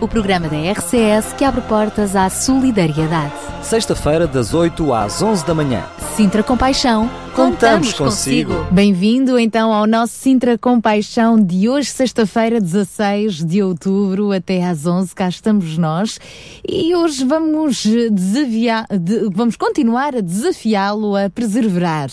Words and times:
o 0.00 0.06
programa 0.06 0.48
da 0.48 0.56
RCS 0.56 1.32
que 1.36 1.44
abre 1.44 1.60
portas 1.62 2.14
à 2.14 2.30
solidariedade. 2.30 3.32
Sexta-feira, 3.62 4.26
das 4.26 4.54
8 4.54 4.92
às 4.92 5.20
11 5.20 5.44
da 5.44 5.54
manhã. 5.54 5.84
Sintra 6.14 6.42
Compaixão, 6.42 7.10
Contamos 7.34 7.92
consigo. 7.92 8.52
Bem-vindo 8.70 9.38
então 9.38 9.72
ao 9.72 9.86
nosso 9.86 10.12
Sintra 10.14 10.58
Compaixão 10.58 11.40
de 11.40 11.68
hoje, 11.68 11.90
sexta-feira, 11.90 12.60
16 12.60 13.44
de 13.44 13.62
outubro, 13.62 14.32
até 14.32 14.64
às 14.64 14.86
11, 14.86 15.14
cá 15.14 15.28
estamos 15.28 15.78
nós. 15.78 16.18
E 16.68 16.94
hoje 16.96 17.24
vamos 17.24 17.84
desafiar, 17.84 18.86
de, 18.90 19.28
vamos 19.32 19.56
continuar 19.56 20.16
a 20.16 20.20
desafiá-lo 20.20 21.14
a 21.14 21.30
perseverar 21.30 22.08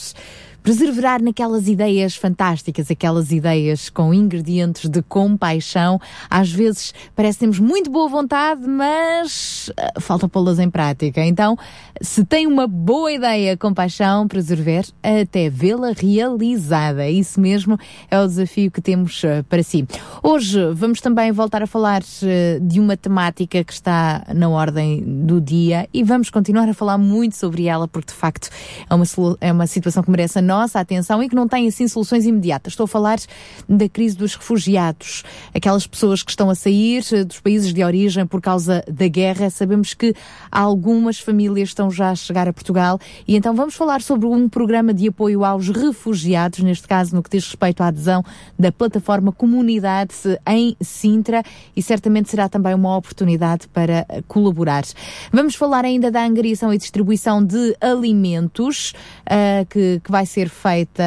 perseverar 0.66 1.22
naquelas 1.22 1.68
ideias 1.68 2.16
fantásticas, 2.16 2.90
aquelas 2.90 3.32
ideias 3.32 3.88
com 3.88 4.12
ingredientes 4.12 4.90
de 4.90 5.00
compaixão. 5.04 6.02
Às 6.28 6.52
vezes 6.52 6.92
parece 7.16 7.38
temos 7.38 7.60
muito 7.60 7.92
boa 7.92 8.10
vontade, 8.10 8.68
mas 8.68 9.70
uh, 9.70 10.02
falta 10.02 10.28
pô-las 10.28 10.58
em 10.58 10.68
prática. 10.68 11.24
Então, 11.24 11.56
se 12.02 12.26
tem 12.26 12.48
uma 12.48 12.66
boa 12.66 13.12
ideia, 13.12 13.56
compaixão, 13.56 14.28
preservar 14.28 14.86
até 15.04 15.52
vê-la 15.52 15.92
realizada. 15.96 17.08
Isso 17.08 17.40
mesmo 17.40 17.78
é 18.10 18.20
o 18.20 18.26
desafio 18.26 18.72
que 18.72 18.82
temos 18.82 19.22
uh, 19.24 19.44
para 19.48 19.62
si. 19.62 19.88
Hoje 20.24 20.60
vamos 20.74 21.00
também 21.00 21.32
voltar 21.32 21.62
a 21.62 21.68
falar 21.68 22.02
uh, 22.02 22.60
de 22.60 22.80
uma 22.80 22.98
temática 22.98 23.64
que 23.64 23.72
está 23.72 24.26
na 24.34 24.50
ordem 24.50 25.04
do 25.06 25.40
dia 25.40 25.88
e 25.94 26.04
vamos 26.04 26.32
continuar 26.32 26.68
a 26.68 26.74
falar 26.74 26.98
muito 26.98 27.36
sobre 27.36 27.68
ela 27.68 27.88
porque 27.88 28.12
de 28.12 28.18
facto 28.18 28.50
é 28.90 28.96
uma, 28.96 29.06
é 29.40 29.52
uma 29.52 29.68
situação 29.68 30.02
que 30.02 30.10
merece 30.10 30.40
a 30.40 30.42
nossa 30.60 30.80
atenção 30.80 31.22
e 31.22 31.30
que 31.30 31.36
não 31.36 31.48
tem 31.48 31.68
assim 31.68 31.88
soluções 31.88 32.26
imediatas. 32.26 32.74
Estou 32.74 32.86
a 32.86 32.88
falar 32.88 33.20
da 33.68 33.88
crise 33.90 34.16
dos 34.16 34.36
refugiados, 34.36 35.24
aquelas 35.54 35.86
pessoas 35.86 36.24
que 36.24 36.32
estão 36.32 36.50
a 36.50 36.56
sair 36.56 37.04
dos 37.26 37.40
países 37.40 37.74
de 37.74 37.84
origem 37.84 38.26
por 38.26 38.42
causa 38.42 38.84
da 38.92 39.08
guerra. 39.08 39.50
Sabemos 39.50 39.94
que 39.94 40.14
algumas 40.52 41.20
famílias 41.20 41.70
estão 41.70 41.90
já 41.92 42.12
a 42.12 42.16
chegar 42.16 42.48
a 42.48 42.54
Portugal 42.54 43.00
e 43.28 43.36
então 43.36 43.54
vamos 43.56 43.76
falar 43.76 44.02
sobre 44.02 44.28
um 44.28 44.50
programa 44.50 44.94
de 44.94 45.08
apoio 45.08 45.44
aos 45.44 45.70
refugiados, 45.70 46.60
neste 46.60 46.88
caso 46.88 47.16
no 47.16 47.22
que 47.22 47.30
diz 47.30 47.46
respeito 47.46 47.82
à 47.82 47.88
adesão 47.88 48.24
da 48.58 48.72
plataforma 48.72 49.32
Comunidade 49.32 50.14
em 50.48 50.76
Sintra 50.82 51.44
e 51.76 51.82
certamente 51.82 52.30
será 52.30 52.50
também 52.50 52.74
uma 52.74 52.96
oportunidade 52.96 53.68
para 53.68 54.06
colaborar. 54.28 54.84
Vamos 55.32 55.56
falar 55.56 55.86
ainda 55.86 56.12
da 56.12 56.26
angariação 56.26 56.74
e 56.74 56.78
distribuição 56.78 57.44
de 57.44 57.76
alimentos 57.80 58.94
uh, 59.26 59.66
que, 59.70 60.02
que 60.04 60.12
vai 60.12 60.26
ser 60.26 60.45
ser 60.46 60.50
feita 60.50 61.04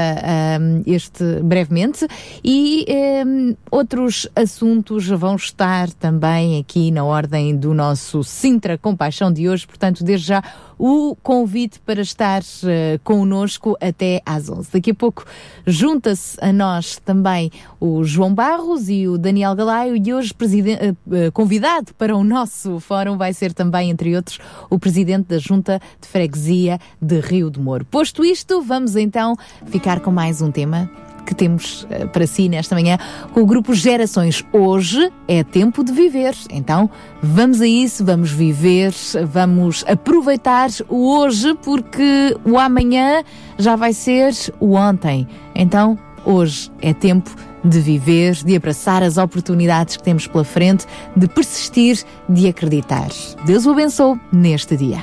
um, 0.61 0.83
este 0.87 1.41
brevemente. 1.43 2.07
E 2.45 2.85
um, 3.27 3.57
outros 3.71 4.29
assuntos 4.35 5.09
vão 5.09 5.37
estar 5.37 5.91
também 5.93 6.59
aqui 6.59 6.91
na 6.91 7.05
ordem 7.05 7.57
do 7.57 7.73
nosso 7.73 8.23
Sintra 8.25 8.77
Compaixão 8.77 9.33
de 9.33 9.49
hoje, 9.49 9.67
portanto, 9.67 10.05
desde 10.05 10.27
já 10.27 10.43
o 10.79 11.17
convite 11.23 11.81
para 11.81 12.01
estar 12.01 12.41
uh, 12.41 12.99
connosco 13.03 13.77
até 13.81 14.23
às 14.25 14.49
11. 14.49 14.69
Daqui 14.73 14.93
a 14.93 14.95
pouco 14.95 15.25
junta-se 15.67 16.39
a 16.41 16.53
nós 16.53 17.01
também 17.05 17.51
o 17.81 18.05
João 18.05 18.33
Barros 18.33 18.89
e 18.89 19.09
o 19.09 19.19
Daniel 19.19 19.55
Galaio 19.55 19.97
e 19.97 20.15
hoje 20.15 20.33
uh, 20.33 21.33
convidado 21.33 21.93
para 21.95 22.17
o 22.17 22.23
nosso 22.23 22.79
fórum 22.81 23.17
vai 23.17 23.33
ser 23.33 23.53
também, 23.53 23.91
entre 23.91 24.15
outros, 24.15 24.39
o 24.71 24.79
presidente 24.79 25.27
da 25.27 25.39
Junta 25.39 25.81
de 26.01 26.07
Freguesia 26.07 26.79
de 27.01 27.21
Rio 27.21 27.51
de 27.51 27.59
Moro. 27.59 27.85
Posto 27.85 28.25
isto, 28.25 28.63
vamos 28.63 28.95
então 28.95 29.37
ficar 29.67 30.01
com 30.01 30.11
mais 30.11 30.41
um 30.41 30.51
tema 30.51 30.89
que 31.29 31.35
temos 31.35 31.83
uh, 31.83 32.09
para 32.09 32.27
si 32.27 32.49
nesta 32.49 32.75
manhã 32.75 32.99
com 33.33 33.43
o 33.43 33.47
grupo 33.47 33.75
Gerações. 33.75 34.43
Hoje 34.51 35.13
é 35.29 35.45
tempo 35.45 35.85
de 35.85 35.93
viver. 35.93 36.35
Então, 36.51 36.89
vamos 37.23 37.61
a 37.61 37.67
isso, 37.67 38.05
vamos 38.05 38.31
viver, 38.31 38.95
vamos 39.31 39.85
aproveitar 39.87 40.71
o 40.89 41.19
hoje 41.19 41.55
porque 41.63 42.37
o 42.45 42.59
amanhã 42.59 43.23
já 43.59 43.77
vai 43.77 43.93
ser 43.93 44.33
o 44.59 44.75
ontem. 44.75 45.29
Então, 45.55 45.99
hoje 46.25 46.71
é 46.81 46.95
tempo 46.95 47.31
de 47.63 47.81
viver, 47.81 48.35
de 48.37 48.57
abraçar 48.57 49.03
as 49.03 49.19
oportunidades 49.19 49.99
que 49.99 50.03
temos 50.03 50.27
pela 50.27 50.45
frente, 50.45 50.87
de 51.15 51.29
persistir, 51.29 52.03
de 52.29 52.49
acreditar. 52.49 53.09
Deus 53.45 53.67
o 53.67 53.71
abençoe 53.71 54.19
neste 54.33 54.77
dia. 54.77 55.03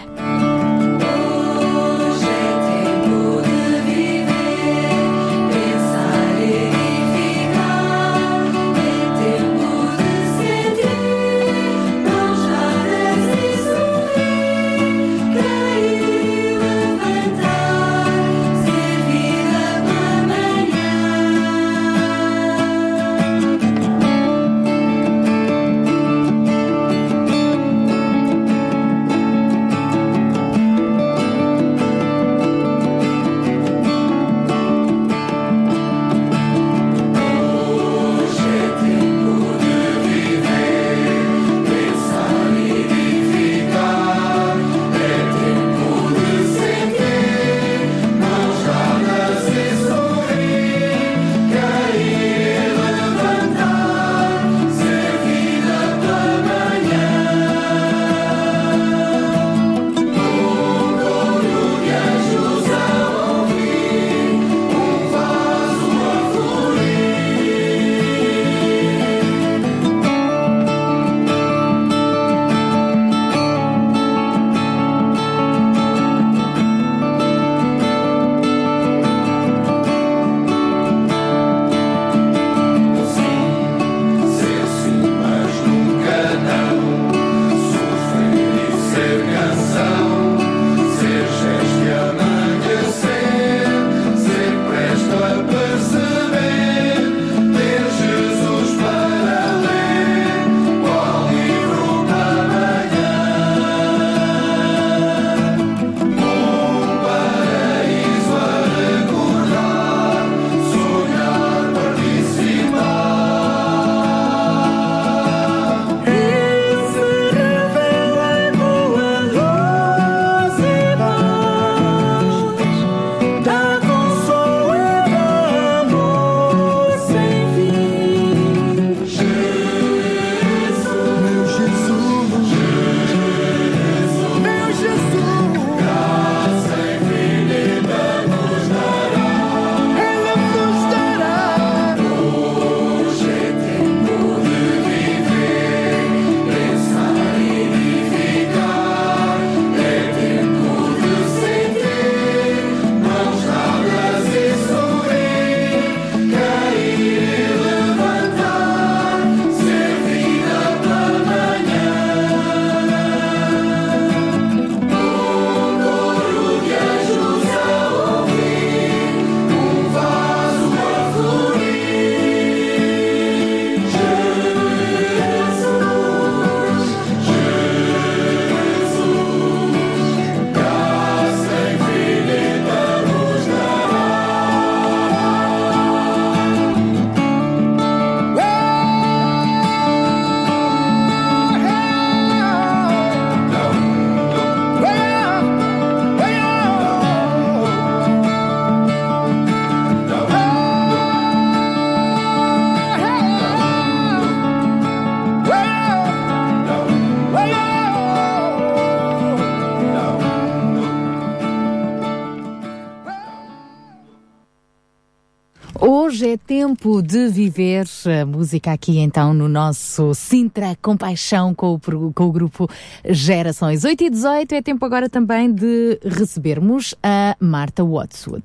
Viver 217.56 217.86
a 218.22 218.26
música 218.26 218.74
aqui 218.74 219.00
então 219.00 219.34
no 219.34 219.48
nosso 219.48 220.14
Sintra 220.14 220.78
Compaixão 220.82 221.56
com 221.56 221.76
o, 221.76 222.14
com 222.14 222.26
o 222.26 222.32
grupo 222.32 222.70
Gerações 223.10 223.86
8 223.86 224.04
e 224.04 224.10
18. 224.10 224.56
É 224.56 224.62
tempo 224.62 224.86
agora 224.86 225.10
também 225.10 225.54
de 225.54 225.98
recebermos 226.04 226.94
a 227.02 227.36
Marta 227.40 227.84
Watswood. 227.84 228.44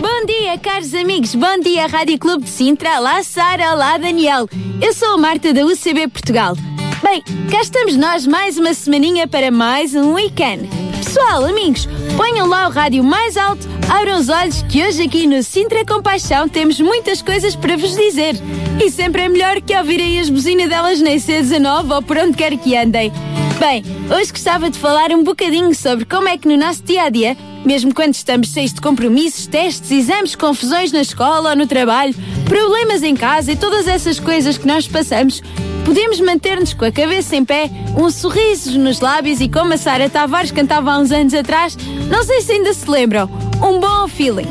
Bom 0.00 0.26
dia, 0.26 0.58
caros 0.58 0.92
amigos. 0.92 1.36
Bom 1.36 1.60
dia, 1.60 1.86
Rádio 1.86 2.18
Clube 2.18 2.44
de 2.44 2.50
Sintra. 2.50 2.98
Olá, 2.98 3.22
Sara. 3.22 3.72
Olá, 3.72 3.96
Daniel. 3.96 4.48
Eu 4.82 4.92
sou 4.92 5.14
a 5.14 5.16
Marta 5.16 5.54
da 5.54 5.64
UCB 5.64 6.08
Portugal. 6.08 6.56
Bem, 7.02 7.22
cá 7.50 7.60
estamos 7.60 7.94
nós 7.94 8.26
mais 8.26 8.56
uma 8.56 8.72
semaninha 8.72 9.28
para 9.28 9.50
mais 9.50 9.94
um 9.94 10.14
weekend. 10.14 10.68
Pessoal, 10.96 11.44
amigos, 11.44 11.86
ponham 12.16 12.46
lá 12.46 12.66
o 12.66 12.70
rádio 12.70 13.04
mais 13.04 13.36
alto, 13.36 13.68
abram 13.88 14.18
os 14.18 14.28
olhos 14.30 14.62
que 14.62 14.82
hoje 14.82 15.02
aqui 15.02 15.26
no 15.26 15.42
Sintra 15.42 15.84
Compaixão 15.84 16.48
temos 16.48 16.80
muitas 16.80 17.20
coisas 17.20 17.54
para 17.54 17.76
vos 17.76 17.94
dizer. 17.94 18.34
E 18.82 18.90
sempre 18.90 19.22
é 19.22 19.28
melhor 19.28 19.60
que 19.60 19.76
ouvirem 19.76 20.18
as 20.18 20.30
buzinas 20.30 20.68
delas 20.68 21.00
na 21.00 21.10
IC19 21.10 21.94
ou 21.94 22.02
por 22.02 22.16
onde 22.16 22.36
quer 22.36 22.56
que 22.56 22.74
andem. 22.74 23.12
Bem, 23.58 23.84
hoje 24.10 24.32
gostava 24.32 24.70
de 24.70 24.78
falar 24.78 25.10
um 25.10 25.22
bocadinho 25.22 25.74
sobre 25.74 26.06
como 26.06 26.28
é 26.28 26.38
que 26.38 26.48
no 26.48 26.56
nosso 26.56 26.82
dia 26.82 27.04
a 27.04 27.08
dia, 27.10 27.36
mesmo 27.64 27.94
quando 27.94 28.14
estamos 28.14 28.48
cheios 28.48 28.72
de 28.72 28.80
compromissos, 28.80 29.46
testes, 29.46 29.90
exames, 29.90 30.34
confusões 30.34 30.92
na 30.92 31.02
escola 31.02 31.50
ou 31.50 31.56
no 31.56 31.66
trabalho, 31.66 32.14
problemas 32.46 33.02
em 33.02 33.14
casa 33.14 33.52
e 33.52 33.56
todas 33.56 33.86
essas 33.86 34.18
coisas 34.18 34.58
que 34.58 34.66
nós 34.66 34.86
passamos, 34.88 35.42
podemos 35.86 36.18
manter-nos 36.18 36.74
com 36.74 36.84
a 36.84 36.90
cabeça 36.90 37.36
em 37.36 37.44
pé, 37.44 37.70
um 37.96 38.10
sorriso 38.10 38.76
nos 38.76 38.98
lábios 38.98 39.40
e 39.40 39.48
como 39.48 39.72
a 39.72 39.76
Sara 39.76 40.10
Tavares 40.10 40.50
cantava 40.50 40.90
há 40.90 40.98
uns 40.98 41.12
anos 41.12 41.32
atrás, 41.32 41.78
não 42.10 42.24
sei 42.24 42.40
se 42.40 42.52
ainda 42.52 42.74
se 42.74 42.90
lembram, 42.90 43.30
um 43.62 43.78
bom 43.78 44.08
feeling. 44.08 44.48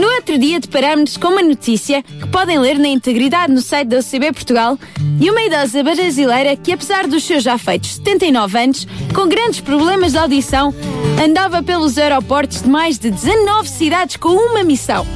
No 0.00 0.08
outro 0.14 0.38
dia 0.38 0.58
deparamos-nos 0.58 1.18
com 1.18 1.28
uma 1.28 1.42
notícia 1.42 2.02
que 2.02 2.26
podem 2.28 2.58
ler 2.58 2.78
na 2.78 2.88
integridade 2.88 3.52
no 3.52 3.60
site 3.60 3.88
da 3.88 3.98
UCB 3.98 4.32
Portugal 4.32 4.78
de 4.98 5.28
uma 5.28 5.42
idosa 5.42 5.82
brasileira 5.82 6.56
que, 6.56 6.72
apesar 6.72 7.06
dos 7.06 7.22
seus 7.24 7.42
já 7.42 7.58
feitos 7.58 7.96
79 7.96 8.58
anos, 8.58 8.88
com 9.14 9.28
grandes 9.28 9.60
problemas 9.60 10.12
de 10.12 10.18
audição, 10.18 10.74
andava 11.22 11.62
pelos 11.62 11.98
aeroportos 11.98 12.62
de 12.62 12.68
mais 12.68 12.98
de 12.98 13.10
19 13.10 13.68
cidades 13.68 14.16
com 14.16 14.30
uma 14.30 14.64
missão. 14.64 15.06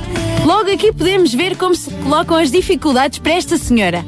Logo 0.44 0.70
aqui 0.70 0.92
podemos 0.92 1.32
ver 1.32 1.56
como 1.56 1.74
se 1.74 1.90
colocam 2.02 2.36
as 2.36 2.50
dificuldades 2.50 3.18
para 3.18 3.32
esta 3.32 3.56
senhora. 3.56 4.04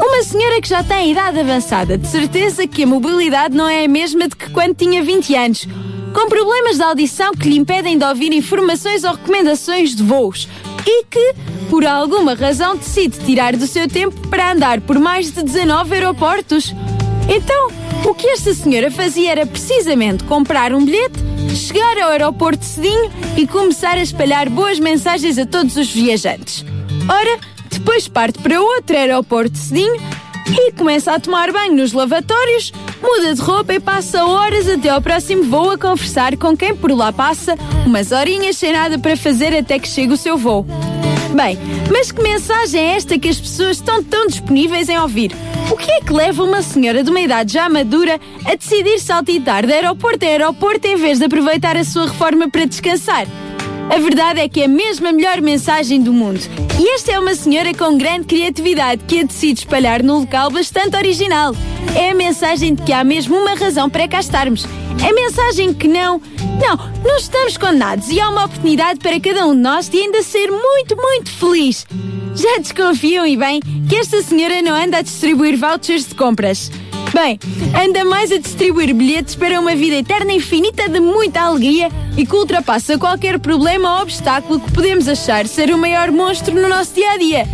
Uma 0.00 0.22
senhora 0.22 0.60
que 0.60 0.68
já 0.68 0.82
tem 0.84 1.10
idade 1.10 1.40
avançada, 1.40 1.98
de 1.98 2.06
certeza 2.06 2.66
que 2.66 2.84
a 2.84 2.86
mobilidade 2.86 3.56
não 3.56 3.68
é 3.68 3.84
a 3.84 3.88
mesma 3.88 4.28
de 4.28 4.36
que 4.36 4.50
quando 4.50 4.76
tinha 4.76 5.02
20 5.02 5.34
anos 5.34 5.68
com 6.14 6.28
problemas 6.28 6.76
de 6.76 6.82
audição 6.82 7.32
que 7.32 7.48
lhe 7.48 7.56
impedem 7.56 7.98
de 7.98 8.04
ouvir 8.04 8.32
informações 8.32 9.04
ou 9.04 9.12
recomendações 9.12 9.94
de 9.94 10.02
voos 10.02 10.48
e 10.86 11.04
que, 11.04 11.34
por 11.68 11.84
alguma 11.84 12.34
razão, 12.34 12.76
decide 12.76 13.18
tirar 13.18 13.56
do 13.56 13.66
seu 13.66 13.88
tempo 13.88 14.26
para 14.28 14.52
andar 14.52 14.80
por 14.80 14.98
mais 14.98 15.32
de 15.32 15.42
19 15.42 15.94
aeroportos. 15.94 16.74
Então, 17.28 17.68
o 18.04 18.14
que 18.14 18.28
esta 18.28 18.54
senhora 18.54 18.90
fazia 18.90 19.32
era 19.32 19.46
precisamente 19.46 20.24
comprar 20.24 20.72
um 20.72 20.84
bilhete, 20.84 21.18
chegar 21.54 21.98
ao 21.98 22.10
aeroporto 22.10 22.64
cedinho 22.64 23.10
e 23.36 23.46
começar 23.46 23.96
a 23.96 24.02
espalhar 24.02 24.48
boas 24.48 24.78
mensagens 24.78 25.38
a 25.38 25.44
todos 25.44 25.76
os 25.76 25.90
viajantes. 25.90 26.64
Ora, 27.08 27.38
depois 27.78 28.08
parte 28.08 28.40
para 28.40 28.60
outro 28.60 28.96
aeroporto 28.96 29.56
cedinho 29.56 29.94
e 30.50 30.72
começa 30.72 31.12
a 31.12 31.20
tomar 31.20 31.52
banho 31.52 31.76
nos 31.76 31.92
lavatórios, 31.92 32.72
muda 33.00 33.34
de 33.34 33.40
roupa 33.40 33.74
e 33.74 33.80
passa 33.80 34.24
horas 34.24 34.68
até 34.68 34.88
ao 34.88 35.00
próximo 35.00 35.44
voo 35.44 35.70
a 35.70 35.78
conversar 35.78 36.36
com 36.36 36.56
quem 36.56 36.74
por 36.74 36.90
lá 36.90 37.12
passa, 37.12 37.54
umas 37.86 38.10
horinhas 38.10 38.56
sem 38.56 38.72
nada 38.72 38.98
para 38.98 39.16
fazer 39.16 39.56
até 39.56 39.78
que 39.78 39.86
chegue 39.86 40.12
o 40.12 40.16
seu 40.16 40.36
voo. 40.36 40.66
Bem, 41.34 41.58
mas 41.92 42.10
que 42.10 42.20
mensagem 42.20 42.80
é 42.80 42.96
esta 42.96 43.18
que 43.18 43.28
as 43.28 43.38
pessoas 43.38 43.76
estão 43.76 44.02
tão 44.02 44.26
disponíveis 44.26 44.88
em 44.88 44.98
ouvir? 44.98 45.32
O 45.70 45.76
que 45.76 45.90
é 45.90 46.00
que 46.00 46.12
leva 46.12 46.42
uma 46.42 46.62
senhora 46.62 47.04
de 47.04 47.10
uma 47.10 47.20
idade 47.20 47.52
já 47.52 47.68
madura 47.68 48.18
a 48.44 48.54
decidir 48.56 48.98
saltitar 48.98 49.66
de 49.66 49.72
aeroporto 49.72 50.24
a 50.24 50.28
aeroporto 50.28 50.86
em 50.88 50.96
vez 50.96 51.18
de 51.18 51.26
aproveitar 51.26 51.76
a 51.76 51.84
sua 51.84 52.06
reforma 52.06 52.48
para 52.48 52.64
descansar? 52.64 53.26
A 53.90 53.98
verdade 53.98 54.40
é 54.40 54.48
que 54.48 54.62
é 54.62 54.68
mesmo 54.68 55.08
a 55.08 55.12
melhor 55.12 55.40
mensagem 55.40 56.02
do 56.02 56.12
mundo. 56.12 56.40
E 56.78 56.94
esta 56.94 57.12
é 57.12 57.18
uma 57.18 57.34
senhora 57.34 57.72
com 57.72 57.96
grande 57.96 58.26
criatividade 58.26 59.02
que 59.06 59.20
a 59.20 59.24
decide 59.24 59.60
espalhar 59.60 60.02
num 60.02 60.20
local 60.20 60.50
bastante 60.50 60.96
original. 60.96 61.54
É 61.96 62.10
a 62.10 62.14
mensagem 62.14 62.74
de 62.74 62.82
que 62.82 62.92
há 62.92 63.02
mesmo 63.02 63.36
uma 63.36 63.54
razão 63.54 63.88
para 63.88 64.06
cá 64.06 64.20
estarmos. 64.20 64.66
É 65.02 65.10
a 65.10 65.14
mensagem 65.14 65.72
que 65.72 65.88
não. 65.88 66.20
Não, 66.60 66.76
não 67.04 67.16
estamos 67.16 67.56
condenados 67.56 68.10
e 68.10 68.20
há 68.20 68.28
uma 68.28 68.44
oportunidade 68.44 69.00
para 69.00 69.18
cada 69.20 69.46
um 69.46 69.54
de 69.54 69.60
nós 69.60 69.88
de 69.88 69.96
ainda 69.96 70.22
ser 70.22 70.50
muito, 70.50 70.96
muito 70.96 71.30
feliz. 71.30 71.86
Já 72.34 72.58
desconfiam 72.58 73.26
e 73.26 73.36
bem 73.36 73.60
que 73.88 73.96
esta 73.96 74.22
senhora 74.22 74.60
não 74.60 74.74
anda 74.74 74.98
a 74.98 75.02
distribuir 75.02 75.56
vouchers 75.56 76.06
de 76.06 76.14
compras. 76.14 76.70
Bem, 77.12 77.38
anda 77.74 78.04
mais 78.04 78.30
a 78.30 78.38
distribuir 78.38 78.94
bilhetes 78.94 79.34
para 79.34 79.58
uma 79.58 79.74
vida 79.74 79.96
eterna 79.96 80.32
infinita 80.32 80.88
de 80.88 81.00
muita 81.00 81.40
alegria 81.40 81.88
e 82.16 82.26
que 82.26 82.34
ultrapassa 82.34 82.98
qualquer 82.98 83.38
problema 83.38 83.96
ou 83.96 84.02
obstáculo 84.02 84.60
que 84.60 84.72
podemos 84.72 85.08
achar 85.08 85.46
ser 85.46 85.72
o 85.72 85.78
maior 85.78 86.10
monstro 86.10 86.54
no 86.54 86.68
nosso 86.68 86.94
dia 86.94 87.10
a 87.12 87.16
dia. 87.16 87.46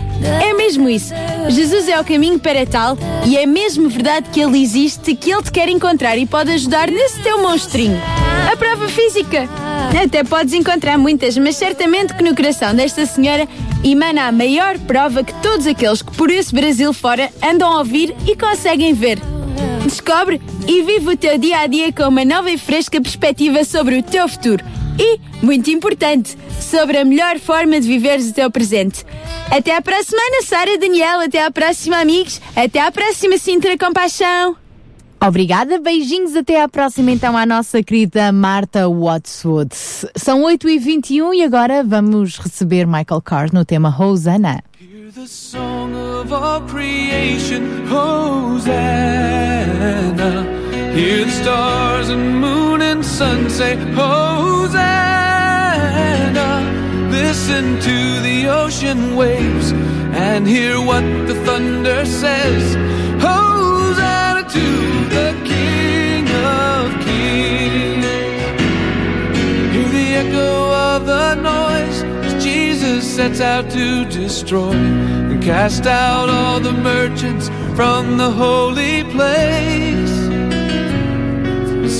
É 0.43 0.53
mesmo 0.55 0.89
isso. 0.89 1.13
Jesus 1.49 1.89
é 1.89 2.01
o 2.01 2.05
caminho 2.05 2.39
para 2.39 2.67
tal 2.67 2.97
e 3.27 3.37
é 3.37 3.47
mesmo 3.47 3.89
verdade 3.89 4.29
que 4.31 4.41
ele 4.41 4.61
existe 4.61 5.15
que 5.15 5.31
ele 5.31 5.43
te 5.43 5.53
quer 5.53 5.69
encontrar 5.69 6.17
e 6.17 6.27
pode 6.27 6.51
ajudar 6.53 6.91
nesse 6.91 7.21
teu 7.23 7.43
monstrinho. 7.43 8.01
A 8.51 8.57
prova 8.57 8.89
física. 8.89 9.49
Até 10.03 10.25
podes 10.25 10.55
encontrar 10.55 10.99
muitas, 10.99 11.37
mas 11.39 11.57
certamente 11.57 12.15
que 12.15 12.23
no 12.23 12.35
coração 12.35 12.75
desta 12.75 13.07
senhora 13.07 13.47
emana 13.83 14.27
a 14.27 14.33
maior 14.33 14.79
prova 14.81 15.23
que 15.23 15.35
todos 15.35 15.67
aqueles 15.67 16.03
que 16.03 16.13
por 16.17 16.31
esse 16.31 16.55
Brasil 16.55 16.93
fora 16.93 17.31
andam 17.43 17.73
a 17.73 17.79
ouvir 17.79 18.15
e 18.27 18.35
conseguem 18.35 18.93
ver. 18.93 19.34
Descobre 19.85 20.41
e 20.67 20.83
vive 20.83 21.11
o 21.11 21.17
teu 21.17 21.39
dia 21.39 21.59
a 21.61 21.67
dia 21.67 21.93
com 21.93 22.05
uma 22.05 22.25
nova 22.25 22.51
e 22.51 22.59
fresca 22.59 23.01
perspectiva 23.01 23.65
sobre 23.65 23.99
o 23.99 24.03
teu 24.03 24.29
futuro. 24.29 24.65
E, 24.99 25.19
muito 25.45 25.71
importante, 25.71 26.37
sobre 26.61 26.99
a 26.99 27.05
melhor 27.05 27.39
forma 27.39 27.81
de 27.81 27.87
viveres 27.87 28.31
o 28.31 28.35
teu 28.35 28.51
presente. 28.51 29.05
Até 29.51 29.77
à 29.77 29.83
próxima, 29.83 30.21
Ana 30.21 30.43
Sara 30.43 30.79
Daniel. 30.79 31.21
Até 31.21 31.45
à 31.45 31.51
próxima, 31.51 31.99
amigos. 31.99 32.41
Até 32.57 32.81
à 32.81 32.91
próxima, 32.91 33.37
Sintra 33.39 33.77
Compaixão. 33.77 34.57
Obrigada, 35.27 35.79
beijinhos, 35.79 36.37
até 36.37 36.61
à 36.61 36.69
próxima 36.69 37.11
então 37.11 37.35
à 37.35 37.47
nossa 37.47 37.83
querida 37.83 38.31
Marta 38.31 38.87
Watswood. 38.87 39.75
São 39.75 40.43
8h21 40.43 41.35
e 41.35 41.43
agora 41.43 41.83
vamos 41.83 42.37
receber 42.37 42.87
Michael 42.87 43.23
Carr 43.23 43.51
no 43.51 43.65
tema 43.65 43.95
Hosanna. 43.99 44.63
The 45.15 45.29
song 45.29 45.95
of 45.95 46.33
all 46.33 46.61
creation, 46.63 47.87
Hosanna. 47.87 48.73
Hear 50.93 51.25
the 51.25 51.31
stars 51.31 52.09
and 52.09 52.41
moon 52.41 52.83
and 52.83 53.05
sun 53.05 53.49
say, 53.49 53.77
Hosanna. 53.95 54.73
Listen 57.13 57.79
to 57.79 58.21
the 58.23 58.49
ocean 58.49 59.15
waves 59.15 59.71
and 59.71 60.49
hear 60.49 60.81
what 60.81 61.05
the 61.29 61.37
thunder 61.47 62.05
says. 62.05 62.75
Hosanna 63.23 64.43
to 64.51 64.67
the 65.15 65.33
King 65.45 66.29
of 66.29 66.91
Kings. 67.07 68.05
Hear 69.73 69.89
the 69.91 70.09
echo 70.23 70.73
of 70.73 71.07
the 71.07 71.37
noise 71.37 72.14
sets 73.05 73.41
out 73.41 73.71
to 73.71 74.05
destroy 74.07 74.73
and 74.73 75.43
cast 75.43 75.87
out 75.87 76.29
all 76.31 76.59
the 76.59 76.73
merchants 76.73 77.49
from 77.77 78.17
the 78.17 78.31
holy 78.31 79.05
place. 79.05 80.15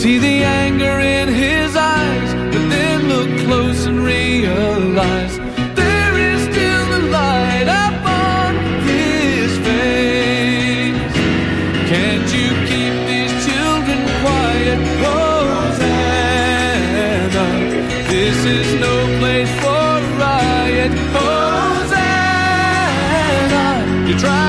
See 0.01 0.19
the 0.19 0.43
anger 0.43 0.99
in 1.01 1.29
his 1.29 1.77
eyes, 1.77 2.35
but 2.53 2.69
then 2.69 3.09
look 3.09 3.47
close 3.47 3.85
and 3.87 4.01
realize 4.01 5.24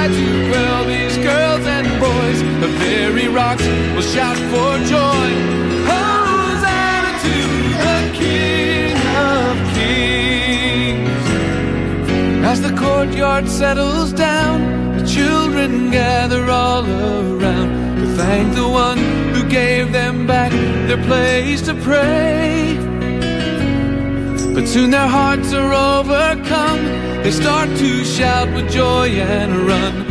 try 0.07 0.15
to 0.15 0.49
quell 0.49 0.85
these 0.85 1.17
girls 1.17 1.65
and 1.65 1.87
boys, 1.99 2.39
the 2.61 2.67
very 2.79 3.27
rocks 3.27 3.65
will 3.95 4.01
shout 4.01 4.37
for 4.51 4.77
joy. 4.85 5.29
Hosanna 5.89 7.11
to 7.25 7.37
the 7.85 7.99
King 8.13 8.95
of 9.29 9.55
Kings. 9.73 11.25
As 12.45 12.61
the 12.61 12.75
courtyard 12.77 13.47
settles 13.47 14.13
down, 14.13 14.97
the 14.97 15.05
children 15.07 15.91
gather 15.91 16.49
all 16.49 16.85
around 16.85 17.97
to 17.99 18.07
thank 18.15 18.55
the 18.55 18.67
one 18.67 18.99
who 19.33 19.43
gave 19.49 19.91
them 19.91 20.27
back 20.27 20.51
their 20.87 21.03
place 21.05 21.61
to 21.63 21.73
pray. 21.75 22.77
But 24.53 24.65
But 24.65 24.67
soon 24.67 24.91
their 24.91 25.07
hearts 25.07 25.53
are 25.53 25.73
overcome. 25.73 27.14
They 27.25 27.31
start 27.31 27.69
to 27.79 28.05
shout 28.05 28.53
with 28.53 28.71
joy 28.71 29.09
and 29.09 29.65
run. 29.65 30.04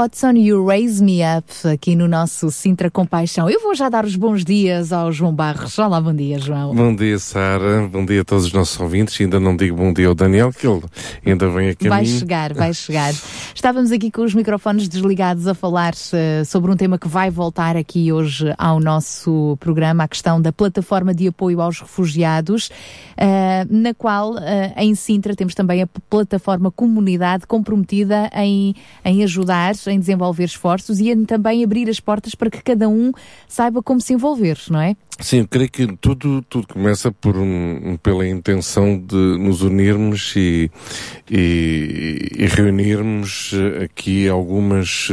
Watson, 0.00 0.30
You 0.30 0.64
Raise 0.64 1.04
Me 1.04 1.20
Up, 1.20 1.68
aqui 1.68 1.94
no 1.94 2.08
nosso 2.08 2.50
Sintra 2.50 2.90
Compaixão. 2.90 3.50
Eu 3.50 3.60
vou 3.60 3.74
já 3.74 3.90
dar 3.90 4.06
os 4.06 4.16
bons 4.16 4.42
dias 4.42 4.94
ao 4.94 5.12
João 5.12 5.30
Barros. 5.30 5.78
Olá, 5.78 6.00
bom 6.00 6.14
dia, 6.14 6.38
João. 6.38 6.74
Bom 6.74 6.96
dia, 6.96 7.18
Sara. 7.18 7.86
Bom 7.86 8.06
dia 8.06 8.22
a 8.22 8.24
todos 8.24 8.46
os 8.46 8.52
nossos 8.54 8.80
ouvintes. 8.80 9.20
Ainda 9.20 9.38
não 9.38 9.54
digo 9.54 9.76
bom 9.76 9.92
dia 9.92 10.08
ao 10.08 10.14
Daniel, 10.14 10.54
que 10.54 10.66
ele 10.66 10.80
ainda 11.26 11.50
vem 11.50 11.68
a 11.68 11.74
caminho. 11.74 11.90
Vai 11.90 12.06
chegar, 12.06 12.54
vai 12.54 12.72
chegar. 12.74 13.12
Estávamos 13.54 13.92
aqui 13.92 14.10
com 14.10 14.22
os 14.22 14.34
microfones 14.34 14.88
desligados 14.88 15.46
a 15.46 15.52
falar 15.52 15.92
uh, 15.92 16.46
sobre 16.46 16.72
um 16.72 16.76
tema 16.76 16.98
que 16.98 17.06
vai 17.06 17.28
voltar 17.28 17.76
aqui 17.76 18.10
hoje 18.10 18.54
ao 18.56 18.80
nosso 18.80 19.58
programa, 19.60 20.04
a 20.04 20.08
questão 20.08 20.40
da 20.40 20.50
plataforma 20.50 21.12
de 21.12 21.28
apoio 21.28 21.60
aos 21.60 21.78
refugiados, 21.78 22.68
uh, 23.18 23.66
na 23.68 23.92
qual 23.92 24.32
uh, 24.32 24.40
em 24.78 24.94
Sintra 24.94 25.36
temos 25.36 25.54
também 25.54 25.82
a 25.82 25.86
plataforma 26.08 26.70
Comunidade 26.70 27.46
comprometida 27.46 28.30
em, 28.34 28.74
em 29.04 29.22
ajudar, 29.24 29.74
em 29.90 29.98
desenvolver 29.98 30.44
esforços 30.44 31.00
e 31.00 31.10
em 31.10 31.24
também 31.24 31.62
abrir 31.64 31.88
as 31.88 32.00
portas 32.00 32.34
para 32.34 32.50
que 32.50 32.62
cada 32.62 32.88
um 32.88 33.12
saiba 33.48 33.82
como 33.82 34.00
se 34.00 34.12
envolver, 34.12 34.58
não 34.70 34.80
é? 34.80 34.96
Sim, 35.18 35.44
creio 35.44 35.70
que 35.70 35.86
tudo, 36.00 36.42
tudo 36.42 36.66
começa 36.68 37.12
por 37.12 37.36
um, 37.36 37.96
pela 38.02 38.26
intenção 38.26 38.98
de 38.98 39.16
nos 39.16 39.62
unirmos 39.62 40.34
e, 40.36 40.70
e, 41.30 42.28
e 42.38 42.46
reunirmos 42.46 43.52
aqui 43.82 44.28
algumas 44.28 45.10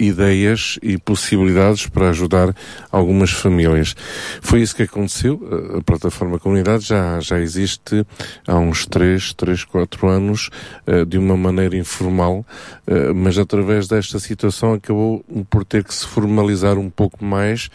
ideias 0.00 0.78
e 0.82 0.96
possibilidades 0.96 1.86
para 1.86 2.08
ajudar 2.08 2.54
algumas 2.90 3.30
famílias. 3.30 3.94
Foi 4.40 4.62
isso 4.62 4.74
que 4.74 4.84
aconteceu. 4.84 5.40
A 5.78 5.82
plataforma 5.82 6.38
Comunidade 6.38 6.86
já, 6.86 7.20
já 7.20 7.38
existe 7.38 8.06
há 8.46 8.56
uns 8.56 8.86
3, 8.86 9.34
3, 9.34 9.64
4 9.64 10.08
anos, 10.08 10.50
de 11.06 11.18
uma 11.18 11.36
maneira 11.36 11.76
informal, 11.76 12.44
mas 13.14 13.38
através 13.38 13.86
desta 13.86 14.18
situação 14.18 14.72
acabou 14.72 15.24
por 15.50 15.64
ter 15.64 15.84
que 15.84 15.94
se 15.94 16.06
formalizar 16.06 16.78
um 16.78 16.88
pouco 16.88 17.24
mais 17.24 17.68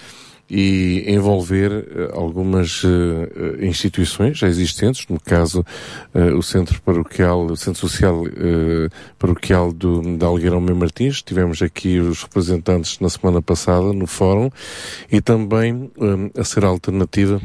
e 0.50 1.04
envolver 1.08 1.72
uh, 1.72 2.20
algumas 2.20 2.84
uh, 2.84 2.90
instituições 3.62 4.38
já 4.38 4.48
existentes, 4.48 5.08
no 5.08 5.20
caso 5.20 5.66
o 6.38 6.42
Centro 6.42 6.82
Paroquial, 6.82 7.46
o 7.46 7.58
Centro 7.58 7.82
Social 7.82 8.24
Paroquial 9.18 9.72
do, 9.74 10.18
da 10.18 10.28
Algueirão 10.28 10.62
Mem 10.62 10.76
Martins, 10.76 11.22
tivemos 11.22 11.62
aqui 11.62 12.00
os 12.00 12.24
representantes 12.24 13.00
na 13.00 13.10
semana 13.10 13.42
passada 13.42 13.92
no 13.92 14.08
fórum 14.08 14.50
e 15.12 15.20
também 15.20 15.92
a 16.38 16.44
ser 16.44 16.64
alternativa 16.64 17.42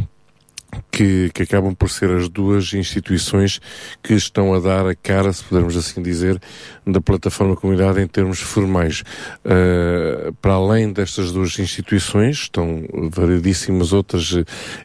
que, 0.91 1.31
que, 1.33 1.43
acabam 1.43 1.75
por 1.75 1.89
ser 1.91 2.11
as 2.11 2.29
duas 2.29 2.73
instituições 2.75 3.61
que 4.03 4.15
estão 4.15 4.53
a 4.55 4.61
dar 4.61 4.87
a 4.87 4.95
cara, 4.95 5.33
se 5.33 5.45
pudermos 5.45 5.77
assim 5.77 6.03
dizer, 6.03 6.41
da 6.87 7.01
plataforma 7.01 7.57
comunidade 7.57 8.01
em 8.01 8.07
termos 8.07 8.41
formais. 8.41 9.03
Uh, 9.45 10.33
para 10.41 10.55
além 10.55 10.93
destas 10.93 11.33
duas 11.33 11.59
instituições, 11.59 12.37
estão 12.37 12.85
variedíssimas 13.11 13.93
outras 13.93 14.35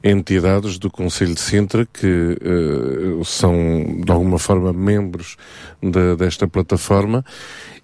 entidades 0.04 0.78
do 0.78 0.89
Conselho 0.89 1.34
de 1.34 1.41
Sintra 1.41 1.86
que 1.86 2.38
uh, 2.41 3.26
são, 3.26 4.02
de 4.04 4.12
alguma 4.12 4.39
forma, 4.39 4.71
membros 4.71 5.38
de, 5.82 6.15
desta 6.15 6.48
plataforma 6.48 7.24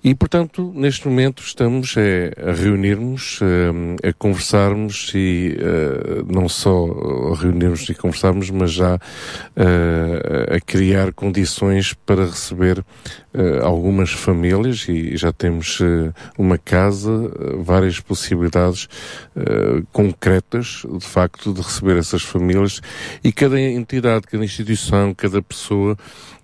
e, 0.04 0.16
portanto, 0.16 0.72
neste 0.76 1.08
momento 1.08 1.44
estamos 1.44 1.96
é, 1.96 2.32
a 2.44 2.52
reunirmos, 2.54 3.40
a, 3.42 4.10
a 4.10 4.14
conversarmos 4.14 5.12
e 5.14 5.56
uh, 5.60 6.34
não 6.34 6.50
só 6.50 7.34
reunirmos 7.34 7.88
e 7.88 7.94
conversarmos, 7.94 8.50
mas 8.50 8.72
já 8.72 8.96
uh, 8.96 10.56
a 10.56 10.60
criar 10.60 11.14
condições 11.14 11.94
para 11.94 12.26
receber 12.26 12.84
uh, 13.34 13.64
algumas 13.66 14.12
famílias 14.12 14.88
e 14.88 15.16
já 15.18 15.32
temos 15.32 15.80
uma 16.38 16.58
casa, 16.58 17.12
várias 17.60 18.00
possibilidades 18.00 18.88
concretas, 19.92 20.84
de 20.98 21.06
facto, 21.06 21.54
de 21.54 21.62
receber 21.62 21.98
essas 21.98 22.22
famílias 22.22 22.82
e 23.24 23.32
cada 23.32 23.60
entidade, 23.60 24.28
cada 24.28 24.44
instituição, 24.44 25.14
cada 25.14 25.42
pessoa 25.42 25.98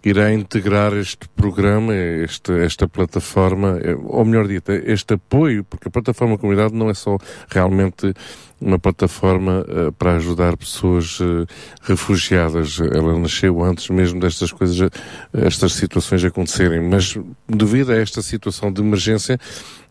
irá 0.04 0.32
integrar 0.32 0.94
este 0.94 1.28
programa, 1.30 1.94
este, 1.94 2.52
esta 2.64 2.88
plataforma, 2.88 3.78
ou 4.06 4.24
melhor 4.24 4.48
dito, 4.48 4.72
este 4.72 5.16
apoio, 5.16 5.64
porque 5.64 5.90
a 5.90 5.92
plataforma 5.92 6.38
comunidade 6.38 6.74
não 6.74 6.90
é 6.90 6.94
só 6.94 7.18
realmente 7.50 8.14
uma 8.60 8.80
plataforma 8.80 9.66
uh, 9.68 9.92
para 9.94 10.16
ajudar 10.16 10.58
pessoas 10.58 11.20
uh, 11.20 11.46
refugiadas. 11.82 12.80
Ela 12.80 13.18
nasceu 13.20 13.64
antes 13.64 13.90
mesmo 13.90 14.20
destas 14.20 14.52
coisas, 14.52 14.90
estas 15.34 15.74
situações 15.74 16.24
acontecerem, 16.24 16.82
mas 16.82 17.18
devido 17.48 17.92
a 17.92 17.96
esta 17.96 18.22
situação 18.22 18.72
de 18.72 18.82
emergência, 18.82 19.40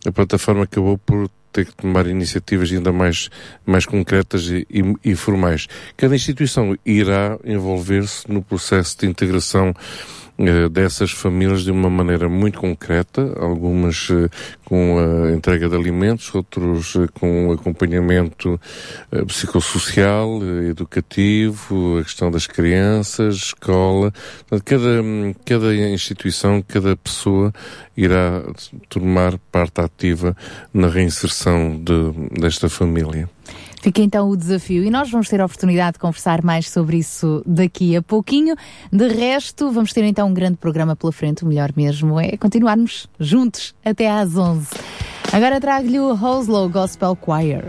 a 0.05 0.11
plataforma 0.11 0.63
acabou 0.63 0.97
por 0.97 1.29
ter 1.51 1.65
que 1.65 1.75
tomar 1.75 2.05
iniciativas 2.05 2.71
ainda 2.71 2.91
mais, 2.91 3.29
mais 3.65 3.85
concretas 3.85 4.43
e, 4.43 4.67
e, 4.69 5.11
e 5.11 5.15
formais. 5.15 5.67
Cada 5.95 6.15
instituição 6.15 6.77
irá 6.85 7.37
envolver-se 7.43 8.31
no 8.31 8.43
processo 8.43 8.99
de 8.99 9.07
integração 9.07 9.73
dessas 10.71 11.11
famílias 11.11 11.63
de 11.63 11.71
uma 11.71 11.89
maneira 11.89 12.29
muito 12.29 12.59
concreta, 12.59 13.33
algumas 13.39 14.09
eh, 14.11 14.29
com 14.63 14.99
a 14.99 15.31
entrega 15.31 15.67
de 15.67 15.75
alimentos, 15.75 16.33
outros 16.35 16.95
eh, 16.95 17.07
com 17.13 17.51
acompanhamento 17.51 18.59
psicossocial, 19.25 20.39
educativo, 20.69 21.97
a 21.99 22.03
questão 22.03 22.29
das 22.29 22.45
crianças, 22.45 23.35
escola. 23.35 24.13
Cada, 24.63 25.03
cada 25.43 25.75
instituição, 25.75 26.61
cada 26.61 26.95
pessoa 26.95 27.51
irá 27.95 28.43
tomar 28.89 29.37
parte 29.51 29.81
ativa 29.81 30.37
na 30.71 30.87
reinserção 30.87 31.81
de, 31.83 32.39
desta 32.39 32.69
família. 32.69 33.27
Fica 33.81 34.01
então 34.01 34.29
o 34.29 34.35
desafio 34.35 34.83
e 34.83 34.89
nós 34.89 35.09
vamos 35.09 35.29
ter 35.29 35.39
a 35.39 35.45
oportunidade 35.45 35.93
de 35.93 35.99
conversar 35.99 36.43
mais 36.43 36.69
sobre 36.69 36.97
isso 36.97 37.43
daqui 37.45 37.95
a 37.95 38.01
pouquinho. 38.01 38.55
De 38.91 39.07
resto, 39.07 39.71
vamos 39.71 39.93
ter 39.93 40.03
então 40.03 40.27
um 40.27 40.33
grande 40.33 40.57
programa 40.57 40.95
pela 40.95 41.11
frente. 41.11 41.43
O 41.43 41.47
melhor 41.47 41.71
mesmo 41.75 42.19
é 42.19 42.35
continuarmos 42.37 43.07
juntos 43.19 43.75
até 43.85 44.09
às 44.09 44.35
11. 44.35 44.67
Agora 45.31 45.59
trago-lhe 45.59 45.99
o 45.99 46.11
Hoslow 46.13 46.69
Gospel 46.69 47.17
Choir. 47.23 47.63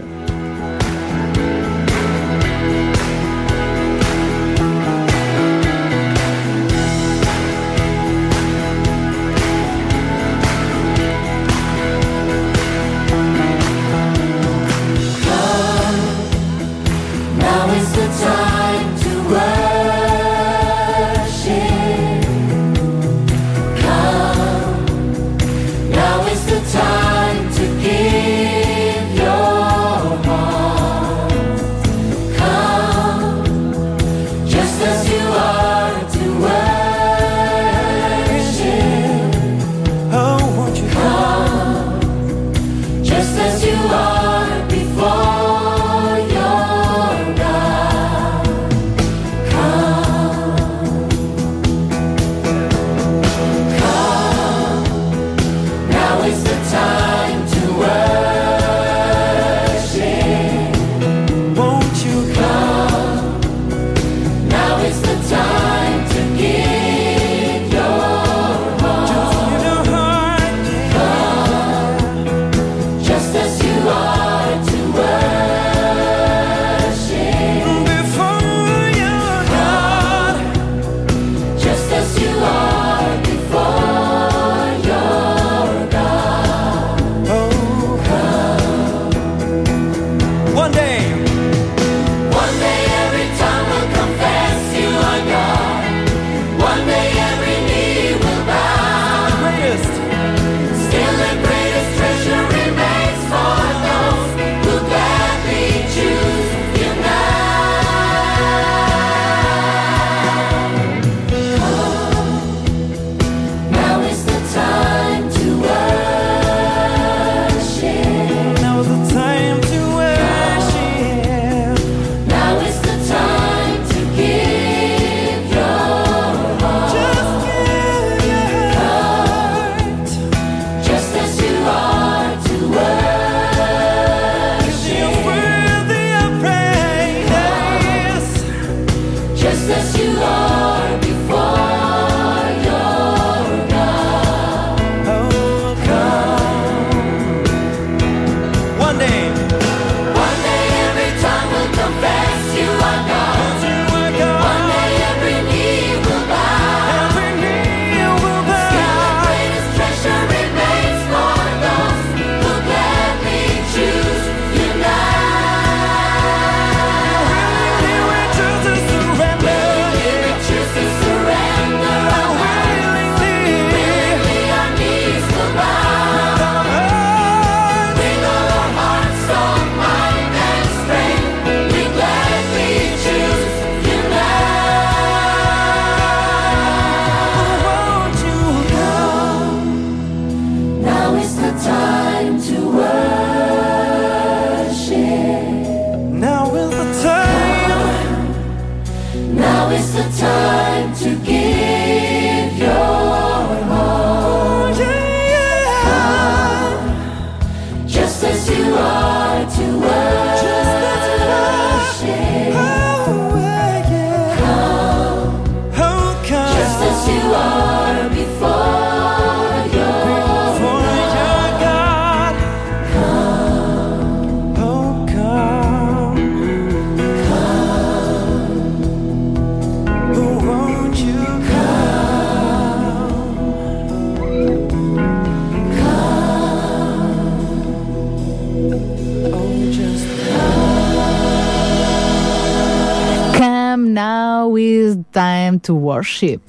Worship. 245.98 246.40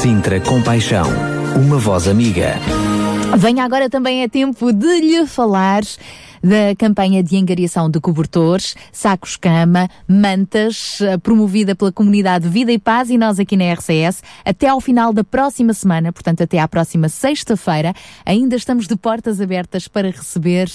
Sintra 0.00 0.40
Compaixão, 0.40 1.06
uma 1.56 1.78
voz 1.78 2.06
amiga. 2.06 2.54
Venha 3.36 3.64
agora 3.64 3.90
também 3.90 4.22
é 4.22 4.28
tempo 4.28 4.72
de 4.72 5.00
lhe 5.00 5.26
falar 5.26 5.82
da 6.42 6.74
campanha 6.78 7.22
de 7.22 7.36
angariação 7.36 7.90
de 7.90 8.00
cobertores, 8.00 8.74
sacos 8.92 9.36
cama, 9.36 9.88
mantas, 10.06 11.00
eh, 11.00 11.18
promovida 11.18 11.74
pela 11.74 11.92
comunidade 11.92 12.48
Vida 12.48 12.72
e 12.72 12.78
Paz 12.78 13.10
e 13.10 13.18
nós 13.18 13.38
aqui 13.38 13.56
na 13.56 13.72
RCS, 13.72 14.22
até 14.44 14.68
ao 14.68 14.80
final 14.80 15.12
da 15.12 15.24
próxima 15.24 15.72
semana, 15.74 16.12
portanto 16.12 16.42
até 16.42 16.58
à 16.58 16.68
próxima 16.68 17.08
sexta-feira, 17.08 17.92
ainda 18.24 18.56
estamos 18.56 18.86
de 18.86 18.96
portas 18.96 19.40
abertas 19.40 19.88
para 19.88 20.10
receber 20.10 20.70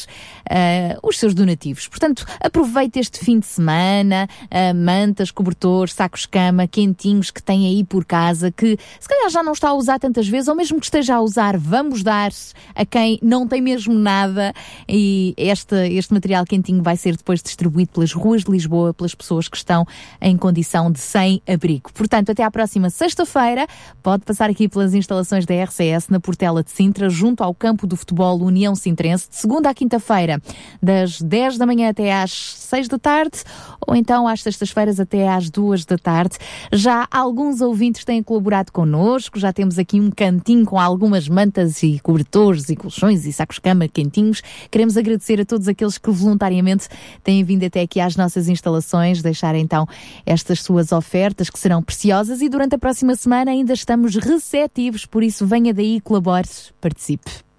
eh, 0.56 0.96
os 1.02 1.18
seus 1.18 1.34
donativos. 1.34 1.88
Portanto, 1.88 2.26
aproveite 2.40 3.00
este 3.00 3.18
fim 3.18 3.40
de 3.40 3.48
semana, 3.48 4.28
eh, 4.52 4.72
mantas, 4.72 5.32
cobertores, 5.32 5.96
sacos 5.96 6.28
cama, 6.28 6.68
quentinhos 6.68 7.32
que 7.32 7.42
tem 7.42 7.66
aí 7.66 7.84
por 7.84 8.06
casa, 8.06 8.52
que 8.52 8.78
se 9.00 9.10
calhar 9.10 9.32
já 9.32 9.42
não 9.42 9.54
está 9.54 9.70
a 9.70 9.74
usar 9.74 9.98
tantas 10.00 10.28
vezes, 10.28 10.48
ou 10.48 10.56
mesmo 10.56 10.80
que 10.80 10.86
esteja 10.86 11.16
a 11.16 11.22
usar, 11.22 11.58
vamos 11.58 12.04
dar 12.04 12.32
a 12.76 12.86
quem 12.86 13.18
não 13.24 13.48
tem 13.48 13.62
mesmo 13.62 13.96
nada 13.96 14.54
e 14.88 15.34
este, 15.38 15.76
este 15.96 16.14
material 16.14 16.46
quentinho 16.46 16.84
vai 16.84 16.96
ser 16.98 17.18
depois 17.18 17.42
distribuído 17.42 17.92
pelas 17.92 18.14
ruas 18.14 18.44
de 18.44 18.52
Lisboa, 18.52 18.94
pelas 18.94 19.16
pessoas 19.16 19.48
que 19.48 19.58
estão 19.58 19.88
em 20.22 20.38
condição 20.38 20.92
de 20.92 21.00
sem-abrigo. 21.00 21.92
Portanto, 21.94 22.32
até 22.32 22.44
à 22.44 22.52
próxima 22.52 22.92
sexta-feira, 22.92 23.66
pode 24.04 24.24
passar 24.24 24.52
aqui 24.52 24.70
pelas 24.70 24.94
instalações 24.94 25.48
da 25.48 25.64
RCS 25.64 26.10
na 26.10 26.20
Portela 26.20 26.64
de 26.64 26.70
Sintra, 26.70 27.10
junto 27.10 27.44
ao 27.44 27.56
campo 27.56 27.88
do 27.88 27.96
futebol 27.96 28.40
União 28.40 28.76
Sintrense, 28.76 29.30
de 29.30 29.36
segunda 29.36 29.70
à 29.70 29.74
quinta-feira, 29.74 30.43
das 30.82 31.22
10 31.22 31.58
da 31.58 31.66
manhã 31.66 31.90
até 31.90 32.14
às 32.14 32.32
6 32.32 32.88
da 32.88 32.98
tarde, 32.98 33.44
ou 33.88 33.96
então 33.96 34.28
às 34.28 34.42
sextas-feiras 34.42 35.00
até 35.00 35.30
às 35.30 35.50
2 35.50 35.86
da 35.86 35.98
tarde. 35.98 36.38
Já 36.72 37.08
alguns 37.12 37.62
ouvintes 37.62 38.04
têm 38.04 38.22
colaborado 38.22 38.72
connosco, 38.72 39.40
já 39.40 39.54
temos 39.54 39.78
aqui 39.78 40.00
um 40.00 40.10
cantinho 40.12 40.66
com 40.66 40.80
algumas 40.80 41.28
mantas 41.28 41.84
e 41.84 42.00
cobertores 42.00 42.70
e 42.70 42.76
colchões 42.76 43.26
e 43.26 43.34
sacos-cama 43.34 43.88
quentinhos. 43.88 44.42
Queremos 44.70 44.98
agradecer 44.98 45.40
a 45.40 45.46
todos 45.46 45.68
aqueles 45.68 45.98
que 45.98 46.12
voluntariamente 46.12 46.88
têm 47.24 47.44
vindo 47.44 47.66
até 47.66 47.82
aqui 47.82 48.00
às 48.00 48.16
nossas 48.16 48.48
instalações, 48.48 49.22
deixar 49.22 49.56
então 49.56 49.88
estas 50.26 50.62
suas 50.62 50.92
ofertas 50.92 51.50
que 51.50 51.60
serão 51.60 51.82
preciosas 51.82 52.42
e 52.42 52.50
durante 52.50 52.76
a 52.76 52.80
próxima 52.80 53.16
semana 53.16 53.52
ainda 53.52 53.74
estamos 53.74 54.16
receptivos, 54.16 55.06
por 55.06 55.24
isso 55.24 55.46
venha 55.46 55.74
daí, 55.74 56.00
colabore, 56.02 56.48
participe. 56.82 57.53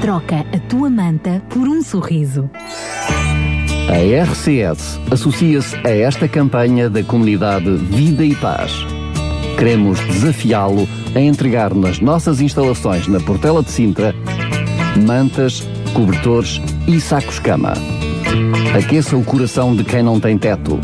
Troca 0.00 0.46
a 0.52 0.58
tua 0.68 0.88
manta 0.88 1.42
por 1.50 1.68
um 1.68 1.82
sorriso. 1.82 2.48
A 3.88 4.24
RCS 4.24 5.00
associa-se 5.10 5.76
a 5.86 5.90
esta 5.90 6.28
campanha 6.28 6.88
da 6.90 7.02
comunidade 7.02 7.70
Vida 7.76 8.24
e 8.24 8.34
Paz. 8.34 8.72
Queremos 9.58 9.98
desafiá-lo 10.00 10.88
a 11.14 11.20
entregar 11.20 11.74
nas 11.74 12.00
nossas 12.00 12.40
instalações 12.40 13.08
na 13.08 13.18
Portela 13.18 13.62
de 13.62 13.70
Sintra 13.70 14.14
mantas, 14.98 15.66
cobertores 15.92 16.60
e 16.86 17.00
sacos-cama. 17.00 17.72
Aqueça 18.76 19.16
o 19.16 19.24
coração 19.24 19.74
de 19.74 19.84
quem 19.84 20.02
não 20.02 20.20
tem 20.20 20.36
teto. 20.36 20.78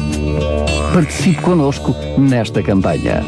Participe 0.92 1.42
connosco 1.42 1.94
nesta 2.18 2.62
campanha. 2.62 3.22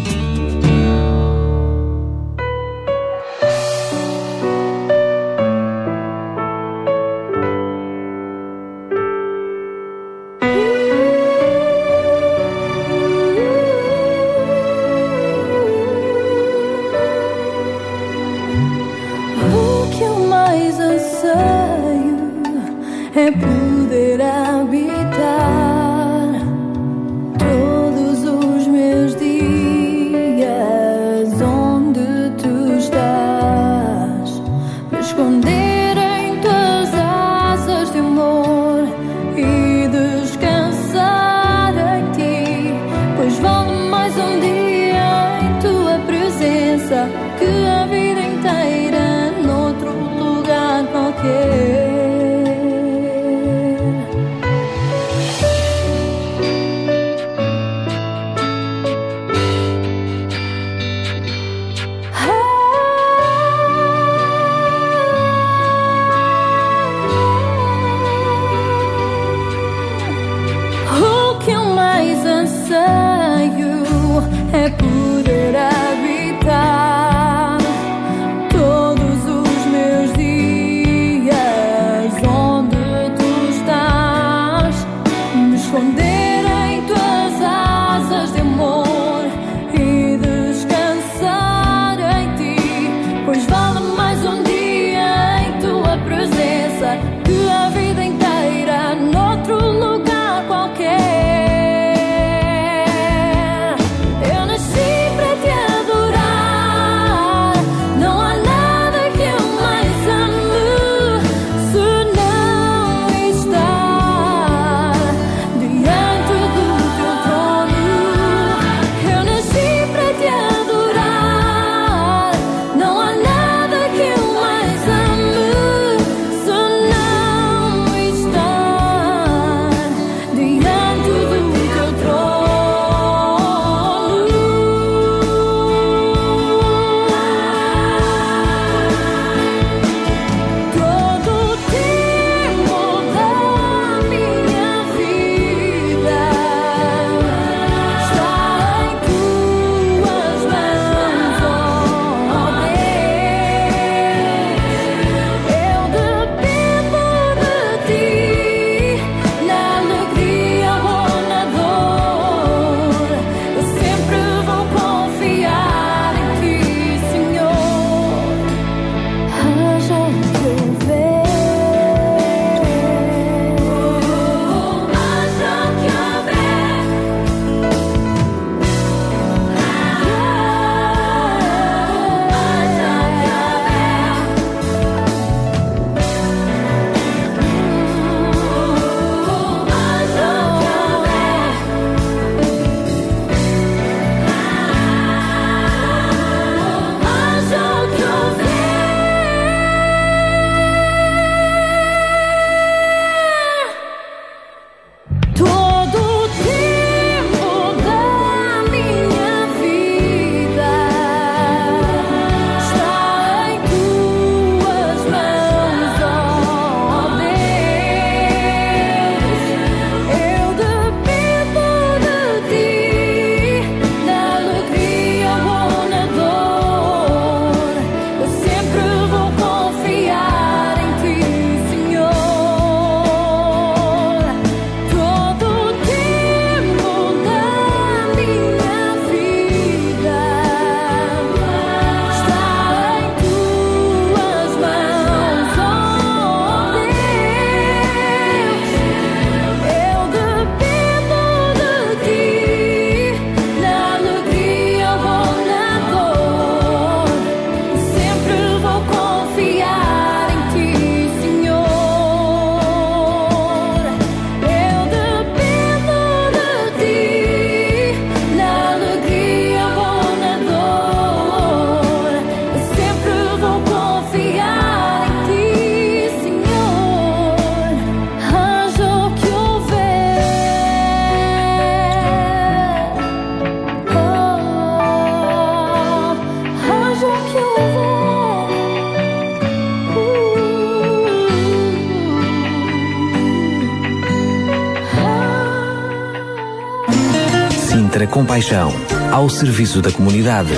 Compaixão, 298.46 298.70
ao 299.12 299.28
serviço 299.28 299.82
da 299.82 299.90
comunidade. 299.90 300.52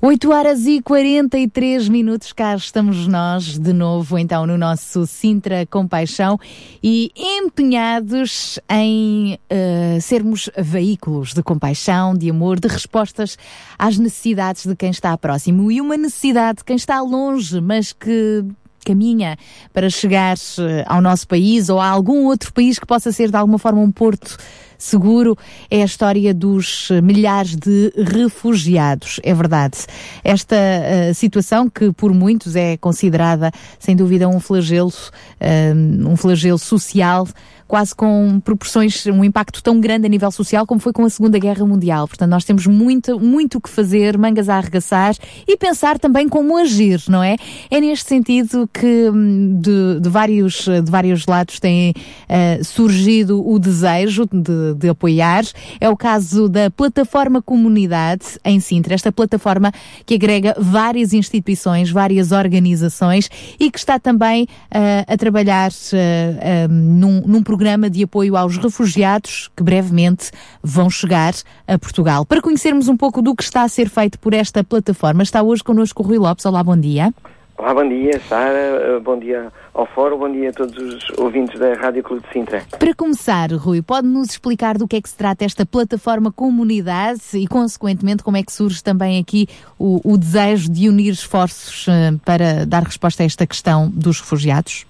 8 0.00 0.30
horas 0.30 0.64
e 0.64 0.80
43 0.80 1.88
minutos, 1.88 2.32
cá 2.32 2.54
estamos 2.54 3.08
nós 3.08 3.58
de 3.58 3.72
novo 3.72 4.16
então 4.16 4.46
no 4.46 4.56
nosso 4.56 5.08
Sintra 5.08 5.66
Compaixão 5.66 6.38
e 6.80 7.10
empenhados 7.16 8.60
em 8.70 9.34
uh, 9.34 10.00
sermos 10.00 10.48
veículos 10.56 11.34
de 11.34 11.42
compaixão, 11.42 12.14
de 12.14 12.30
amor, 12.30 12.60
de 12.60 12.68
respostas 12.68 13.36
às 13.76 13.98
necessidades 13.98 14.64
de 14.64 14.76
quem 14.76 14.90
está 14.90 15.18
próximo 15.18 15.70
e 15.72 15.80
uma 15.80 15.96
necessidade 15.96 16.58
de 16.58 16.64
quem 16.64 16.76
está 16.76 17.00
longe, 17.00 17.60
mas 17.60 17.92
que 17.92 18.44
caminha 18.84 19.36
para 19.72 19.88
chegar 19.88 20.36
uh, 20.36 20.84
ao 20.86 21.00
nosso 21.00 21.26
país 21.26 21.68
ou 21.68 21.80
a 21.80 21.86
algum 21.88 22.24
outro 22.26 22.52
país 22.52 22.78
que 22.78 22.86
possa 22.86 23.12
ser 23.12 23.30
de 23.30 23.36
alguma 23.36 23.58
forma 23.58 23.80
um 23.80 23.90
porto 23.90 24.36
seguro 24.82 25.36
é 25.70 25.82
a 25.82 25.84
história 25.84 26.34
dos 26.34 26.88
milhares 27.02 27.56
de 27.56 27.92
refugiados. 27.96 29.20
É 29.22 29.34
verdade. 29.34 29.78
Esta 30.24 30.56
uh, 30.56 31.14
situação 31.14 31.68
que 31.68 31.92
por 31.92 32.12
muitos 32.12 32.56
é 32.56 32.76
considerada, 32.76 33.50
sem 33.78 33.96
dúvida, 33.96 34.28
um 34.28 34.40
flagelo, 34.40 34.88
uh, 34.90 36.08
um 36.08 36.16
flagelo 36.16 36.58
social 36.58 37.26
quase 37.72 37.94
com 37.94 38.38
proporções, 38.44 39.06
um 39.06 39.24
impacto 39.24 39.62
tão 39.62 39.80
grande 39.80 40.04
a 40.04 40.08
nível 40.10 40.30
social 40.30 40.66
como 40.66 40.78
foi 40.78 40.92
com 40.92 41.06
a 41.06 41.08
Segunda 41.08 41.38
Guerra 41.38 41.64
Mundial. 41.64 42.06
Portanto, 42.06 42.28
nós 42.28 42.44
temos 42.44 42.66
muito, 42.66 43.18
muito 43.18 43.58
que 43.58 43.70
fazer, 43.70 44.18
mangas 44.18 44.50
a 44.50 44.58
arregaçar 44.58 45.14
e 45.48 45.56
pensar 45.56 45.98
também 45.98 46.28
como 46.28 46.58
agir, 46.58 47.02
não 47.08 47.22
é? 47.22 47.34
É 47.70 47.80
neste 47.80 48.10
sentido 48.10 48.68
que 48.70 49.08
hum, 49.10 49.58
de, 49.58 50.00
de 50.00 50.08
vários, 50.10 50.66
de 50.66 50.90
vários 50.90 51.24
lados 51.24 51.58
tem 51.58 51.94
uh, 51.94 52.62
surgido 52.62 53.42
o 53.42 53.58
desejo 53.58 54.26
de, 54.30 54.71
de 54.74 54.88
apoiar. 54.88 55.44
É 55.80 55.88
o 55.88 55.96
caso 55.96 56.48
da 56.48 56.70
Plataforma 56.70 57.42
Comunidade 57.42 58.38
em 58.44 58.60
Sintra, 58.60 58.94
esta 58.94 59.10
plataforma 59.10 59.72
que 60.06 60.14
agrega 60.14 60.54
várias 60.58 61.12
instituições, 61.12 61.90
várias 61.90 62.32
organizações 62.32 63.28
e 63.58 63.70
que 63.70 63.78
está 63.78 63.98
também 63.98 64.44
uh, 64.44 65.12
a 65.12 65.16
trabalhar 65.16 65.70
uh, 65.70 66.68
num, 66.70 67.22
num 67.26 67.42
programa 67.42 67.72
programa 67.72 67.88
de 67.88 68.02
apoio 68.02 68.36
aos 68.36 68.56
refugiados 68.56 69.50
que 69.56 69.62
brevemente 69.62 70.30
vão 70.62 70.90
chegar 70.90 71.32
a 71.66 71.78
Portugal. 71.78 72.26
Para 72.26 72.42
conhecermos 72.42 72.88
um 72.88 72.96
pouco 72.96 73.22
do 73.22 73.34
que 73.34 73.42
está 73.42 73.62
a 73.62 73.68
ser 73.68 73.88
feito 73.88 74.18
por 74.18 74.34
esta 74.34 74.62
plataforma, 74.62 75.22
está 75.22 75.42
hoje 75.42 75.62
connosco 75.64 76.02
o 76.02 76.06
Rui 76.06 76.18
Lopes. 76.18 76.44
Olá, 76.44 76.62
bom 76.62 76.76
dia. 76.76 77.14
Olá, 77.62 77.74
bom 77.74 77.88
dia, 77.88 78.18
Sara. 78.18 78.98
Bom 78.98 79.16
dia 79.16 79.52
ao 79.72 79.86
Fórum, 79.86 80.18
bom 80.18 80.28
dia 80.28 80.50
a 80.50 80.52
todos 80.52 80.76
os 80.76 81.16
ouvintes 81.16 81.60
da 81.60 81.74
Rádio 81.74 82.02
Clube 82.02 82.20
de 82.26 82.32
Sintra. 82.32 82.62
Para 82.76 82.92
começar, 82.92 83.52
Rui, 83.52 83.80
pode-nos 83.80 84.30
explicar 84.30 84.76
do 84.76 84.88
que 84.88 84.96
é 84.96 85.00
que 85.00 85.08
se 85.08 85.16
trata 85.16 85.44
esta 85.44 85.64
plataforma 85.64 86.32
Comunidade 86.32 87.20
e, 87.34 87.46
consequentemente, 87.46 88.24
como 88.24 88.36
é 88.36 88.42
que 88.42 88.50
surge 88.50 88.82
também 88.82 89.20
aqui 89.20 89.46
o, 89.78 90.00
o 90.04 90.18
desejo 90.18 90.72
de 90.72 90.88
unir 90.88 91.12
esforços 91.12 91.86
uh, 91.86 92.18
para 92.26 92.66
dar 92.66 92.82
resposta 92.82 93.22
a 93.22 93.26
esta 93.26 93.46
questão 93.46 93.88
dos 93.88 94.18
refugiados? 94.20 94.84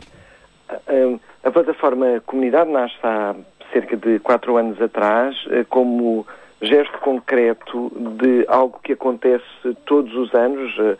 Uh, 0.71 1.21
a 1.45 1.51
plataforma 1.51 2.23
Comunidade 2.25 2.71
nasce 2.71 2.97
há 3.03 3.35
cerca 3.71 3.99
de 3.99 4.19
quatro 4.21 4.57
anos 4.57 4.81
atrás 4.81 5.37
eh, 5.51 5.67
como 5.69 6.27
gesto 6.62 6.98
concreto 7.01 7.92
de 8.18 8.44
algo 8.48 8.79
que 8.83 8.92
acontece 8.92 9.44
todos 9.85 10.14
os 10.14 10.33
anos, 10.35 10.75
eh, 10.79 10.96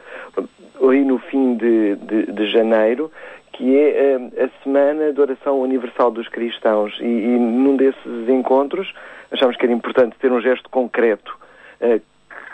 aí 0.89 1.05
no 1.05 1.19
fim 1.19 1.55
de, 1.55 1.97
de, 1.97 2.33
de 2.33 2.51
janeiro, 2.51 3.11
que 3.53 3.77
é 3.77 4.15
eh, 4.15 4.45
a 4.45 4.63
Semana 4.63 5.13
de 5.13 5.21
Oração 5.21 5.61
Universal 5.61 6.11
dos 6.11 6.29
Cristãos. 6.29 6.99
E, 7.01 7.05
e, 7.05 7.39
num 7.39 7.77
desses 7.77 8.29
encontros 8.29 8.93
achamos 9.31 9.57
que 9.57 9.65
era 9.65 9.73
importante 9.73 10.17
ter 10.19 10.31
um 10.31 10.41
gesto 10.41 10.69
concreto 10.69 11.41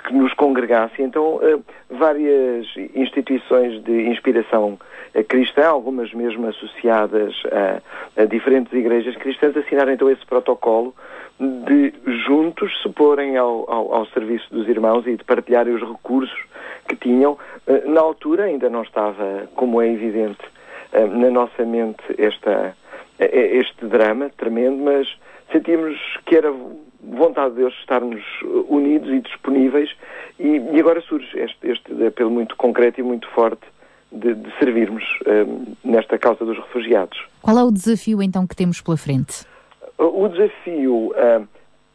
que 0.08 0.14
nos 0.14 0.32
congregasse. 0.34 1.02
Então, 1.02 1.38
várias 1.90 2.66
instituições 2.94 3.82
de 3.84 4.08
inspiração 4.08 4.78
cristã, 5.28 5.66
algumas 5.66 6.12
mesmo 6.14 6.46
associadas 6.46 7.34
a, 7.52 8.22
a, 8.22 8.24
diferentes 8.24 8.72
igrejas 8.72 9.14
cristãs, 9.16 9.56
assinaram 9.56 9.92
então 9.92 10.10
esse 10.10 10.24
protocolo 10.24 10.94
de 11.38 11.92
juntos 12.26 12.72
se 12.82 12.88
porem 12.88 13.36
ao, 13.36 13.70
ao, 13.70 13.94
ao, 13.94 14.06
serviço 14.06 14.46
dos 14.50 14.68
irmãos 14.68 15.06
e 15.06 15.16
de 15.16 15.24
partilharem 15.24 15.74
os 15.74 15.82
recursos 15.82 16.38
que 16.88 16.96
tinham. 16.96 17.38
Eh, 17.66 17.84
na 17.86 18.00
altura 18.00 18.44
ainda 18.44 18.68
não 18.68 18.82
estava, 18.82 19.48
como 19.54 19.80
é 19.80 19.88
evidente, 19.88 20.40
eh, 20.92 21.06
na 21.06 21.30
nossa 21.30 21.64
mente 21.64 22.02
esta, 22.18 22.76
eh, 23.20 23.56
este 23.56 23.86
drama 23.86 24.30
tremendo, 24.36 24.82
mas 24.82 25.08
sentíamos 25.52 25.96
que 26.26 26.36
era 26.36 26.52
vontade 27.02 27.50
de 27.54 27.61
Deus 27.61 27.74
estarmos 27.80 28.22
unidos 28.68 29.08
e 29.11 29.20
disponíveis 29.20 29.90
e, 30.38 30.58
e 30.72 30.80
agora 30.80 31.00
surge 31.00 31.38
este, 31.38 31.68
este 31.68 32.06
apelo 32.06 32.30
muito 32.30 32.56
concreto 32.56 33.00
e 33.00 33.02
muito 33.02 33.28
forte 33.28 33.62
de, 34.11 34.34
de 34.34 34.58
servirmos 34.58 35.04
um, 35.26 35.74
nesta 35.84 36.18
causa 36.18 36.44
dos 36.44 36.56
refugiados. 36.58 37.18
Qual 37.42 37.58
é 37.58 37.62
o 37.62 37.70
desafio 37.70 38.22
então 38.22 38.46
que 38.46 38.56
temos 38.56 38.80
pela 38.80 38.96
frente? 38.96 39.44
O 39.96 40.28
desafio, 40.28 41.12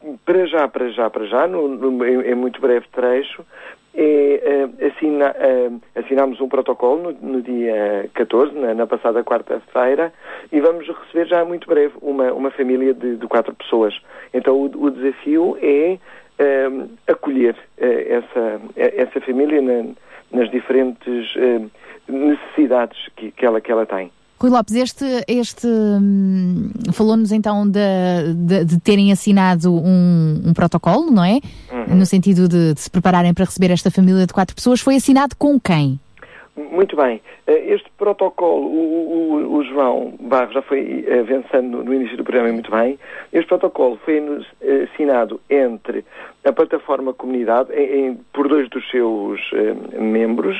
um, 0.03 0.17
para 0.25 0.45
já, 0.45 0.67
para 0.67 0.89
já, 0.89 1.09
para 1.09 1.25
já, 1.25 1.47
no, 1.47 1.67
no, 1.67 2.05
em, 2.05 2.31
em, 2.31 2.35
muito 2.35 2.59
breve 2.59 2.85
trecho, 2.91 3.45
é 3.95 4.65
uh, 4.65 4.87
assina, 4.87 5.31
uh, 5.31 5.81
assinamos 5.95 6.41
um 6.41 6.49
protocolo 6.49 7.11
no, 7.21 7.33
no 7.33 7.41
dia 7.41 8.09
14, 8.13 8.53
na, 8.57 8.73
na 8.73 8.87
passada 8.87 9.23
quarta-feira, 9.23 10.11
e 10.51 10.59
vamos 10.59 10.87
receber 10.87 11.27
já 11.27 11.45
muito 11.45 11.67
breve 11.67 11.93
uma, 12.01 12.33
uma 12.33 12.51
família 12.51 12.93
de, 12.93 13.17
de 13.17 13.27
quatro 13.27 13.53
pessoas. 13.53 13.93
Então 14.33 14.55
o, 14.55 14.65
o 14.65 14.89
desafio 14.89 15.57
é 15.61 15.97
uh, 16.39 16.89
acolher 17.07 17.55
essa, 17.77 18.61
essa 18.75 19.21
família 19.21 19.61
na, 19.61 19.91
nas 20.31 20.49
diferentes 20.49 21.35
necessidades 22.07 22.97
que, 23.15 23.31
que, 23.31 23.45
ela, 23.45 23.61
que 23.61 23.71
ela 23.71 23.85
tem. 23.85 24.11
Rui 24.43 24.51
Lopes, 24.51 24.75
este, 24.75 25.05
este 25.25 25.65
hum, 25.65 26.69
falou-nos 26.91 27.31
então 27.31 27.65
de, 27.65 27.79
de, 28.35 28.65
de, 28.65 28.81
terem 28.81 29.09
assinado 29.09 29.73
um, 29.73 30.41
um 30.45 30.53
protocolo, 30.53 31.09
não 31.09 31.23
é? 31.23 31.39
Uhum. 31.71 31.95
No 31.95 32.05
sentido 32.05 32.49
de, 32.49 32.73
de, 32.73 32.81
se 32.81 32.91
prepararem 32.91 33.33
para 33.33 33.45
receber 33.45 33.71
esta 33.71 33.89
família 33.89 34.27
de 34.27 34.33
quatro 34.33 34.53
pessoas. 34.53 34.81
Foi 34.81 34.97
assinado 34.97 35.33
com 35.37 35.57
quem? 35.57 35.97
Muito 36.57 36.97
bem. 36.97 37.21
Eh, 37.47 37.73
este 37.73 37.89
protocolo, 37.97 38.65
o, 38.65 39.47
o, 39.47 39.57
o 39.59 39.63
João 39.63 40.13
Barros 40.19 40.53
já 40.53 40.61
foi 40.61 41.05
avançando 41.21 41.81
no 41.81 41.93
início 41.93 42.17
do 42.17 42.25
programa 42.25 42.51
muito 42.51 42.69
bem. 42.69 42.99
Este 43.31 43.47
protocolo 43.47 43.97
foi 44.03 44.17
eh, 44.61 44.89
assinado 44.91 45.39
entre 45.49 46.03
a 46.43 46.51
plataforma 46.51 47.13
Comunidade, 47.13 47.73
em, 47.73 48.19
por 48.33 48.49
dois 48.49 48.69
dos 48.69 48.87
seus 48.91 49.39
uh, 49.53 50.01
membros, 50.01 50.57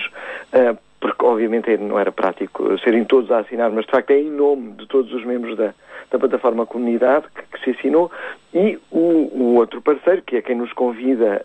uh, 0.54 0.78
porque 1.04 1.26
obviamente 1.26 1.76
não 1.76 2.00
era 2.00 2.14
prático 2.14 2.80
serem 2.80 3.04
todos 3.04 3.30
a 3.30 3.40
assinar, 3.40 3.70
mas 3.72 3.84
de 3.84 3.92
facto 3.92 4.12
é 4.12 4.22
em 4.22 4.32
nome 4.32 4.72
de 4.72 4.88
todos 4.88 5.12
os 5.14 5.26
membros 5.26 5.58
da, 5.58 5.74
da 6.10 6.18
plataforma 6.18 6.66
comunidade 6.66 7.26
que, 7.36 7.42
que 7.42 7.66
se 7.66 7.78
assinou, 7.78 8.10
e 8.54 8.80
o, 8.90 9.30
o, 9.34 9.56
outro 9.56 9.82
parceiro, 9.82 10.22
que 10.22 10.38
é 10.38 10.42
quem 10.42 10.56
nos 10.56 10.72
convida 10.72 11.42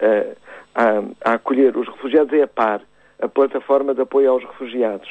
a, 0.75 0.81
a, 0.81 1.03
a, 1.25 1.35
acolher 1.35 1.77
os 1.77 1.89
refugiados, 1.89 2.33
é 2.33 2.43
a 2.43 2.47
PAR, 2.47 2.81
a 3.21 3.27
Plataforma 3.27 3.93
de 3.95 4.01
Apoio 4.01 4.31
aos 4.31 4.45
Refugiados. 4.45 5.09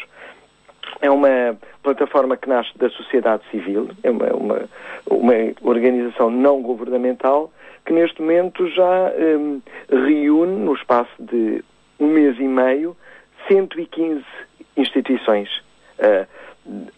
É 1.02 1.12
uma 1.12 1.58
plataforma 1.84 2.38
que 2.38 2.48
nasce 2.48 2.72
da 2.78 2.90
sociedade 2.90 3.44
civil, 3.52 3.90
é 4.02 4.10
uma, 4.10 4.28
uma, 4.28 4.62
uma 5.12 5.34
organização 5.62 6.30
não 6.30 6.62
governamental 6.62 7.52
que 7.86 7.92
neste 7.92 8.22
momento 8.22 8.66
já 8.70 9.12
um, 9.38 9.62
reúne, 9.90 10.56
no 10.56 10.74
espaço 10.74 11.12
de 11.20 11.62
um 12.00 12.08
mês 12.08 12.40
e 12.40 12.48
meio, 12.48 12.96
115 13.48 14.24
instituições, 14.76 15.50
uh, 16.00 16.28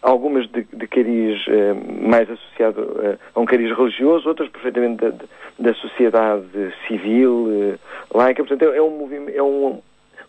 algumas 0.02 0.48
de, 0.50 0.64
de 0.64 0.86
cariz 0.86 1.46
uh, 1.46 2.08
mais 2.08 2.30
associado 2.30 2.82
uh, 2.82 3.18
a 3.34 3.40
um 3.40 3.44
cariz 3.44 3.76
religioso, 3.76 4.28
outras 4.28 4.48
perfeitamente 4.48 5.00
da, 5.04 5.12
da 5.58 5.74
sociedade 5.74 6.74
civil, 6.86 7.78
laica. 8.12 8.44
Portanto, 8.44 8.72
é, 8.72 8.82
um 8.82 8.90
movimento, 8.90 9.36
é 9.36 9.42
um, 9.42 9.80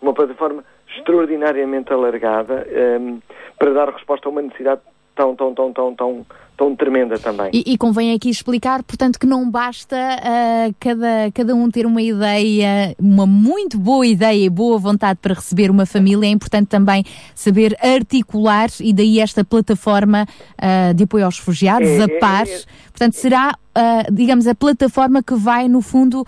uma 0.01 0.13
plataforma 0.13 0.63
extraordinariamente 0.95 1.91
alargada 1.93 2.67
um, 2.99 3.19
para 3.57 3.71
dar 3.71 3.89
resposta 3.89 4.27
a 4.27 4.31
uma 4.31 4.41
necessidade 4.41 4.81
tão, 5.21 5.35
tão, 5.35 5.53
tão, 5.53 5.73
tão, 5.73 5.95
tão, 5.95 6.25
tão 6.57 6.75
tremenda 6.75 7.17
também. 7.19 7.49
E, 7.53 7.73
e 7.73 7.77
convém 7.77 8.13
aqui 8.13 8.29
explicar, 8.29 8.83
portanto, 8.83 9.19
que 9.19 9.25
não 9.25 9.49
basta 9.49 9.95
uh, 9.95 10.75
cada, 10.79 11.31
cada 11.33 11.55
um 11.55 11.69
ter 11.69 11.85
uma 11.85 12.01
ideia, 12.01 12.95
uma 12.99 13.25
muito 13.25 13.79
boa 13.79 14.05
ideia 14.05 14.45
e 14.45 14.49
boa 14.49 14.77
vontade 14.77 15.19
para 15.21 15.33
receber 15.33 15.69
uma 15.69 15.85
família, 15.85 16.27
é 16.27 16.31
importante 16.31 16.67
também 16.67 17.03
saber 17.35 17.77
articular 17.81 18.69
e 18.79 18.93
daí 18.93 19.19
esta 19.19 19.43
plataforma 19.43 20.25
uh, 20.25 20.93
de 20.93 21.03
apoio 21.03 21.25
aos 21.25 21.39
refugiados, 21.39 21.87
é, 21.87 22.03
a 22.03 22.19
PAR. 22.19 22.47
É, 22.47 22.53
é, 22.53 22.61
portanto, 22.91 23.13
será, 23.13 23.55
uh, 23.77 24.13
digamos, 24.13 24.47
a 24.47 24.55
plataforma 24.55 25.21
que 25.23 25.35
vai, 25.35 25.67
no 25.67 25.81
fundo, 25.81 26.25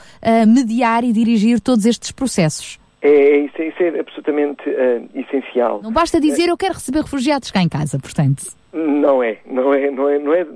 mediar 0.48 1.04
e 1.04 1.12
dirigir 1.12 1.60
todos 1.60 1.86
estes 1.86 2.12
processos. 2.12 2.80
É, 3.04 3.38
isso, 3.40 3.62
é- 3.62 3.68
isso 3.68 3.84
é 3.84 4.00
absolutamente 4.00 4.62
eh, 4.66 5.02
essencial. 5.14 5.82
Não 5.84 5.92
basta 5.92 6.22
dizer 6.22 6.48
eu 6.48 6.56
quero 6.56 6.76
receber 6.76 7.02
refugiados 7.02 7.52
cá 7.52 7.62
em 7.62 7.68
casa, 7.68 8.00
portanto. 8.00 8.46
Não 8.74 9.22
é, 9.22 9.38
não 9.46 9.72
é, 9.72 9.92
não 9.92 10.10
é, 10.10 10.18
não 10.18 10.34
é, 10.34 10.48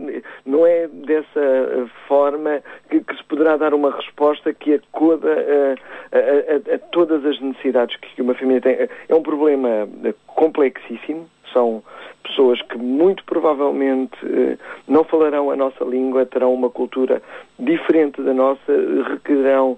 não 0.43 0.65
é 0.65 0.87
dessa 0.87 1.87
forma 2.07 2.63
que, 2.89 2.99
que 3.01 3.15
se 3.15 3.23
poderá 3.25 3.55
dar 3.57 3.75
uma 3.75 3.91
resposta 3.91 4.51
que 4.55 4.73
acuda 4.73 5.29
eh, 5.29 5.75
a, 6.11 6.73
a- 6.73 6.75
a 6.75 6.79
todas 6.91 7.23
as 7.23 7.39
necessidades 7.39 7.95
que 7.97 8.19
uma 8.21 8.33
família 8.33 8.59
tem. 8.61 8.89
É 9.07 9.13
um 9.13 9.21
problema 9.21 9.87
eh, 10.03 10.15
complexíssimo, 10.25 11.29
são 11.53 11.83
pessoas 12.23 12.59
que 12.63 12.75
muito 12.77 13.23
provavelmente 13.25 14.17
eh, 14.25 14.57
não 14.87 15.03
falarão 15.03 15.51
a 15.51 15.55
nossa 15.55 15.83
língua, 15.83 16.25
terão 16.25 16.51
uma 16.55 16.71
cultura 16.71 17.21
diferente 17.59 18.19
da 18.23 18.33
nossa, 18.33 18.73
requererão 19.11 19.77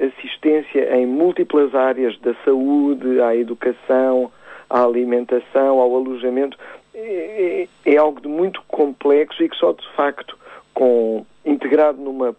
assistência 0.00 0.96
em 0.96 1.06
múltiplas 1.06 1.74
áreas 1.74 2.18
da 2.20 2.34
saúde, 2.44 3.20
à 3.20 3.36
educação, 3.36 4.30
à 4.68 4.82
alimentação, 4.82 5.78
ao 5.80 5.94
alojamento, 5.96 6.58
é, 6.94 7.62
é- 7.84 7.92
é 7.94 7.96
algo 7.96 8.20
de 8.20 8.28
muito 8.28 8.62
complexo 8.68 9.42
e 9.42 9.48
que 9.48 9.56
só 9.56 9.72
de 9.72 9.86
facto 9.94 10.36
com 10.74 11.24
integrado 11.44 12.00
numa 12.00 12.36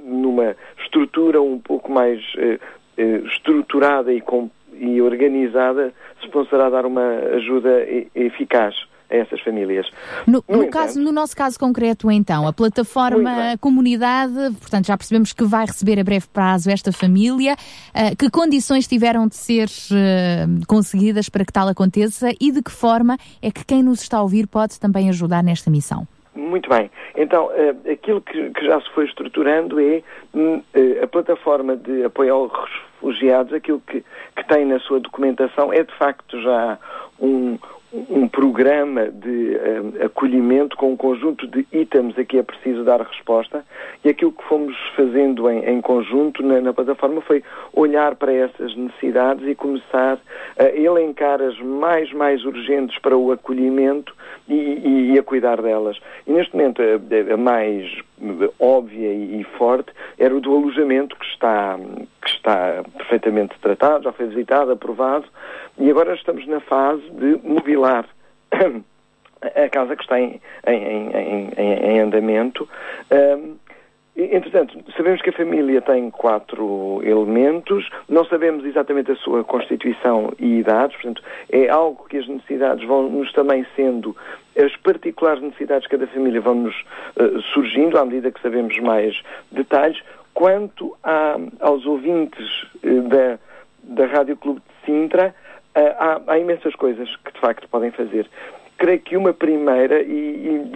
numa 0.00 0.56
estrutura 0.82 1.42
um 1.42 1.58
pouco 1.58 1.92
mais 1.92 2.20
eh, 2.38 2.58
eh, 2.96 3.20
estruturada 3.26 4.10
e, 4.12 4.20
com, 4.22 4.48
e 4.72 5.02
organizada 5.02 5.92
se 6.20 6.28
poderá 6.28 6.70
dar 6.70 6.86
uma 6.86 7.18
ajuda 7.34 7.86
eficaz 8.14 8.74
a 9.10 9.16
essas 9.16 9.40
famílias. 9.40 9.86
No, 10.26 10.44
No 10.48 10.56
no 10.56 10.64
entanto- 10.64 10.70
caso, 10.72 11.00
no 11.00 11.12
nosso 11.12 11.36
caso 11.36 11.58
concreto, 11.58 12.10
então, 12.10 12.46
a 12.46 12.52
plataforma 12.52 13.56
comunidade, 13.60 14.34
portanto, 14.60 14.86
já 14.86 14.96
percebemos 14.96 15.32
que 15.32 15.44
vai 15.44 15.66
receber 15.66 15.98
a 15.98 16.04
breve 16.04 16.26
prazo 16.28 16.70
esta 16.70 16.92
família. 16.92 17.56
Ah, 17.94 18.14
que 18.18 18.30
condições 18.30 18.86
tiveram 18.86 19.26
de 19.26 19.36
ser 19.36 19.68
ah, 19.92 20.46
conseguidas 20.66 21.28
para 21.28 21.44
que 21.44 21.52
tal 21.52 21.68
aconteça 21.68 22.30
e 22.40 22.50
de 22.52 22.62
que 22.62 22.70
forma 22.70 23.16
é 23.42 23.50
que 23.50 23.64
quem 23.64 23.82
nos 23.82 24.02
está 24.02 24.18
a 24.18 24.22
ouvir 24.22 24.46
pode 24.46 24.78
também 24.78 25.08
ajudar 25.08 25.42
nesta 25.42 25.70
missão? 25.70 26.06
Muito 26.34 26.68
bem. 26.68 26.88
Então, 27.16 27.50
eh, 27.52 27.92
aquilo 27.92 28.20
que, 28.20 28.52
já 28.64 28.80
se 28.80 28.88
foi 28.94 29.06
estruturando 29.06 29.80
é 29.80 30.02
hum, 30.32 30.62
a 31.02 31.06
plataforma 31.08 31.76
de 31.76 32.04
apoio 32.04 32.32
aos 32.32 32.52
refugiados, 32.92 33.52
aquilo 33.52 33.80
que, 33.84 34.04
que 34.36 34.44
tem 34.46 34.64
na 34.64 34.78
sua 34.78 35.00
documentação 35.00 35.72
é 35.72 35.82
de 35.82 35.92
facto 35.98 36.40
já 36.40 36.78
um, 37.20 37.58
um 37.92 38.28
programa 38.28 39.06
de 39.10 39.54
eh, 39.54 40.04
acolhimento 40.04 40.76
com 40.76 40.92
um 40.92 40.96
conjunto 40.96 41.46
de 41.46 41.66
itens 41.72 42.18
a 42.18 42.24
que 42.24 42.38
é 42.38 42.42
preciso 42.42 42.84
dar 42.84 43.00
resposta. 43.00 43.64
E 44.04 44.10
aquilo 44.10 44.32
que 44.32 44.44
fomos 44.44 44.76
fazendo 44.94 45.48
em, 45.50 45.64
em 45.64 45.80
conjunto 45.80 46.42
na, 46.42 46.60
na 46.60 46.72
plataforma 46.74 47.20
foi 47.22 47.42
olhar 47.72 48.14
para 48.16 48.32
essas 48.32 48.76
necessidades 48.76 49.46
e 49.48 49.54
começar 49.54 50.18
a 50.58 50.64
elencar 50.68 51.40
as 51.40 51.58
mais, 51.60 52.12
mais 52.12 52.44
urgentes 52.44 52.98
para 52.98 53.16
o 53.16 53.32
acolhimento 53.32 54.14
e, 54.46 54.54
e- 54.54 55.12
e 55.14 55.18
a 55.18 55.22
cuidar 55.22 55.62
delas. 55.62 55.98
E 56.26 56.32
neste 56.32 56.54
momento 56.54 56.82
a, 56.82 57.32
a 57.34 57.36
mais 57.36 57.90
óbvia 58.58 59.08
e, 59.12 59.40
e 59.40 59.44
forte 59.56 59.92
era 60.18 60.34
o 60.36 60.40
do 60.40 60.54
alojamento 60.54 61.16
que 61.16 61.24
está, 61.26 61.78
que 62.22 62.28
está 62.30 62.82
perfeitamente 62.96 63.54
tratado, 63.60 64.04
já 64.04 64.12
foi 64.12 64.26
visitado, 64.26 64.72
aprovado, 64.72 65.24
e 65.78 65.88
agora 65.90 66.14
estamos 66.14 66.44
na 66.48 66.58
fase 66.60 67.02
de 67.10 67.36
a 67.84 69.68
casa 69.70 69.94
que 69.96 70.02
está 70.02 70.20
em, 70.20 70.40
em, 70.66 71.10
em- 71.10 71.50
em- 71.56 72.00
andamento. 72.00 72.68
E, 74.16 74.34
Entretanto, 74.34 74.76
sabemos 74.96 75.22
que 75.22 75.30
a 75.30 75.32
família 75.32 75.80
tem 75.80 76.10
quatro 76.10 77.00
elementos, 77.04 77.88
não 78.08 78.24
sabemos 78.24 78.64
exatamente 78.64 79.12
a 79.12 79.16
sua 79.16 79.44
constituição 79.44 80.32
e 80.40 80.58
idades, 80.58 80.96
portanto, 80.96 81.22
é 81.50 81.68
algo 81.68 82.04
que 82.08 82.16
as 82.18 82.26
necessidades 82.26 82.84
vão-nos 82.84 83.32
também 83.32 83.64
sendo, 83.76 84.16
as 84.60 84.74
particulares 84.78 85.40
necessidades 85.40 85.84
de 85.84 85.90
cada 85.90 86.08
família 86.08 86.40
vão-nos 86.40 86.74
eh, 87.16 87.30
surgindo 87.54 87.96
à 87.96 88.04
medida 88.04 88.32
que 88.32 88.42
sabemos 88.42 88.76
mais 88.80 89.22
detalhes. 89.52 90.02
Quanto 90.34 90.96
a- 91.04 91.38
aos 91.60 91.86
ouvintes 91.86 92.66
eh, 92.82 92.88
da, 93.02 93.38
da 93.84 94.06
Rádio 94.06 94.36
Clube 94.36 94.60
de 94.60 94.84
Sintra, 94.84 95.32
há, 95.98 96.20
há 96.26 96.38
imensas 96.38 96.74
coisas 96.74 97.14
que 97.24 97.32
de 97.32 97.40
facto 97.40 97.68
podem 97.68 97.90
fazer. 97.90 98.28
Creio 98.76 99.00
que 99.00 99.16
uma 99.16 99.32
primeira, 99.32 100.02
e, 100.02 100.06
e- 100.06 100.70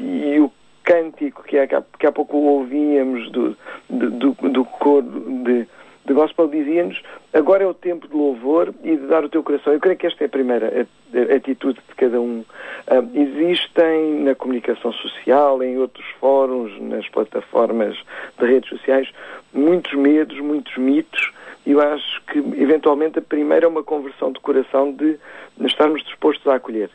e- 0.00 0.34
e 0.34 0.40
o 0.40 0.50
cântico 0.84 1.42
que 1.44 1.58
há, 1.58 1.66
que 1.66 2.06
há 2.06 2.12
pouco 2.12 2.36
ouvíamos 2.36 3.30
do, 3.30 3.56
do, 3.90 4.10
do, 4.10 4.32
do 4.50 4.64
coro 4.64 5.02
de, 5.44 5.66
de 6.04 6.12
gospel 6.14 6.46
dizia-nos 6.46 7.02
agora 7.34 7.64
é 7.64 7.66
o 7.66 7.74
tempo 7.74 8.06
de 8.06 8.14
louvor 8.14 8.72
e 8.84 8.96
de 8.96 9.06
dar 9.08 9.24
o 9.24 9.28
teu 9.28 9.42
coração. 9.42 9.72
Eu 9.72 9.80
creio 9.80 9.96
que 9.98 10.06
esta 10.06 10.22
é 10.22 10.26
a 10.26 10.30
primeira 10.30 10.86
a- 11.12 11.34
atitude 11.34 11.80
de 11.88 11.94
cada 11.96 12.20
um. 12.20 12.44
Ah, 12.86 13.02
existem 13.14 14.20
na 14.22 14.34
comunicação 14.34 14.92
social, 14.92 15.62
em 15.62 15.76
outros 15.78 16.06
fóruns, 16.20 16.80
nas 16.80 17.08
plataformas 17.08 17.96
de 18.38 18.46
redes 18.46 18.70
sociais, 18.70 19.08
muitos 19.52 19.92
medos, 19.94 20.38
muitos 20.40 20.76
mitos. 20.76 21.32
Eu 21.66 21.80
acho 21.80 22.22
que, 22.26 22.38
eventualmente, 22.38 23.18
a 23.18 23.22
primeira 23.22 23.66
é 23.66 23.68
uma 23.68 23.82
conversão 23.82 24.30
de 24.30 24.38
coração 24.38 24.92
de 24.92 25.18
estarmos 25.60 26.02
dispostos 26.04 26.46
a 26.46 26.54
acolher 26.54 26.90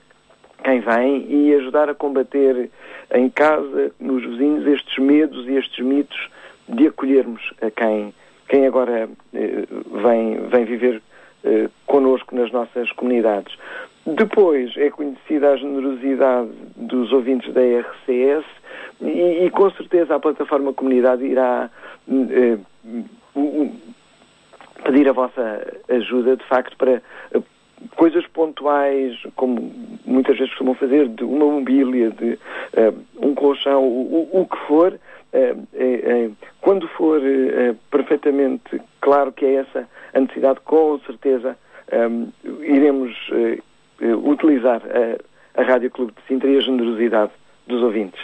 quem 0.63 0.79
vem 0.79 1.25
e 1.29 1.53
ajudar 1.55 1.89
a 1.89 1.95
combater 1.95 2.69
em 3.13 3.29
casa, 3.29 3.91
nos 3.99 4.23
vizinhos, 4.23 4.65
estes 4.67 4.97
medos 4.97 5.47
e 5.47 5.55
estes 5.55 5.83
mitos 5.83 6.29
de 6.69 6.87
acolhermos 6.87 7.41
a 7.61 7.69
quem, 7.71 8.13
quem 8.47 8.65
agora 8.65 9.09
eh, 9.33 9.65
vem, 10.03 10.39
vem 10.47 10.65
viver 10.65 11.01
eh, 11.43 11.67
connosco 11.85 12.35
nas 12.35 12.51
nossas 12.51 12.91
comunidades. 12.91 13.57
Depois 14.05 14.75
é 14.77 14.89
conhecida 14.89 15.51
a 15.51 15.57
generosidade 15.57 16.49
dos 16.75 17.11
ouvintes 17.11 17.53
da 17.53 17.61
RCS 17.61 18.45
e, 19.01 19.45
e 19.45 19.49
com 19.49 19.69
certeza 19.71 20.15
a 20.15 20.19
plataforma 20.19 20.73
comunidade 20.73 21.25
irá 21.25 21.69
eh, 22.07 22.57
pedir 24.83 25.07
a 25.09 25.13
vossa 25.13 25.67
ajuda, 25.89 26.35
de 26.37 26.43
facto, 26.45 26.75
para 26.77 27.01
eh, 27.33 27.41
coisas 27.95 28.25
pontuais, 28.27 29.15
como 29.35 29.71
muitas 30.05 30.35
vezes 30.37 30.51
costumam 30.51 30.75
fazer, 30.75 31.07
de 31.09 31.23
uma 31.23 31.45
mobília, 31.45 32.09
de 32.11 32.37
eh, 32.73 32.93
um 33.17 33.33
colchão, 33.35 33.83
o, 33.87 34.29
o- 34.31 34.45
que 34.47 34.57
for, 34.67 34.93
eh, 35.33 35.55
eh, 35.73 36.29
quando 36.61 36.87
for 36.89 37.21
perfeitamente 37.89 38.81
claro 38.99 39.31
que 39.31 39.45
é 39.45 39.53
essa 39.55 39.87
a 40.13 40.19
necessidade, 40.19 40.59
com 40.65 40.99
certeza 40.99 41.57
iremos 42.61 43.15
utilizar 44.25 44.81
a, 45.55 45.61
a 45.61 45.63
Rádio 45.63 45.89
Clube 45.91 46.13
de 46.13 46.21
Sintra 46.27 46.49
e 46.49 46.57
a 46.57 46.61
generosidade 46.61 47.31
dos 47.67 47.81
ouvintes. 47.81 48.19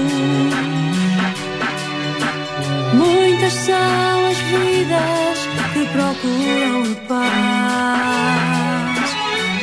Muitas 2.93 3.53
são 3.53 4.27
as 4.29 4.37
vidas 4.37 5.49
que 5.73 5.85
procuram 5.87 6.83
a 6.83 6.95
paz. 7.09 9.09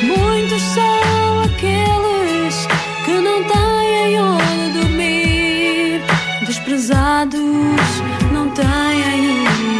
Muitos 0.02 0.60
são 0.62 1.42
aqueles 1.44 2.66
que 3.06 3.12
não 3.12 3.42
têm 3.44 4.20
onde 4.20 4.72
dormir, 4.78 6.02
desprezados, 6.46 7.40
não 8.32 8.50
têm 8.50 8.66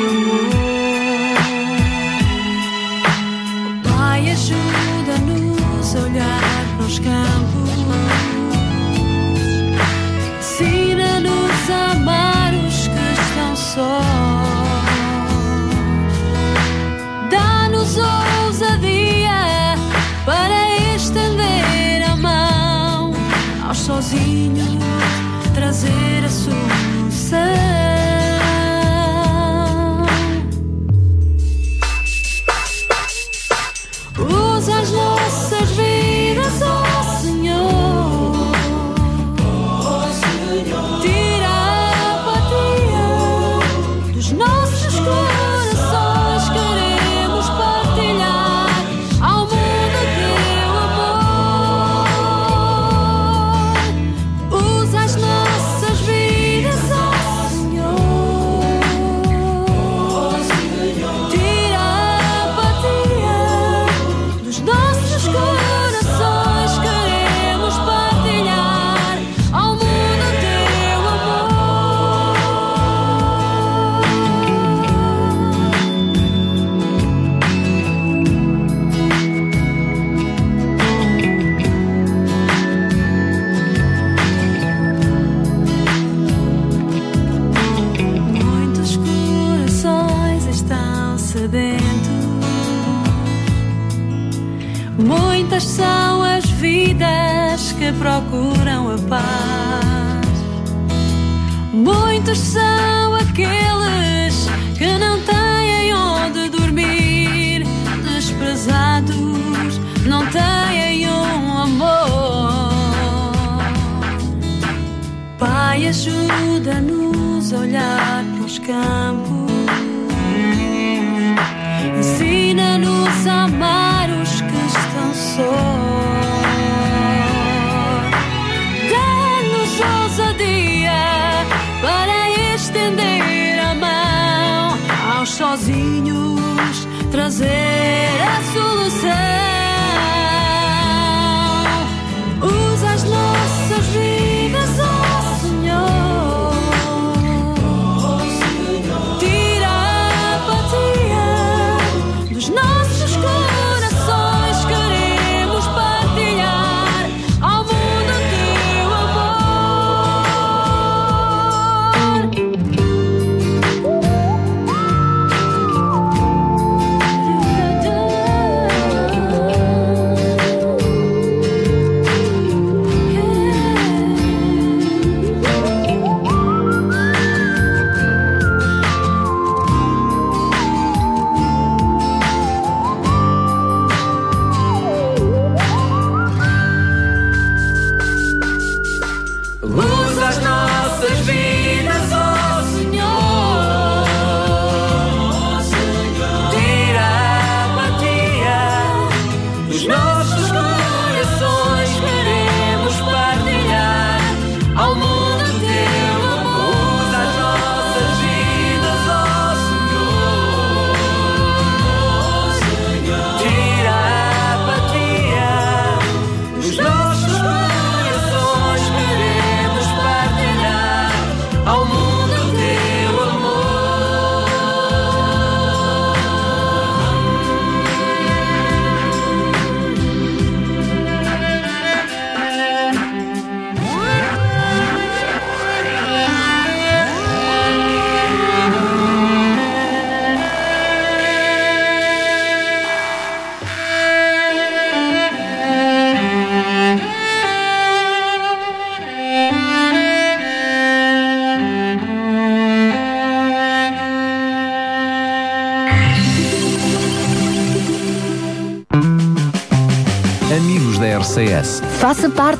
amor. 0.09 0.49
Pai, 3.85 4.31
ajuda-nos 4.31 5.95
a 5.95 5.99
olhar 6.01 6.65
para 6.79 6.87
os 6.87 6.99
campos. 6.99 7.58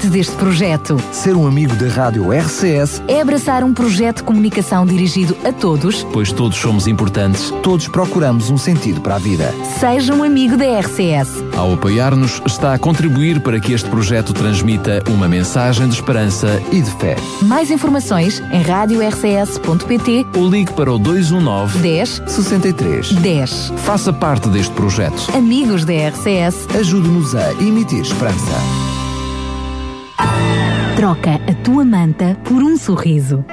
Parte 0.09 0.11
deste 0.11 0.35
projeto. 0.37 0.97
Ser 1.13 1.37
um 1.37 1.47
amigo 1.47 1.75
da 1.77 1.89
Rádio 1.89 2.33
RCS 2.33 3.03
É 3.07 3.21
abraçar 3.21 3.63
um 3.63 3.73
projeto 3.73 4.19
de 4.19 4.23
comunicação 4.25 4.87
dirigido 4.87 5.37
a 5.45 5.53
todos. 5.53 6.05
Pois 6.13 6.33
todos 6.33 6.57
somos 6.57 6.87
importantes. 6.87 7.53
Todos 7.63 7.89
procuramos 7.89 8.51
um 8.51 8.57
sentido 8.57 9.01
para 9.01 9.17
a 9.17 9.19
vida. 9.19 9.55
Seja 9.79 10.15
um 10.15 10.23
amigo 10.23 10.57
da 10.57 10.65
RCS. 10.81 11.45
Ao 11.57 11.73
apoiar-nos, 11.75 12.41
está 12.47 12.75
a 12.75 12.79
contribuir 12.79 13.41
para 13.41 13.61
que 13.61 13.73
este 13.73 13.89
projeto 13.89 14.33
transmita 14.33 15.03
uma 15.09 15.29
mensagem 15.29 15.89
de 15.89 15.95
esperança 15.95 16.61
E 16.73 16.81
de 16.81 16.91
fé. 16.93 17.17
Mais 17.43 17.71
informações 17.71 18.43
em 18.53 18.63
radiorcs.pt 18.63 20.27
ou 20.37 20.49
ligue 20.49 20.73
para 20.73 20.93
o 20.93 20.99
219 20.99 21.79
10 21.79 22.23
63. 22.27 23.13
10. 23.13 23.73
Faça 23.79 24.13
parte 24.13 24.49
deste 24.49 24.73
projeto. 24.75 25.31
Amigos 25.35 25.85
da 25.85 25.93
RCS, 25.93 26.67
Ajude-nos 26.79 27.35
a 27.35 27.53
emitir 27.55 28.01
esperança. 28.01 28.78
Troca 30.99 31.41
a 31.49 31.55
tua 31.63 31.85
manta 31.85 32.37
por 32.43 32.61
um 32.61 32.77
sorriso. 32.77 33.45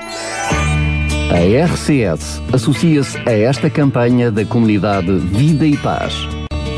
A 1.30 1.66
RCS 1.66 2.42
associa-se 2.52 3.20
a 3.20 3.32
esta 3.34 3.70
campanha 3.70 4.32
da 4.32 4.44
comunidade 4.44 5.16
Vida 5.20 5.64
e 5.64 5.78
Paz. 5.78 6.16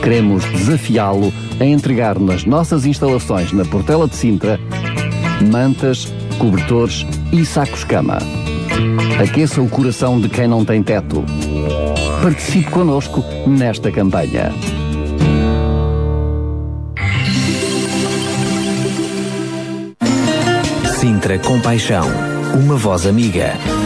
Queremos 0.04 0.44
desafiá-lo 0.52 1.32
a 1.58 1.64
entregar 1.64 2.20
nas 2.20 2.44
nossas 2.44 2.86
instalações 2.86 3.54
na 3.54 3.64
Portela 3.64 4.10
de 4.10 4.18
Sintra 4.18 4.60
mantas, 5.50 6.14
cobertores 6.38 7.06
e 7.32 7.46
sacos-cama. 7.46 8.18
Aqueça 9.24 9.62
o 9.62 9.70
coração 9.70 10.20
de 10.20 10.28
quem 10.28 10.50
não 10.50 10.66
tem 10.66 10.84
teto. 10.84 11.24
Participe 12.22 12.70
connosco 12.72 13.24
nesta 13.48 13.90
campanha. 13.90 14.52
Sintra 21.28 21.40
Compaixão. 21.40 22.08
Uma 22.56 22.78
voz 22.78 23.06
amiga. 23.06 23.77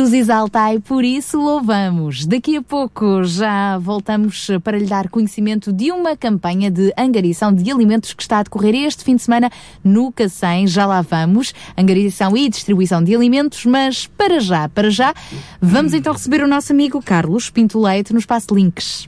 Dos 0.00 0.14
Exaltai, 0.14 0.78
por 0.78 1.04
isso 1.04 1.38
louvamos. 1.38 2.24
Daqui 2.24 2.56
a 2.56 2.62
pouco 2.62 3.22
já 3.22 3.76
voltamos 3.76 4.48
para 4.64 4.78
lhe 4.78 4.86
dar 4.86 5.10
conhecimento 5.10 5.70
de 5.70 5.92
uma 5.92 6.16
campanha 6.16 6.70
de 6.70 6.90
angariação 6.96 7.52
de 7.52 7.70
alimentos 7.70 8.14
que 8.14 8.22
está 8.22 8.38
a 8.38 8.42
decorrer 8.42 8.74
este 8.74 9.04
fim 9.04 9.16
de 9.16 9.20
semana 9.20 9.50
no 9.84 10.10
Cacém. 10.10 10.66
Já 10.66 10.86
lá 10.86 11.02
vamos. 11.02 11.52
Angariação 11.76 12.34
e 12.34 12.48
distribuição 12.48 13.04
de 13.04 13.14
alimentos, 13.14 13.66
mas 13.66 14.06
para 14.06 14.40
já, 14.40 14.70
para 14.70 14.88
já, 14.88 15.12
vamos 15.60 15.92
então 15.92 16.14
receber 16.14 16.42
o 16.42 16.48
nosso 16.48 16.72
amigo 16.72 17.02
Carlos 17.02 17.50
Pinto 17.50 17.78
Leite 17.78 18.14
no 18.14 18.18
Espaço 18.18 18.54
Links. 18.54 19.06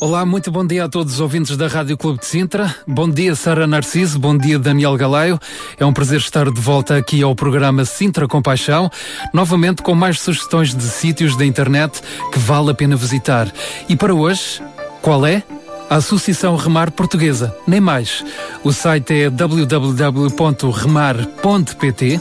Olá, 0.00 0.24
muito 0.24 0.52
bom 0.52 0.64
dia 0.64 0.84
a 0.84 0.88
todos 0.88 1.14
os 1.14 1.20
ouvintes 1.20 1.56
da 1.56 1.66
Rádio 1.66 1.96
Clube 1.96 2.20
de 2.20 2.26
Sintra. 2.26 2.72
Bom 2.86 3.10
dia, 3.10 3.34
Sara 3.34 3.66
Narciso. 3.66 4.16
Bom 4.16 4.38
dia, 4.38 4.56
Daniel 4.56 4.96
Galaio. 4.96 5.40
É 5.80 5.86
um 5.86 5.92
prazer 5.92 6.18
estar 6.18 6.50
de 6.50 6.60
volta 6.60 6.96
aqui 6.96 7.22
ao 7.22 7.36
programa 7.36 7.84
Sintra 7.84 8.26
Compaixão, 8.26 8.90
novamente 9.32 9.80
com 9.80 9.94
mais 9.94 10.20
sugestões 10.20 10.74
de 10.74 10.82
sítios 10.82 11.36
da 11.36 11.46
internet 11.46 12.02
que 12.32 12.38
vale 12.38 12.72
a 12.72 12.74
pena 12.74 12.96
visitar. 12.96 13.48
E 13.88 13.94
para 13.94 14.12
hoje, 14.12 14.60
qual 15.00 15.24
é? 15.24 15.44
A 15.88 15.94
Associação 15.96 16.56
Remar 16.56 16.90
Portuguesa, 16.90 17.54
nem 17.66 17.80
mais. 17.80 18.24
O 18.64 18.72
site 18.72 19.22
é 19.22 19.30
www.remar.pt. 19.30 22.20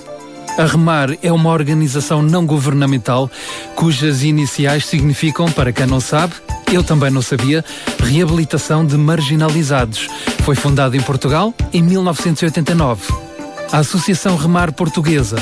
A 0.57 0.65
Remar 0.65 1.17
é 1.21 1.31
uma 1.31 1.51
organização 1.51 2.21
não 2.21 2.45
governamental 2.45 3.29
cujas 3.75 4.23
iniciais 4.23 4.85
significam, 4.85 5.51
para 5.51 5.73
quem 5.73 5.85
não 5.85 5.99
sabe, 5.99 6.33
eu 6.71 6.83
também 6.83 7.11
não 7.11 7.21
sabia, 7.21 7.65
reabilitação 7.99 8.85
de 8.85 8.97
marginalizados. 8.97 10.07
Foi 10.43 10.55
fundada 10.55 10.95
em 10.95 11.01
Portugal 11.01 11.53
em 11.73 11.81
1989. 11.81 13.26
A 13.71 13.79
Associação 13.79 14.35
Remar 14.37 14.71
Portuguesa 14.71 15.37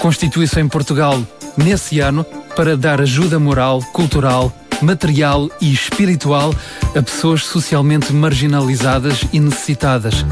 constitui-se 0.00 0.60
em 0.60 0.68
Portugal 0.68 1.20
nesse 1.56 2.00
ano 2.00 2.24
para 2.54 2.76
dar 2.76 3.00
ajuda 3.00 3.38
moral, 3.38 3.82
cultural, 3.92 4.52
material 4.82 5.50
e 5.60 5.72
espiritual 5.72 6.54
a 6.96 7.02
pessoas 7.02 7.44
socialmente 7.44 8.12
marginalizadas 8.12 9.24
e 9.32 9.40
necessitadas. 9.40 10.24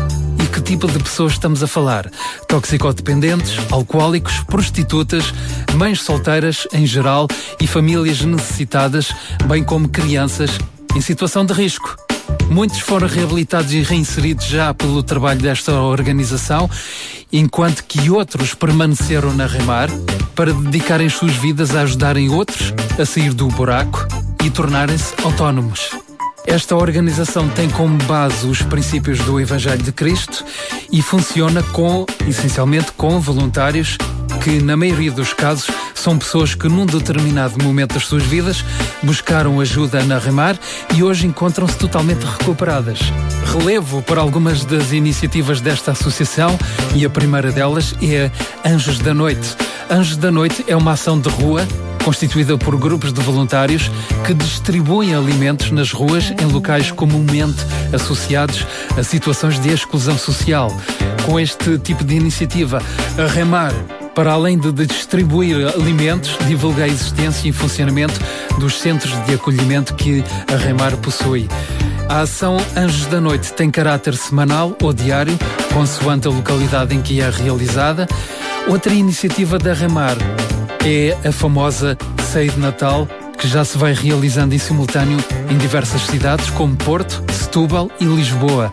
E 0.43 0.47
que 0.47 0.61
tipo 0.61 0.87
de 0.87 0.99
pessoas 0.99 1.33
estamos 1.33 1.63
a 1.63 1.67
falar? 1.67 2.11
Toxicodependentes, 2.49 3.59
alcoólicos, 3.71 4.41
prostitutas, 4.45 5.33
mães 5.75 6.03
solteiras 6.03 6.67
em 6.73 6.87
geral 6.87 7.27
e 7.61 7.67
famílias 7.67 8.21
necessitadas, 8.23 9.13
bem 9.47 9.65
como 9.65 9.89
crianças 9.89 10.51
em 10.95 11.01
situação 11.01 11.45
de 11.45 11.53
risco. 11.53 12.08
Muitos 12.51 12.81
foram 12.81 13.07
reabilitados 13.07 13.73
e 13.73 13.83
reinseridos 13.83 14.47
já 14.47 14.73
pelo 14.73 15.03
trabalho 15.03 15.41
desta 15.41 15.73
organização, 15.73 16.69
enquanto 17.33 17.85
que 17.85 18.11
outros 18.11 18.55
permaneceram 18.55 19.33
na 19.35 19.47
Remar 19.47 19.89
para 20.35 20.53
dedicarem 20.53 21.09
suas 21.09 21.33
vidas 21.33 21.75
a 21.77 21.83
ajudarem 21.83 22.31
outros 22.31 22.73
a 22.99 23.05
sair 23.05 23.35
do 23.35 23.49
buraco 23.49 24.07
e 24.45 24.51
tornarem-se 24.51 25.15
autónomos. 25.23 25.91
Esta 26.47 26.75
organização 26.75 27.47
tem 27.51 27.69
como 27.69 27.99
base 28.05 28.47
os 28.47 28.63
princípios 28.63 29.19
do 29.19 29.39
Evangelho 29.39 29.83
de 29.83 29.93
Cristo 29.93 30.45
e 30.91 31.03
funciona 31.03 31.63
com, 31.63 32.07
essencialmente, 32.27 32.91
com 32.93 33.21
voluntários 33.21 33.99
que, 34.49 34.63
na 34.63 34.79
maioria 34.79 35.13
dos 35.13 35.35
casos, 35.35 35.69
são 35.95 36.17
pessoas 36.17 36.55
que 36.55 36.69
num 36.69 36.87
determinado 36.87 37.63
momento 37.63 37.93
das 37.93 38.07
suas 38.07 38.23
vidas 38.23 38.65
buscaram 39.03 39.61
ajuda 39.61 40.03
na 40.05 40.19
Remar 40.19 40.59
e 40.95 41.03
hoje 41.03 41.27
encontram-se 41.27 41.77
totalmente 41.77 42.25
recuperadas. 42.25 42.99
Relevo 43.45 44.01
para 44.01 44.23
algumas 44.23 44.65
das 44.65 44.93
iniciativas 44.93 45.61
desta 45.61 45.91
associação 45.91 46.59
e 46.95 47.05
a 47.05 47.11
primeira 47.11 47.53
delas 47.53 47.95
é 48.01 48.31
Anjos 48.67 48.99
da 49.01 49.13
Noite. 49.13 49.55
Anjos 49.91 50.17
da 50.17 50.31
Noite 50.31 50.65
é 50.67 50.75
uma 50.75 50.93
ação 50.93 51.21
de 51.21 51.29
rua 51.29 51.69
constituída 52.03 52.57
por 52.57 52.75
grupos 52.79 53.13
de 53.13 53.21
voluntários 53.21 53.91
que 54.27 54.33
distribuem 54.33 55.15
alimentos 55.15 55.71
nas 55.71 55.93
ruas 55.93 56.31
em 56.31 56.47
locais 56.47 56.91
comumente 56.91 57.59
associados 57.93 58.67
a 58.97 59.03
situações 59.03 59.61
de 59.61 59.69
exclusão 59.69 60.17
social. 60.17 60.75
Com 61.27 61.39
este 61.39 61.77
tipo 61.79 62.03
de 62.03 62.15
iniciativa, 62.15 62.81
a 63.19 63.27
Remar 63.31 63.75
para 64.15 64.33
além 64.33 64.59
de 64.59 64.73
distribuir 64.73 65.69
alimentos, 65.69 66.37
divulga 66.47 66.85
a 66.85 66.89
existência 66.89 67.49
e 67.49 67.53
funcionamento 67.53 68.19
dos 68.59 68.79
centros 68.81 69.13
de 69.27 69.35
acolhimento 69.35 69.95
que 69.95 70.25
a 70.53 70.57
Remar 70.57 70.97
possui. 70.97 71.49
A 72.09 72.21
ação 72.21 72.57
Anjos 72.77 73.07
da 73.07 73.21
Noite 73.21 73.53
tem 73.53 73.71
caráter 73.71 74.17
semanal 74.17 74.77
ou 74.83 74.93
diário, 74.93 75.39
consoante 75.73 76.27
a 76.27 76.31
localidade 76.31 76.95
em 76.95 77.03
que 77.03 77.21
é 77.21 77.29
realizada. 77.29 78.09
Outra 78.67 78.93
iniciativa 78.93 79.59
da 79.59 79.73
Remar 79.73 80.17
é 80.85 81.17
a 81.27 81.33
famosa 81.33 81.97
Ceia 82.33 82.51
de 82.51 82.59
Natal, 82.59 83.07
que 83.39 83.47
já 83.47 83.65
se 83.65 83.77
vai 83.79 83.93
realizando 83.93 84.55
em 84.55 84.59
simultâneo 84.59 85.19
em 85.51 85.57
diversas 85.59 86.03
cidades, 86.03 86.49
como 86.51 86.77
Porto, 86.77 87.23
Setúbal 87.33 87.91
e 88.01 88.05
Lisboa. 88.05 88.73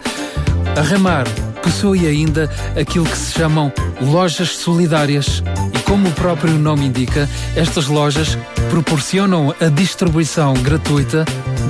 A 0.76 0.82
Remar 0.82 1.26
possui 1.66 2.06
ainda 2.06 2.48
aquilo 2.80 3.06
que 3.06 3.18
se 3.18 3.34
chamam 3.34 3.74
lojas 4.00 4.50
solidárias. 4.50 5.42
E 5.74 5.80
como 5.80 6.08
o 6.08 6.12
próprio 6.12 6.54
nome 6.54 6.86
indica, 6.86 7.28
estas 7.56 7.88
lojas 7.88 8.38
proporcionam 8.70 9.54
a 9.60 9.66
distribuição 9.66 10.54
gratuita 10.54 11.26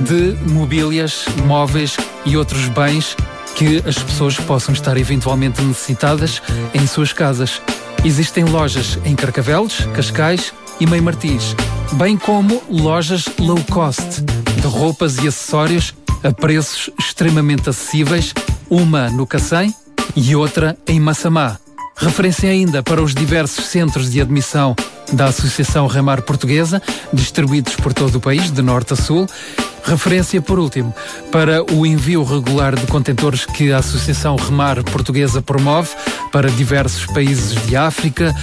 de 0.06 0.36
mobílias, 0.52 1.24
móveis 1.46 1.96
e 2.26 2.36
outros 2.36 2.68
bens 2.68 3.16
que 3.54 3.82
as 3.86 3.98
pessoas 3.98 4.38
possam 4.38 4.74
estar 4.74 4.98
eventualmente 4.98 5.62
necessitadas 5.62 6.42
em 6.74 6.86
suas 6.86 7.14
casas. 7.14 7.62
Existem 8.04 8.44
lojas 8.44 8.98
em 9.02 9.16
Carcavelos, 9.16 9.80
Cascais 9.94 10.52
e 10.78 10.86
Meio 10.86 11.02
Martins, 11.02 11.56
bem 11.92 12.18
como 12.18 12.62
lojas 12.68 13.24
low 13.38 13.58
cost 13.70 14.20
de 14.60 14.66
roupas 14.66 15.16
e 15.16 15.26
acessórios 15.26 15.94
a 16.22 16.30
preços 16.32 16.90
extremamente 16.98 17.70
acessíveis, 17.70 18.34
uma 18.68 19.08
no 19.08 19.26
Cacém 19.26 19.74
e 20.14 20.36
outra 20.36 20.76
em 20.86 21.00
Massamá. 21.00 21.58
Referência 21.98 22.50
ainda 22.50 22.82
para 22.82 23.02
os 23.02 23.14
diversos 23.14 23.66
centros 23.66 24.10
de 24.10 24.20
admissão 24.20 24.76
da 25.12 25.26
Associação 25.26 25.86
Remar 25.86 26.20
Portuguesa, 26.22 26.82
distribuídos 27.12 27.74
por 27.76 27.94
todo 27.94 28.16
o 28.16 28.20
país, 28.20 28.50
de 28.50 28.60
norte 28.60 28.92
a 28.92 28.96
sul. 28.96 29.26
Referência, 29.82 30.42
por 30.42 30.58
último, 30.58 30.92
para 31.30 31.62
o 31.72 31.86
envio 31.86 32.22
regular 32.24 32.74
de 32.74 32.86
contentores 32.86 33.46
que 33.46 33.72
a 33.72 33.78
Associação 33.78 34.36
Remar 34.36 34.82
Portuguesa 34.84 35.40
promove 35.40 35.90
para 36.32 36.50
diversos 36.50 37.06
países 37.06 37.54
de 37.66 37.76
África 37.76 38.34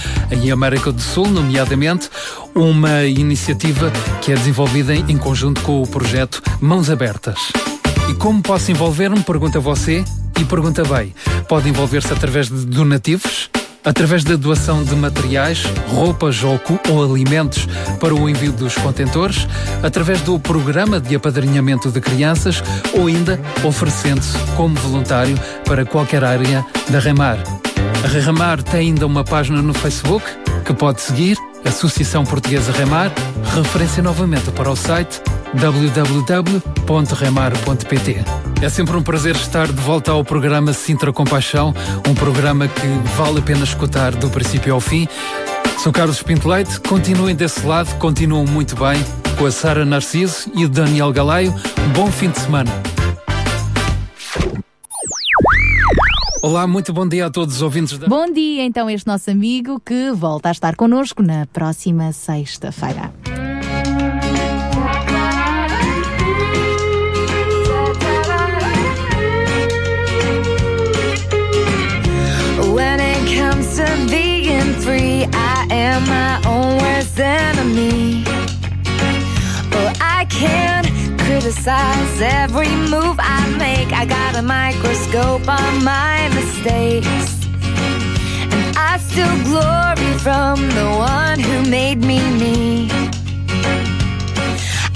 e 0.42 0.50
América 0.50 0.90
do 0.90 1.02
Sul, 1.02 1.28
nomeadamente, 1.28 2.08
uma 2.54 3.04
iniciativa 3.04 3.92
que 4.22 4.32
é 4.32 4.34
desenvolvida 4.34 4.94
em 4.94 5.18
conjunto 5.18 5.60
com 5.60 5.82
o 5.82 5.86
projeto 5.86 6.42
Mãos 6.60 6.88
Abertas. 6.88 7.73
E 8.08 8.14
como 8.14 8.42
posso 8.42 8.70
envolver-me? 8.70 9.20
Pergunta 9.22 9.58
você 9.60 10.04
e 10.40 10.44
pergunta 10.44 10.82
bem. 10.84 11.14
Pode 11.48 11.68
envolver-se 11.68 12.12
através 12.12 12.48
de 12.48 12.66
donativos, 12.66 13.50
através 13.84 14.24
da 14.24 14.36
doação 14.36 14.82
de 14.82 14.94
materiais, 14.94 15.62
roupas 15.88 16.42
ou, 16.42 16.58
cu- 16.58 16.78
ou 16.90 17.04
alimentos 17.04 17.66
para 18.00 18.14
o 18.14 18.28
envio 18.28 18.52
dos 18.52 18.74
contentores, 18.76 19.46
através 19.82 20.20
do 20.22 20.38
programa 20.38 21.00
de 21.00 21.14
apadrinhamento 21.16 21.90
de 21.90 22.00
crianças 22.00 22.62
ou 22.92 23.06
ainda 23.06 23.40
oferecendo-se 23.62 24.36
como 24.56 24.74
voluntário 24.76 25.38
para 25.64 25.84
qualquer 25.84 26.24
área 26.24 26.64
da 26.88 26.98
Remar. 26.98 27.38
A 28.04 28.06
Remar 28.08 28.62
tem 28.62 28.80
ainda 28.88 29.06
uma 29.06 29.24
página 29.24 29.60
no 29.62 29.72
Facebook 29.74 30.24
que 30.64 30.72
pode 30.74 31.00
seguir, 31.00 31.36
Associação 31.64 32.24
Portuguesa 32.24 32.72
Remar, 32.72 33.10
referência 33.54 34.02
novamente 34.02 34.50
para 34.50 34.70
o 34.70 34.76
site 34.76 35.20
www.remar.pt. 35.54 36.64
É 38.62 38.68
sempre 38.68 38.96
um 38.96 39.02
prazer 39.02 39.34
estar 39.36 39.66
de 39.66 39.80
volta 39.80 40.12
ao 40.12 40.24
programa 40.24 40.72
Sintra 40.72 41.12
Compaixão, 41.12 41.74
um 42.08 42.14
programa 42.14 42.68
que 42.68 42.86
vale 43.16 43.40
a 43.40 43.42
pena 43.42 43.64
escutar 43.64 44.14
do 44.14 44.30
princípio 44.30 44.72
ao 44.74 44.80
fim. 44.80 45.08
Sou 45.78 45.92
Carlos 45.92 46.22
Pinto 46.22 46.48
Leite, 46.48 46.80
continuem 46.80 47.34
desse 47.34 47.66
lado, 47.66 47.94
continuam 47.98 48.46
muito 48.46 48.74
bem 48.76 49.02
com 49.38 49.46
a 49.46 49.50
Sara 49.50 49.84
Narciso 49.84 50.50
e 50.54 50.64
o 50.64 50.68
Daniel 50.68 51.12
Galaio. 51.12 51.54
Bom 51.94 52.10
fim 52.10 52.30
de 52.30 52.38
semana. 52.38 52.70
Olá, 56.42 56.66
muito 56.66 56.92
bom 56.92 57.08
dia 57.08 57.26
a 57.26 57.30
todos 57.30 57.56
os 57.56 57.62
ouvintes 57.62 57.96
da 57.98 58.06
Bom 58.06 58.30
dia, 58.30 58.64
então, 58.64 58.90
este 58.90 59.06
nosso 59.06 59.30
amigo 59.30 59.80
que 59.80 60.10
volta 60.10 60.50
a 60.50 60.52
estar 60.52 60.76
connosco 60.76 61.22
na 61.22 61.46
próxima 61.46 62.12
sexta-feira. 62.12 63.10
Enemy. 77.18 78.24
Oh, 79.76 79.92
I 80.00 80.26
can't 80.28 80.86
criticize 81.20 82.20
every 82.20 82.68
move 82.92 83.16
I 83.18 83.40
make. 83.58 83.92
I 83.92 84.04
got 84.04 84.36
a 84.36 84.42
microscope 84.42 85.48
on 85.48 85.84
my 85.84 86.28
mistakes. 86.34 87.46
And 88.52 88.76
I 88.76 88.98
still 88.98 89.36
glory 89.50 90.12
from 90.18 90.56
the 90.78 90.88
one 90.96 91.38
who 91.38 91.70
made 91.70 91.98
me 91.98 92.20
me. 92.42 92.88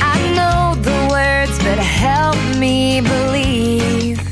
I 0.00 0.18
know 0.36 0.74
the 0.82 0.98
words, 1.10 1.56
but 1.58 1.78
help 1.78 2.38
me 2.58 3.00
believe. 3.00 4.27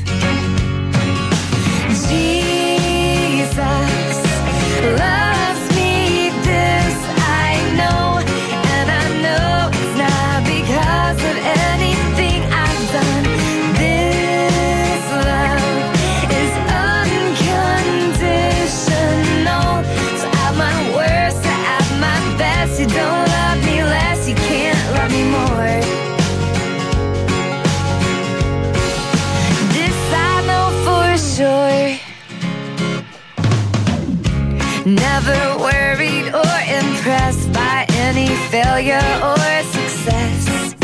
Failure 38.77 39.19
or 39.23 39.63
success. 39.73 40.75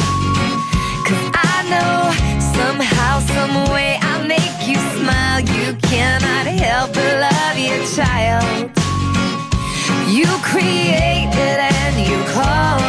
Cause 1.06 1.26
I 1.36 1.58
know 1.70 2.12
somehow, 2.58 3.20
some 3.20 3.72
way 3.72 4.00
I'll 4.02 4.28
make 4.28 4.68
you 4.68 4.78
smile. 4.98 5.41
You 5.41 5.76
cannot 5.76 6.48
help 6.48 6.94
but 6.94 7.20
love 7.28 7.58
your 7.58 7.86
child. 7.96 8.72
You 10.10 10.26
created 10.41 11.58
and 11.60 12.08
you 12.10 12.18
called 12.34 12.83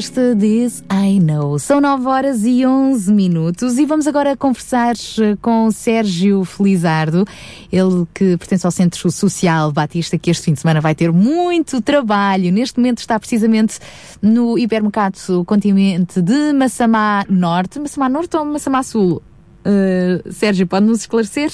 Neste 0.00 0.34
This 0.34 0.82
I 0.90 1.20
Know. 1.20 1.58
São 1.58 1.78
9 1.78 2.06
horas 2.06 2.46
e 2.46 2.64
11 2.64 3.12
minutos 3.12 3.78
e 3.78 3.84
vamos 3.84 4.06
agora 4.06 4.34
conversar 4.34 4.94
eh, 5.18 5.36
com 5.42 5.70
Sérgio 5.70 6.42
Felizardo, 6.42 7.26
ele 7.70 8.06
que 8.14 8.34
pertence 8.38 8.64
ao 8.64 8.70
Centro 8.70 9.10
Social 9.10 9.70
Batista, 9.70 10.16
que 10.16 10.30
este 10.30 10.44
fim 10.44 10.54
de 10.54 10.60
semana 10.60 10.80
vai 10.80 10.94
ter 10.94 11.12
muito 11.12 11.82
trabalho. 11.82 12.50
Neste 12.50 12.78
momento 12.78 13.00
está 13.00 13.20
precisamente 13.20 13.78
no 14.22 14.58
hipermercado 14.58 15.44
continente 15.44 16.22
de 16.22 16.54
Massamá 16.54 17.26
Norte. 17.28 17.78
Massamá 17.78 18.08
Norte 18.08 18.34
ou 18.38 18.44
Massamá 18.46 18.82
Sul? 18.82 19.20
Eh, 19.66 20.22
Sérgio, 20.30 20.66
pode 20.66 20.86
nos 20.86 21.00
esclarecer? 21.00 21.52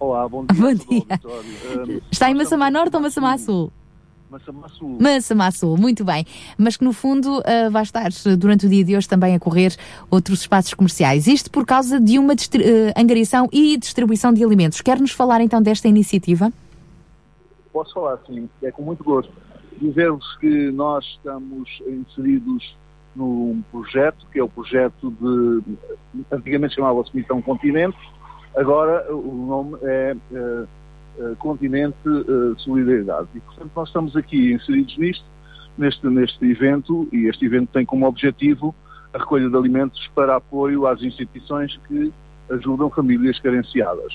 Olá, 0.00 0.28
bom 0.28 0.44
dia. 0.46 0.60
Bom 0.60 0.74
dia. 0.74 1.04
Um, 1.24 2.00
Está 2.10 2.28
em 2.28 2.34
Massamá 2.34 2.72
Norte 2.72 2.96
ou 2.96 3.00
Massamá 3.00 3.38
Sul? 3.38 3.44
Massamá 3.46 3.68
Sul. 3.68 3.72
Massamá 5.00 5.50
Sul, 5.50 5.76
muito 5.78 6.04
bem. 6.04 6.26
Mas 6.56 6.76
que 6.76 6.84
no 6.84 6.92
fundo 6.92 7.42
ah, 7.44 7.70
vai 7.70 7.82
estar 7.82 8.08
eh, 8.08 8.36
durante 8.36 8.66
o 8.66 8.68
dia 8.68 8.84
de 8.84 8.96
hoje 8.96 9.08
também 9.08 9.34
a 9.34 9.40
correr 9.40 9.74
outros 10.10 10.40
espaços 10.42 10.74
comerciais. 10.74 11.26
Isto 11.26 11.50
por 11.50 11.64
causa 11.64 11.98
de 11.98 12.18
uma 12.18 12.34
eh, 12.34 12.92
angariação 12.96 13.48
e 13.52 13.76
distribuição 13.78 14.32
de 14.32 14.44
alimentos. 14.44 14.80
Quer-nos 14.80 15.12
falar 15.12 15.40
então 15.40 15.62
desta 15.62 15.88
iniciativa? 15.88 16.52
Posso 17.72 17.94
falar, 17.94 18.18
sim, 18.26 18.48
é 18.62 18.70
com 18.70 18.82
muito 18.82 19.02
gosto. 19.02 19.32
Dizer-vos 19.80 20.36
que 20.38 20.70
nós 20.72 21.04
estamos 21.04 21.68
inseridos 21.86 22.76
num 23.14 23.62
projeto, 23.70 24.26
que 24.32 24.38
é 24.38 24.42
o 24.42 24.48
projeto 24.48 25.10
de. 25.10 25.62
Antigamente 26.30 26.74
chamava-se 26.74 27.16
Missão 27.16 27.40
Continente, 27.40 27.96
agora 28.56 29.06
o 29.14 29.46
nome 29.46 29.78
é 29.82 30.16
eh, 30.32 30.64
eh, 31.18 31.34
Continente 31.38 31.96
eh, 32.06 32.54
Solidariedade. 32.58 33.28
E, 33.34 33.40
portanto, 33.40 33.70
nós 33.74 33.88
estamos 33.88 34.16
aqui 34.16 34.52
inseridos 34.52 34.96
nisto, 34.96 35.24
neste, 35.76 36.06
neste 36.06 36.44
evento, 36.44 37.08
e 37.12 37.26
este 37.26 37.44
evento 37.44 37.70
tem 37.72 37.84
como 37.84 38.06
objetivo 38.06 38.74
a 39.12 39.18
recolha 39.18 39.48
de 39.48 39.56
alimentos 39.56 40.06
para 40.14 40.36
apoio 40.36 40.86
às 40.86 41.02
instituições 41.02 41.78
que 41.88 42.12
ajudam 42.50 42.90
famílias 42.90 43.38
carenciadas. 43.40 44.12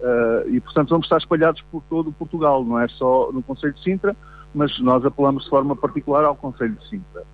Uh, 0.00 0.48
e, 0.50 0.60
portanto, 0.60 0.90
vamos 0.90 1.06
estar 1.06 1.18
espalhados 1.18 1.60
por 1.72 1.82
todo 1.90 2.12
Portugal, 2.12 2.64
não 2.64 2.78
é 2.78 2.86
só 2.88 3.32
no 3.32 3.42
Conselho 3.42 3.74
de 3.74 3.82
Sintra, 3.82 4.16
mas 4.54 4.78
nós 4.80 5.04
apelamos 5.04 5.44
de 5.44 5.50
forma 5.50 5.74
particular 5.74 6.24
ao 6.24 6.36
Conselho 6.36 6.74
de 6.74 6.88
Sintra. 6.88 7.24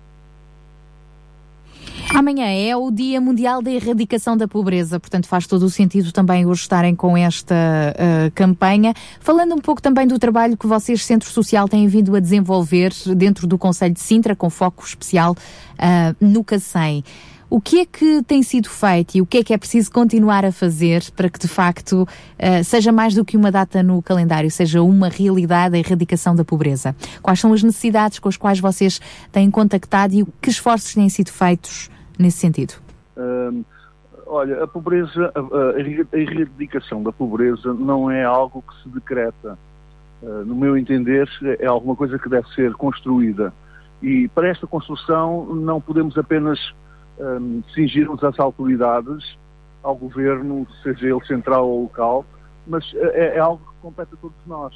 Amanhã 2.13 2.45
é 2.47 2.75
o 2.75 2.91
Dia 2.91 3.19
Mundial 3.19 3.61
da 3.61 3.71
Erradicação 3.71 4.37
da 4.37 4.47
Pobreza, 4.47 4.99
portanto 4.99 5.27
faz 5.27 5.45
todo 5.47 5.63
o 5.63 5.69
sentido 5.69 6.11
também 6.11 6.45
hoje 6.45 6.61
estarem 6.61 6.95
com 6.95 7.17
esta 7.17 7.55
uh, 7.55 8.31
campanha. 8.33 8.93
Falando 9.19 9.53
um 9.53 9.59
pouco 9.59 9.81
também 9.81 10.07
do 10.07 10.17
trabalho 10.17 10.55
que 10.55 10.67
vocês, 10.67 11.03
Centro 11.03 11.29
Social, 11.29 11.67
têm 11.67 11.87
vindo 11.87 12.15
a 12.15 12.19
desenvolver 12.19 12.93
dentro 13.15 13.47
do 13.47 13.57
Conselho 13.57 13.93
de 13.93 13.99
Sintra, 13.99 14.35
com 14.35 14.49
foco 14.49 14.85
especial 14.85 15.33
uh, 15.33 16.15
no 16.19 16.43
CACEM. 16.43 17.03
O 17.49 17.61
que 17.61 17.79
é 17.79 17.85
que 17.85 18.23
tem 18.23 18.41
sido 18.41 18.69
feito 18.69 19.15
e 19.15 19.21
o 19.21 19.25
que 19.25 19.37
é 19.37 19.43
que 19.43 19.53
é 19.53 19.57
preciso 19.57 19.91
continuar 19.91 20.43
a 20.43 20.51
fazer 20.51 21.03
para 21.15 21.29
que 21.29 21.39
de 21.39 21.47
facto 21.47 22.03
uh, 22.03 22.63
seja 22.63 22.91
mais 22.91 23.13
do 23.13 23.23
que 23.23 23.37
uma 23.37 23.51
data 23.51 23.83
no 23.83 24.01
calendário, 24.01 24.49
seja 24.49 24.81
uma 24.81 25.09
realidade 25.09 25.75
a 25.75 25.79
erradicação 25.79 26.35
da 26.35 26.43
pobreza? 26.43 26.95
Quais 27.21 27.39
são 27.39 27.53
as 27.53 27.61
necessidades 27.61 28.19
com 28.19 28.27
as 28.29 28.37
quais 28.37 28.59
vocês 28.59 28.99
têm 29.31 29.51
contactado 29.51 30.13
e 30.15 30.25
que 30.41 30.49
esforços 30.49 30.93
têm 30.93 31.07
sido 31.07 31.31
feitos 31.31 31.89
nesse 32.17 32.39
sentido? 32.39 32.73
Um, 33.15 33.63
olha, 34.25 34.63
a 34.63 34.67
pobreza, 34.67 35.31
a, 35.35 36.17
erradicação 36.17 37.03
da 37.03 37.11
pobreza 37.11 37.73
não 37.73 38.09
é 38.09 38.23
algo 38.23 38.63
que 38.67 38.83
se 38.83 38.89
decreta. 38.89 39.57
Uh, 40.23 40.45
no 40.45 40.55
meu 40.55 40.75
entender, 40.75 41.29
é 41.59 41.67
alguma 41.67 41.95
coisa 41.95 42.17
que 42.17 42.27
deve 42.27 42.47
ser 42.49 42.73
construída. 42.73 43.53
E 44.01 44.27
para 44.29 44.49
esta 44.49 44.65
construção 44.65 45.45
não 45.53 45.79
podemos 45.79 46.17
apenas 46.17 46.59
um, 47.19 47.63
cingir-nos 47.73 48.23
às 48.23 48.39
autoridades, 48.39 49.37
ao 49.83 49.95
governo, 49.95 50.67
seja 50.81 51.07
ele 51.07 51.25
central 51.25 51.67
ou 51.69 51.83
local, 51.83 52.25
mas 52.67 52.83
é, 52.95 53.37
é 53.37 53.39
algo 53.39 53.63
que 53.63 53.81
compete 53.81 54.13
a 54.13 54.17
todos 54.17 54.37
nós. 54.47 54.73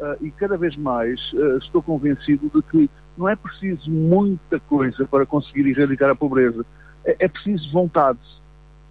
Uh, 0.00 0.16
e 0.20 0.30
cada 0.32 0.56
vez 0.56 0.76
mais 0.76 1.20
uh, 1.32 1.58
estou 1.58 1.82
convencido 1.82 2.50
de 2.52 2.62
que 2.62 2.90
não 3.16 3.28
é 3.28 3.36
preciso 3.36 3.88
muita 3.90 4.58
coisa 4.58 5.06
para 5.06 5.24
conseguir 5.24 5.68
erradicar 5.68 6.10
a 6.10 6.14
pobreza. 6.14 6.64
é, 7.04 7.16
é 7.20 7.28
preciso 7.28 7.70
vontade. 7.70 8.18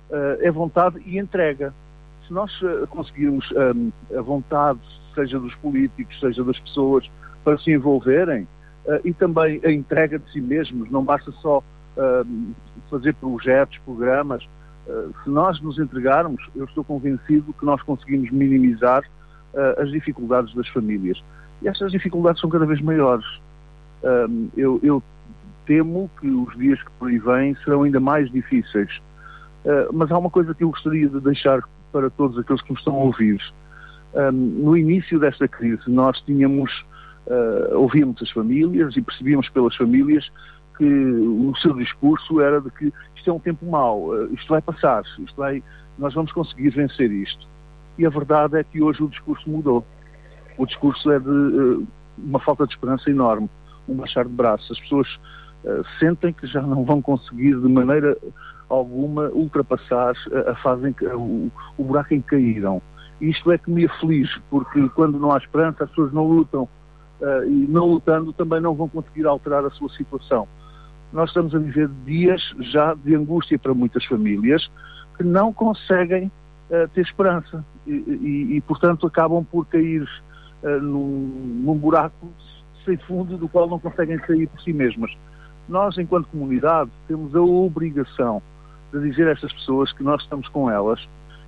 Uh, 0.10 0.40
é 0.40 0.50
vontade 0.50 1.02
e 1.06 1.18
entrega. 1.18 1.74
Se 2.26 2.34
nós 2.34 2.52
conseguirmos 2.90 3.46
um, 3.52 3.92
a 4.18 4.22
vontade, 4.22 4.80
seja 5.14 5.38
dos 5.38 5.54
políticos, 5.56 6.18
seja 6.18 6.44
das 6.46 6.58
pessoas, 6.60 7.10
para 7.44 7.58
se 7.58 7.72
envolverem, 7.72 8.48
e 9.04 9.14
também 9.14 9.60
a 9.66 9.72
entrega 9.72 10.18
de 10.18 10.32
si 10.32 10.40
mesmos, 10.40 10.90
não 10.90 11.04
basta 11.04 11.30
só 11.42 11.62
fazer 12.89 13.14
projetos, 13.16 13.78
programas. 13.86 14.43
se 15.24 15.30
nós 15.30 15.62
nos 15.62 15.80
entregarmos, 15.80 16.41
eu 16.56 16.66
estou 16.66 16.84
convencido 16.84 17.54
que 17.54 17.66
nós 17.66 17.82
conseguimos 17.82 18.30
minimizar 18.32 19.04
as 19.78 19.89
dificuldades 19.91 20.54
das 20.56 20.68
famílias. 20.70 21.22
E 21.62 21.68
estas 21.68 21.91
dificuldades 21.91 22.41
são 22.41 22.49
cada 22.49 22.66
vez 22.66 22.82
maiores. 22.82 23.26
eu, 24.56 24.80
eu 24.84 25.04
temo 25.66 26.10
que 26.20 26.28
os 26.28 26.58
dias 26.58 26.82
que 26.82 26.91
por 26.99 27.10
aí 27.10 27.20
vêm 27.20 27.56
serão 27.64 27.84
ainda 27.84 27.99
mais 27.99 28.30
difíceis. 28.32 28.89
Mas 29.93 30.12
há 30.12 30.18
uma 30.18 30.30
coisa 30.30 30.54
que 30.54 30.64
eu 30.64 30.70
gostaria 30.70 31.08
de 31.08 31.20
deixar 31.20 31.62
para 31.91 32.10
todos 32.10 32.38
aqueles 32.38 32.62
que 32.62 32.72
nos 32.72 32.80
estão 32.80 32.95
a 32.95 33.04
ouvir. 33.04 33.39
No 34.34 34.76
início 34.76 35.20
desta 35.20 35.47
crise, 35.47 35.84
nós 35.88 36.20
tínhamos, 36.22 36.72
ouvíamos 37.74 38.22
as 38.22 38.32
famílias 38.32 38.95
e 38.97 39.02
percebíamos 39.02 39.47
pelas 39.49 39.76
famílias 39.76 40.30
que 40.82 40.88
o 40.88 41.56
seu 41.58 41.76
discurso 41.76 42.42
era 42.42 42.60
de 42.60 42.72
que 42.72 42.92
isto 43.16 43.30
é 43.30 43.32
um 43.32 43.38
tempo 43.38 43.64
mau, 43.68 44.08
uh, 44.08 44.34
isto 44.34 44.50
vai 44.50 44.64
passar, 44.64 45.04
isto 45.20 45.36
vai, 45.38 45.62
nós 46.00 46.12
vamos 46.16 46.32
conseguir 46.32 46.72
vencer 46.72 47.12
isto. 47.12 47.48
E 48.00 48.06
a 48.06 48.10
verdade 48.10 48.58
é 48.58 48.64
que 48.64 48.82
hoje 48.82 49.04
o 49.04 49.08
discurso 49.08 49.48
mudou. 49.48 49.86
O 50.58 50.66
discurso 50.66 51.12
é 51.12 51.20
de 51.20 51.30
uh, 51.30 51.88
uma 52.18 52.40
falta 52.40 52.66
de 52.66 52.74
esperança 52.74 53.12
enorme, 53.12 53.48
um 53.88 53.94
baixar 53.94 54.26
de 54.26 54.32
braços. 54.32 54.72
As 54.72 54.80
pessoas 54.80 55.08
uh, 55.64 55.86
sentem 56.00 56.34
que 56.34 56.48
já 56.48 56.64
não 56.64 56.84
vão 56.84 57.00
conseguir 57.00 57.62
de 57.62 57.70
maneira 57.70 58.18
alguma 58.68 59.30
ultrapassar 59.30 60.16
a, 60.48 60.56
fase 60.56 60.90
em 60.90 60.94
que 60.94 61.06
o, 61.06 61.52
o 61.78 61.84
buraco 61.84 62.16
em 62.16 62.22
que 62.22 62.30
caíram. 62.30 62.82
Isto 63.20 63.52
é 63.52 63.58
que 63.60 63.70
me 63.70 63.86
aflige, 63.86 64.42
porque 64.50 64.90
quando 64.96 65.20
não 65.20 65.32
há 65.32 65.38
esperança 65.38 65.84
as 65.84 65.90
pessoas 65.92 66.12
não 66.12 66.26
lutam 66.26 66.64
uh, 66.64 67.46
e 67.46 67.68
não 67.70 67.86
lutando 67.86 68.34
também 68.34 68.60
não 68.60 68.74
vão 68.74 68.90
conseguir 68.90 69.28
alterar 69.28 69.64
a 69.64 69.70
sua 69.70 69.90
situação. 69.90 70.48
Nós 71.12 71.30
estamos 71.30 71.53
a 71.53 71.59
viver 71.59 71.89
dias 72.05 72.41
já 72.59 72.93
de 72.93 73.16
angústia 73.16 73.59
para 73.59 73.74
muitas 73.74 74.05
famílias 74.05 74.70
que 75.18 75.24
não 75.24 75.51
conseguem 75.51 76.32
uh, 76.70 76.88
ter 76.93 77.01
esperança 77.01 77.64
e, 77.86 77.91
e, 77.91 78.57
e, 78.57 78.62
portanto, 78.62 79.05
acabam 79.05 79.43
por 79.43 79.66
cair 79.68 80.03
uh, 80.64 80.82
num, 80.82 81.62
num 81.66 81.78
buraco 81.78 82.32
sem 82.86 82.97
fundo 82.97 83.38
do 83.38 83.47
qual 83.47 83.70
não 83.70 83.80
conseguem 83.80 84.20
sair 84.26 84.47
por 84.47 84.62
si 84.62 84.74
mesmas. 84.74 85.12
Nós, 85.68 85.97
enquanto 85.97 86.28
comunidade, 86.28 86.89
temos 87.07 87.36
a 87.36 87.41
obrigação 87.41 88.41
de 88.91 89.01
dizer 89.01 89.28
a 89.28 89.32
estas 89.32 89.53
pessoas 89.53 89.91
que 89.93 90.03
nós 90.03 90.22
estamos 90.22 90.47
com 90.49 90.70
elas 90.70 90.99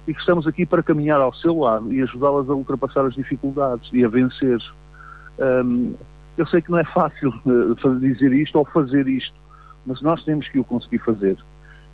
e 0.07 0.13
que 0.13 0.19
estamos 0.19 0.45
aqui 0.47 0.65
para 0.65 0.83
caminhar 0.83 1.19
ao 1.19 1.33
seu 1.33 1.57
lado 1.57 1.91
e 1.91 2.01
ajudá-las 2.01 2.49
a 2.49 2.53
ultrapassar 2.53 3.05
as 3.05 3.15
dificuldades 3.15 3.89
e 3.93 4.03
a 4.03 4.07
vencer. 4.07 4.59
Um, 5.39 5.93
eu 6.37 6.45
sei 6.47 6.61
que 6.61 6.71
não 6.71 6.79
é 6.79 6.83
fácil 6.85 7.29
uh, 7.45 7.99
dizer 7.99 8.33
isto 8.33 8.57
ou 8.57 8.65
fazer 8.65 9.07
isto, 9.07 9.33
mas 9.85 10.01
nós 10.01 10.23
temos 10.23 10.47
que 10.47 10.59
o 10.59 10.63
conseguir 10.63 10.99
fazer. 10.99 11.37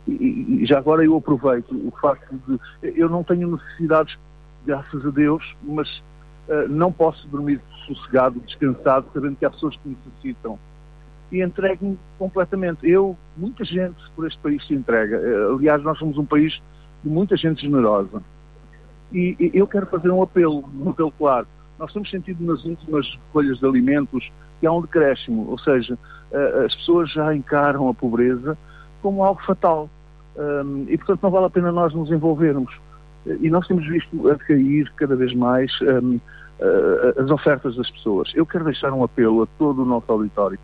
E, 0.06 0.62
e, 0.62 0.66
já 0.66 0.78
agora 0.78 1.04
eu 1.04 1.16
aproveito 1.16 1.72
o 1.72 1.90
facto 2.00 2.34
de. 2.46 2.58
Eu 2.82 3.08
não 3.08 3.22
tenho 3.22 3.56
necessidades, 3.56 4.16
graças 4.64 5.04
a 5.04 5.10
Deus, 5.10 5.56
mas 5.62 5.88
uh, 6.48 6.68
não 6.68 6.92
posso 6.92 7.26
dormir 7.28 7.60
sossegado, 7.86 8.40
descansado, 8.40 9.06
sabendo 9.12 9.36
que 9.36 9.44
há 9.44 9.50
pessoas 9.50 9.76
que 9.76 9.88
necessitam 9.88 10.58
e 11.30 11.42
entregue-me 11.42 11.98
completamente. 12.18 12.88
Eu, 12.88 13.16
muita 13.36 13.64
gente 13.64 13.96
por 14.16 14.26
este 14.26 14.38
país 14.40 14.66
se 14.66 14.74
entrega. 14.74 15.16
Eh, 15.16 15.54
aliás, 15.54 15.82
nós 15.82 15.98
somos 15.98 16.18
um 16.18 16.24
país 16.24 16.60
de 17.04 17.08
muita 17.08 17.36
gente 17.36 17.62
generosa. 17.62 18.22
E, 19.12 19.36
e 19.38 19.50
eu 19.54 19.66
quero 19.66 19.86
fazer 19.86 20.10
um 20.10 20.22
apelo, 20.22 20.68
um 20.74 20.90
apelo 20.90 21.12
claro. 21.12 21.46
Nós 21.78 21.92
temos 21.92 22.10
sentido 22.10 22.44
nas 22.44 22.64
últimas 22.64 23.06
recolhas 23.26 23.58
de 23.58 23.66
alimentos 23.66 24.30
que 24.60 24.66
há 24.66 24.72
um 24.72 24.82
decréscimo, 24.82 25.48
ou 25.50 25.58
seja, 25.58 25.94
uh, 25.94 26.64
as 26.66 26.74
pessoas 26.74 27.10
já 27.10 27.34
encaram 27.34 27.88
a 27.88 27.94
pobreza 27.94 28.56
como 29.02 29.24
algo 29.24 29.42
fatal. 29.42 29.88
E, 30.88 30.96
portanto, 30.96 31.22
não 31.22 31.30
vale 31.30 31.46
a 31.46 31.50
pena 31.50 31.72
nós 31.72 31.92
nos 31.92 32.10
envolvermos. 32.10 32.72
E 33.26 33.50
nós 33.50 33.66
temos 33.66 33.86
visto 33.86 34.28
a 34.30 34.34
decair 34.34 34.90
cada 34.96 35.14
vez 35.14 35.34
mais 35.34 35.70
uh, 35.80 36.20
as 37.20 37.30
ofertas 37.30 37.76
das 37.76 37.90
pessoas. 37.90 38.32
Eu 38.34 38.46
quero 38.46 38.64
deixar 38.64 38.92
um 38.92 39.02
apelo 39.02 39.42
a 39.42 39.46
todo 39.58 39.82
o 39.82 39.84
nosso 39.84 40.10
auditório 40.10 40.58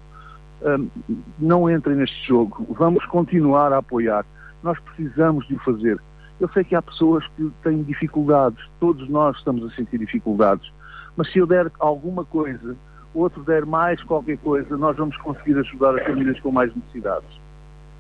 não 1.39 1.71
entrem 1.71 1.97
neste 1.97 2.27
jogo, 2.27 2.67
vamos 2.71 3.05
continuar 3.07 3.73
a 3.73 3.79
apoiar. 3.79 4.25
Nós 4.63 4.79
precisamos 4.81 5.47
de 5.47 5.55
o 5.55 5.59
fazer. 5.61 6.01
Eu 6.41 6.49
sei 6.51 6.65
que 6.65 6.75
há 6.75 6.83
pessoas 6.83 7.27
que 7.37 7.51
têm 7.63 7.83
dificuldades, 7.83 8.63
todos 8.81 9.09
nós 9.09 9.37
estamos 9.37 9.65
a 9.65 9.75
sentir 9.75 9.99
dificuldades, 9.99 10.71
mas 11.17 11.31
se 11.33 11.39
eu 11.39 11.47
der 11.47 11.71
alguma 11.79 12.25
coisa, 12.25 12.77
outro 13.19 13.43
der 13.43 13.65
mais 13.65 14.03
qualquer 14.03 14.39
coisa, 14.39 14.77
nós 14.77 14.97
vamos 14.97 15.17
conseguir 15.19 15.59
ajudar 15.59 15.97
as 15.97 16.07
famílias 16.07 16.39
com 16.41 16.51
mais 16.51 16.75
necessidades. 16.75 17.29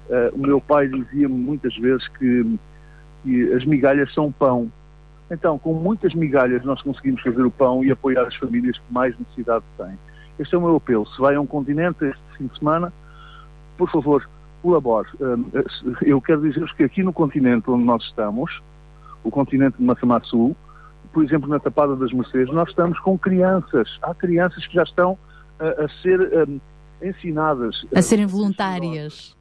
Uh, 0.08 0.34
o 0.34 0.38
meu 0.38 0.60
pai 0.60 0.88
dizia-me 0.88 1.34
muitas 1.34 1.76
vezes 1.76 2.06
que, 2.08 2.58
que 3.22 3.52
as 3.52 3.64
migalhas 3.64 4.12
são 4.14 4.30
pão. 4.30 4.70
Então, 5.30 5.58
com 5.58 5.74
muitas 5.74 6.14
migalhas, 6.14 6.64
nós 6.64 6.80
conseguimos 6.82 7.20
fazer 7.22 7.42
o 7.42 7.50
pão 7.50 7.82
e 7.82 7.90
apoiar 7.90 8.22
as 8.22 8.36
famílias 8.36 8.78
que 8.78 8.92
mais 8.92 9.18
necessidade 9.18 9.64
têm. 9.76 9.98
Este 10.38 10.54
é 10.54 10.58
o 10.58 10.60
meu 10.60 10.76
apelo. 10.76 11.06
Se 11.06 11.20
vai 11.20 11.34
a 11.34 11.40
um 11.40 11.46
continente 11.46 12.04
este 12.04 12.22
fim 12.36 12.46
de 12.46 12.58
semana, 12.58 12.92
por 13.76 13.90
favor, 13.90 14.28
colabore. 14.62 15.08
Hum, 15.20 15.44
eu 16.02 16.20
quero 16.20 16.42
dizer-vos 16.42 16.72
que 16.72 16.84
aqui 16.84 17.02
no 17.02 17.12
continente 17.12 17.68
onde 17.70 17.84
nós 17.84 18.02
estamos, 18.04 18.62
o 19.24 19.30
continente 19.30 19.78
de 19.78 19.84
Massamatsu, 19.84 20.54
por 21.16 21.24
exemplo, 21.24 21.48
na 21.48 21.58
Tapada 21.58 21.96
das 21.96 22.12
Mercedes, 22.12 22.52
nós 22.52 22.68
estamos 22.68 23.00
com 23.00 23.16
crianças. 23.16 23.98
Há 24.02 24.14
crianças 24.14 24.66
que 24.66 24.74
já 24.74 24.82
estão 24.82 25.18
a, 25.58 25.84
a 25.84 25.88
ser 26.02 26.20
um, 26.46 26.60
ensinadas. 27.02 27.86
A 27.94 28.02
serem 28.02 28.26
voluntárias. 28.26 29.34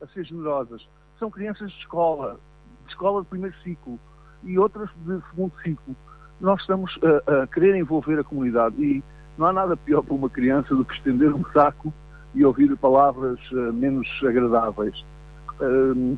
A 0.00 0.06
ser 0.06 0.24
generosas. 0.24 0.86
São 1.18 1.32
crianças 1.32 1.72
de 1.72 1.78
escola, 1.80 2.38
de 2.86 2.92
escola 2.92 3.22
de 3.22 3.26
primeiro 3.26 3.56
ciclo 3.64 3.98
e 4.44 4.56
outras 4.56 4.88
de 5.04 5.20
segundo 5.30 5.52
ciclo. 5.64 5.96
Nós 6.40 6.60
estamos 6.60 6.96
a, 7.02 7.42
a 7.42 7.46
querer 7.48 7.74
envolver 7.74 8.20
a 8.20 8.22
comunidade 8.22 8.80
e 8.80 9.02
não 9.36 9.46
há 9.46 9.52
nada 9.52 9.76
pior 9.76 10.00
para 10.00 10.14
uma 10.14 10.30
criança 10.30 10.76
do 10.76 10.84
que 10.84 10.94
estender 10.94 11.34
um 11.34 11.44
saco 11.52 11.92
e 12.36 12.44
ouvir 12.44 12.76
palavras 12.76 13.40
uh, 13.50 13.72
menos 13.72 14.06
agradáveis. 14.22 15.04
Uh, 15.60 16.16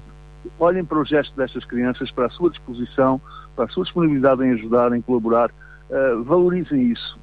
olhem 0.58 0.84
para 0.84 0.98
o 0.98 1.04
gesto 1.06 1.34
destas 1.34 1.64
crianças, 1.64 2.10
para 2.10 2.26
a 2.26 2.30
sua 2.30 2.50
disposição, 2.50 3.18
a 3.58 3.68
sua 3.68 3.84
disponibilidade 3.84 4.44
em 4.44 4.52
ajudar, 4.52 4.92
em 4.92 5.00
colaborar. 5.00 5.50
Uh, 5.88 6.24
valorizem 6.24 6.90
isso. 6.90 7.18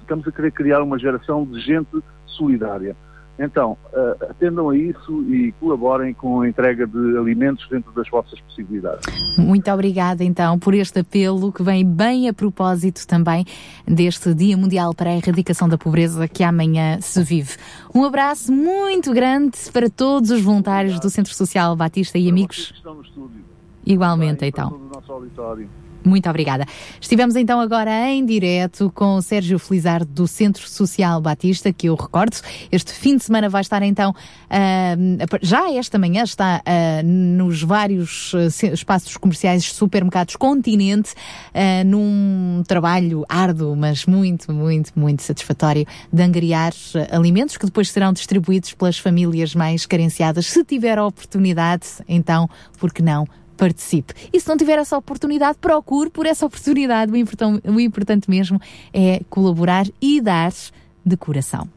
estamos 0.00 0.26
a 0.28 0.32
querer 0.32 0.52
criar 0.52 0.82
uma 0.82 0.98
geração 0.98 1.44
de 1.46 1.60
gente 1.60 2.02
solidária. 2.26 2.94
Então, 3.38 3.78
uh, 3.92 4.24
atendam 4.30 4.70
a 4.70 4.76
isso 4.76 5.22
e 5.24 5.52
colaborem 5.58 6.12
com 6.12 6.42
a 6.42 6.48
entrega 6.48 6.86
de 6.86 7.16
alimentos 7.16 7.66
dentro 7.68 7.90
das 7.92 8.08
vossas 8.08 8.38
possibilidades. 8.40 9.06
Muito 9.38 9.70
obrigada, 9.70 10.22
então, 10.22 10.58
por 10.58 10.74
este 10.74 11.00
apelo 11.00 11.50
que 11.50 11.62
vem 11.62 11.84
bem 11.84 12.28
a 12.28 12.34
propósito 12.34 13.06
também 13.06 13.44
deste 13.86 14.34
Dia 14.34 14.56
Mundial 14.56 14.94
para 14.94 15.10
a 15.10 15.16
Erradicação 15.16 15.68
da 15.68 15.78
Pobreza 15.78 16.28
que 16.28 16.44
amanhã 16.44 17.00
se 17.00 17.22
vive. 17.24 17.56
Um 17.94 18.04
abraço 18.04 18.52
muito 18.52 19.12
grande 19.12 19.58
para 19.72 19.88
todos 19.88 20.30
os 20.30 20.42
voluntários 20.42 21.00
do 21.00 21.08
Centro 21.08 21.34
Social 21.34 21.74
Batista 21.74 22.18
e 22.18 22.28
amigos. 22.28 22.74
Igualmente, 22.78 22.78
então. 22.78 22.92
Para 22.92 23.22
todo 23.24 23.38
o 23.38 23.51
nosso 24.94 25.12
auditório. 25.12 25.68
Muito 26.04 26.28
obrigada. 26.28 26.66
Estivemos 27.00 27.36
então 27.36 27.60
agora 27.60 28.08
em 28.08 28.24
direto 28.24 28.90
com 28.94 29.16
o 29.16 29.22
Sérgio 29.22 29.58
Felizardo 29.58 30.10
do 30.12 30.26
Centro 30.26 30.68
Social 30.68 31.20
Batista, 31.20 31.72
que 31.72 31.88
eu 31.88 31.94
recordo, 31.94 32.36
este 32.70 32.92
fim 32.92 33.16
de 33.16 33.24
semana 33.24 33.48
vai 33.48 33.60
estar 33.60 33.82
então, 33.82 34.10
uh, 34.10 35.38
já 35.40 35.70
esta 35.72 35.98
manhã 35.98 36.24
está 36.24 36.60
uh, 36.60 37.06
nos 37.06 37.62
vários 37.62 38.32
uh, 38.34 38.72
espaços 38.72 39.16
comerciais 39.16 39.64
supermercados 39.64 40.36
Continente, 40.36 41.14
num 41.86 42.62
trabalho 42.66 43.24
árduo, 43.28 43.76
mas 43.76 44.06
muito, 44.06 44.52
muito, 44.52 44.92
muito 44.98 45.22
satisfatório 45.22 45.86
de 46.12 46.22
angariar 46.22 46.72
alimentos 47.10 47.56
que 47.56 47.66
depois 47.66 47.90
serão 47.90 48.12
distribuídos 48.12 48.72
pelas 48.74 48.98
famílias 48.98 49.54
mais 49.54 49.86
carenciadas. 49.86 50.46
Se 50.46 50.64
tiver 50.64 50.98
a 50.98 51.06
oportunidade, 51.06 51.86
então, 52.08 52.48
por 52.78 52.92
que 52.92 53.02
não? 53.02 53.26
Participe. 53.56 54.14
E 54.32 54.40
se 54.40 54.48
não 54.48 54.56
tiver 54.56 54.78
essa 54.78 54.96
oportunidade, 54.96 55.58
procure 55.60 56.10
por 56.10 56.26
essa 56.26 56.46
oportunidade. 56.46 57.12
O 57.12 57.16
importante, 57.16 57.68
o 57.68 57.80
importante 57.80 58.28
mesmo 58.28 58.60
é 58.92 59.20
colaborar 59.28 59.86
e 60.00 60.20
dar 60.20 60.52
de 61.04 61.16
coração. 61.16 61.68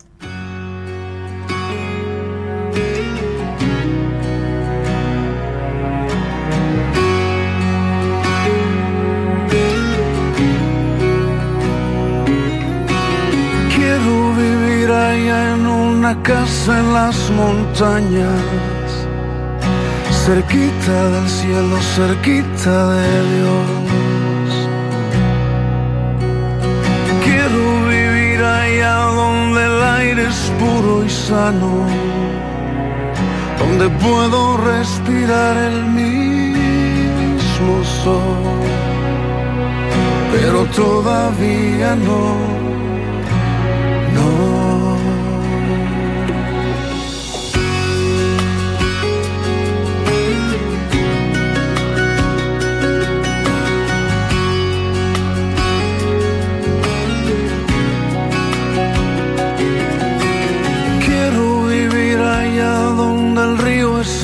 Quiero 13.76 14.34
vivir 14.34 14.89
en 14.89 15.67
una 15.67 16.21
casa 16.21 16.82
las 16.82 17.30
cerquita 20.26 21.09
del 21.11 21.30
cielo, 21.30 21.78
cerquita 21.95 22.76
de 22.95 23.09
Dios. 23.34 24.49
Quiero 27.26 27.61
vivir 27.88 28.39
allá 28.43 28.95
donde 29.21 29.65
el 29.65 29.84
aire 29.99 30.23
es 30.28 30.51
puro 30.59 31.05
y 31.05 31.09
sano, 31.09 31.73
donde 33.59 33.88
puedo 34.03 34.57
respirar 34.57 35.57
el 35.57 35.86
mismo 36.01 37.73
sol, 38.03 38.65
pero 40.34 40.65
todavía 40.82 41.95
no. 41.95 42.85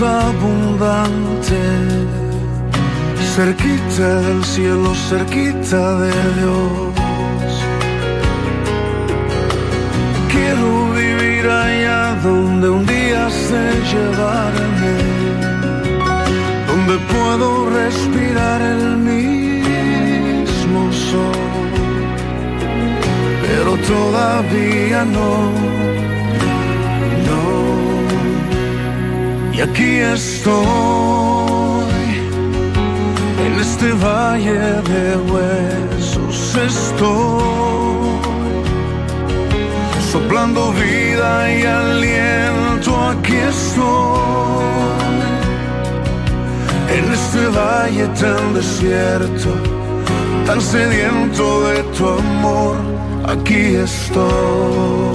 Abundante, 0.01 1.61
cerquita 3.35 4.21
del 4.21 4.43
cielo, 4.43 4.93
cerquita 5.09 5.99
de 5.99 6.11
Dios. 6.37 7.53
Quiero 10.31 10.91
vivir 10.93 11.47
allá 11.47 12.15
donde 12.23 12.69
un 12.69 12.85
día 12.85 13.29
sé 13.29 13.63
llevarme, 13.91 14.95
donde 16.67 16.95
puedo 17.13 17.69
respirar 17.69 18.61
el 18.61 18.97
mismo 18.97 20.91
sol, 20.91 21.41
pero 23.41 23.71
todavía 23.93 25.05
no. 25.05 26.10
Y 29.61 29.63
aquí 29.63 29.97
estoy, 29.97 30.65
en 33.45 33.53
este 33.61 33.91
valle 33.91 34.53
de 34.53 35.17
huesos 35.31 36.55
estoy, 36.55 37.43
soplando 40.11 40.73
vida 40.73 41.53
y 41.53 41.63
aliento, 41.63 42.91
aquí 43.11 43.35
estoy, 43.35 43.85
en 46.97 47.13
este 47.13 47.45
valle 47.55 48.07
tan 48.19 48.55
desierto, 48.55 49.49
tan 50.47 50.59
sediento 50.59 51.67
de 51.67 51.83
tu 51.95 52.07
amor, 52.07 52.77
aquí 53.27 53.75
estoy. 53.75 55.10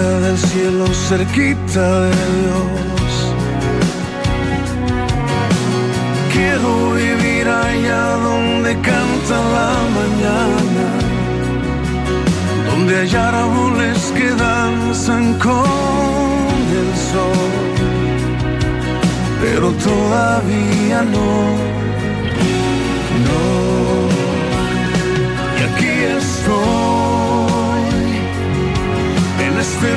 Del 0.00 0.36
cielo, 0.36 0.86
cerquita 1.08 2.00
de 2.00 2.10
Dios. 2.10 3.12
Quiero 6.32 6.94
vivir 6.94 7.48
allá 7.48 8.16
donde 8.16 8.72
canta 8.80 9.36
la 9.56 9.72
mañana, 9.98 10.86
donde 12.70 13.00
hay 13.02 13.14
árboles 13.14 14.12
que 14.16 14.30
danzan 14.30 15.34
con 15.38 16.50
el 16.80 16.90
sol, 17.12 17.52
pero 19.40 19.70
todavía 19.74 21.02
no. 21.02 21.73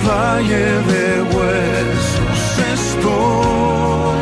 Valle 0.07 0.67
de 0.91 1.05
huesos 1.33 2.41
estoy, 2.73 4.17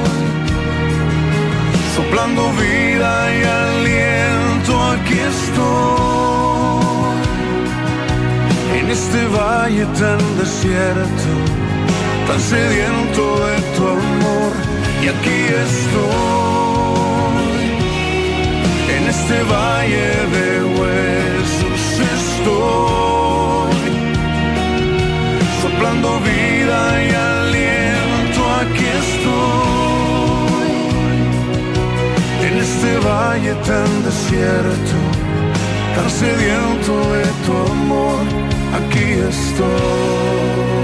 soplando 1.95 2.41
vida 2.66 3.12
y 3.38 3.40
aliento, 3.64 4.74
aquí 4.94 5.20
estoy, 5.36 7.16
en 8.80 8.86
este 8.90 9.22
valle 9.28 9.86
tan 10.02 10.22
desierto, 10.41 11.30
tan 12.28 12.40
sediento 12.40 13.24
de 13.45 13.56
tu 13.76 13.84
amor, 13.88 14.52
y 15.03 15.06
aquí 15.14 15.40
estoy. 15.68 16.66
En 18.95 19.03
este 19.16 19.38
valle 19.44 20.07
de 20.36 20.49
huesos 20.76 21.82
estoy, 22.18 23.14
soplando 25.65 26.19
vida 26.19 26.79
y 27.05 27.09
aliento, 27.37 28.41
aquí 28.61 28.87
estoy, 29.03 30.69
en 32.47 32.53
este 32.65 32.91
valle 33.07 33.53
tan 33.69 33.89
desierto, 34.03 34.97
tan 35.95 36.09
sediento 36.21 36.93
de 37.15 37.25
tu 37.45 37.53
amor, 37.73 38.23
aquí 38.77 39.07
estoy. 39.31 40.74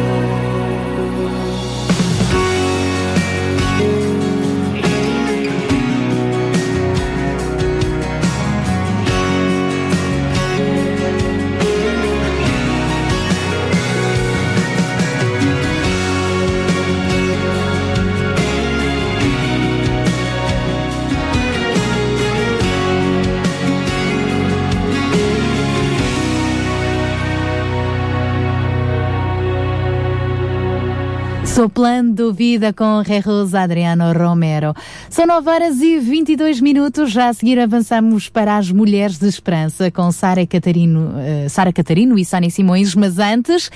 Soplando 31.61 32.33
vida 32.33 32.73
com 32.73 33.03
Jesus 33.03 33.53
Adriano 33.53 34.11
Romero. 34.13 34.73
São 35.11 35.27
9 35.27 35.47
horas 35.47 35.79
e 35.79 35.99
22 35.99 36.59
minutos. 36.59 37.11
Já 37.11 37.29
a 37.29 37.33
seguir 37.35 37.59
avançamos 37.59 38.27
para 38.27 38.57
as 38.57 38.71
Mulheres 38.71 39.19
de 39.19 39.27
Esperança 39.27 39.91
com 39.91 40.11
Sara 40.11 40.43
Catarino, 40.47 41.13
eh, 41.19 41.47
Sara 41.49 41.71
Catarino 41.71 42.17
e 42.17 42.25
Sónia 42.25 42.49
Simões. 42.49 42.95
Mas 42.95 43.19
antes, 43.19 43.69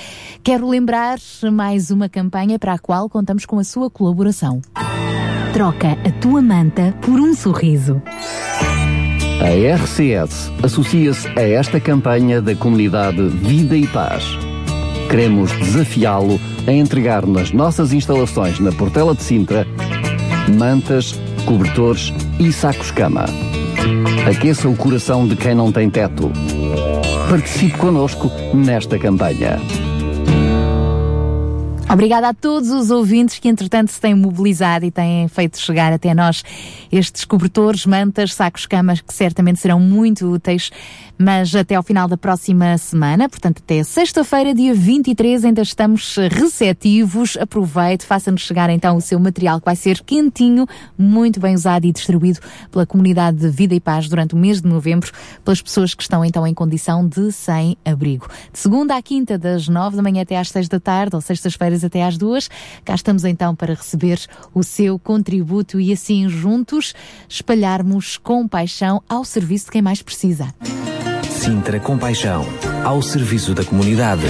quero 0.44 0.68
lembrar 0.68 1.20
mais 1.54 1.92
uma 1.92 2.10
campanha 2.10 2.58
para 2.58 2.74
a 2.74 2.80
qual 2.80 3.08
contamos 3.08 3.46
com 3.46 3.60
a 3.60 3.64
sua 3.64 3.88
colaboração. 3.88 4.64
Troca 5.54 5.92
a 5.92 6.12
tua 6.20 6.42
manta 6.42 6.92
por 7.04 7.20
um 7.20 7.36
sorriso. 7.36 8.02
A 9.40 9.76
RCS 9.76 10.52
associa-se 10.64 11.28
a 11.38 11.44
esta 11.44 11.80
campanha 11.80 12.42
da 12.42 12.56
comunidade 12.56 13.22
Vida 13.28 13.78
e 13.78 13.86
Paz. 13.86 14.24
Queremos 15.10 15.52
desafiá-lo 15.54 16.40
a 16.68 16.72
entregar 16.72 17.26
nas 17.26 17.52
nossas 17.52 17.94
instalações 17.94 18.60
na 18.60 18.72
Portela 18.72 19.16
de 19.16 19.24
Sintra 19.24 19.66
mantas, 20.50 21.14
cobertores 21.46 22.14
e 22.40 22.52
sacos-cama. 22.52 23.26
Aqueça 24.30 24.68
o 24.68 24.76
coração 24.76 25.28
de 25.28 25.36
quem 25.36 25.56
não 25.56 25.72
tem 25.72 25.90
teto. 25.90 26.32
Participe 27.30 27.78
connosco 27.78 28.32
nesta 28.54 28.98
campanha. 29.00 29.60
Obrigada 31.88 32.30
a 32.30 32.34
todos 32.34 32.72
os 32.72 32.90
ouvintes 32.90 33.38
que, 33.38 33.48
entretanto, 33.48 33.92
se 33.92 34.02
têm 34.02 34.16
mobilizado 34.16 34.86
e 34.86 34.92
têm 34.92 35.28
feito 35.28 35.60
chegar 35.60 35.94
até 35.94 36.14
nós 36.16 36.44
estes 36.92 37.24
cobertores, 37.26 37.86
mantas, 37.86 38.34
sacos, 38.34 38.66
camas, 38.66 39.02
que 39.02 39.14
certamente 39.14 39.60
serão 39.60 39.80
muito 39.80 40.26
úteis, 40.30 40.72
mas 41.18 41.56
até 41.56 41.76
ao 41.76 41.84
final 41.84 42.08
da 42.08 42.18
próxima 42.18 42.78
semana, 42.78 43.30
portanto, 43.30 43.62
até 43.64 43.84
sexta-feira, 43.84 44.54
dia 44.54 44.74
23, 44.74 45.46
ainda 45.46 45.62
estamos 45.62 46.16
receptivos. 46.32 47.38
Aproveite, 47.38 48.06
faça-nos 48.06 48.42
chegar 48.42 48.70
então 48.70 48.98
o 48.98 49.02
seu 49.02 49.20
material 49.20 49.60
que 49.60 49.66
vai 49.66 49.76
ser 49.76 50.02
quentinho, 50.02 50.68
muito 50.98 51.40
bem 51.40 51.56
usado 51.56 51.86
e 51.86 51.92
distribuído 51.92 52.40
pela 52.72 52.86
comunidade 52.86 53.38
de 53.38 53.50
Vida 53.50 53.74
e 53.74 53.80
Paz 53.80 54.10
durante 54.10 54.34
o 54.34 54.38
mês 54.38 54.62
de 54.62 54.68
novembro, 54.68 55.12
pelas 55.44 55.62
pessoas 55.62 55.94
que 55.94 56.04
estão 56.04 56.24
então 56.24 56.46
em 56.46 56.54
condição 56.54 57.08
de 57.08 57.32
sem 57.32 57.78
abrigo. 57.86 58.28
De 58.52 58.60
segunda 58.60 58.96
à 58.96 59.02
quinta, 59.02 59.38
das 59.38 59.68
nove 59.68 59.96
da 59.96 60.04
manhã 60.04 60.22
até 60.24 60.38
às 60.38 60.50
seis 60.50 60.68
da 60.68 60.80
tarde, 60.80 61.16
ou 61.16 61.22
sextas-feiras 61.22 61.84
até 61.84 62.04
às 62.04 62.18
duas, 62.18 62.50
cá 62.84 62.94
estamos 62.96 63.24
então 63.24 63.56
para 63.56 63.74
receber 63.74 64.20
o 64.54 64.64
seu 64.64 65.00
contributo 65.00 65.80
e 65.80 65.94
assim 65.94 66.28
juntos 66.28 66.94
espalharmos 67.30 68.18
compaixão 68.18 69.02
ao 69.08 69.24
serviço 69.24 69.66
de 69.66 69.72
quem 69.72 69.82
mais 69.82 70.02
precisa. 70.02 70.54
Sintra 71.46 71.80
Compaixão, 71.80 72.44
ao 72.84 73.04
serviço 73.04 73.54
da 73.54 73.64
comunidade. 73.64 74.24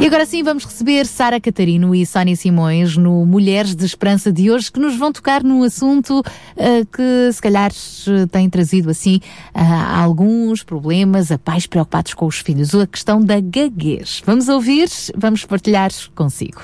E 0.00 0.06
agora 0.06 0.24
sim 0.24 0.42
vamos 0.42 0.64
receber 0.64 1.04
Sara 1.04 1.38
Catarino 1.38 1.94
e 1.94 2.06
Sónia 2.06 2.34
Simões 2.34 2.96
no 2.96 3.26
Mulheres 3.26 3.76
de 3.76 3.84
Esperança 3.84 4.32
de 4.32 4.50
hoje, 4.50 4.72
que 4.72 4.80
nos 4.80 4.96
vão 4.96 5.12
tocar 5.12 5.44
num 5.44 5.62
assunto 5.62 6.22
eh, 6.56 6.86
que 6.90 7.30
se 7.30 7.42
calhar 7.42 7.70
eh, 7.70 8.26
tem 8.32 8.48
trazido 8.48 8.88
assim 8.88 9.20
ah, 9.52 10.00
alguns 10.02 10.62
problemas 10.62 11.30
a 11.30 11.36
pais 11.38 11.66
preocupados 11.66 12.14
com 12.14 12.24
os 12.24 12.38
filhos, 12.38 12.74
a 12.74 12.86
questão 12.86 13.20
da 13.20 13.38
gaguez. 13.38 14.22
Vamos 14.24 14.48
ouvir, 14.48 14.88
vamos 15.14 15.44
partilhar 15.44 15.90
consigo. 16.14 16.62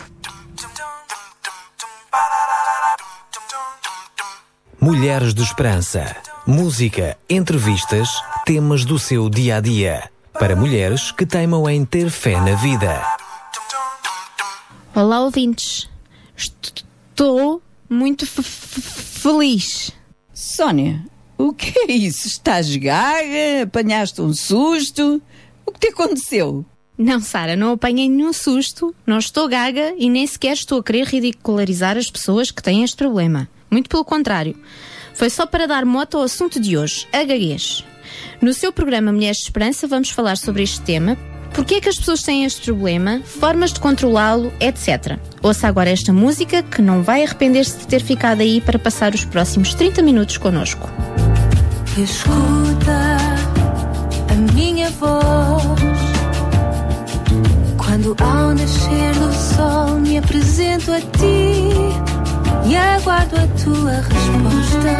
Mulheres 4.81 5.35
de 5.35 5.43
Esperança. 5.43 6.17
Música, 6.51 7.15
entrevistas, 7.29 8.09
temas 8.47 8.83
do 8.87 8.99
seu 8.99 9.29
dia 9.29 9.57
a 9.57 9.61
dia. 9.61 10.11
Para 10.33 10.57
mulheres 10.57 11.13
que 11.13 11.27
teimam 11.27 11.69
em 11.69 11.85
ter 11.85 12.09
fé 12.09 12.41
na 12.41 12.55
vida. 12.55 13.05
Olá, 14.95 15.21
ouvintes. 15.21 15.91
Estou 16.35 17.61
muito 17.87 18.25
f- 18.25 18.41
f- 18.41 18.81
feliz. 18.81 19.93
Sónia, 20.33 21.05
o 21.37 21.53
que 21.53 21.81
é 21.81 21.93
isso? 21.93 22.27
Estás 22.27 22.75
gaga? 22.77 23.65
Apanhaste 23.65 24.23
um 24.23 24.33
susto? 24.33 25.21
O 25.67 25.71
que 25.73 25.81
te 25.81 25.89
aconteceu? 25.89 26.65
Não, 26.97 27.21
Sara, 27.21 27.57
não 27.57 27.73
apanhei 27.73 28.09
nenhum 28.09 28.33
susto, 28.33 28.95
não 29.07 29.19
estou 29.19 29.49
gaga 29.51 29.93
e 29.99 30.09
nem 30.09 30.27
sequer 30.27 30.55
estou 30.55 30.79
a 30.81 30.83
querer 30.83 31.05
ridicularizar 31.09 31.99
as 31.99 32.11
pessoas 32.11 32.51
que 32.51 32.63
têm 32.63 32.83
este 32.85 32.97
problema. 32.97 33.47
Muito 33.71 33.91
pelo 33.91 34.03
contrário. 34.03 34.59
Foi 35.19 35.29
só 35.29 35.47
para 35.47 35.67
dar 35.67 35.85
moto 35.85 36.17
ao 36.17 36.23
assunto 36.23 36.61
de 36.61 36.79
hoje, 36.79 37.05
a 37.13 37.25
gaguez. 37.25 37.85
No 38.41 38.55
seu 38.55 38.73
programa 38.73 39.13
Mulheres 39.13 39.39
de 39.39 39.43
Esperança 39.43 39.89
vamos 39.89 40.11
falar 40.11 40.37
sobre 40.37 40.63
este 40.63 40.81
tema, 40.81 41.19
porque 41.53 41.75
é 41.75 41.81
que 41.81 41.89
as 41.89 41.99
pessoas 41.99 42.23
têm 42.23 42.45
este 42.45 42.67
problema, 42.67 43.21
formas 43.25 43.73
de 43.73 43.81
controlá-lo, 43.81 44.53
etc. 44.61 45.19
Ouça 45.43 45.67
agora 45.67 45.91
esta 45.91 46.13
música 46.13 46.63
que 46.63 46.81
não 46.81 47.03
vai 47.03 47.25
arrepender-se 47.25 47.79
de 47.79 47.89
ter 47.89 48.01
ficado 48.01 48.43
aí 48.43 48.61
para 48.61 48.79
passar 48.79 49.13
os 49.13 49.25
próximos 49.25 49.75
30 49.75 50.03
minutos 50.03 50.37
connosco. 50.37 50.89
Escuta 52.01 53.17
a 54.31 54.53
minha 54.55 54.89
voz 54.91 55.65
quando 57.77 58.17
ao 58.23 58.55
nascer 58.55 59.15
do 59.15 59.33
sol 59.33 59.99
me 59.99 60.17
apresento 60.17 60.93
a 60.93 61.01
ti 61.01 62.18
e 62.65 62.77
aguardo 62.77 63.37
a 63.37 63.47
tua 63.63 63.93
resposta. 63.93 64.95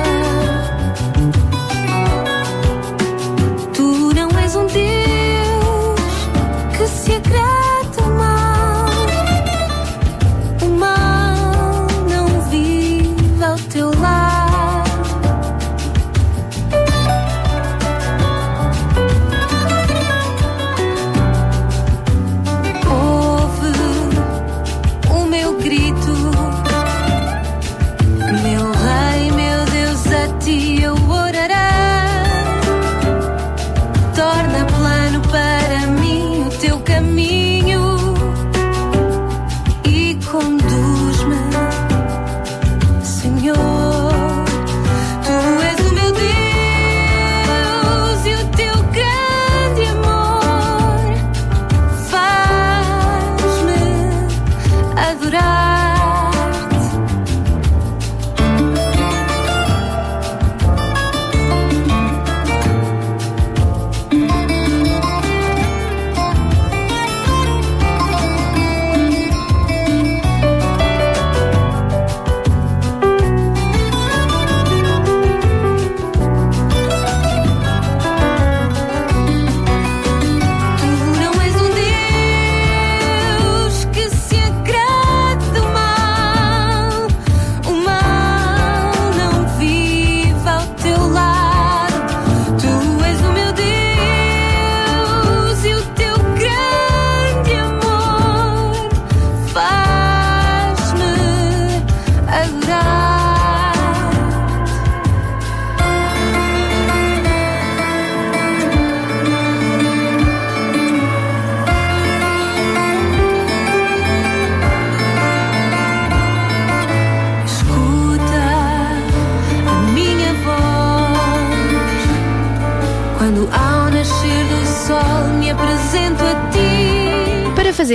Tu 3.75 4.13
não 4.15 4.29
és 4.39 4.57
um 4.57 4.67
Deus 4.67 6.01
que 6.77 6.87
se 6.87 7.13
agrada 7.15 7.68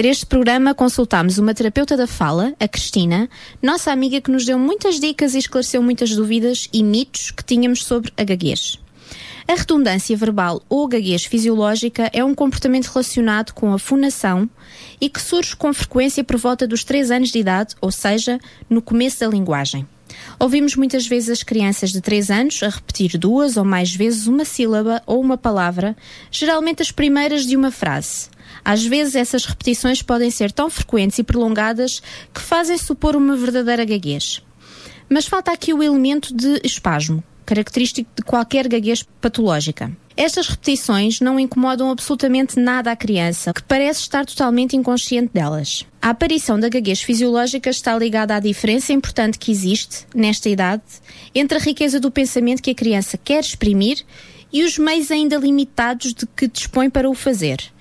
fazer 0.04 0.12
este 0.12 0.26
programa, 0.26 0.76
consultámos 0.76 1.38
uma 1.38 1.54
terapeuta 1.54 1.96
da 1.96 2.06
fala, 2.06 2.54
a 2.60 2.68
Cristina, 2.68 3.30
nossa 3.62 3.90
amiga 3.90 4.20
que 4.20 4.30
nos 4.30 4.46
deu 4.46 4.60
muitas 4.60 5.00
dicas 5.00 5.34
e 5.34 5.38
esclareceu 5.38 5.82
muitas 5.82 6.14
dúvidas 6.14 6.68
e 6.74 6.84
mitos 6.84 7.32
que 7.32 7.42
tínhamos 7.42 7.86
sobre 7.86 8.12
a 8.18 8.24
gaguez. 8.26 8.78
A 9.48 9.56
redundância 9.56 10.18
verbal 10.18 10.62
ou 10.68 10.90
gaguez 10.90 11.24
fisiológica 11.24 12.10
é 12.12 12.22
um 12.22 12.36
comportamento 12.36 12.88
relacionado 12.88 13.54
com 13.54 13.72
a 13.72 13.80
fonação 13.80 14.50
e 15.00 15.08
que 15.08 15.22
surge 15.22 15.56
com 15.56 15.74
frequência 15.74 16.22
por 16.22 16.36
volta 16.36 16.68
dos 16.68 16.84
3 16.84 17.10
anos 17.10 17.30
de 17.30 17.40
idade, 17.40 17.74
ou 17.80 17.90
seja, 17.90 18.40
no 18.70 18.82
começo 18.82 19.22
da 19.22 19.28
linguagem. 19.28 19.88
Ouvimos 20.38 20.76
muitas 20.76 21.08
vezes 21.08 21.30
as 21.30 21.44
crianças 21.44 21.94
de 21.94 22.02
3 22.02 22.30
anos 22.30 22.62
a 22.62 22.68
repetir 22.68 23.18
duas 23.18 23.56
ou 23.56 23.64
mais 23.64 23.96
vezes 23.96 24.28
uma 24.28 24.44
sílaba 24.44 25.02
ou 25.06 25.22
uma 25.22 25.38
palavra, 25.38 25.96
geralmente 26.30 26.82
as 26.82 26.92
primeiras 26.92 27.46
de 27.46 27.56
uma 27.56 27.72
frase. 27.72 28.33
Às 28.64 28.86
vezes 28.86 29.16
essas 29.16 29.46
repetições 29.46 30.02
podem 30.02 30.30
ser 30.32 30.52
tão 30.52 30.70
frequentes 30.70 31.20
e 31.20 31.24
prolongadas 31.24 32.02
que 32.34 32.42
fazem 32.42 32.78
supor 32.78 33.16
uma 33.16 33.36
verdadeira 33.36 33.86
gaguez. 33.86 34.42
Mas 35.10 35.26
falta 35.26 35.52
aqui 35.52 35.74
o 35.74 35.84
elemento 35.84 36.34
de 36.36 36.62
espasmo. 36.64 37.24
característico 37.46 38.10
de 38.16 38.24
qualquer 38.24 38.68
gaguez 38.68 39.04
patológica. 39.20 39.92
Estas 40.16 40.48
repetições 40.48 41.20
não 41.20 41.40
incomodam 41.40 41.90
absolutamente 41.90 42.60
nada 42.60 42.92
a 42.92 42.96
criança, 42.96 43.52
que 43.52 43.64
parece 43.64 44.02
estar 44.02 44.26
totalmente 44.26 44.76
inconsciente 44.76 45.32
delas. 45.34 45.86
A 46.02 46.10
aparição 46.10 46.60
da 46.60 46.70
gaguez 46.70 47.02
fisiológica 47.02 47.70
está 47.70 47.98
ligada 47.98 48.36
à 48.36 48.40
diferença 48.40 48.94
importante 48.94 49.40
que 49.40 49.52
existe, 49.52 50.06
nesta 50.14 50.50
idade, 50.50 50.84
entre 51.34 51.58
a 51.58 51.62
riqueza 51.62 52.00
do 52.00 52.12
pensamento 52.12 52.62
que 52.62 52.72
a 52.72 52.76
criança 52.76 53.18
quer 53.18 53.40
exprimir 53.40 54.06
e 54.52 54.64
os 54.64 54.78
meios 54.78 55.10
ainda 55.10 55.36
limitados 55.36 56.14
de 56.14 56.28
que 56.28 56.48
dispõe 56.48 56.90
para 56.90 57.10
o 57.10 57.16
fazer. 57.16 57.73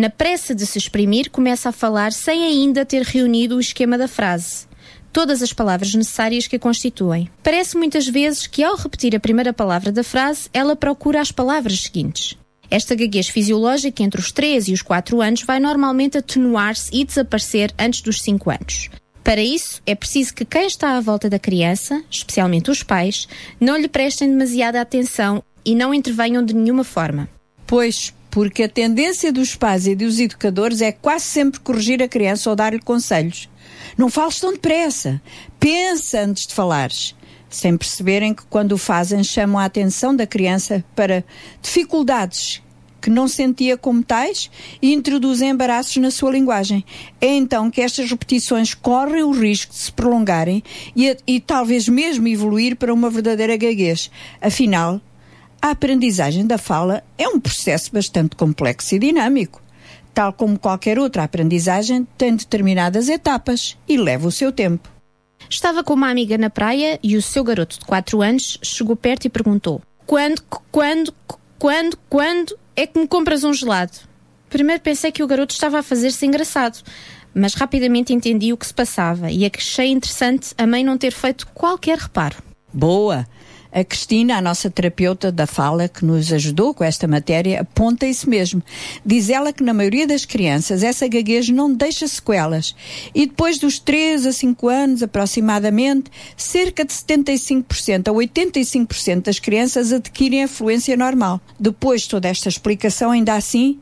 Na 0.00 0.08
pressa 0.08 0.54
de 0.54 0.64
se 0.64 0.78
exprimir, 0.78 1.30
começa 1.30 1.68
a 1.68 1.72
falar 1.72 2.10
sem 2.10 2.42
ainda 2.42 2.86
ter 2.86 3.02
reunido 3.02 3.56
o 3.56 3.60
esquema 3.60 3.98
da 3.98 4.08
frase 4.08 4.66
todas 5.12 5.42
as 5.42 5.52
palavras 5.52 5.92
necessárias 5.92 6.46
que 6.46 6.56
a 6.56 6.58
constituem. 6.58 7.28
Parece 7.42 7.76
muitas 7.76 8.08
vezes 8.08 8.46
que, 8.46 8.62
ao 8.62 8.76
repetir 8.76 9.14
a 9.14 9.20
primeira 9.20 9.52
palavra 9.52 9.92
da 9.92 10.02
frase, 10.02 10.48
ela 10.54 10.74
procura 10.74 11.20
as 11.20 11.30
palavras 11.30 11.80
seguintes. 11.80 12.34
Esta 12.70 12.94
gaguez 12.94 13.28
fisiológica 13.28 14.02
entre 14.02 14.18
os 14.18 14.32
3 14.32 14.68
e 14.68 14.72
os 14.72 14.80
4 14.80 15.20
anos 15.20 15.42
vai 15.42 15.60
normalmente 15.60 16.16
atenuar-se 16.16 16.88
e 16.94 17.04
desaparecer 17.04 17.70
antes 17.78 18.00
dos 18.00 18.22
5 18.22 18.50
anos. 18.50 18.88
Para 19.22 19.42
isso, 19.42 19.82
é 19.84 19.94
preciso 19.94 20.32
que 20.32 20.46
quem 20.46 20.66
está 20.66 20.96
à 20.96 21.00
volta 21.00 21.28
da 21.28 21.38
criança, 21.38 22.02
especialmente 22.10 22.70
os 22.70 22.82
pais, 22.82 23.28
não 23.60 23.76
lhe 23.76 23.88
prestem 23.88 24.30
demasiada 24.30 24.80
atenção 24.80 25.44
e 25.62 25.74
não 25.74 25.92
intervenham 25.92 26.42
de 26.42 26.54
nenhuma 26.54 26.84
forma. 26.84 27.28
Pois, 27.66 28.14
porque 28.30 28.62
a 28.62 28.68
tendência 28.68 29.32
dos 29.32 29.54
pais 29.54 29.86
e 29.86 29.94
dos 29.94 30.18
educadores 30.20 30.80
é 30.80 30.92
quase 30.92 31.24
sempre 31.24 31.60
corrigir 31.60 32.02
a 32.02 32.08
criança 32.08 32.48
ou 32.48 32.56
dar-lhe 32.56 32.80
conselhos. 32.80 33.48
Não 33.98 34.08
fales 34.08 34.38
tão 34.38 34.52
depressa. 34.52 35.20
Pensa 35.58 36.20
antes 36.20 36.46
de 36.46 36.54
falares. 36.54 37.14
Sem 37.48 37.76
perceberem 37.76 38.32
que, 38.32 38.44
quando 38.44 38.72
o 38.72 38.78
fazem, 38.78 39.24
chamam 39.24 39.58
a 39.58 39.64
atenção 39.64 40.14
da 40.14 40.26
criança 40.26 40.84
para 40.94 41.24
dificuldades 41.60 42.62
que 43.00 43.10
não 43.10 43.26
sentia 43.26 43.76
como 43.76 44.02
tais 44.02 44.50
e 44.80 44.92
introduzem 44.92 45.50
embaraços 45.50 45.96
na 45.96 46.10
sua 46.10 46.30
linguagem. 46.30 46.84
É 47.20 47.28
então 47.28 47.70
que 47.70 47.80
estas 47.80 48.10
repetições 48.10 48.74
correm 48.74 49.22
o 49.22 49.30
risco 49.30 49.72
de 49.72 49.78
se 49.78 49.92
prolongarem 49.92 50.62
e, 50.94 51.16
e 51.26 51.40
talvez 51.40 51.88
mesmo 51.88 52.28
evoluir 52.28 52.76
para 52.76 52.92
uma 52.92 53.08
verdadeira 53.08 53.56
gaguez. 53.56 54.10
Afinal, 54.40 55.00
a 55.60 55.70
aprendizagem 55.70 56.46
da 56.46 56.58
fala 56.58 57.02
é 57.18 57.28
um 57.28 57.38
processo 57.40 57.92
bastante 57.92 58.36
complexo 58.36 58.94
e 58.94 58.98
dinâmico 58.98 59.60
tal 60.12 60.32
como 60.32 60.58
qualquer 60.58 60.98
outra 60.98 61.24
aprendizagem, 61.24 62.06
tem 62.18 62.34
determinadas 62.34 63.08
etapas 63.08 63.76
e 63.88 63.96
leva 63.96 64.28
o 64.28 64.32
seu 64.32 64.52
tempo. 64.52 64.88
Estava 65.48 65.82
com 65.82 65.94
uma 65.94 66.10
amiga 66.10 66.36
na 66.36 66.50
praia 66.50 66.98
e 67.02 67.16
o 67.16 67.22
seu 67.22 67.42
garoto 67.42 67.78
de 67.78 67.84
4 67.86 68.20
anos 68.22 68.58
chegou 68.62 68.94
perto 68.94 69.24
e 69.24 69.30
perguntou: 69.30 69.80
Quando, 70.06 70.42
quando, 70.70 71.14
quando, 71.58 71.98
quando 72.08 72.58
é 72.76 72.86
que 72.86 72.98
me 72.98 73.08
compras 73.08 73.44
um 73.44 73.52
gelado? 73.52 73.92
Primeiro 74.48 74.82
pensei 74.82 75.10
que 75.12 75.22
o 75.22 75.26
garoto 75.26 75.54
estava 75.54 75.78
a 75.78 75.82
fazer-se 75.82 76.26
engraçado, 76.26 76.78
mas 77.34 77.54
rapidamente 77.54 78.12
entendi 78.12 78.52
o 78.52 78.56
que 78.56 78.66
se 78.66 78.74
passava 78.74 79.30
e 79.30 79.46
achei 79.46 79.88
interessante 79.88 80.52
a 80.58 80.66
mãe 80.66 80.84
não 80.84 80.98
ter 80.98 81.12
feito 81.12 81.46
qualquer 81.54 81.98
reparo. 81.98 82.36
Boa! 82.72 83.26
A 83.72 83.84
Cristina, 83.84 84.36
a 84.36 84.42
nossa 84.42 84.68
terapeuta 84.68 85.30
da 85.30 85.46
fala, 85.46 85.88
que 85.88 86.04
nos 86.04 86.32
ajudou 86.32 86.74
com 86.74 86.82
esta 86.82 87.06
matéria, 87.06 87.60
aponta 87.60 88.04
isso 88.04 88.28
mesmo. 88.28 88.60
Diz 89.06 89.30
ela 89.30 89.52
que 89.52 89.62
na 89.62 89.72
maioria 89.72 90.06
das 90.06 90.24
crianças 90.24 90.82
essa 90.82 91.06
gaguez 91.06 91.48
não 91.48 91.72
deixa 91.72 92.08
sequelas. 92.08 92.74
E 93.14 93.26
depois 93.26 93.58
dos 93.58 93.78
3 93.78 94.26
a 94.26 94.32
5 94.32 94.68
anos, 94.68 95.02
aproximadamente, 95.02 96.10
cerca 96.36 96.84
de 96.84 96.92
75% 96.92 98.08
a 98.08 98.12
85% 98.12 99.22
das 99.22 99.38
crianças 99.38 99.92
adquirem 99.92 100.42
a 100.42 100.48
fluência 100.48 100.96
normal. 100.96 101.40
Depois 101.58 102.02
de 102.02 102.08
toda 102.08 102.28
esta 102.28 102.48
explicação, 102.48 103.12
ainda 103.12 103.34
assim, 103.34 103.78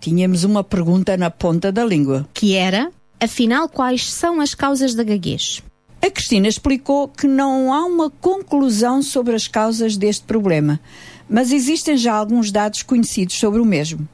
tínhamos 0.00 0.42
uma 0.42 0.64
pergunta 0.64 1.16
na 1.16 1.30
ponta 1.30 1.70
da 1.70 1.84
língua. 1.84 2.28
Que 2.34 2.56
era, 2.56 2.90
afinal, 3.20 3.68
quais 3.68 4.10
são 4.10 4.40
as 4.40 4.52
causas 4.52 4.94
da 4.94 5.04
gaguez? 5.04 5.62
A 6.00 6.10
Cristina 6.10 6.46
explicou 6.46 7.08
que 7.08 7.26
não 7.26 7.72
há 7.72 7.84
uma 7.84 8.08
conclusão 8.08 9.02
sobre 9.02 9.34
as 9.34 9.48
causas 9.48 9.96
deste 9.96 10.24
problema, 10.24 10.80
mas 11.28 11.50
existem 11.50 11.96
já 11.96 12.14
alguns 12.14 12.52
dados 12.52 12.82
conhecidos 12.82 13.36
sobre 13.36 13.60
o 13.60 13.64
mesmo. 13.64 14.08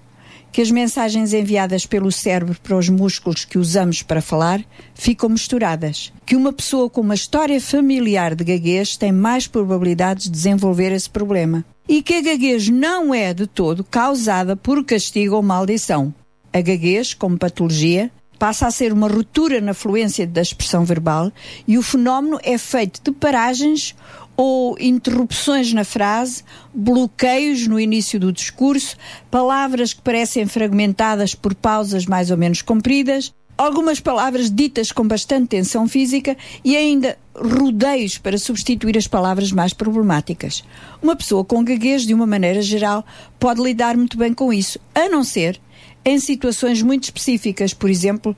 Que 0.51 0.62
as 0.62 0.70
mensagens 0.70 1.35
enviadas 1.35 1.85
pelo 1.85 2.11
cérebro 2.12 2.56
para 2.62 2.77
os 2.77 2.89
músculos 2.89 3.44
que 3.44 3.59
usamos 3.59 4.02
para 4.02 4.23
falar 4.23 4.65
ficam 4.94 5.28
misturadas. 5.28 6.12
Que 6.24 6.36
uma 6.36 6.52
pessoa 6.52 6.89
com 6.89 7.01
uma 7.01 7.15
história 7.15 7.61
familiar 7.61 8.35
de 8.35 8.44
gaguez 8.44 8.97
tem 8.97 9.12
mais 9.12 9.47
probabilidades 9.47 10.24
de 10.24 10.31
desenvolver 10.31 10.93
esse 10.93 11.11
problema. 11.11 11.65
E 11.89 12.02
que 12.02 12.15
a 12.15 12.23
gaguez 12.23 12.69
não 12.69 13.12
é 13.12 13.35
de 13.35 13.47
todo 13.47 13.85
causada 13.85 14.56
por 14.56 14.82
castigo 14.85 15.35
ou 15.35 15.43
maldição. 15.43 16.15
A 16.52 16.61
gaguez, 16.61 17.12
como 17.12 17.36
patologia, 17.36 18.11
passa 18.45 18.66
a 18.66 18.71
ser 18.71 18.93
uma 18.93 19.09
ruptura 19.09 19.59
na 19.59 19.73
fluência 19.73 20.27
da 20.27 20.43
expressão 20.43 20.85
verbal 20.85 21.33
e 21.66 21.79
o 21.79 21.83
fenómeno 21.83 22.39
é 22.43 22.59
feito 22.59 23.01
de 23.03 23.11
paragens 23.11 23.97
ou 24.37 24.77
interrupções 24.79 25.73
na 25.73 25.83
frase, 25.83 26.45
bloqueios 26.75 27.66
no 27.66 27.81
início 27.81 28.21
do 28.21 28.31
discurso, 28.31 28.99
palavras 29.31 29.95
que 29.95 30.03
parecem 30.03 30.45
fragmentadas 30.47 31.35
por 31.35 31.55
pausas 31.55 32.05
mais 32.05 32.31
ou 32.31 32.37
menos 32.37 32.61
compridas, 32.61 33.33
algumas 33.57 33.99
palavras 33.99 34.51
ditas 34.51 34.93
com 34.93 35.09
bastante 35.09 35.49
tensão 35.49 35.89
física 35.89 36.37
e 36.62 36.77
ainda 36.77 37.16
rodeios 37.35 38.19
para 38.19 38.37
substituir 38.37 38.99
as 38.99 39.07
palavras 39.07 39.53
mais 39.53 39.73
problemáticas. 39.73 40.62
Uma 41.03 41.16
pessoa 41.16 41.47
com 41.47 41.65
gaguez, 41.65 42.03
de 42.03 42.12
uma 42.12 42.27
maneira 42.27 42.61
geral, 42.61 43.07
pode 43.41 43.62
lidar 43.62 43.97
muito 43.97 44.19
bem 44.19 44.35
com 44.35 44.53
isso, 44.53 44.79
a 44.95 45.09
não 45.09 45.25
ser 45.25 45.59
em 46.05 46.19
situações 46.19 46.83
muito 46.83 47.05
específicas, 47.05 47.73
por 47.73 47.89
exemplo, 47.89 48.37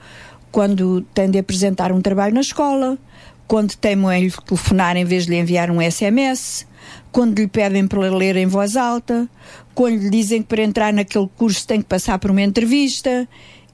quando 0.52 1.02
tem 1.12 1.30
de 1.30 1.38
apresentar 1.38 1.92
um 1.92 2.00
trabalho 2.00 2.34
na 2.34 2.40
escola, 2.40 2.96
quando 3.46 3.76
temem 3.76 4.10
em 4.10 4.24
lhe 4.24 4.30
telefonar 4.30 4.96
em 4.96 5.04
vez 5.04 5.24
de 5.24 5.30
lhe 5.30 5.38
enviar 5.38 5.70
um 5.70 5.80
SMS, 5.80 6.66
quando 7.12 7.38
lhe 7.38 7.46
pedem 7.46 7.86
para 7.86 8.10
ler 8.10 8.36
em 8.36 8.46
voz 8.46 8.76
alta, 8.76 9.28
quando 9.74 9.98
lhe 9.98 10.10
dizem 10.10 10.42
que 10.42 10.48
para 10.48 10.62
entrar 10.62 10.92
naquele 10.92 11.28
curso 11.36 11.66
tem 11.66 11.80
que 11.80 11.88
passar 11.88 12.18
por 12.18 12.30
uma 12.30 12.42
entrevista. 12.42 13.28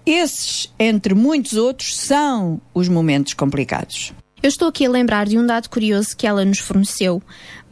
Esses, 0.05 0.73
entre 0.79 1.15
muitos 1.15 1.55
outros, 1.55 1.97
são 1.97 2.61
os 2.75 2.89
momentos 2.89 3.35
complicados. 3.35 4.13
Eu 4.43 4.49
estou 4.49 4.69
aqui 4.69 4.85
a 4.85 4.91
lembrar 4.91 5.27
de 5.27 5.39
um 5.39 5.47
dado 5.47 5.71
curioso 5.71 6.17
que 6.17 6.27
ela 6.27 6.45
nos 6.45 6.59
forneceu. 6.59 7.23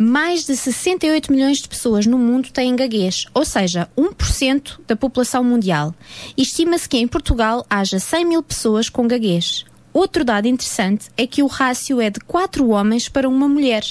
Mais 0.03 0.47
de 0.47 0.57
68 0.57 1.31
milhões 1.31 1.59
de 1.59 1.69
pessoas 1.69 2.07
no 2.07 2.17
mundo 2.17 2.51
têm 2.51 2.75
gaguez, 2.75 3.27
ou 3.35 3.45
seja, 3.45 3.87
1% 3.99 4.81
da 4.87 4.97
população 4.97 5.45
mundial. 5.45 5.95
Estima-se 6.39 6.89
que 6.89 6.97
em 6.97 7.07
Portugal 7.07 7.67
haja 7.69 7.99
100 7.99 8.25
mil 8.25 8.43
pessoas 8.43 8.89
com 8.89 9.07
gaguez. 9.07 9.67
Outro 9.93 10.25
dado 10.25 10.49
interessante 10.49 11.11
é 11.19 11.27
que 11.27 11.43
o 11.43 11.47
rácio 11.47 12.01
é 12.01 12.09
de 12.09 12.19
4 12.21 12.67
homens 12.71 13.11
para 13.11 13.29
uma 13.29 13.47
mulher. 13.47 13.85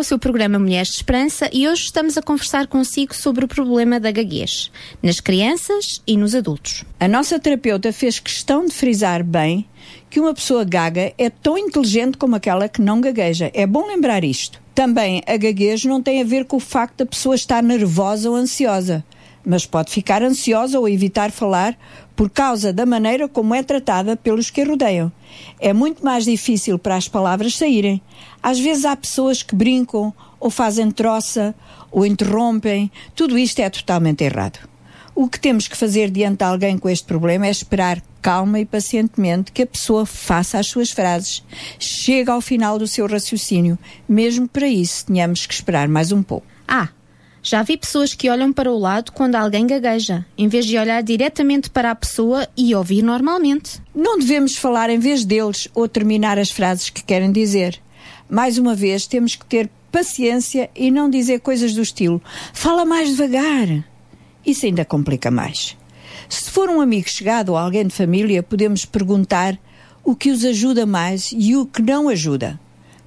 O 0.00 0.04
seu 0.04 0.18
programa 0.18 0.58
Mulheres 0.58 0.88
de 0.88 0.94
Esperança 0.94 1.50
e 1.52 1.68
hoje 1.68 1.82
estamos 1.82 2.16
a 2.16 2.22
conversar 2.22 2.66
consigo 2.66 3.14
sobre 3.14 3.44
o 3.44 3.48
problema 3.48 4.00
da 4.00 4.10
gaguez, 4.10 4.72
nas 5.02 5.20
crianças 5.20 6.00
e 6.06 6.16
nos 6.16 6.34
adultos. 6.34 6.84
A 6.98 7.06
nossa 7.06 7.38
terapeuta 7.38 7.92
fez 7.92 8.18
questão 8.18 8.64
de 8.64 8.72
frisar 8.72 9.22
bem 9.22 9.68
que 10.08 10.18
uma 10.18 10.32
pessoa 10.32 10.64
gaga 10.64 11.12
é 11.18 11.28
tão 11.28 11.58
inteligente 11.58 12.16
como 12.16 12.34
aquela 12.34 12.66
que 12.66 12.80
não 12.80 12.98
gagueja. 12.98 13.50
É 13.52 13.66
bom 13.66 13.86
lembrar 13.86 14.24
isto. 14.24 14.60
Também 14.74 15.22
a 15.26 15.36
gaguez 15.36 15.84
não 15.84 16.02
tem 16.02 16.22
a 16.22 16.24
ver 16.24 16.46
com 16.46 16.56
o 16.56 16.60
facto 16.60 16.98
da 16.98 17.06
pessoa 17.06 17.34
estar 17.34 17.62
nervosa 17.62 18.30
ou 18.30 18.36
ansiosa, 18.36 19.04
mas 19.44 19.66
pode 19.66 19.90
ficar 19.90 20.22
ansiosa 20.22 20.78
ou 20.78 20.88
evitar 20.88 21.30
falar 21.30 21.76
por 22.14 22.28
causa 22.28 22.72
da 22.72 22.84
maneira 22.84 23.28
como 23.28 23.54
é 23.54 23.62
tratada 23.62 24.16
pelos 24.16 24.50
que 24.50 24.60
a 24.60 24.66
rodeiam. 24.66 25.10
É 25.58 25.72
muito 25.72 26.04
mais 26.04 26.24
difícil 26.24 26.78
para 26.78 26.96
as 26.96 27.08
palavras 27.08 27.56
saírem. 27.56 28.02
Às 28.42 28.58
vezes 28.58 28.84
há 28.84 28.94
pessoas 28.94 29.42
que 29.42 29.54
brincam 29.54 30.12
ou 30.38 30.50
fazem 30.50 30.90
troça 30.90 31.54
ou 31.90 32.04
interrompem. 32.04 32.90
Tudo 33.14 33.38
isto 33.38 33.60
é 33.60 33.70
totalmente 33.70 34.22
errado. 34.22 34.58
O 35.14 35.28
que 35.28 35.40
temos 35.40 35.66
que 35.66 35.76
fazer 35.76 36.10
diante 36.10 36.38
de 36.38 36.44
alguém 36.44 36.78
com 36.78 36.88
este 36.88 37.06
problema 37.06 37.46
é 37.46 37.50
esperar 37.50 38.02
calma 38.22 38.60
e 38.60 38.64
pacientemente 38.64 39.52
que 39.52 39.62
a 39.62 39.66
pessoa 39.66 40.06
faça 40.06 40.58
as 40.58 40.66
suas 40.66 40.90
frases, 40.90 41.42
chegue 41.78 42.30
ao 42.30 42.40
final 42.40 42.78
do 42.78 42.86
seu 42.86 43.06
raciocínio. 43.06 43.78
Mesmo 44.08 44.46
para 44.46 44.68
isso, 44.68 45.06
tenhamos 45.06 45.46
que 45.46 45.54
esperar 45.54 45.88
mais 45.88 46.12
um 46.12 46.22
pouco. 46.22 46.46
Ah, 46.68 46.88
já 47.42 47.62
vi 47.62 47.76
pessoas 47.76 48.12
que 48.12 48.28
olham 48.28 48.52
para 48.52 48.70
o 48.70 48.78
lado 48.78 49.12
quando 49.12 49.34
alguém 49.34 49.66
gagueja, 49.66 50.24
em 50.36 50.46
vez 50.46 50.66
de 50.66 50.76
olhar 50.76 51.02
diretamente 51.02 51.70
para 51.70 51.90
a 51.90 51.94
pessoa 51.94 52.46
e 52.56 52.74
ouvir 52.74 53.02
normalmente. 53.02 53.80
Não 53.94 54.18
devemos 54.18 54.56
falar 54.56 54.90
em 54.90 54.98
vez 54.98 55.24
deles 55.24 55.68
ou 55.74 55.88
terminar 55.88 56.38
as 56.38 56.50
frases 56.50 56.90
que 56.90 57.02
querem 57.02 57.32
dizer. 57.32 57.80
Mais 58.28 58.58
uma 58.58 58.74
vez, 58.74 59.06
temos 59.06 59.34
que 59.34 59.46
ter 59.46 59.70
paciência 59.90 60.70
e 60.76 60.90
não 60.90 61.08
dizer 61.08 61.40
coisas 61.40 61.74
do 61.74 61.82
estilo: 61.82 62.22
fala 62.52 62.84
mais 62.84 63.08
devagar. 63.08 63.84
Isso 64.44 64.66
ainda 64.66 64.84
complica 64.84 65.30
mais. 65.30 65.76
Se 66.28 66.50
for 66.50 66.68
um 66.68 66.80
amigo 66.80 67.08
chegado 67.08 67.50
ou 67.50 67.56
alguém 67.56 67.86
de 67.86 67.94
família, 67.94 68.42
podemos 68.42 68.84
perguntar 68.84 69.58
o 70.04 70.14
que 70.14 70.30
os 70.30 70.44
ajuda 70.44 70.86
mais 70.86 71.30
e 71.36 71.56
o 71.56 71.66
que 71.66 71.82
não 71.82 72.08
ajuda, 72.08 72.58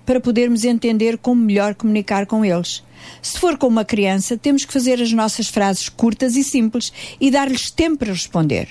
para 0.05 0.19
podermos 0.19 0.65
entender 0.65 1.17
como 1.17 1.41
melhor 1.41 1.73
comunicar 1.73 2.25
com 2.25 2.43
eles. 2.43 2.83
Se 3.21 3.39
for 3.39 3.57
com 3.57 3.67
uma 3.67 3.85
criança, 3.85 4.37
temos 4.37 4.65
que 4.65 4.73
fazer 4.73 5.01
as 5.01 5.11
nossas 5.11 5.47
frases 5.47 5.89
curtas 5.89 6.35
e 6.35 6.43
simples 6.43 6.91
e 7.19 7.29
dar-lhes 7.31 7.69
tempo 7.71 7.97
para 7.97 8.11
responder. 8.11 8.69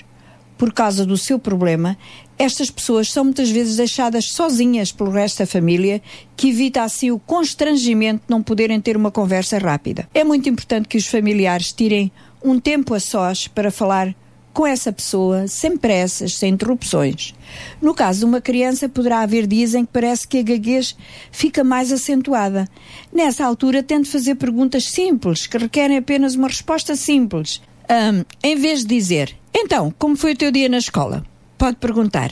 Por 0.57 0.71
causa 0.71 1.05
do 1.05 1.17
seu 1.17 1.39
problema, 1.39 1.97
estas 2.37 2.69
pessoas 2.69 3.11
são 3.11 3.23
muitas 3.25 3.49
vezes 3.49 3.77
deixadas 3.77 4.25
sozinhas 4.25 4.91
pelo 4.91 5.11
resto 5.11 5.39
da 5.39 5.45
família, 5.45 6.01
que 6.37 6.49
evita 6.49 6.83
assim 6.83 7.11
o 7.11 7.19
constrangimento 7.19 8.23
de 8.25 8.29
não 8.29 8.41
poderem 8.41 8.79
ter 8.79 8.95
uma 8.95 9.11
conversa 9.11 9.57
rápida. 9.57 10.07
É 10.13 10.23
muito 10.23 10.47
importante 10.47 10.87
que 10.87 10.97
os 10.97 11.07
familiares 11.07 11.71
tirem 11.71 12.11
um 12.43 12.59
tempo 12.59 12.93
a 12.93 12.99
sós 12.99 13.47
para 13.47 13.71
falar 13.71 14.15
com 14.53 14.67
essa 14.67 14.93
pessoa, 14.93 15.47
sem 15.47 15.75
pressas, 15.75 16.35
sem 16.35 16.53
interrupções. 16.53 17.33
No 17.81 17.93
caso 17.93 18.19
de 18.19 18.25
uma 18.25 18.39
criança, 18.39 18.87
poderá 18.87 19.21
haver 19.21 19.47
dias 19.47 19.73
em 19.73 19.83
que 19.83 19.91
parece 19.91 20.27
que 20.27 20.37
a 20.37 20.43
gaguez 20.43 20.95
fica 21.31 21.63
mais 21.63 21.91
acentuada. 21.91 22.67
Nessa 23.11 23.45
altura, 23.45 23.81
tente 23.81 24.09
fazer 24.09 24.35
perguntas 24.35 24.85
simples, 24.85 25.47
que 25.47 25.57
requerem 25.57 25.97
apenas 25.97 26.35
uma 26.35 26.47
resposta 26.47 26.95
simples. 26.95 27.61
Ahm, 27.89 28.23
em 28.43 28.55
vez 28.55 28.81
de 28.81 28.95
dizer, 28.95 29.35
então, 29.53 29.93
como 29.97 30.15
foi 30.15 30.33
o 30.33 30.37
teu 30.37 30.51
dia 30.51 30.69
na 30.69 30.77
escola? 30.77 31.25
Pode 31.57 31.77
perguntar, 31.77 32.31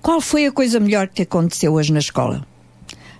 qual 0.00 0.20
foi 0.20 0.46
a 0.46 0.52
coisa 0.52 0.78
melhor 0.78 1.08
que 1.08 1.14
te 1.14 1.22
aconteceu 1.22 1.74
hoje 1.74 1.92
na 1.92 1.98
escola? 1.98 2.46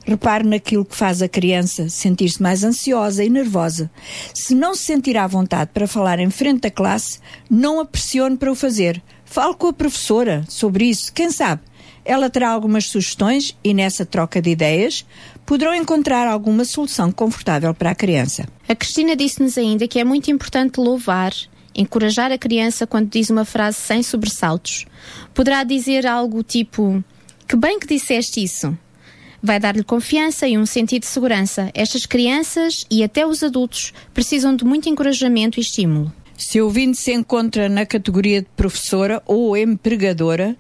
Repare 0.07 0.47
naquilo 0.47 0.85
que 0.85 0.95
faz 0.95 1.21
a 1.21 1.29
criança 1.29 1.89
sentir-se 1.89 2.41
mais 2.41 2.63
ansiosa 2.63 3.25
e 3.25 3.29
nervosa. 3.29 3.91
Se 4.33 4.55
não 4.55 4.73
se 4.73 4.85
sentir 4.85 5.17
à 5.17 5.27
vontade 5.27 5.73
para 5.75 5.89
falar 5.89 6.21
em 6.21 6.31
frente 6.31 6.61
da 6.61 6.71
classe, 6.71 7.19
não 7.51 7.81
a 7.81 7.85
pressione 7.85 8.37
para 8.37 8.53
o 8.53 8.55
fazer. 8.55 9.03
Fale 9.25 9.55
com 9.55 9.67
a 9.67 9.73
professora 9.73 10.45
sobre 10.49 10.85
isso. 10.85 11.13
Quem 11.13 11.31
sabe? 11.33 11.63
Ela 12.05 12.31
terá 12.31 12.51
algumas 12.51 12.85
sugestões 12.85 13.57
e 13.65 13.75
nessa 13.75 14.07
troca 14.07 14.41
de 14.41 14.51
ideias 14.51 15.05
poderão 15.45 15.75
encontrar 15.75 16.29
alguma 16.29 16.65
solução 16.65 17.11
confortável 17.11 17.75
para 17.75 17.91
a 17.91 17.95
criança. 17.95 18.47
A 18.69 18.77
Cristina 18.77 19.17
disse-nos 19.17 19.59
ainda 19.59 19.89
que 19.89 19.99
é 19.99 20.05
muito 20.05 20.31
importante 20.31 20.79
louvar, 20.79 21.33
encorajar 21.75 22.31
a 22.31 22.39
criança 22.39 22.87
quando 22.87 23.11
diz 23.11 23.29
uma 23.29 23.45
frase 23.45 23.79
sem 23.79 24.05
sobressaltos. 24.05 24.87
Poderá 25.35 25.65
dizer 25.65 26.07
algo 26.07 26.45
tipo: 26.45 27.03
Que 27.49 27.57
bem 27.57 27.81
que 27.81 27.89
disseste 27.89 28.41
isso. 28.41 28.79
Vai 29.43 29.61
dar-lhe 29.61 29.85
confiança 29.85 30.49
e 30.49 30.57
um 30.57 30.67
sentido 30.67 31.03
de 31.03 31.09
segurança. 31.09 31.71
Estas 31.75 32.07
crianças 32.07 32.87
e 32.91 33.03
até 33.03 33.27
os 33.27 33.43
adultos 33.43 33.93
precisam 34.13 34.55
de 34.55 34.65
muito 34.65 34.89
encorajamento 34.89 35.59
e 35.59 35.63
estímulo. 35.63 36.13
Se 36.37 36.61
o 36.61 36.65
ouvinte 36.65 36.99
se 36.99 37.13
encontra 37.13 37.69
na 37.69 37.87
categoria 37.87 38.43
de 38.43 38.49
professora 38.57 39.23
ou 39.27 39.57
empregadora, 39.57 40.57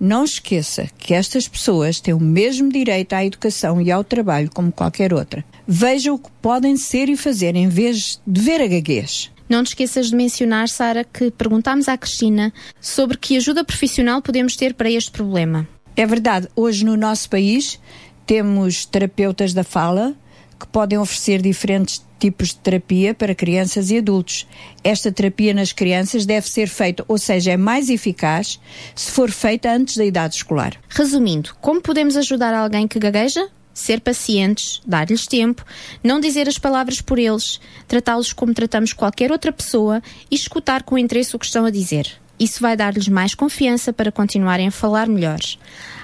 não 0.00 0.24
esqueça 0.24 0.88
que 0.96 1.12
estas 1.12 1.48
pessoas 1.48 2.00
têm 2.00 2.14
o 2.14 2.20
mesmo 2.20 2.70
direito 2.70 3.12
à 3.14 3.24
educação 3.24 3.80
e 3.80 3.90
ao 3.90 4.04
trabalho 4.04 4.50
como 4.52 4.72
qualquer 4.72 5.12
outra. 5.12 5.44
Veja 5.66 6.12
o 6.12 6.18
que 6.18 6.30
podem 6.40 6.76
ser 6.76 7.08
e 7.08 7.16
fazer 7.16 7.56
em 7.56 7.68
vez 7.68 8.20
de 8.26 8.40
ver 8.40 8.60
a 8.60 8.66
gaguez. 8.66 9.30
Não 9.48 9.64
te 9.64 9.68
esqueças 9.68 10.10
de 10.10 10.16
mencionar, 10.16 10.68
Sara, 10.68 11.04
que 11.04 11.30
perguntámos 11.30 11.88
à 11.88 11.96
Cristina 11.96 12.52
sobre 12.80 13.16
que 13.16 13.36
ajuda 13.36 13.64
profissional 13.64 14.22
podemos 14.22 14.54
ter 14.54 14.74
para 14.74 14.90
este 14.90 15.10
problema. 15.10 15.66
É 15.96 16.06
verdade, 16.06 16.46
hoje 16.54 16.84
no 16.84 16.96
nosso 16.96 17.28
país 17.28 17.80
temos 18.28 18.84
terapeutas 18.84 19.54
da 19.54 19.64
fala 19.64 20.14
que 20.60 20.66
podem 20.66 20.98
oferecer 20.98 21.40
diferentes 21.40 22.04
tipos 22.18 22.48
de 22.48 22.56
terapia 22.56 23.14
para 23.14 23.34
crianças 23.34 23.90
e 23.90 23.96
adultos. 23.96 24.46
Esta 24.84 25.10
terapia 25.10 25.54
nas 25.54 25.72
crianças 25.72 26.26
deve 26.26 26.46
ser 26.46 26.68
feita, 26.68 27.02
ou 27.08 27.16
seja, 27.16 27.52
é 27.52 27.56
mais 27.56 27.88
eficaz 27.88 28.60
se 28.94 29.10
for 29.12 29.30
feita 29.30 29.72
antes 29.72 29.96
da 29.96 30.04
idade 30.04 30.34
escolar. 30.34 30.78
Resumindo, 30.90 31.54
como 31.58 31.80
podemos 31.80 32.18
ajudar 32.18 32.52
alguém 32.52 32.86
que 32.86 32.98
gagueja? 32.98 33.48
Ser 33.72 34.00
pacientes, 34.02 34.82
dar-lhes 34.86 35.26
tempo, 35.26 35.64
não 36.04 36.20
dizer 36.20 36.48
as 36.48 36.58
palavras 36.58 37.00
por 37.00 37.18
eles, 37.18 37.58
tratá-los 37.86 38.34
como 38.34 38.52
tratamos 38.52 38.92
qualquer 38.92 39.32
outra 39.32 39.52
pessoa 39.52 40.02
e 40.30 40.34
escutar 40.34 40.82
com 40.82 40.98
interesse 40.98 41.34
o 41.34 41.38
que 41.38 41.46
estão 41.46 41.64
a 41.64 41.70
dizer. 41.70 42.20
Isso 42.38 42.60
vai 42.60 42.76
dar-lhes 42.76 43.08
mais 43.08 43.34
confiança 43.34 43.92
para 43.92 44.12
continuarem 44.12 44.68
a 44.68 44.70
falar 44.70 45.08
melhor. 45.08 45.40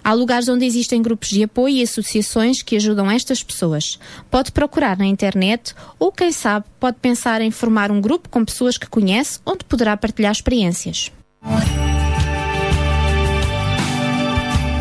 Há 0.02 0.12
lugares 0.12 0.48
onde 0.48 0.66
existem 0.66 1.00
grupos 1.00 1.28
de 1.28 1.44
apoio 1.44 1.76
e 1.76 1.82
associações 1.82 2.60
que 2.60 2.76
ajudam 2.76 3.10
estas 3.10 3.42
pessoas. 3.42 3.98
Pode 4.30 4.50
procurar 4.50 4.98
na 4.98 5.06
internet 5.06 5.74
ou, 5.98 6.10
quem 6.10 6.32
sabe, 6.32 6.66
pode 6.80 6.98
pensar 7.00 7.40
em 7.40 7.50
formar 7.50 7.90
um 7.90 8.00
grupo 8.00 8.28
com 8.28 8.44
pessoas 8.44 8.76
que 8.76 8.88
conhece 8.88 9.38
onde 9.46 9.64
poderá 9.64 9.96
partilhar 9.96 10.32
experiências. 10.32 11.10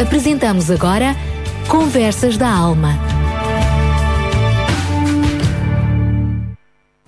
Apresentamos 0.02 0.72
agora 0.72 1.16
Conversas 1.70 2.36
da 2.36 2.50
Alma. 2.50 3.00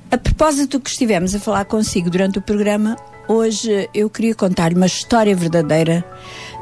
A 0.10 0.18
propósito 0.18 0.78
do 0.78 0.84
que 0.84 0.90
estivemos 0.90 1.36
a 1.36 1.40
falar 1.40 1.66
consigo 1.66 2.10
durante 2.10 2.40
o 2.40 2.42
programa, 2.42 2.96
hoje 3.28 3.90
eu 3.94 4.10
queria 4.10 4.36
contar-lhe 4.36 4.76
uma 4.76 4.86
história 4.86 5.36
verdadeira 5.36 6.06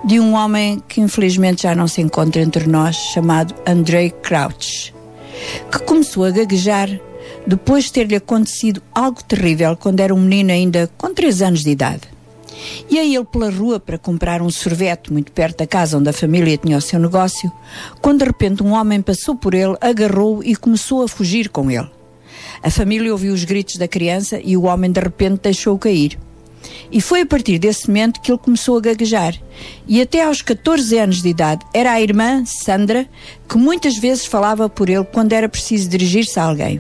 de 0.06 0.20
um 0.20 0.34
homem 0.34 0.82
que 0.88 1.02
infelizmente 1.02 1.64
já 1.64 1.76
não 1.76 1.88
se 1.88 2.02
encontra 2.02 2.42
entre 2.42 2.68
nós, 2.68 2.96
chamado 2.96 3.56
Andrei 3.66 4.10
Crouch, 4.10 4.94
que 5.72 5.80
começou 5.80 6.26
a 6.26 6.32
gaguejar 6.32 6.90
depois 7.46 7.86
de 7.86 7.94
ter-lhe 7.94 8.16
acontecido 8.16 8.82
algo 8.94 9.24
terrível 9.24 9.76
quando 9.76 10.00
era 10.00 10.14
um 10.14 10.20
menino 10.20 10.52
ainda 10.52 10.90
com 10.98 11.14
3 11.14 11.42
anos 11.42 11.64
de 11.64 11.72
idade. 11.72 12.02
Ia 12.90 13.04
ele 13.04 13.26
pela 13.26 13.50
rua 13.50 13.80
para 13.80 13.98
comprar 13.98 14.42
um 14.42 14.50
sorvete 14.50 15.12
muito 15.12 15.32
perto 15.32 15.60
da 15.60 15.68
casa 15.68 15.98
onde 15.98 16.10
a 16.10 16.14
família 16.14 16.58
tinha 16.58 16.78
o 16.78 16.82
seu 16.82 17.00
negócio, 17.00 17.52
quando 18.02 18.20
de 18.20 18.26
repente 18.26 18.64
um 18.64 18.72
homem 18.72 19.02
passou 19.02 19.36
por 19.36 19.54
ele, 19.54 19.76
agarrou-o 19.82 20.44
e 20.44 20.56
começou 20.56 21.04
a 21.04 21.08
fugir 21.08 21.50
com 21.50 21.70
ele. 21.70 21.90
A 22.62 22.70
família 22.70 23.12
ouviu 23.12 23.34
os 23.34 23.44
gritos 23.44 23.76
da 23.76 23.88
criança 23.88 24.40
e 24.42 24.56
o 24.56 24.64
homem 24.64 24.92
de 24.92 25.00
repente 25.00 25.42
deixou-o 25.42 25.78
cair. 25.78 26.18
E 26.92 27.02
foi 27.02 27.22
a 27.22 27.26
partir 27.26 27.60
desse 27.60 27.88
momento 27.88 28.22
que 28.22 28.32
ele 28.32 28.38
começou 28.38 28.78
a 28.78 28.82
gaguejar. 28.82 29.36
E 29.88 30.02
até 30.02 30.24
aos 30.24 30.42
14 30.42 30.98
anos 30.98 31.22
de 31.22 31.30
idade 31.30 31.66
era 31.74 31.92
a 31.92 32.02
irmã, 32.02 32.44
Sandra, 32.46 33.08
que 33.48 33.58
muitas 33.58 33.98
vezes 33.98 34.26
falava 34.26 34.70
por 34.70 34.90
ele 34.90 35.04
quando 35.06 35.34
era 35.34 35.50
preciso 35.50 35.90
dirigir-se 35.90 36.40
a 36.40 36.44
alguém. 36.44 36.80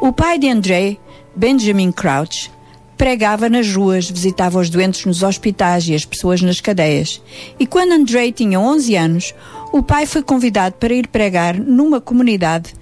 O 0.00 0.12
pai 0.12 0.38
de 0.38 0.48
André, 0.48 0.96
Benjamin 1.34 1.90
Crouch, 1.92 2.50
pregava 2.96 3.48
nas 3.48 3.74
ruas, 3.74 4.10
visitava 4.10 4.58
os 4.58 4.70
doentes 4.70 5.04
nos 5.04 5.22
hospitais 5.22 5.88
e 5.88 5.94
as 5.94 6.04
pessoas 6.04 6.40
nas 6.40 6.60
cadeias. 6.60 7.20
E 7.58 7.66
quando 7.66 7.92
André 7.92 8.32
tinha 8.32 8.58
11 8.58 8.96
anos, 8.96 9.34
o 9.72 9.82
pai 9.82 10.06
foi 10.06 10.22
convidado 10.22 10.76
para 10.76 10.94
ir 10.94 11.08
pregar 11.08 11.58
numa 11.58 12.00
comunidade 12.00 12.72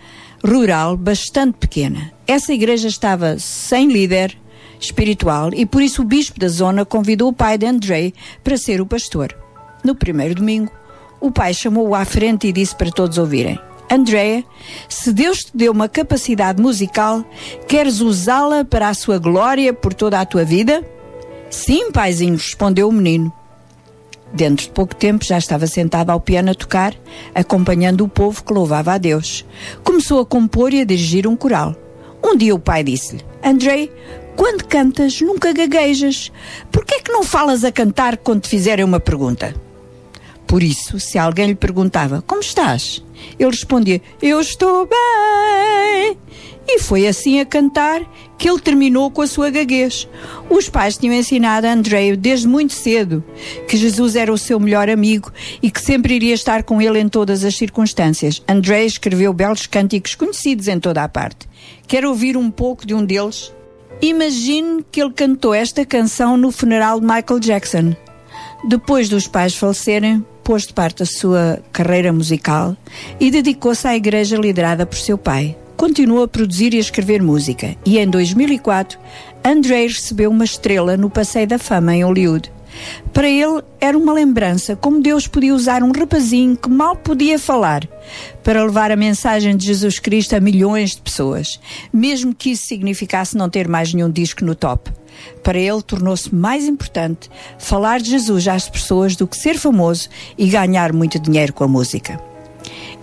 rural 0.44 0.96
bastante 0.96 1.54
pequena. 1.58 2.12
Essa 2.26 2.52
igreja 2.52 2.88
estava 2.88 3.38
sem 3.38 3.88
líder 3.88 4.36
espiritual 4.80 5.50
e 5.52 5.64
por 5.66 5.82
isso 5.82 6.02
o 6.02 6.04
bispo 6.04 6.38
da 6.38 6.48
zona 6.48 6.84
convidou 6.84 7.28
o 7.28 7.32
pai 7.32 7.58
de 7.58 7.66
André 7.66 8.12
para 8.42 8.56
ser 8.56 8.80
o 8.80 8.86
pastor. 8.86 9.36
No 9.82 9.94
primeiro 9.94 10.34
domingo, 10.34 10.70
o 11.20 11.30
pai 11.30 11.54
chamou-o 11.54 11.94
à 11.94 12.04
frente 12.04 12.46
e 12.46 12.52
disse 12.52 12.74
para 12.74 12.90
todos 12.90 13.18
ouvirem: 13.18 13.58
Andrea, 13.90 14.42
se 14.88 15.12
Deus 15.12 15.38
te 15.38 15.56
deu 15.56 15.72
uma 15.72 15.88
capacidade 15.88 16.60
musical, 16.60 17.24
queres 17.68 18.00
usá-la 18.00 18.64
para 18.64 18.88
a 18.88 18.94
sua 18.94 19.18
glória 19.18 19.72
por 19.72 19.94
toda 19.94 20.20
a 20.20 20.26
tua 20.26 20.44
vida? 20.44 20.82
Sim, 21.50 21.92
paizinho, 21.92 22.34
respondeu 22.34 22.88
o 22.88 22.92
menino. 22.92 23.32
Dentro 24.32 24.66
de 24.66 24.72
pouco 24.72 24.96
tempo 24.96 25.24
já 25.24 25.38
estava 25.38 25.66
sentado 25.66 26.10
ao 26.10 26.20
piano 26.20 26.50
a 26.50 26.54
tocar, 26.54 26.92
acompanhando 27.32 28.04
o 28.04 28.08
povo 28.08 28.42
que 28.42 28.52
louvava 28.52 28.92
a 28.92 28.98
Deus. 28.98 29.44
Começou 29.84 30.20
a 30.20 30.26
compor 30.26 30.74
e 30.74 30.80
a 30.80 30.84
dirigir 30.84 31.26
um 31.26 31.36
coral. 31.36 31.76
Um 32.22 32.36
dia 32.36 32.54
o 32.54 32.58
pai 32.58 32.82
disse-lhe: 32.82 33.22
Andrei, 33.44 33.92
quando 34.36 34.64
cantas, 34.66 35.20
nunca 35.20 35.52
gaguejas. 35.52 36.32
Por 36.70 36.84
que 36.84 36.96
é 36.96 37.00
que 37.00 37.12
não 37.12 37.22
falas 37.22 37.64
a 37.64 37.72
cantar 37.72 38.16
quando 38.16 38.42
te 38.42 38.48
fizerem 38.48 38.84
uma 38.84 39.00
pergunta? 39.00 39.54
Por 40.46 40.62
isso, 40.62 41.00
se 41.00 41.18
alguém 41.18 41.48
lhe 41.48 41.54
perguntava: 41.54 42.22
Como 42.26 42.40
estás? 42.40 43.04
Ele 43.38 43.50
respondia: 43.50 44.00
Eu 44.20 44.40
estou 44.40 44.86
bem. 44.86 46.18
E 46.66 46.78
foi 46.78 47.06
assim 47.06 47.40
a 47.40 47.44
cantar 47.44 48.02
que 48.38 48.48
ele 48.48 48.58
terminou 48.58 49.10
com 49.10 49.20
a 49.20 49.26
sua 49.26 49.50
gaguez. 49.50 50.08
Os 50.48 50.68
pais 50.68 50.96
tinham 50.96 51.14
ensinado 51.14 51.66
a 51.66 51.72
Andrei 51.72 52.16
desde 52.16 52.48
muito 52.48 52.72
cedo 52.72 53.22
que 53.68 53.76
Jesus 53.76 54.16
era 54.16 54.32
o 54.32 54.38
seu 54.38 54.58
melhor 54.58 54.88
amigo 54.88 55.30
e 55.62 55.70
que 55.70 55.80
sempre 55.80 56.14
iria 56.14 56.34
estar 56.34 56.62
com 56.62 56.80
ele 56.80 56.98
em 56.98 57.08
todas 57.08 57.44
as 57.44 57.56
circunstâncias. 57.56 58.42
Andrei 58.48 58.86
escreveu 58.86 59.32
belos 59.32 59.66
cânticos 59.66 60.14
conhecidos 60.14 60.68
em 60.68 60.80
toda 60.80 61.04
a 61.04 61.08
parte. 61.08 61.46
Quero 61.86 62.08
ouvir 62.08 62.36
um 62.36 62.50
pouco 62.50 62.86
de 62.86 62.94
um 62.94 63.04
deles? 63.04 63.52
Imagine 64.02 64.84
que 64.90 65.00
ele 65.00 65.12
cantou 65.12 65.54
esta 65.54 65.84
canção 65.84 66.36
no 66.36 66.50
funeral 66.50 67.00
de 67.00 67.06
Michael 67.06 67.40
Jackson. 67.40 67.94
Depois 68.68 69.08
dos 69.08 69.26
pais 69.26 69.54
falecerem, 69.54 70.24
pôs 70.42 70.66
de 70.66 70.72
parte 70.72 71.02
a 71.02 71.06
sua 71.06 71.60
carreira 71.72 72.12
musical 72.12 72.76
e 73.18 73.30
dedicou-se 73.30 73.86
à 73.86 73.96
igreja 73.96 74.36
liderada 74.36 74.84
por 74.84 74.96
seu 74.96 75.16
pai. 75.16 75.56
Continuou 75.76 76.22
a 76.22 76.28
produzir 76.28 76.72
e 76.74 76.76
a 76.76 76.80
escrever 76.80 77.22
música 77.22 77.74
e 77.84 77.98
em 77.98 78.08
2004 78.08 78.98
Andrei 79.44 79.88
recebeu 79.88 80.30
uma 80.30 80.44
estrela 80.44 80.96
no 80.96 81.10
Passeio 81.10 81.46
da 81.46 81.58
Fama 81.58 81.94
em 81.94 82.04
Hollywood. 82.04 82.50
Para 83.12 83.28
ele 83.28 83.62
era 83.80 83.96
uma 83.96 84.12
lembrança 84.12 84.76
como 84.76 85.00
Deus 85.00 85.26
podia 85.26 85.54
usar 85.54 85.82
um 85.82 85.92
rapazinho 85.92 86.56
que 86.56 86.68
mal 86.68 86.96
podia 86.96 87.38
falar 87.38 87.88
para 88.42 88.64
levar 88.64 88.90
a 88.90 88.96
mensagem 88.96 89.56
de 89.56 89.66
Jesus 89.66 89.98
Cristo 89.98 90.34
a 90.34 90.40
milhões 90.40 90.96
de 90.96 91.02
pessoas, 91.02 91.60
mesmo 91.92 92.34
que 92.34 92.50
isso 92.50 92.66
significasse 92.66 93.36
não 93.36 93.48
ter 93.48 93.68
mais 93.68 93.94
nenhum 93.94 94.10
disco 94.10 94.44
no 94.44 94.54
top. 94.54 94.90
Para 95.42 95.58
ele 95.58 95.82
tornou-se 95.82 96.34
mais 96.34 96.66
importante 96.66 97.30
falar 97.58 98.00
de 98.00 98.10
Jesus 98.10 98.48
às 98.48 98.68
pessoas 98.68 99.14
do 99.14 99.26
que 99.26 99.36
ser 99.36 99.56
famoso 99.58 100.08
e 100.36 100.48
ganhar 100.48 100.92
muito 100.92 101.18
dinheiro 101.18 101.52
com 101.52 101.64
a 101.64 101.68
música. 101.68 102.33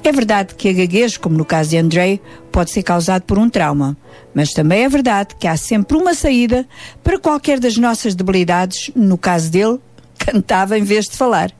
É 0.04 0.12
verdade 0.12 0.56
que 0.56 0.68
a 0.68 0.74
gaguez, 0.74 1.16
como 1.16 1.38
no 1.38 1.46
caso 1.46 1.70
de 1.70 1.78
Andrei, 1.78 2.20
pode 2.52 2.72
ser 2.72 2.82
causado 2.82 3.22
por 3.22 3.38
um 3.38 3.48
trauma, 3.48 3.96
mas 4.34 4.52
também 4.52 4.84
é 4.84 4.90
verdade 4.90 5.36
que 5.40 5.48
há 5.48 5.56
sempre 5.56 5.96
uma 5.96 6.16
saída 6.16 6.68
para 7.04 7.20
qualquer 7.20 7.60
das 7.60 7.78
nossas 7.78 8.16
debilidades. 8.16 8.90
No 8.96 9.16
caso 9.16 9.52
dele, 9.52 9.80
cantava 10.18 10.78
em 10.78 10.84
vez 10.84 11.08
de 11.08 11.16
falar. 11.16 11.52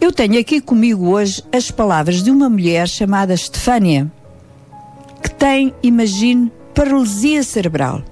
Eu 0.00 0.10
tenho 0.10 0.40
aqui 0.40 0.62
comigo 0.62 1.10
hoje 1.10 1.42
as 1.52 1.70
palavras 1.70 2.22
de 2.22 2.30
uma 2.30 2.48
mulher 2.48 2.88
chamada 2.88 3.36
Stefânia, 3.36 4.10
que 5.22 5.30
tem, 5.30 5.74
imagine, 5.82 6.50
paralisia 6.74 7.42
cerebral. 7.42 8.02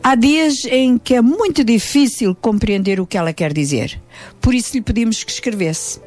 Há 0.00 0.14
dias 0.14 0.64
em 0.66 0.96
que 0.96 1.16
é 1.16 1.20
muito 1.20 1.64
difícil 1.64 2.36
compreender 2.36 3.00
o 3.00 3.06
que 3.06 3.18
ela 3.18 3.32
quer 3.32 3.52
dizer. 3.52 4.00
Por 4.40 4.54
isso 4.54 4.76
lhe 4.76 4.80
pedimos 4.80 5.24
que 5.24 5.32
escrevesse. 5.32 6.00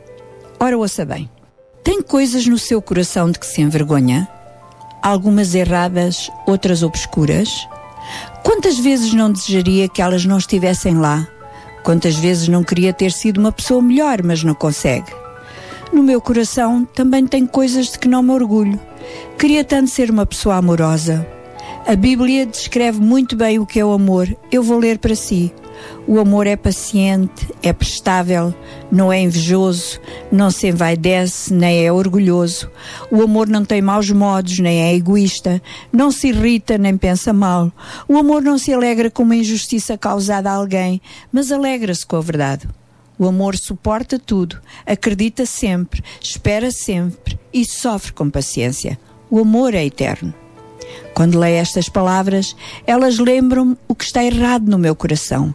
Ora, 0.58 0.78
ouça 0.78 1.04
bem. 1.04 1.30
Tem 1.84 2.02
coisas 2.02 2.46
no 2.46 2.58
seu 2.58 2.82
coração 2.82 3.32
de 3.32 3.40
que 3.40 3.46
se 3.46 3.62
envergonha? 3.62 4.28
Algumas 5.02 5.56
erradas, 5.56 6.30
outras 6.46 6.84
obscuras? 6.84 7.68
Quantas 8.44 8.78
vezes 8.78 9.14
não 9.14 9.32
desejaria 9.32 9.88
que 9.88 10.02
elas 10.02 10.26
não 10.26 10.38
estivessem 10.38 10.98
lá? 10.98 11.28
Quantas 11.84 12.16
vezes 12.16 12.50
não 12.50 12.64
queria 12.64 12.92
ter 12.92 13.12
sido 13.12 13.40
uma 13.40 13.52
pessoa 13.52 13.82
melhor, 13.82 14.22
mas 14.22 14.44
não 14.44 14.54
consegue? 14.54 15.12
No 15.94 16.04
meu 16.04 16.20
coração 16.20 16.86
também 16.94 17.26
tem 17.26 17.48
coisas 17.48 17.94
de 17.94 18.00
que 18.00 18.10
não 18.10 18.22
me 18.22 18.32
orgulho. 18.32 18.80
Queria 19.38 19.64
tanto 19.64 19.90
ser 19.90 20.12
uma 20.12 20.26
pessoa 20.26 20.58
amorosa. 20.58 21.26
A 21.88 21.96
Bíblia 21.96 22.46
descreve 22.46 23.00
muito 23.00 23.36
bem 23.36 23.58
o 23.58 23.66
que 23.66 23.80
é 23.80 23.86
o 23.86 23.92
amor. 23.92 24.36
Eu 24.52 24.62
vou 24.62 24.78
ler 24.78 25.00
para 25.00 25.16
si. 25.16 25.52
O 26.06 26.20
amor 26.20 26.46
é 26.46 26.56
paciente, 26.56 27.48
é 27.64 27.72
prestável, 27.72 28.54
não 28.92 29.12
é 29.12 29.22
invejoso, 29.22 30.00
não 30.32 30.52
se 30.52 30.68
envaidece, 30.68 31.54
nem 31.54 31.86
é 31.86 31.92
orgulhoso. 31.92 32.70
O 33.10 33.22
amor 33.24 33.48
não 33.48 33.64
tem 33.64 33.82
maus 33.82 34.12
modos, 34.12 34.60
nem 34.60 34.82
é 34.82 34.94
egoísta, 34.94 35.62
não 35.92 36.12
se 36.12 36.28
irrita, 36.28 36.78
nem 36.78 36.98
pensa 36.98 37.32
mal. 37.32 37.72
O 38.08 38.18
amor 38.18 38.42
não 38.42 38.58
se 38.58 38.74
alegra 38.74 39.10
com 39.10 39.24
uma 39.24 39.36
injustiça 39.36 39.98
causada 39.98 40.52
a 40.52 40.56
alguém, 40.56 41.02
mas 41.32 41.52
alegra-se 41.52 42.06
com 42.06 42.18
a 42.18 42.22
verdade. 42.22 42.68
O 43.18 43.26
amor 43.26 43.56
suporta 43.56 44.20
tudo, 44.20 44.60
acredita 44.86 45.46
sempre, 45.46 46.04
espera 46.22 46.72
sempre 46.72 47.40
e 47.54 47.66
sofre 47.66 48.14
com 48.14 48.30
paciência. 48.30 49.00
O 49.30 49.40
amor 49.40 49.74
é 49.74 49.86
eterno. 49.86 50.34
Quando 51.14 51.40
leio 51.40 51.58
estas 51.58 51.90
palavras, 51.90 52.56
elas 52.86 53.20
lembram-me 53.20 53.78
o 53.88 53.96
que 53.96 54.04
está 54.04 54.24
errado 54.24 54.70
no 54.70 54.78
meu 54.78 54.96
coração. 54.96 55.54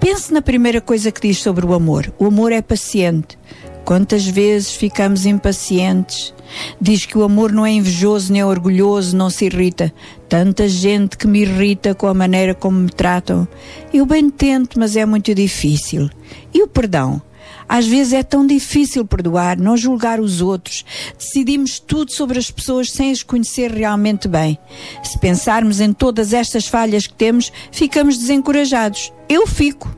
Pense 0.00 0.32
na 0.32 0.42
primeira 0.42 0.80
coisa 0.80 1.10
que 1.10 1.20
diz 1.20 1.38
sobre 1.38 1.64
o 1.64 1.72
amor. 1.72 2.12
O 2.18 2.26
amor 2.26 2.52
é 2.52 2.60
paciente. 2.60 3.38
Quantas 3.84 4.26
vezes 4.26 4.74
ficamos 4.74 5.26
impacientes? 5.26 6.34
Diz 6.80 7.04
que 7.04 7.18
o 7.18 7.22
amor 7.22 7.52
não 7.52 7.66
é 7.66 7.70
invejoso 7.70 8.32
nem 8.32 8.42
orgulhoso, 8.42 9.16
não 9.16 9.28
se 9.28 9.44
irrita. 9.46 9.92
Tanta 10.28 10.68
gente 10.68 11.18
que 11.18 11.26
me 11.26 11.42
irrita 11.42 11.94
com 11.94 12.06
a 12.06 12.14
maneira 12.14 12.54
como 12.54 12.78
me 12.78 12.90
tratam. 12.90 13.46
Eu 13.92 14.06
bem 14.06 14.30
tento, 14.30 14.78
mas 14.78 14.96
é 14.96 15.04
muito 15.04 15.34
difícil. 15.34 16.08
E 16.52 16.62
o 16.62 16.68
perdão? 16.68 17.20
Às 17.68 17.86
vezes 17.86 18.12
é 18.12 18.22
tão 18.22 18.46
difícil 18.46 19.04
perdoar, 19.04 19.58
não 19.58 19.76
julgar 19.76 20.20
os 20.20 20.40
outros. 20.40 20.84
Decidimos 21.16 21.78
tudo 21.78 22.12
sobre 22.12 22.38
as 22.38 22.50
pessoas 22.50 22.90
sem 22.90 23.10
as 23.10 23.22
conhecer 23.22 23.70
realmente 23.70 24.28
bem. 24.28 24.58
Se 25.02 25.18
pensarmos 25.18 25.80
em 25.80 25.92
todas 25.92 26.32
estas 26.32 26.66
falhas 26.66 27.06
que 27.06 27.14
temos, 27.14 27.52
ficamos 27.70 28.16
desencorajados. 28.18 29.12
Eu 29.28 29.46
fico. 29.46 29.94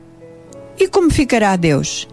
E 0.79 0.87
como 0.87 1.09
ficará 1.09 1.55
Deus? 1.55 2.07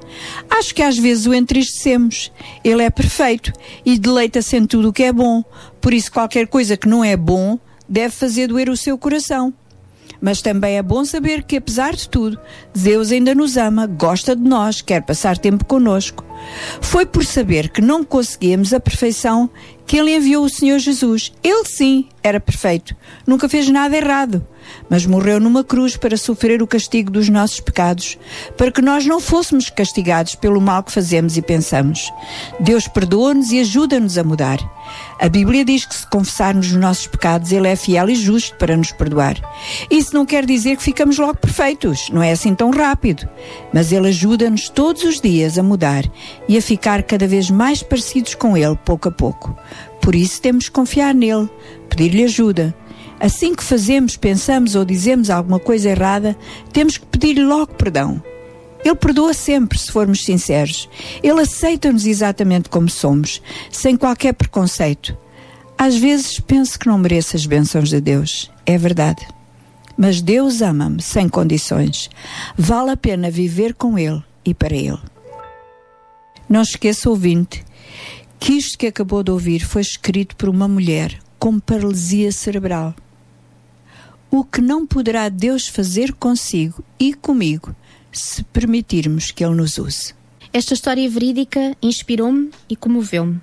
Acho 0.49 0.75
que 0.75 0.83
às 0.83 0.99
vezes 0.99 1.27
o 1.27 1.35
entristecemos. 1.35 2.33
Ele 2.63 2.83
é 2.83 2.91
perfeito 2.91 3.53
e 3.85 3.99
deleita-se 3.99 4.57
em 4.57 4.67
tudo 4.67 4.89
o 4.89 4.93
que 4.93 5.03
é 5.03 5.13
bom. 5.13 5.45
Por 5.81 5.93
isso, 5.93 6.11
qualquer 6.11 6.47
coisa 6.47 6.77
que 6.77 6.89
não 6.89 7.05
é 7.05 7.17
bom 7.17 7.59
deve 7.89 8.15
fazer 8.15 8.49
doer 8.49 8.71
o 8.71 8.77
seu 8.77 8.97
coração. 8.97 9.53
Mas 10.25 10.41
também 10.41 10.79
é 10.79 10.83
bom 10.83 11.05
saber 11.05 11.43
que, 11.43 11.59
apesar 11.59 11.95
de 11.95 12.09
tudo, 12.09 12.41
Deus 12.75 13.13
ainda 13.13 13.35
nos 13.35 13.59
ama, 13.59 13.87
gosta 13.87 14.35
de 14.35 14.41
nós, 14.41 14.81
quer 14.81 15.03
passar 15.03 15.37
tempo 15.37 15.67
conosco. 15.67 16.25
Foi 16.81 17.05
por 17.05 17.27
saber 17.27 17.69
que 17.69 17.83
não 17.83 18.03
conseguíamos 18.03 18.73
a 18.73 18.81
perfeição 18.81 19.51
que 19.87 19.99
Ele 19.99 20.17
enviou 20.17 20.47
o 20.47 20.49
Senhor 20.49 20.79
Jesus. 20.79 21.31
Ele 21.43 21.67
sim 21.67 22.09
era 22.23 22.41
perfeito, 22.41 22.97
nunca 23.27 23.51
fez 23.51 23.69
nada 23.69 23.95
errado, 23.95 24.47
mas 24.89 25.05
morreu 25.05 25.39
numa 25.39 25.63
cruz 25.63 25.95
para 25.95 26.17
sofrer 26.17 26.63
o 26.63 26.67
castigo 26.67 27.11
dos 27.11 27.29
nossos 27.29 27.61
pecados, 27.61 28.17
para 28.57 28.73
que 28.73 28.81
nós 28.81 29.05
não 29.05 29.21
fôssemos 29.21 29.69
castigados 29.69 30.35
pelo 30.35 30.59
mal 30.59 30.83
que 30.83 30.93
fazemos 30.93 31.37
e 31.37 31.43
pensamos. 31.43 32.11
Deus 32.59 32.89
perdoa-nos 32.89 33.53
e 33.53 33.61
ajuda-nos 33.61 34.17
a 34.17 34.25
mudar. 34.25 34.59
A 35.21 35.29
Bíblia 35.29 35.65
diz 35.65 35.85
que 35.85 35.95
se 35.95 36.07
confessarmos 36.07 36.67
os 36.67 36.77
nossos 36.77 37.07
pecados, 37.07 37.53
Ele 37.53 37.69
é 37.69 37.77
fiel 37.77 38.09
e 38.11 38.15
justo 38.15 38.57
para 38.57 38.77
nos 38.77 38.91
perdoar. 38.91 39.37
Isso 39.91 40.15
não 40.15 40.27
quer 40.27 40.45
dizer 40.45 40.77
que 40.77 40.83
ficamos 40.83 41.19
logo 41.19 41.37
perfeitos, 41.37 42.09
não 42.11 42.23
é 42.23 42.33
assim 42.33 42.55
tão 42.55 42.71
rápido. 42.71 43.29
Mas 43.73 43.93
Ele 43.93 44.09
ajuda-nos 44.09 44.69
todos 44.69 45.05
os 45.05 45.21
dias 45.21 45.59
a 45.59 45.63
mudar 45.63 46.05
e 46.49 46.59
a 46.59 46.63
ficar 46.63 47.03
cada 47.03 47.27
vez 47.27 47.51
mais 47.51 47.83
parecidos 47.83 48.35
com 48.35 48.57
Ele, 48.57 48.77
pouco 48.85 49.09
a 49.09 49.13
pouco. 49.13 49.57
Por 50.01 50.15
isso 50.15 50.41
temos 50.43 50.67
que 50.67 50.73
confiar 50.73 51.15
nele, 51.15 51.49
pedir-lhe 51.89 52.25
ajuda. 52.25 52.75
Assim 53.19 53.55
que 53.55 53.65
fazemos, 53.65 54.17
pensamos 54.17 54.75
ou 54.75 54.85
dizemos 54.85 55.31
alguma 55.31 55.59
coisa 55.59 55.89
errada, 55.89 56.37
temos 56.73 56.99
que 56.99 57.07
pedir-lhe 57.07 57.45
logo 57.45 57.73
perdão. 57.75 58.23
Ele 58.85 58.95
perdoa 58.95 59.33
sempre, 59.33 59.79
se 59.79 59.91
formos 59.91 60.25
sinceros. 60.25 60.89
Ele 61.23 61.41
aceita-nos 61.41 62.05
exatamente 62.05 62.69
como 62.69 62.89
somos, 62.91 63.41
sem 63.71 63.97
qualquer 63.97 64.35
preconceito. 64.35 65.17
Às 65.79 65.97
vezes 65.97 66.39
penso 66.39 66.79
que 66.79 66.87
não 66.87 66.99
mereço 66.99 67.35
as 67.35 67.47
bênçãos 67.47 67.89
de 67.89 68.01
Deus. 68.01 68.51
É 68.67 68.77
verdade. 68.77 69.27
Mas 69.97 70.21
Deus 70.21 70.61
ama-me 70.61 71.01
sem 71.01 71.29
condições. 71.29 72.11
Vale 72.57 72.91
a 72.91 72.97
pena 72.97 73.31
viver 73.31 73.75
com 73.75 73.99
Ele 73.99 74.23
e 74.45 74.53
para 74.53 74.75
Ele. 74.77 75.01
Não 76.49 76.61
esqueça, 76.61 77.09
ouvinte, 77.09 77.65
que 78.39 78.53
isto 78.53 78.77
que 78.77 78.87
acabou 78.87 79.23
de 79.23 79.31
ouvir 79.31 79.65
foi 79.65 79.81
escrito 79.81 80.37
por 80.37 80.49
uma 80.49 80.69
mulher 80.69 81.19
com 81.39 81.59
paralisia 81.59 82.31
cerebral. 82.31 82.95
O 84.31 84.45
que 84.45 84.61
não 84.61 84.87
poderá 84.87 85.29
Deus 85.29 85.69
fazer 85.69 86.13
consigo 86.13 86.85
e 86.99 87.15
comigo 87.15 87.75
se 88.19 88.43
permitirmos 88.45 89.31
que 89.31 89.45
Ele 89.45 89.55
nos 89.55 89.79
use. 89.79 90.15
Esta 90.53 90.75
história 90.75 91.09
verídica 91.09 91.77
inspirou-me 91.83 92.51
e 92.69 92.77
comoveu-me. 92.77 93.41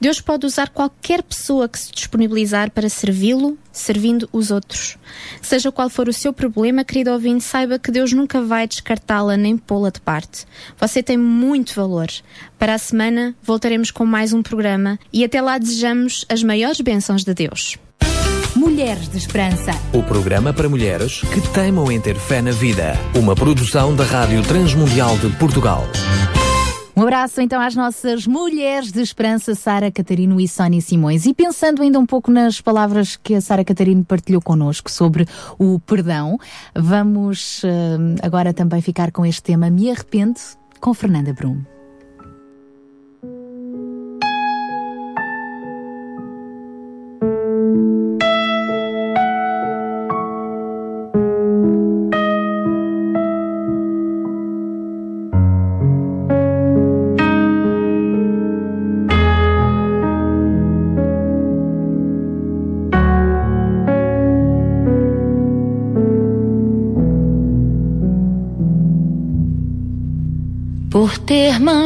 Deus 0.00 0.20
pode 0.20 0.46
usar 0.46 0.70
qualquer 0.70 1.22
pessoa 1.22 1.68
que 1.68 1.78
se 1.78 1.92
disponibilizar 1.92 2.70
para 2.70 2.88
servi-lo, 2.88 3.58
servindo 3.72 4.28
os 4.32 4.50
outros. 4.50 4.98
Seja 5.40 5.72
qual 5.72 5.88
for 5.88 6.08
o 6.08 6.12
seu 6.12 6.32
problema, 6.32 6.84
querido 6.84 7.10
ouvinte, 7.10 7.44
saiba 7.44 7.78
que 7.78 7.90
Deus 7.90 8.12
nunca 8.12 8.42
vai 8.42 8.66
descartá-la 8.66 9.36
nem 9.36 9.56
pô-la 9.56 9.90
de 9.90 10.00
parte. 10.00 10.46
Você 10.78 11.02
tem 11.02 11.16
muito 11.16 11.74
valor. 11.74 12.08
Para 12.58 12.74
a 12.74 12.78
semana 12.78 13.34
voltaremos 13.42 13.90
com 13.90 14.04
mais 14.04 14.32
um 14.32 14.42
programa 14.42 14.98
e 15.12 15.24
até 15.24 15.40
lá 15.40 15.58
desejamos 15.58 16.24
as 16.28 16.42
maiores 16.42 16.80
bênçãos 16.80 17.24
de 17.24 17.32
Deus. 17.32 17.78
Mulheres 18.56 19.06
de 19.06 19.18
Esperança. 19.18 19.70
O 19.92 20.02
programa 20.02 20.50
para 20.50 20.66
mulheres 20.66 21.20
que 21.20 21.42
teimam 21.52 21.92
em 21.92 22.00
ter 22.00 22.16
fé 22.16 22.40
na 22.40 22.52
vida. 22.52 22.94
Uma 23.14 23.34
produção 23.36 23.94
da 23.94 24.02
Rádio 24.02 24.42
Transmundial 24.42 25.18
de 25.18 25.28
Portugal. 25.36 25.84
Um 26.96 27.02
abraço 27.02 27.42
então 27.42 27.60
às 27.60 27.74
nossas 27.74 28.26
mulheres 28.26 28.90
de 28.90 29.02
esperança, 29.02 29.54
Sara 29.54 29.92
Catarino 29.92 30.40
e 30.40 30.48
Sónia 30.48 30.80
Simões. 30.80 31.26
E 31.26 31.34
pensando 31.34 31.82
ainda 31.82 31.98
um 31.98 32.06
pouco 32.06 32.30
nas 32.30 32.58
palavras 32.58 33.14
que 33.14 33.34
a 33.34 33.42
Sara 33.42 33.62
Catarino 33.62 34.02
partilhou 34.02 34.40
connosco 34.40 34.90
sobre 34.90 35.26
o 35.58 35.78
perdão, 35.78 36.38
vamos 36.74 37.62
uh, 37.62 38.16
agora 38.22 38.54
também 38.54 38.80
ficar 38.80 39.12
com 39.12 39.26
este 39.26 39.42
tema 39.42 39.68
Me 39.68 39.90
Arrependo 39.90 40.40
com 40.80 40.94
Fernanda 40.94 41.34
Brum. 41.34 41.75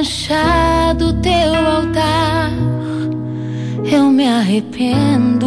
Manchado 0.00 1.12
teu 1.20 1.54
altar, 1.54 2.50
eu 3.84 4.04
me 4.04 4.26
arrependo. 4.26 5.39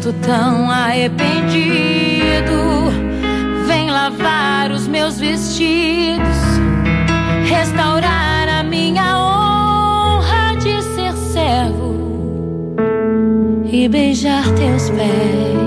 Sinto 0.00 0.12
tão 0.14 0.70
arrependido. 0.70 1.60
Vem 3.66 3.90
lavar 3.90 4.72
os 4.72 4.88
meus 4.88 5.20
vestidos, 5.20 6.38
restaurar 7.46 8.48
a 8.48 8.62
minha 8.62 9.18
honra 9.18 10.56
de 10.56 10.82
ser 10.82 11.12
servo 11.12 12.74
e 13.70 13.86
beijar 13.88 14.44
teus 14.54 14.88
pés, 14.90 15.59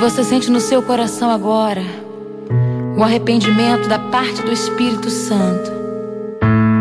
você 0.00 0.24
sente 0.24 0.50
no 0.50 0.60
seu 0.60 0.82
coração 0.82 1.30
agora 1.30 1.82
o 2.96 3.02
arrependimento 3.02 3.86
da 3.86 3.98
parte 3.98 4.40
do 4.40 4.50
Espírito 4.50 5.10
Santo, 5.10 5.70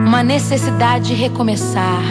uma 0.07 0.23
necessidade 0.23 1.09
de 1.09 1.15
recomeçar, 1.15 2.01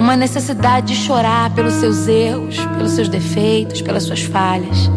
uma 0.00 0.16
necessidade 0.16 0.88
de 0.88 0.96
chorar 0.96 1.54
pelos 1.54 1.74
seus 1.74 2.08
erros, 2.08 2.56
pelos 2.76 2.92
seus 2.92 3.08
defeitos, 3.08 3.80
pelas 3.80 4.02
suas 4.02 4.22
falhas, 4.22 4.90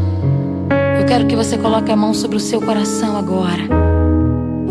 eu 0.99 1.05
quero 1.05 1.27
que 1.27 1.35
você 1.35 1.55
coloque 1.55 1.91
a 1.91 1.95
mão 1.95 2.15
sobre 2.15 2.37
o 2.37 2.39
seu 2.39 2.59
coração 2.59 3.15
agora 3.15 3.61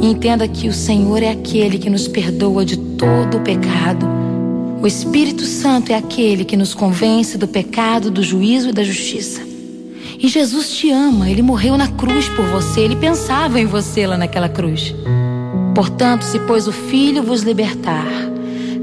e 0.02 0.06
entenda 0.06 0.48
que 0.48 0.66
o 0.66 0.72
Senhor 0.72 1.22
é 1.22 1.30
aquele 1.30 1.78
que 1.78 1.88
nos 1.88 2.08
perdoa 2.08 2.64
de 2.64 2.76
todo 2.76 3.36
o 3.36 3.40
pecado. 3.40 4.04
O 4.82 4.86
Espírito 4.86 5.44
Santo 5.44 5.92
é 5.92 5.94
aquele 5.94 6.44
que 6.44 6.56
nos 6.56 6.74
convence 6.74 7.38
do 7.38 7.46
pecado, 7.46 8.10
do 8.10 8.22
juízo 8.22 8.70
e 8.70 8.72
da 8.72 8.82
justiça. 8.82 9.49
E 10.22 10.28
Jesus 10.28 10.70
te 10.76 10.90
ama, 10.90 11.30
ele 11.30 11.40
morreu 11.40 11.78
na 11.78 11.88
cruz 11.88 12.28
por 12.28 12.44
você, 12.44 12.82
ele 12.82 12.94
pensava 12.94 13.58
em 13.58 13.64
você 13.64 14.06
lá 14.06 14.18
naquela 14.18 14.50
cruz. 14.50 14.94
Portanto, 15.74 16.22
se 16.24 16.38
pois 16.40 16.68
o 16.68 16.72
Filho 16.72 17.22
vos 17.22 17.40
libertar, 17.40 18.06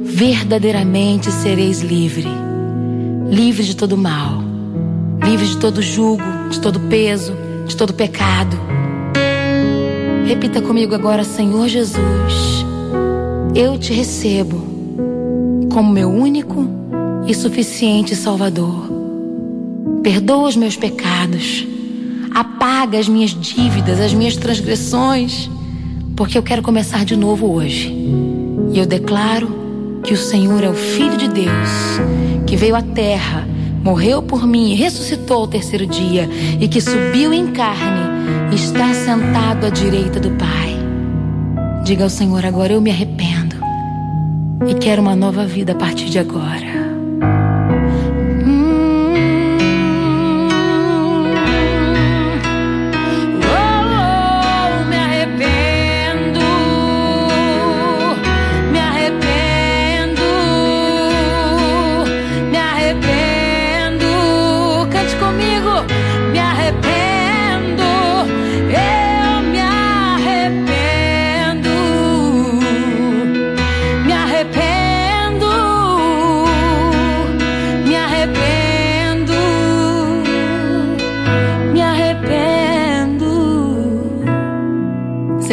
verdadeiramente 0.02 1.32
sereis 1.32 1.82
livre. 1.82 2.28
Livre 3.30 3.64
de 3.64 3.76
todo 3.76 3.96
mal, 3.96 4.42
livre 5.24 5.46
de 5.46 5.58
todo 5.58 5.80
jugo, 5.80 6.24
de 6.50 6.60
todo 6.60 6.80
peso, 6.80 7.34
de 7.68 7.76
todo 7.76 7.94
pecado. 7.94 8.58
Repita 10.26 10.60
comigo 10.60 10.96
agora, 10.96 11.24
Senhor 11.24 11.68
Jesus, 11.68 12.66
eu 13.54 13.78
te 13.78 13.94
recebo 13.94 14.66
como 15.72 15.92
meu 15.92 16.10
único 16.10 16.68
e 17.28 17.36
suficiente 17.36 18.16
Salvador. 18.16 18.87
Perdoa 20.08 20.48
os 20.48 20.56
meus 20.56 20.78
pecados, 20.78 21.68
apaga 22.34 22.98
as 22.98 23.10
minhas 23.10 23.32
dívidas, 23.32 24.00
as 24.00 24.14
minhas 24.14 24.38
transgressões, 24.38 25.50
porque 26.16 26.38
eu 26.38 26.42
quero 26.42 26.62
começar 26.62 27.04
de 27.04 27.14
novo 27.14 27.52
hoje. 27.52 27.94
E 28.72 28.80
eu 28.80 28.86
declaro 28.86 30.00
que 30.06 30.14
o 30.14 30.18
Senhor 30.18 30.64
é 30.64 30.70
o 30.70 30.74
Filho 30.74 31.18
de 31.18 31.28
Deus, 31.28 32.00
que 32.46 32.56
veio 32.56 32.78
à 32.78 32.82
terra, 32.82 33.46
morreu 33.84 34.22
por 34.22 34.48
mim 34.48 34.72
e 34.72 34.76
ressuscitou 34.76 35.40
ao 35.40 35.48
terceiro 35.48 35.86
dia, 35.86 36.30
e 36.58 36.70
que 36.70 36.80
subiu 36.80 37.34
em 37.34 37.48
carne 37.48 38.54
e 38.54 38.56
está 38.56 38.94
sentado 38.94 39.66
à 39.66 39.70
direita 39.70 40.22
do 40.22 40.32
Pai. 40.38 40.74
Diga 41.84 42.06
ao 42.06 42.10
Senhor 42.10 42.46
agora: 42.46 42.72
eu 42.72 42.80
me 42.80 42.92
arrependo 42.92 43.58
e 44.70 44.74
quero 44.76 45.02
uma 45.02 45.18
nova 45.18 45.46
vida 45.46 45.74
a 45.74 45.76
partir 45.76 46.06
de 46.06 46.18
agora. 46.18 46.77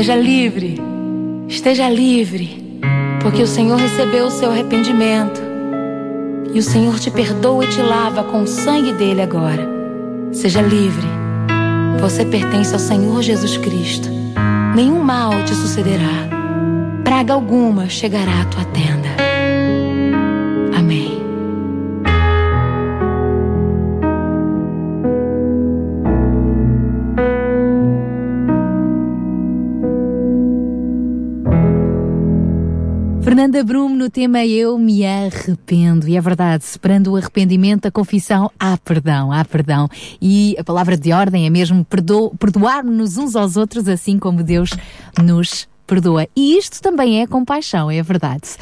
Seja 0.05 0.16
livre, 0.16 0.78
esteja 1.48 1.89
livre, 1.89 2.78
porque 3.22 3.43
o 3.43 3.47
Senhor 3.47 3.78
recebeu 3.78 4.26
o 4.26 4.31
seu 4.31 4.51
arrependimento 4.51 5.40
e 6.52 6.59
o 6.59 6.62
Senhor 6.62 7.01
te 7.01 7.10
perdoa 7.10 7.64
e 7.64 7.68
te 7.68 7.81
lava 7.81 8.22
com 8.22 8.43
o 8.43 8.47
sangue 8.47 8.93
dele 8.93 9.22
agora. 9.22 9.66
Seja 10.31 10.60
livre. 10.60 11.06
Você 12.02 12.22
pertence 12.26 12.74
ao 12.74 12.78
Senhor 12.78 13.22
Jesus 13.22 13.56
Cristo. 13.56 14.10
Nenhum 14.76 15.02
mal 15.02 15.43
te 15.44 15.55
sucederá. 15.55 16.28
Praga 17.02 17.32
alguma 17.32 17.89
chegará 17.89 18.43
à 18.43 18.44
tua 18.44 18.64
tenda. 18.66 19.09
Brume 33.64 33.96
no 33.96 34.10
tema 34.10 34.44
Eu 34.44 34.76
me 34.78 35.06
arrependo. 35.06 36.06
E 36.06 36.16
é 36.16 36.20
verdade, 36.20 36.64
separando 36.64 37.12
o 37.12 37.16
arrependimento, 37.16 37.86
a 37.86 37.90
confissão, 37.90 38.50
há 38.60 38.76
perdão, 38.76 39.32
há 39.32 39.42
perdão. 39.42 39.88
E 40.20 40.54
a 40.58 40.62
palavra 40.62 40.98
de 40.98 41.12
ordem 41.12 41.46
é 41.46 41.50
mesmo 41.50 41.82
perdo 41.82 42.34
perdoar-nos 42.38 43.16
uns 43.16 43.34
aos 43.34 43.56
outros, 43.56 43.88
assim 43.88 44.18
como 44.18 44.42
Deus 44.42 44.70
nos 45.22 45.62
perdoa. 45.62 45.73
E 46.35 46.56
isto 46.56 46.81
também 46.81 47.20
é 47.20 47.27
compaixão, 47.27 47.90
é 47.90 48.02
verdade. 48.02 48.56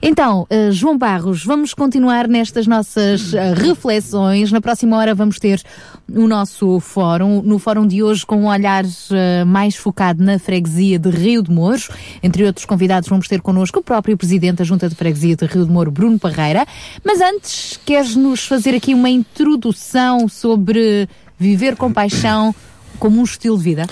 Então, 0.00 0.46
uh, 0.50 0.70
João 0.72 0.96
Barros, 0.96 1.44
vamos 1.44 1.72
continuar 1.72 2.28
nestas 2.28 2.66
nossas 2.66 3.32
uh, 3.32 3.54
reflexões. 3.56 4.52
Na 4.52 4.60
próxima 4.60 4.96
hora 4.96 5.14
vamos 5.14 5.38
ter 5.38 5.60
o 6.08 6.28
nosso 6.28 6.78
fórum, 6.80 7.42
no 7.42 7.58
fórum 7.58 7.86
de 7.86 8.02
hoje 8.02 8.24
com 8.24 8.42
um 8.42 8.46
olhar 8.46 8.84
uh, 8.84 9.46
mais 9.46 9.74
focado 9.74 10.22
na 10.22 10.38
freguesia 10.38 10.98
de 10.98 11.10
Rio 11.10 11.42
de 11.42 11.50
Mouros. 11.50 11.88
Entre 12.22 12.44
outros 12.44 12.66
convidados 12.66 13.08
vamos 13.08 13.26
ter 13.26 13.40
connosco 13.40 13.80
o 13.80 13.82
próprio 13.82 14.16
Presidente 14.16 14.56
da 14.56 14.64
Junta 14.64 14.88
de 14.88 14.94
Freguesia 14.94 15.34
de 15.34 15.46
Rio 15.46 15.64
de 15.64 15.72
Moro, 15.72 15.90
Bruno 15.90 16.18
Parreira. 16.18 16.66
Mas 17.02 17.20
antes, 17.20 17.80
queres-nos 17.84 18.46
fazer 18.46 18.74
aqui 18.74 18.94
uma 18.94 19.08
introdução 19.08 20.28
sobre 20.28 21.08
viver 21.38 21.76
com 21.76 21.92
paixão, 21.92 22.54
como 22.96 23.20
um 23.20 23.24
estilo 23.24 23.56
de 23.56 23.64
vida? 23.64 23.86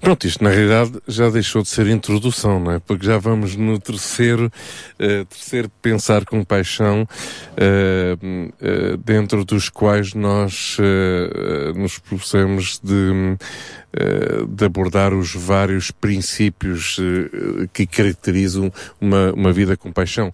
Pronto, 0.00 0.26
isto 0.26 0.42
na 0.42 0.50
realidade 0.50 0.92
já 1.06 1.28
deixou 1.30 1.62
de 1.62 1.68
ser 1.68 1.86
introdução, 1.86 2.60
não 2.60 2.72
é? 2.72 2.78
Porque 2.78 3.06
já 3.06 3.18
vamos 3.18 3.56
no 3.56 3.78
terceiro, 3.78 4.46
uh, 4.46 5.24
terceiro 5.26 5.70
pensar 5.82 6.24
com 6.24 6.44
paixão, 6.44 7.02
uh, 7.02 8.26
uh, 8.26 8.96
dentro 8.98 9.44
dos 9.44 9.68
quais 9.68 10.14
nós 10.14 10.76
nos 11.74 11.98
propusemos 11.98 12.80
de, 12.82 13.36
de 14.48 14.64
abordar 14.64 15.14
os 15.14 15.34
vários 15.34 15.90
princípios 15.90 16.98
que 17.72 17.86
caracterizam 17.86 18.72
uma, 19.00 19.32
uma 19.32 19.52
vida 19.52 19.76
com 19.76 19.92
paixão. 19.92 20.32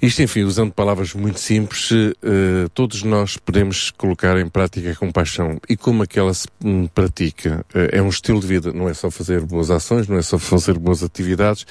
Isto, 0.00 0.22
enfim, 0.22 0.42
usando 0.44 0.72
palavras 0.72 1.12
muito 1.12 1.40
simples, 1.40 1.90
todos 2.72 3.02
nós 3.02 3.36
podemos 3.36 3.90
colocar 3.90 4.38
em 4.38 4.48
prática 4.48 4.94
com 4.94 5.10
paixão. 5.10 5.60
E 5.68 5.76
como 5.76 6.04
aquela 6.04 6.32
se 6.32 6.46
hum, 6.64 6.86
pratica? 6.86 7.64
é 7.74 8.00
um 8.00 8.08
estilo 8.08 8.38
de 8.40 8.46
vida, 8.46 8.72
não 8.72 8.88
é 8.88 8.94
só 8.94 9.10
fazer 9.10 9.40
boas 9.40 9.70
ações, 9.70 10.06
não 10.06 10.16
é 10.16 10.22
só 10.22 10.38
fazer 10.38 10.78
boas 10.78 11.02
atividades. 11.02 11.66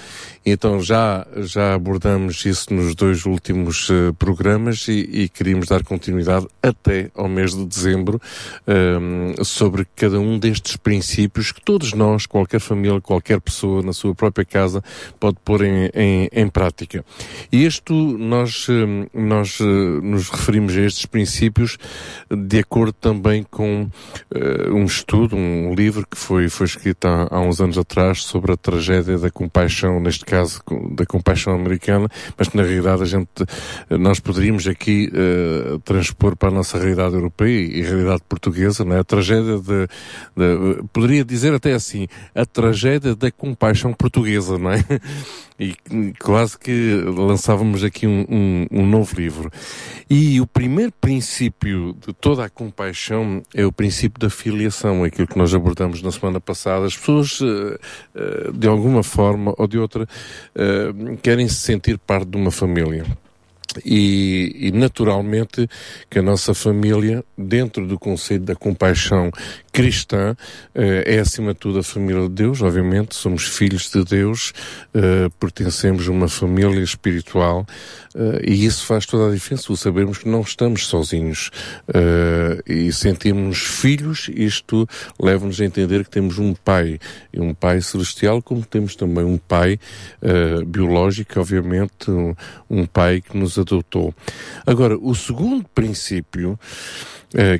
Então 0.45 0.81
já, 0.81 1.26
já 1.38 1.73
abordamos 1.73 2.45
isso 2.45 2.73
nos 2.73 2.94
dois 2.95 3.26
últimos 3.26 3.89
programas 4.19 4.88
e, 4.89 5.07
e, 5.11 5.30
queríamos 5.30 5.68
dar 5.68 5.84
continuidade 5.84 6.48
até 6.61 7.10
ao 7.15 7.30
mês 7.30 7.56
de 7.56 7.65
dezembro 7.65 8.22
sobre 9.44 9.88
cada 9.95 10.19
um 10.19 10.38
destes 10.38 10.76
princípios 10.76 11.07
que 11.54 11.62
todos 11.64 11.94
nós, 11.94 12.26
qualquer 12.26 12.60
família, 12.60 13.00
qualquer 13.02 13.40
pessoa 13.40 13.82
na 13.82 13.94
sua 13.94 14.14
própria 14.14 14.46
casa 14.46 14.84
pode 15.20 15.38
pôr 15.44 15.64
em, 15.64 15.90
em, 15.94 16.30
em 16.32 16.48
prática. 16.48 17.04
E 17.52 17.66
isto 17.66 17.94
nós, 17.94 18.68
nós 19.14 19.60
uh, 19.60 19.66
nos 19.66 20.30
referimos 20.30 20.76
a 20.76 20.82
estes 20.82 21.06
princípios 21.06 21.78
de 22.30 22.60
acordo 22.60 22.94
também 22.94 23.44
com 23.44 23.84
uh, 23.84 24.74
um 24.74 24.86
estudo, 24.86 25.36
um 25.36 25.74
livro 25.74 26.06
que 26.10 26.18
foi, 26.18 26.50
foi 26.50 26.66
escrito 26.66 27.06
há, 27.06 27.28
há, 27.32 27.40
uns 27.40 27.62
anos 27.62 27.78
atrás 27.78 28.24
sobre 28.24 28.52
a 28.52 28.58
tragédia 28.58 29.18
da 29.18 29.30
compaixão, 29.30 30.00
neste 30.00 30.26
caso 30.26 30.62
da 30.92 31.06
compaixão 31.06 31.54
americana, 31.54 32.10
mas 32.38 32.48
que 32.48 32.58
na 32.58 32.64
realidade 32.64 33.04
a 33.04 33.06
gente, 33.06 33.30
nós 33.90 34.20
poderíamos 34.20 34.68
aqui 34.68 35.10
uh, 35.14 35.80
transpor 35.80 36.36
para 36.36 36.50
a 36.50 36.52
nossa 36.52 36.78
realidade 36.78 37.16
europeia 37.16 37.60
e 37.60 37.82
realidade 37.82 38.22
portuguesa, 38.28 38.84
não 38.84 38.96
é? 38.96 39.00
A 39.00 39.04
tragédia 39.04 39.58
de, 39.58 39.88
de, 40.36 40.84
poderia 40.98 41.24
dizer 41.24 41.53
até 41.53 41.74
assim, 41.74 42.07
a 42.34 42.44
tragédia 42.44 43.15
da 43.15 43.30
compaixão 43.30 43.94
portuguesa, 43.94 44.57
não 44.57 44.72
é? 44.72 44.84
E 45.60 45.76
quase 46.19 46.56
que 46.56 46.94
lançávamos 47.18 47.84
aqui 47.84 48.06
um, 48.06 48.24
um, 48.30 48.68
um 48.72 48.86
novo 48.86 49.15
livro. 49.15 49.52
E 50.07 50.40
o 50.40 50.45
primeiro 50.45 50.91
princípio 51.02 51.98
de 52.06 52.14
toda 52.14 52.45
a 52.45 52.49
compaixão 52.49 53.41
é 53.56 53.65
o 53.65 53.72
princípio 53.72 54.19
da 54.19 54.30
filiação, 54.30 55.03
aquilo 55.03 55.28
que 55.28 55.36
nós 55.36 55.56
abordamos 55.56 55.99
na 56.03 56.11
semana 56.11 56.40
passada. 56.40 56.86
As 56.86 56.95
pessoas, 56.95 57.41
uh, 57.41 57.76
uh, 58.14 58.53
de 58.53 58.68
alguma 58.68 59.02
forma 59.02 59.52
ou 59.57 59.68
de 59.68 59.80
outra, 59.80 60.03
uh, 60.03 61.18
querem 61.24 61.48
se 61.48 61.56
sentir 61.56 61.98
parte 61.98 62.28
de 62.28 62.38
uma 62.38 62.52
família. 62.52 63.03
E, 63.86 64.68
e, 64.68 64.72
naturalmente 64.72 65.68
que 66.10 66.19
a 66.19 66.22
nossa 66.22 66.53
família, 66.53 67.24
dentro 67.38 67.86
do 67.86 67.99
conceito 67.99 68.45
da 68.45 68.56
compaixão 68.56 69.32
cristã, 69.78 70.36
eh, 70.74 71.04
é 71.06 71.20
acima 71.20 71.54
de 71.54 71.60
tudo 71.60 71.78
a 71.78 71.84
família 71.84 72.24
de 72.24 72.30
Deus, 72.30 72.64
obviamente, 72.64 73.14
somos 73.14 73.44
filhos 73.44 73.91
de 73.91 74.04
Deus, 74.04 74.52
eh, 74.91 75.30
pertencemos 75.40 76.10
a 76.10 76.12
uma 76.12 76.28
família 76.28 76.82
espiritual 76.82 77.64
eh, 78.16 78.41
e 78.48 78.66
isso 78.66 78.84
faz 78.88 79.06
toda 79.06 79.30
a 79.30 79.32
diferença, 79.32 79.72
o 79.72 79.78
sabermos 79.78 80.18
que 80.18 80.28
não 80.28 80.41
estamos 80.41 80.88
sozinhos 80.88 81.52
e 82.66 82.91
sentirmos 82.91 83.60
filhos, 83.60 84.30
isto 84.34 84.88
leva-nos 85.20 85.62
a 85.62 85.66
entender 85.66 86.04
que 86.04 86.10
temos 86.10 86.40
um 86.40 86.56
pai, 86.56 86.99
e 87.32 87.40
um 87.40 87.54
pai 87.54 87.80
celestial, 87.82 88.41
como 88.41 88.66
temos 88.66 88.95
também 88.95 89.24
um 89.24 89.38
pai 89.38 89.80
biológico, 90.68 91.40
obviamente, 91.40 92.10
um, 92.70 92.86
pai 92.86 93.22
que 93.22 93.38
nos 93.38 93.58
adotou. 93.60 94.14
Agora, 94.66 94.98
o 94.98 95.14
segundo 95.14 95.66
princípio 95.74 96.60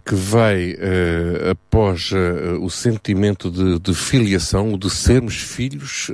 que 0.06 0.16
vai 0.16 0.72
uh, 0.72 1.52
após 1.52 2.12
uh, 2.12 2.64
o 2.64 2.70
sentimento 2.70 3.52
de, 3.52 3.80
de, 3.80 3.94
filiação, 3.94 4.78
de 4.78 4.90
sermos 4.90 5.36
filhos 5.36 6.10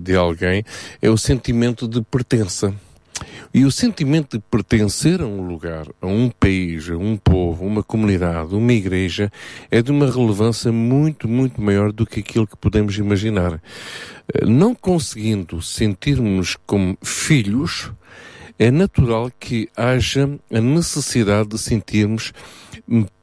de 0.00 0.14
alguém, 0.14 0.64
é 1.02 1.10
o 1.10 1.16
sentimento 1.16 1.88
de 1.88 2.00
pertença. 2.02 2.72
E 3.52 3.64
o 3.64 3.70
sentimento 3.72 4.38
de 4.38 4.44
pertencer 4.48 5.20
a 5.20 5.26
um 5.26 5.42
lugar, 5.42 5.86
a 6.00 6.06
um 6.06 6.30
país, 6.30 6.88
a 6.88 6.96
um 6.96 7.16
povo, 7.16 7.66
uma 7.66 7.82
comunidade, 7.82 8.54
uma 8.54 8.72
igreja, 8.72 9.30
é 9.70 9.82
de 9.82 9.90
uma 9.90 10.06
relevância 10.06 10.70
muito, 10.70 11.28
muito 11.28 11.60
maior 11.60 11.90
do 11.90 12.06
que 12.06 12.20
aquilo 12.20 12.46
que 12.46 12.56
podemos 12.56 12.96
imaginar. 12.96 13.60
Não 14.46 14.74
conseguindo 14.74 15.60
sentirmos 15.60 16.56
como 16.64 16.96
filhos, 17.02 17.90
é 18.60 18.70
natural 18.70 19.32
que 19.40 19.70
haja 19.74 20.38
a 20.52 20.60
necessidade 20.60 21.48
de 21.48 21.58
sentirmos 21.58 22.30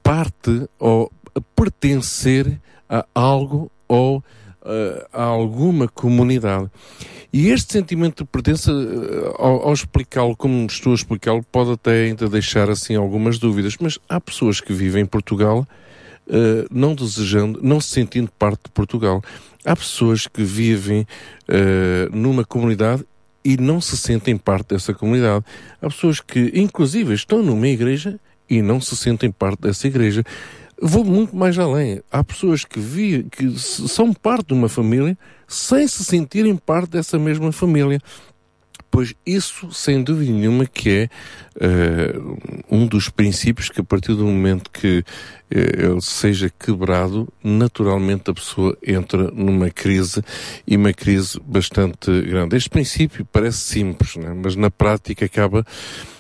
parte 0.02 0.68
ou 0.80 1.12
pertencer 1.56 2.60
a 2.90 3.06
algo 3.14 3.72
ou 3.88 4.18
uh, 4.18 4.24
a 5.14 5.22
alguma 5.22 5.88
comunidade. 5.88 6.72
E 7.32 7.50
este 7.50 7.74
sentimento 7.74 8.24
de 8.24 8.30
pertença, 8.32 8.72
uh, 8.72 9.36
ao, 9.38 9.68
ao 9.68 9.74
explicá-lo 9.74 10.36
como 10.36 10.66
estou 10.66 10.92
a 10.92 10.96
explicá-lo, 10.96 11.44
pode 11.52 11.70
até 11.70 12.06
ainda 12.06 12.28
deixar 12.28 12.68
assim 12.72 12.96
algumas 12.96 13.38
dúvidas, 13.38 13.76
mas 13.80 14.00
há 14.10 14.20
pessoas 14.20 14.60
que 14.60 14.74
vivem 14.74 15.04
em 15.04 15.06
Portugal 15.06 15.68
uh, 16.26 16.68
não 16.72 16.96
desejando, 16.96 17.60
não 17.62 17.80
se 17.80 17.90
sentindo 17.90 18.32
parte 18.40 18.64
de 18.64 18.72
Portugal. 18.72 19.22
Há 19.64 19.76
pessoas 19.76 20.26
que 20.26 20.42
vivem 20.42 21.06
numa 22.14 22.46
comunidade 22.46 23.04
e 23.48 23.56
não 23.56 23.80
se 23.80 23.96
sentem 23.96 24.36
parte 24.36 24.76
dessa 24.76 24.94
comunidade. 24.94 25.46
Há 25.82 25.88
pessoas 25.88 26.20
que, 26.20 26.52
inclusive, 26.54 27.14
estão 27.14 27.42
numa 27.42 27.70
igreja 27.70 28.20
e 28.50 28.62
não 28.62 28.82
se 28.82 28.94
sentem 28.98 29.32
parte 29.32 29.62
dessa 29.62 29.88
igreja. 29.88 30.22
Vou 30.82 31.06
muito 31.06 31.34
mais 31.34 31.58
além. 31.58 32.02
Há 32.12 32.22
pessoas 32.26 32.66
que, 32.66 32.78
vi, 32.78 33.24
que 33.32 33.58
são 33.58 34.14
parte 34.14 34.48
de 34.48 34.54
uma 34.54 34.68
família 34.68 35.18
sem 35.48 35.88
se 35.88 36.04
sentirem 36.04 36.58
parte 36.58 36.90
dessa 36.90 37.18
mesma 37.18 37.54
família. 37.54 38.02
Pois 38.90 39.14
isso, 39.26 39.72
sem 39.72 40.02
dúvida 40.04 40.32
nenhuma, 40.32 40.66
que 40.66 40.90
é 40.90 41.10
uh, 41.66 42.38
um 42.70 42.88
dos 42.88 43.10
princípios 43.10 43.70
que 43.70 43.82
a 43.82 43.84
partir 43.84 44.14
do 44.14 44.26
momento 44.26 44.72
que 44.72 45.00
uh, 45.00 45.04
ele 45.50 46.02
seja 46.02 46.50
quebrado, 46.50 47.28
naturalmente 47.44 48.32
a 48.32 48.34
pessoa 48.34 48.78
entra 48.86 49.30
numa 49.32 49.70
crise 49.70 50.24
e 50.66 50.76
uma 50.78 50.94
crise 50.94 51.40
bastante 51.46 52.22
grande. 52.22 52.56
Este 52.56 52.70
princípio 52.70 53.26
parece 53.26 53.60
simples, 53.60 54.16
né? 54.16 54.34
mas 54.34 54.56
na 54.56 54.72
prática 54.72 55.26
acaba 55.26 55.66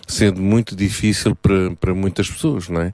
sendo 0.08 0.42
muito 0.42 0.76
difícil 0.76 1.36
para, 1.36 1.76
para 1.76 1.94
muitas 1.94 2.30
pessoas, 2.30 2.70
não 2.70 2.82
é? 2.82 2.94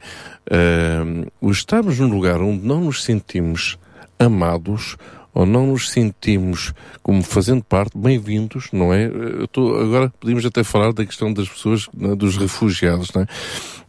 Uh, 1.43 1.51
estarmos 1.51 1.99
num 1.99 2.09
lugar 2.09 2.41
onde 2.41 2.65
não 2.65 2.81
nos 2.81 3.03
sentimos 3.03 3.77
amados 4.17 4.97
ou 5.34 5.45
não 5.45 5.68
nos 5.68 5.89
sentimos 5.89 6.73
como 7.01 7.23
fazendo 7.23 7.64
parte, 7.64 7.97
bem-vindos, 7.97 8.69
não 8.72 8.93
é? 8.93 9.10
Tô, 9.51 9.76
agora 9.76 10.14
podemos 10.19 10.45
até 10.45 10.64
falar 10.64 10.93
da 10.93 11.05
questão 11.05 11.34
das 11.34 11.49
pessoas, 11.49 11.89
né, 11.93 12.15
dos 12.15 12.38
refugiados, 12.38 13.11
não 13.14 13.23
é? 13.23 13.27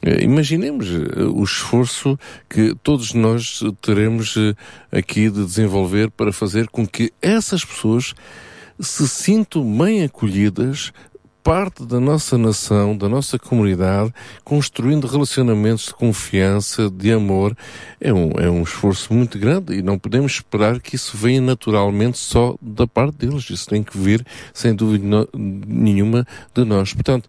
Eh, 0.03 0.25
Imaginemos 0.25 0.89
eh, 0.89 1.23
o 1.25 1.43
esforço 1.43 2.19
que 2.49 2.75
todos 2.83 3.15
nós 3.15 3.63
teremos 3.81 4.37
eh, 4.37 4.55
aqui 4.99 5.31
de 5.31 5.45
desenvolver 5.45 6.11
para 6.11 6.33
fazer 6.33 6.69
com 6.69 6.87
que 6.87 7.13
essas 7.23 7.65
pessoas 7.65 8.15
se 8.79 9.09
sintam 9.09 9.65
bem 9.79 10.03
acolhidas, 10.03 10.93
parte 11.45 11.85
da 11.85 12.01
nossa 12.01 12.39
nação, 12.39 12.97
da 12.97 13.07
nossa 13.07 13.39
comunidade, 13.39 14.13
construindo 14.43 15.07
relacionamentos 15.07 15.85
de 15.85 15.95
confiança, 15.95 16.91
de 16.91 17.13
amor. 17.13 17.55
É 18.01 18.13
um, 18.13 18.31
é 18.39 18.49
um 18.51 18.63
esforço 18.63 19.13
muito 19.13 19.39
grande 19.39 19.75
e 19.75 19.83
não 19.83 19.99
podemos 19.99 20.33
esperar 20.33 20.81
que 20.81 20.97
isso 20.97 21.17
venha 21.19 21.43
naturalmente 21.43 22.17
só 22.17 22.57
da 22.63 22.87
parte 22.87 23.19
deles. 23.19 23.49
Isso 23.51 23.69
tem 23.69 23.83
que 23.83 23.97
vir, 23.97 24.27
sem 24.55 24.75
dúvida 24.75 25.29
nenhuma, 25.35 26.27
de 26.55 26.65
nós. 26.65 26.95
Portanto, 26.95 27.29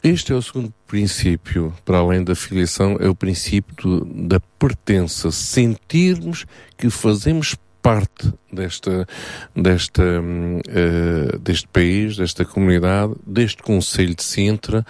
este 0.00 0.32
é 0.32 0.36
o 0.36 0.42
segundo 0.42 0.72
princípio, 0.86 1.74
para 1.84 1.98
além 1.98 2.22
da 2.22 2.36
filiação, 2.36 2.96
é 3.00 3.08
o 3.08 3.14
princípio 3.16 3.74
do- 3.82 4.04
da 4.28 4.38
pertença. 4.56 5.32
Sentirmos 5.32 6.46
que 6.78 6.88
fazemos 6.88 7.56
parte 7.86 8.32
desta, 8.52 9.06
desta, 9.54 10.02
hum, 10.02 10.58
eh, 10.66 11.38
deste 11.40 11.68
país, 11.68 12.16
desta 12.16 12.44
comunidade, 12.44 13.14
deste 13.24 13.62
Conselho 13.62 14.12
de 14.12 14.24
Sintra. 14.24 14.84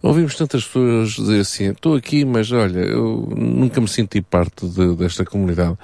Ouvimos 0.00 0.34
tantas 0.36 0.64
pessoas 0.64 1.10
dizer 1.10 1.40
assim, 1.40 1.64
estou 1.70 1.94
aqui, 1.94 2.24
mas 2.24 2.50
olha, 2.50 2.78
eu 2.78 3.30
nunca 3.36 3.78
me 3.78 3.88
senti 3.88 4.22
parte 4.22 4.66
de- 4.66 4.96
desta 4.96 5.22
comunidade. 5.22 5.76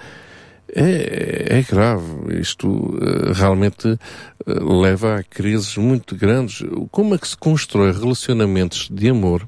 É, 0.75 1.59
é 1.59 1.63
grave. 1.63 2.41
Isto 2.41 2.99
eh, 3.03 3.33
realmente 3.35 3.89
eh, 3.89 3.99
leva 4.47 5.17
a 5.17 5.23
crises 5.23 5.77
muito 5.77 6.17
grandes. 6.17 6.65
Como 6.91 7.15
é 7.15 7.19
que 7.19 7.29
se 7.29 7.37
constrói 7.37 7.93
relacionamentos 7.93 8.89
de 8.91 9.11
amor 9.11 9.47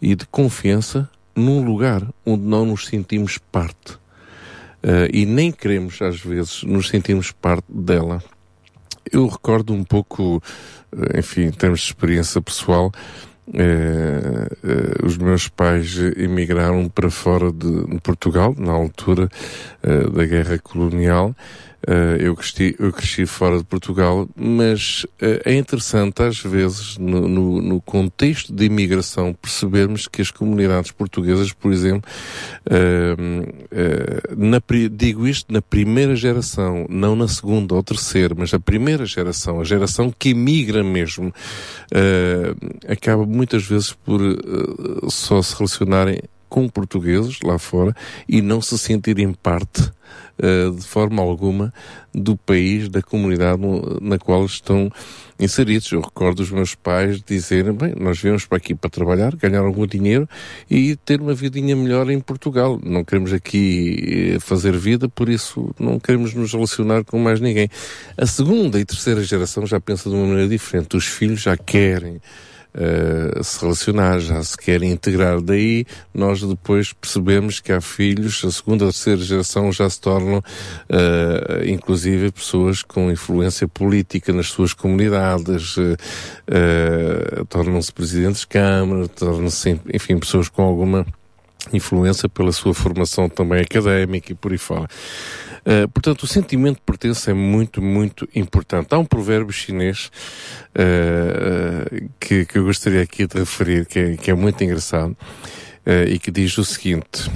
e 0.00 0.14
de 0.14 0.24
confiança 0.26 1.10
num 1.34 1.64
lugar 1.64 2.06
onde 2.24 2.44
não 2.44 2.64
nos 2.66 2.86
sentimos 2.86 3.36
parte? 3.36 3.98
Eh, 4.86 5.08
e 5.12 5.26
nem 5.26 5.50
queremos, 5.50 6.00
às 6.00 6.20
vezes, 6.20 6.62
nos 6.62 6.88
sentirmos 6.88 7.32
parte 7.32 7.66
dela. 7.68 8.22
Eu 9.12 9.26
recordo 9.26 9.74
um 9.74 9.82
pouco, 9.82 10.40
eh, 10.96 11.18
enfim, 11.18 11.42
em 11.42 11.50
termos 11.50 11.80
de 11.80 11.86
experiência 11.86 12.40
pessoal, 12.40 12.92
eh, 13.52 14.48
os 15.04 15.18
meus 15.18 15.48
pais 15.48 15.98
emigraram 16.16 16.88
para 16.88 17.10
fora 17.10 17.50
de, 17.50 17.86
de 17.86 18.00
Portugal, 18.00 18.54
na 18.56 18.72
altura 18.72 19.28
da 20.12 20.24
guerra 20.24 20.58
colonial. 20.58 21.34
Eh, 21.86 22.16
eu, 22.20 22.34
cresci, 22.34 22.74
eu 22.80 22.92
cresci 22.92 23.26
fora 23.26 23.58
de 23.58 23.64
Portugal, 23.64 24.28
mas 24.34 25.06
eh, 25.20 25.40
é 25.44 25.54
interessante, 25.54 26.20
às 26.20 26.38
vezes, 26.40 26.98
no, 26.98 27.28
no, 27.28 27.62
no 27.62 27.80
contexto 27.80 28.52
de 28.52 28.64
imigração, 28.64 29.32
percebermos 29.32 30.08
que 30.08 30.20
as 30.20 30.32
comunidades 30.32 30.90
portuguesas, 30.90 31.52
por 31.52 31.72
exemplo, 31.72 32.10
eh, 32.68 33.14
na, 34.36 34.60
digo 34.90 35.28
isto 35.28 35.52
na 35.52 35.62
primeira 35.62 36.16
geração, 36.16 36.86
não 36.88 37.14
na 37.14 37.28
segunda 37.28 37.74
ou 37.76 37.82
terceira, 37.84 38.34
mas 38.36 38.52
a 38.52 38.58
primeira 38.58 39.06
geração, 39.06 39.60
a 39.60 39.64
geração 39.64 40.12
que 40.16 40.30
imigra 40.30 40.82
mesmo, 40.82 41.32
acaba 42.88 43.24
muitas 43.24 43.64
vezes 43.64 43.92
por 43.92 44.20
só 45.08 45.40
se 45.40 45.54
relacionarem 45.54 46.20
com 46.48 46.68
portugueses 46.68 47.38
lá 47.42 47.58
fora 47.58 47.94
e 48.28 48.40
não 48.40 48.60
se 48.60 48.78
sentirem 48.78 49.32
parte 49.32 49.90
de 50.38 50.86
forma 50.86 51.22
alguma 51.22 51.72
do 52.14 52.36
país, 52.36 52.88
da 52.88 53.02
comunidade 53.02 53.62
na 54.00 54.18
qual 54.18 54.44
estão 54.44 54.90
inseridos. 55.38 55.90
Eu 55.92 56.00
recordo 56.00 56.40
os 56.40 56.50
meus 56.50 56.74
pais 56.74 57.22
dizerem, 57.22 57.72
bem, 57.72 57.94
nós 57.98 58.18
viemos 58.18 58.46
para 58.46 58.58
aqui 58.58 58.74
para 58.74 58.90
trabalhar, 58.90 59.36
ganhar 59.36 59.60
algum 59.60 59.86
dinheiro 59.86 60.28
e 60.70 60.96
ter 60.96 61.20
uma 61.20 61.34
vidinha 61.34 61.76
melhor 61.76 62.10
em 62.10 62.20
Portugal. 62.20 62.80
Não 62.82 63.04
queremos 63.04 63.32
aqui 63.32 64.34
eh, 64.34 64.40
fazer 64.40 64.76
vida, 64.76 65.08
por 65.08 65.28
isso 65.28 65.74
não 65.78 65.98
queremos 66.00 66.34
nos 66.34 66.52
relacionar 66.52 67.04
com 67.04 67.18
mais 67.18 67.40
ninguém. 67.40 67.68
A 68.16 68.26
segunda 68.26 68.80
e 68.80 68.84
terceira 68.84 69.22
geração 69.22 69.66
já 69.66 69.80
pensa 69.80 70.08
de 70.08 70.16
uma 70.16 70.26
maneira 70.26 70.48
diferente. 70.48 70.96
Os 70.96 71.06
filhos 71.06 71.40
já 71.40 71.56
querem 71.56 72.20
eh, 72.78 73.42
se 73.42 73.62
relacionar, 73.62 74.18
já 74.18 74.42
se 74.42 74.56
querem 74.56 74.90
integrar. 74.90 75.40
Daí 75.40 75.86
nós 76.12 76.42
depois 76.42 76.92
percebemos 76.92 77.58
que 77.58 77.72
há 77.72 77.80
filhos, 77.80 78.44
a 78.44 78.50
segunda 78.50 78.84
e 78.84 78.88
terceira 78.88 79.22
geração 79.22 79.72
já 79.72 79.88
se 79.88 79.98
tornam, 79.98 80.42
eh, 80.88 81.64
inclusive, 81.68 82.30
pessoas 82.30 82.82
com 82.82 83.10
influência 83.10 83.66
política 83.66 84.30
nas 84.30 84.48
suas 84.48 84.74
comunidades, 84.74 85.76
eh, 86.46 87.44
tornam-se 87.48 87.90
presidentes 87.92 88.42
de 88.42 88.48
Câmara, 88.48 89.08
tornam-se, 89.08 89.80
enfim, 89.92 90.18
pessoas 90.18 90.50
com 90.50 90.62
alguma 90.62 91.06
influência 91.72 92.28
pela 92.28 92.52
sua 92.52 92.74
formação 92.74 93.28
também 93.28 93.60
académica 93.60 94.32
e 94.32 94.34
por 94.34 94.52
aí 94.52 94.58
fora. 94.58 94.88
Uh, 95.66 95.88
portanto, 95.88 96.22
o 96.22 96.26
sentimento 96.28 96.76
de 96.76 96.82
pertença 96.82 97.32
é 97.32 97.34
muito, 97.34 97.82
muito 97.82 98.28
importante. 98.36 98.94
Há 98.94 98.98
um 98.98 99.04
provérbio 99.04 99.52
chinês 99.52 100.12
uh, 100.76 102.08
que, 102.20 102.44
que 102.44 102.58
eu 102.58 102.64
gostaria 102.64 103.02
aqui 103.02 103.26
de 103.26 103.36
referir, 103.36 103.84
que 103.84 103.98
é, 103.98 104.16
que 104.16 104.30
é 104.30 104.34
muito 104.34 104.62
engraçado, 104.62 105.16
uh, 105.84 106.08
e 106.08 106.20
que 106.20 106.30
diz 106.30 106.56
o 106.56 106.64
seguinte: 106.64 107.28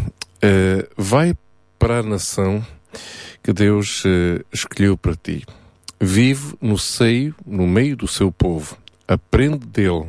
Vai 0.97 1.35
para 1.77 1.99
a 1.99 2.03
nação 2.05 2.65
que 3.43 3.53
Deus 3.53 4.05
escolheu 4.53 4.97
para 4.97 5.17
ti. 5.17 5.45
Vive 6.01 6.55
no 6.61 6.79
seio, 6.79 7.35
no 7.45 7.67
meio 7.67 7.97
do 7.97 8.07
seu 8.07 8.31
povo. 8.31 8.79
Aprende 9.09 9.67
dele. 9.67 10.07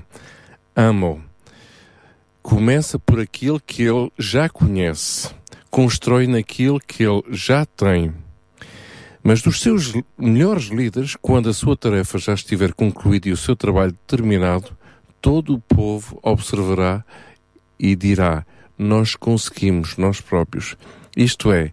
Ama-o. 0.75 1.21
Começa 2.41 2.99
por 2.99 3.19
aquilo 3.19 3.59
que 3.59 3.83
ele 3.83 4.11
já 4.17 4.47
conhece. 4.47 5.29
Constrói 5.71 6.27
naquilo 6.27 6.79
que 6.79 7.01
ele 7.01 7.23
já 7.31 7.65
tem. 7.65 8.13
Mas 9.23 9.41
dos 9.41 9.61
seus 9.61 9.93
melhores 10.17 10.65
líderes, 10.65 11.15
quando 11.15 11.49
a 11.49 11.53
sua 11.53 11.77
tarefa 11.77 12.19
já 12.19 12.33
estiver 12.33 12.73
concluída 12.73 13.29
e 13.29 13.31
o 13.31 13.37
seu 13.37 13.55
trabalho 13.55 13.97
terminado, 14.05 14.77
todo 15.21 15.53
o 15.55 15.59
povo 15.59 16.19
observará 16.21 17.03
e 17.79 17.95
dirá: 17.95 18.45
Nós 18.77 19.15
conseguimos, 19.15 19.95
nós 19.95 20.19
próprios. 20.19 20.75
Isto 21.15 21.51
é, 21.51 21.71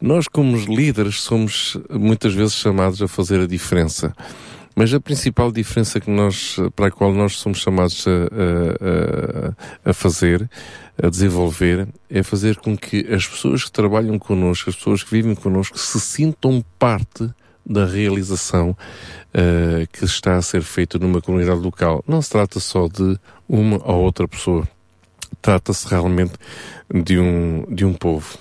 nós, 0.00 0.28
como 0.28 0.56
líderes, 0.56 1.22
somos 1.22 1.76
muitas 1.90 2.34
vezes 2.34 2.54
chamados 2.54 3.00
a 3.00 3.08
fazer 3.08 3.40
a 3.40 3.46
diferença. 3.46 4.14
Mas 4.78 4.92
a 4.92 5.00
principal 5.00 5.50
diferença 5.50 5.98
que 5.98 6.10
nós, 6.10 6.56
para 6.76 6.88
a 6.88 6.90
qual 6.90 7.10
nós 7.12 7.38
somos 7.38 7.58
chamados 7.60 8.04
a, 8.06 8.10
a- 9.86 9.90
a- 9.90 9.92
fazer, 9.94 10.48
a 11.02 11.08
desenvolver, 11.08 11.88
é 12.10 12.22
fazer 12.22 12.56
com 12.56 12.76
que 12.76 12.98
as 13.12 13.26
pessoas 13.26 13.64
que 13.64 13.72
trabalham 13.72 14.18
connosco, 14.18 14.68
as 14.68 14.76
pessoas 14.76 15.02
que 15.02 15.10
vivem 15.10 15.34
connosco, 15.34 15.78
se 15.78 15.98
sintam 15.98 16.62
parte 16.78 17.26
da 17.64 17.86
realização 17.86 18.76
eh, 19.32 19.86
que 19.90 20.04
está 20.04 20.36
a 20.36 20.42
ser 20.42 20.62
feita 20.62 20.98
numa 20.98 21.22
comunidade 21.22 21.58
local. 21.58 22.04
Não 22.06 22.20
se 22.20 22.28
trata 22.30 22.60
só 22.60 22.86
de 22.86 23.18
uma 23.48 23.80
ou 23.82 24.02
outra 24.04 24.28
pessoa. 24.28 24.68
Trata-se 25.40 25.88
realmente 25.88 26.34
de 26.92 27.18
um, 27.18 27.64
de 27.74 27.84
um 27.84 27.94
povo. 27.94 28.38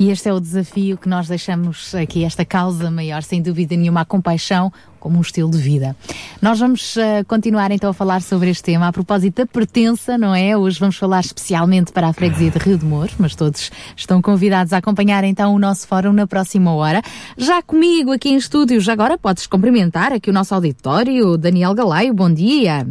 E 0.00 0.10
este 0.10 0.30
é 0.30 0.32
o 0.32 0.40
desafio 0.40 0.96
que 0.96 1.06
nós 1.06 1.28
deixamos 1.28 1.94
aqui, 1.94 2.24
esta 2.24 2.42
causa 2.42 2.90
maior, 2.90 3.22
sem 3.22 3.42
dúvida 3.42 3.76
nenhuma, 3.76 4.00
a 4.00 4.04
compaixão 4.06 4.72
como 4.98 5.18
um 5.18 5.20
estilo 5.20 5.50
de 5.50 5.58
vida. 5.58 5.94
Nós 6.40 6.58
vamos 6.58 6.96
eh, 6.96 7.22
continuar 7.24 7.70
então 7.70 7.90
a 7.90 7.92
falar 7.92 8.22
sobre 8.22 8.48
este 8.48 8.62
tema 8.62 8.88
a 8.88 8.92
propósito 8.94 9.42
da 9.42 9.46
pertença, 9.46 10.16
não 10.16 10.34
é? 10.34 10.56
Hoje 10.56 10.80
vamos 10.80 10.96
falar 10.96 11.20
especialmente 11.20 11.92
para 11.92 12.08
a 12.08 12.14
freguesia 12.14 12.50
de 12.50 12.58
Rio 12.58 12.78
de 12.78 12.86
Mouros, 12.86 13.14
mas 13.18 13.34
todos 13.34 13.70
estão 13.94 14.22
convidados 14.22 14.72
a 14.72 14.78
acompanhar 14.78 15.22
então 15.22 15.54
o 15.54 15.58
nosso 15.58 15.86
fórum 15.86 16.14
na 16.14 16.26
próxima 16.26 16.72
hora. 16.72 17.02
Já 17.36 17.60
comigo 17.60 18.10
aqui 18.10 18.30
em 18.30 18.36
estúdio, 18.36 18.80
já 18.80 18.94
agora 18.94 19.18
podes 19.18 19.46
cumprimentar 19.46 20.14
aqui 20.14 20.30
o 20.30 20.32
nosso 20.32 20.54
auditório, 20.54 21.36
Daniel 21.36 21.74
Galaio, 21.74 22.14
bom 22.14 22.32
dia. 22.32 22.86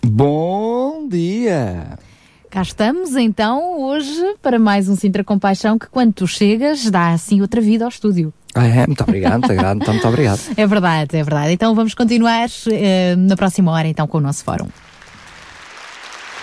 Bom 0.00 1.08
dia! 1.08 1.98
Cá 2.54 2.62
estamos 2.62 3.16
então 3.16 3.80
hoje 3.80 4.36
para 4.40 4.60
mais 4.60 4.88
um 4.88 4.94
Sintra 4.94 5.24
Compaixão 5.24 5.76
que 5.76 5.88
quando 5.88 6.12
tu 6.12 6.24
chegas 6.24 6.88
dá 6.88 7.08
assim 7.08 7.40
outra 7.40 7.60
vida 7.60 7.84
ao 7.84 7.88
estúdio. 7.88 8.32
Ah, 8.54 8.64
é, 8.64 8.86
muito 8.86 9.02
obrigado, 9.02 9.32
muito 9.32 9.46
obrigado, 9.46 9.82
então, 9.82 9.92
muito 9.92 10.06
obrigado. 10.06 10.40
É 10.56 10.64
verdade, 10.64 11.16
é 11.16 11.24
verdade. 11.24 11.52
Então 11.52 11.74
vamos 11.74 11.94
continuar 11.94 12.46
eh, 12.70 13.16
na 13.16 13.34
próxima 13.34 13.72
hora 13.72 13.88
então 13.88 14.06
com 14.06 14.18
o 14.18 14.20
nosso 14.20 14.44
fórum. 14.44 14.68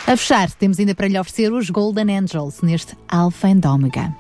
A 0.05 0.17
fechar, 0.17 0.51
temos 0.51 0.77
ainda 0.81 0.93
para 0.93 1.07
lhe 1.07 1.17
oferecer 1.17 1.49
os 1.53 1.69
Golden 1.69 2.17
Angels 2.17 2.61
neste 2.61 2.93
Alpha 3.07 3.47
and 3.47 3.61
Omega. 3.65 4.13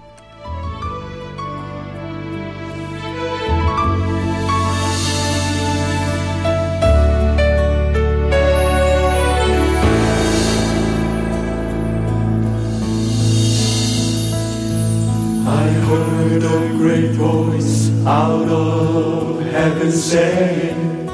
heard 15.91 16.43
a 16.43 16.77
great 16.77 17.11
voice 17.11 17.91
out 18.05 18.47
of 18.47 19.41
heaven 19.41 19.91
saying, 19.91 21.05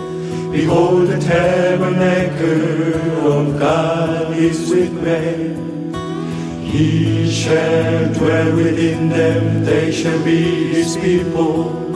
Behold, 0.52 1.08
the 1.08 1.20
tabernacle 1.20 2.94
of 3.34 3.60
God 3.60 4.38
is 4.38 4.70
with 4.70 4.94
men. 4.94 5.94
He 6.64 7.32
shall 7.32 8.14
dwell 8.14 8.56
within 8.56 9.10
them, 9.10 9.66
they 9.66 9.92
shall 9.92 10.24
be 10.24 10.70
his 10.70 10.96
people, 10.98 11.96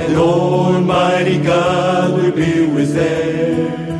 and 0.00 0.16
Almighty 0.16 1.38
God 1.42 2.14
will 2.14 2.32
be 2.32 2.66
with 2.66 2.94
them. 2.94 3.93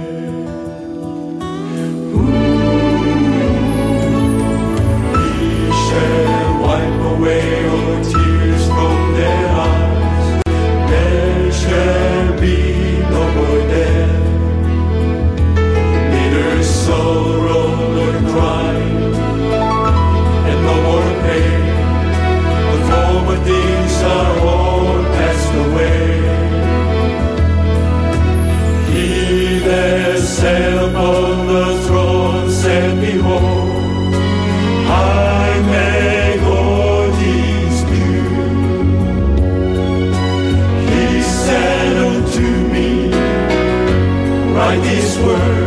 this 45.15 45.25
world. 45.25 45.64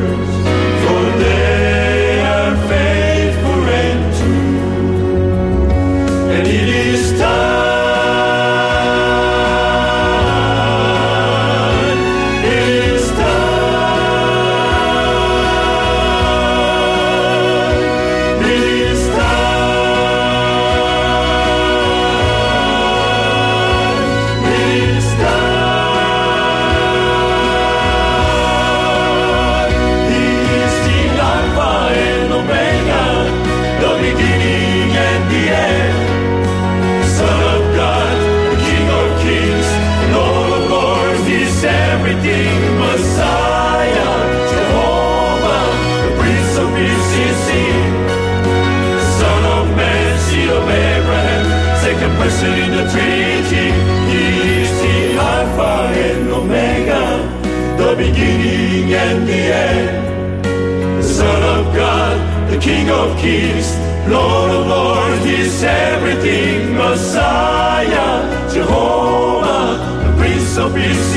King 62.88 62.96
of 62.96 63.18
kings, 63.20 63.78
Lord 64.08 64.52
of 64.52 64.66
lords, 64.66 65.26
He's 65.26 65.62
everything, 65.62 66.74
Messiah, 66.74 68.50
Jehovah, 68.50 70.06
the 70.06 70.16
Prince 70.18 70.58
of 70.58 70.74
Peace 70.74 71.12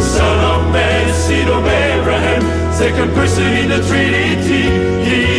Son 0.00 0.38
of 0.52 0.72
Man, 0.72 1.12
Seed 1.12 1.48
of 1.48 1.66
Abraham, 1.66 2.40
second 2.72 3.12
person 3.12 3.44
in 3.44 3.68
the 3.68 3.86
Trinity, 3.86 4.70
He 5.04 5.33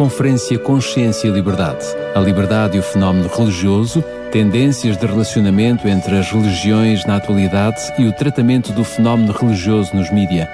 Conferência 0.00 0.58
Consciência 0.58 1.28
e 1.28 1.30
Liberdade. 1.30 1.84
A 2.14 2.20
liberdade 2.20 2.74
e 2.74 2.80
o 2.80 2.82
fenómeno 2.82 3.28
religioso, 3.28 4.02
tendências 4.32 4.96
de 4.96 5.04
relacionamento 5.04 5.86
entre 5.86 6.16
as 6.16 6.32
religiões 6.32 7.04
na 7.04 7.16
atualidade 7.16 7.92
e 7.98 8.06
o 8.06 8.12
tratamento 8.14 8.72
do 8.72 8.82
fenómeno 8.82 9.30
religioso 9.30 9.94
nos 9.94 10.10
mídia. 10.10 10.48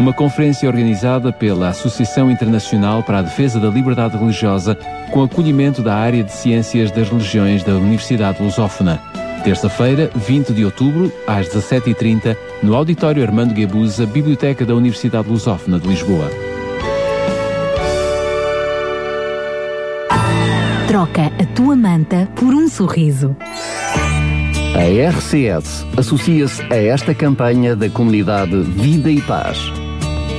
Uma 0.00 0.12
conferência 0.12 0.68
organizada 0.68 1.32
pela 1.32 1.68
Associação 1.68 2.28
Internacional 2.28 3.04
para 3.04 3.20
a 3.20 3.22
Defesa 3.22 3.60
da 3.60 3.68
Liberdade 3.68 4.18
Religiosa, 4.18 4.76
com 5.12 5.22
acolhimento 5.22 5.80
da 5.80 5.94
área 5.94 6.24
de 6.24 6.32
Ciências 6.32 6.90
das 6.90 7.08
Religiões 7.08 7.62
da 7.62 7.74
Universidade 7.74 8.42
Lusófona. 8.42 9.00
Terça-feira, 9.44 10.10
20 10.16 10.52
de 10.52 10.64
outubro, 10.64 11.12
às 11.24 11.46
17h30, 11.46 12.36
no 12.64 12.74
Auditório 12.74 13.22
Armando 13.22 13.54
Guebusa, 13.54 14.04
Biblioteca 14.06 14.66
da 14.66 14.74
Universidade 14.74 15.28
Lusófona 15.28 15.78
de 15.78 15.86
Lisboa. 15.86 16.47
Troca 20.88 21.26
a 21.26 21.44
tua 21.54 21.76
manta 21.76 22.26
por 22.34 22.54
um 22.54 22.66
sorriso. 22.66 23.36
A 24.74 25.10
RCS 25.10 25.84
associa-se 25.98 26.62
a 26.72 26.76
esta 26.76 27.14
campanha 27.14 27.76
da 27.76 27.90
comunidade 27.90 28.58
Vida 28.62 29.10
e 29.10 29.20
Paz. 29.20 29.58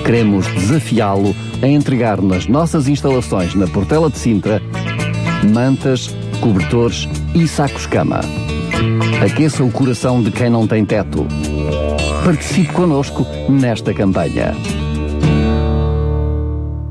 Queremos 0.04 0.48
desafiá-lo 0.48 1.36
a 1.62 1.68
entregar 1.68 2.20
nas 2.20 2.48
nossas 2.48 2.88
instalações 2.88 3.54
na 3.54 3.68
Portela 3.68 4.10
de 4.10 4.18
Sintra 4.18 4.60
mantas, 5.54 6.08
cobertores 6.42 7.08
e 7.36 7.48
sacos-cama. 7.48 8.22
Aqueça 9.24 9.64
o 9.64 9.72
coração 9.72 10.20
de 10.20 10.32
quem 10.32 10.50
não 10.50 10.66
tem 10.66 10.84
teto. 10.84 11.28
Participe 12.26 12.74
conosco 12.74 13.24
nesta 13.48 13.94
campanha. 13.94 14.56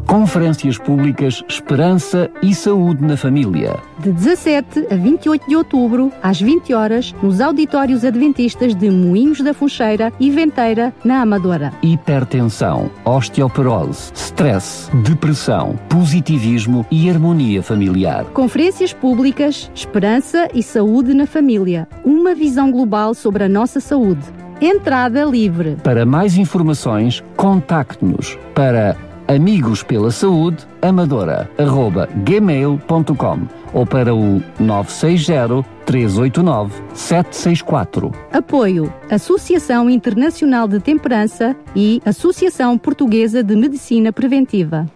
Conferências 0.08 0.78
Públicas 0.78 1.44
Esperança 1.46 2.30
e 2.40 2.54
Saúde 2.54 3.04
na 3.04 3.14
Família. 3.14 3.76
De 3.98 4.10
17 4.10 4.86
a 4.90 4.96
28 4.96 5.46
de 5.46 5.54
outubro, 5.54 6.10
às 6.22 6.40
20 6.40 6.72
horas, 6.72 7.14
nos 7.22 7.42
auditórios 7.42 8.06
adventistas 8.06 8.74
de 8.74 8.88
Moinhos 8.88 9.42
da 9.42 9.52
Funcheira 9.52 10.10
e 10.18 10.30
Venteira, 10.30 10.94
na 11.04 11.20
Amadora. 11.20 11.74
Hipertensão, 11.82 12.90
osteoporose, 13.04 14.10
stress, 14.14 14.90
depressão, 15.04 15.78
positivismo 15.90 16.86
e 16.90 17.10
harmonia 17.10 17.62
familiar. 17.62 18.24
Conferências 18.32 18.94
Públicas 18.94 19.70
Esperança 19.74 20.48
e 20.54 20.62
Saúde 20.62 21.12
na 21.12 21.26
Família. 21.26 21.86
Uma 22.02 22.34
visão 22.34 22.72
global 22.72 23.12
sobre 23.12 23.44
a 23.44 23.48
nossa 23.48 23.78
saúde. 23.78 24.24
Entrada 24.58 25.22
livre. 25.26 25.76
Para 25.84 26.06
mais 26.06 26.38
informações, 26.38 27.22
contacte-nos 27.36 28.38
para 28.54 28.96
Amigos 29.28 29.82
pela 29.82 30.10
Saúde, 30.10 30.66
amadora, 30.80 31.50
arroba 31.58 32.08
gmail.com 32.24 33.46
ou 33.74 33.84
para 33.84 34.14
o 34.14 34.42
960 34.58 35.62
389 35.84 36.82
764. 36.94 38.10
Apoio 38.32 38.90
Associação 39.10 39.90
Internacional 39.90 40.66
de 40.66 40.80
Temperança 40.80 41.54
e 41.76 42.00
Associação 42.06 42.78
Portuguesa 42.78 43.42
de 43.42 43.54
Medicina 43.54 44.10
Preventiva. 44.14 44.86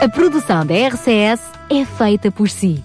A 0.00 0.08
produção 0.08 0.64
da 0.64 0.74
RCS 0.74 1.42
é 1.68 1.84
feita 1.84 2.30
por 2.30 2.48
si. 2.48 2.80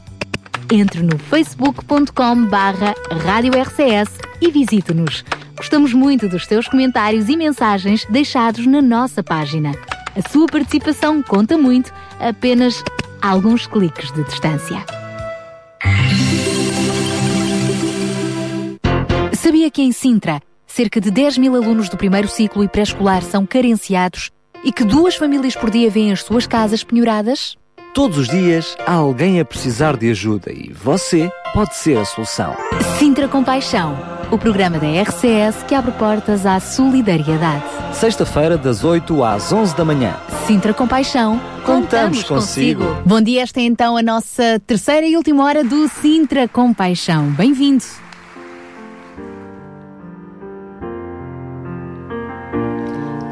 Entre 0.71 1.03
no 1.03 1.19
facebook.com 1.19 2.45
barra 2.47 2.95
Rádio 3.23 3.53
RCS 3.61 4.17
e 4.41 4.49
visite-nos. 4.49 5.23
Gostamos 5.59 5.93
muito 5.93 6.29
dos 6.29 6.47
teus 6.47 6.69
comentários 6.69 7.27
e 7.27 7.35
mensagens 7.35 8.05
deixados 8.05 8.65
na 8.65 8.81
nossa 8.81 9.21
página. 9.21 9.73
A 10.15 10.29
sua 10.29 10.47
participação 10.47 11.21
conta 11.21 11.57
muito, 11.57 11.93
apenas 12.17 12.81
alguns 13.21 13.67
cliques 13.67 14.09
de 14.13 14.23
distância. 14.23 14.77
Sabia 19.33 19.69
que 19.69 19.81
em 19.81 19.91
Sintra, 19.91 20.41
cerca 20.65 21.01
de 21.01 21.11
10 21.11 21.37
mil 21.37 21.53
alunos 21.53 21.89
do 21.89 21.97
primeiro 21.97 22.29
ciclo 22.29 22.63
e 22.63 22.69
pré-escolar 22.69 23.21
são 23.21 23.45
carenciados 23.45 24.31
e 24.63 24.71
que 24.71 24.85
duas 24.85 25.17
famílias 25.17 25.57
por 25.57 25.69
dia 25.69 25.89
vêm 25.89 26.13
as 26.13 26.23
suas 26.23 26.47
casas 26.47 26.85
penhoradas? 26.85 27.58
Todos 27.93 28.17
os 28.19 28.27
dias 28.27 28.77
há 28.85 28.93
alguém 28.93 29.39
a 29.39 29.45
precisar 29.45 29.97
de 29.97 30.11
ajuda 30.11 30.51
e 30.51 30.71
você 30.71 31.31
pode 31.53 31.75
ser 31.75 31.97
a 31.97 32.05
solução. 32.05 32.55
Sintra 32.99 33.27
Compaixão, 33.27 33.97
o 34.31 34.37
programa 34.37 34.77
da 34.77 34.87
RCS 35.01 35.63
que 35.67 35.73
abre 35.73 35.91
portas 35.93 36.45
à 36.45 36.59
solidariedade. 36.59 37.63
Sexta-feira, 37.91 38.57
das 38.57 38.83
8 38.83 39.23
às 39.23 39.51
11 39.51 39.75
da 39.75 39.83
manhã. 39.83 40.15
Sintra 40.45 40.73
Compaixão, 40.73 41.41
Contamos 41.65 42.23
consigo. 42.23 42.83
Bom 43.05 43.21
dia, 43.21 43.41
esta 43.41 43.59
é 43.59 43.63
então 43.63 43.97
a 43.97 44.03
nossa 44.03 44.61
terceira 44.65 45.07
e 45.07 45.17
última 45.17 45.43
hora 45.43 45.63
do 45.63 45.87
Sintra 45.87 46.47
Compaixão. 46.47 47.31
Bem-vindo. 47.31 47.83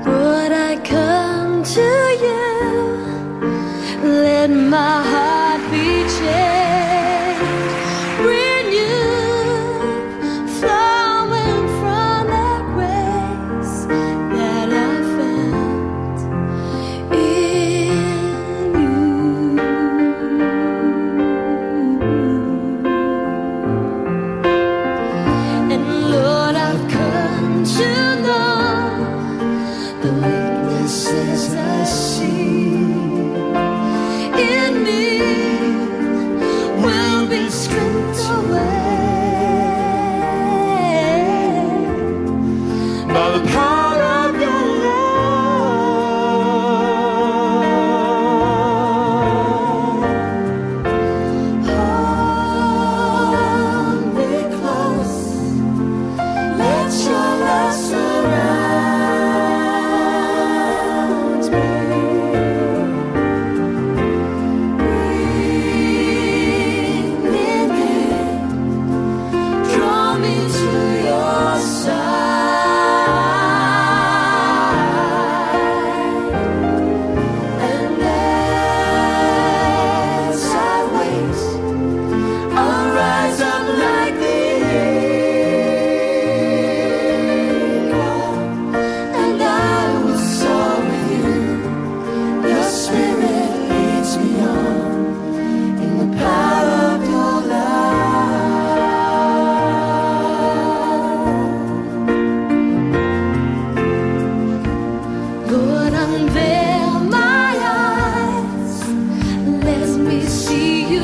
Would 0.05 0.53
I 0.53 0.77
come 0.84 1.63
to 1.63 1.81
you? 2.25 2.56
My 4.48 5.03
heart 5.03 5.61
be 5.72 6.03
changed, 6.18 6.76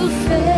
see 0.09 0.47
you 0.47 0.52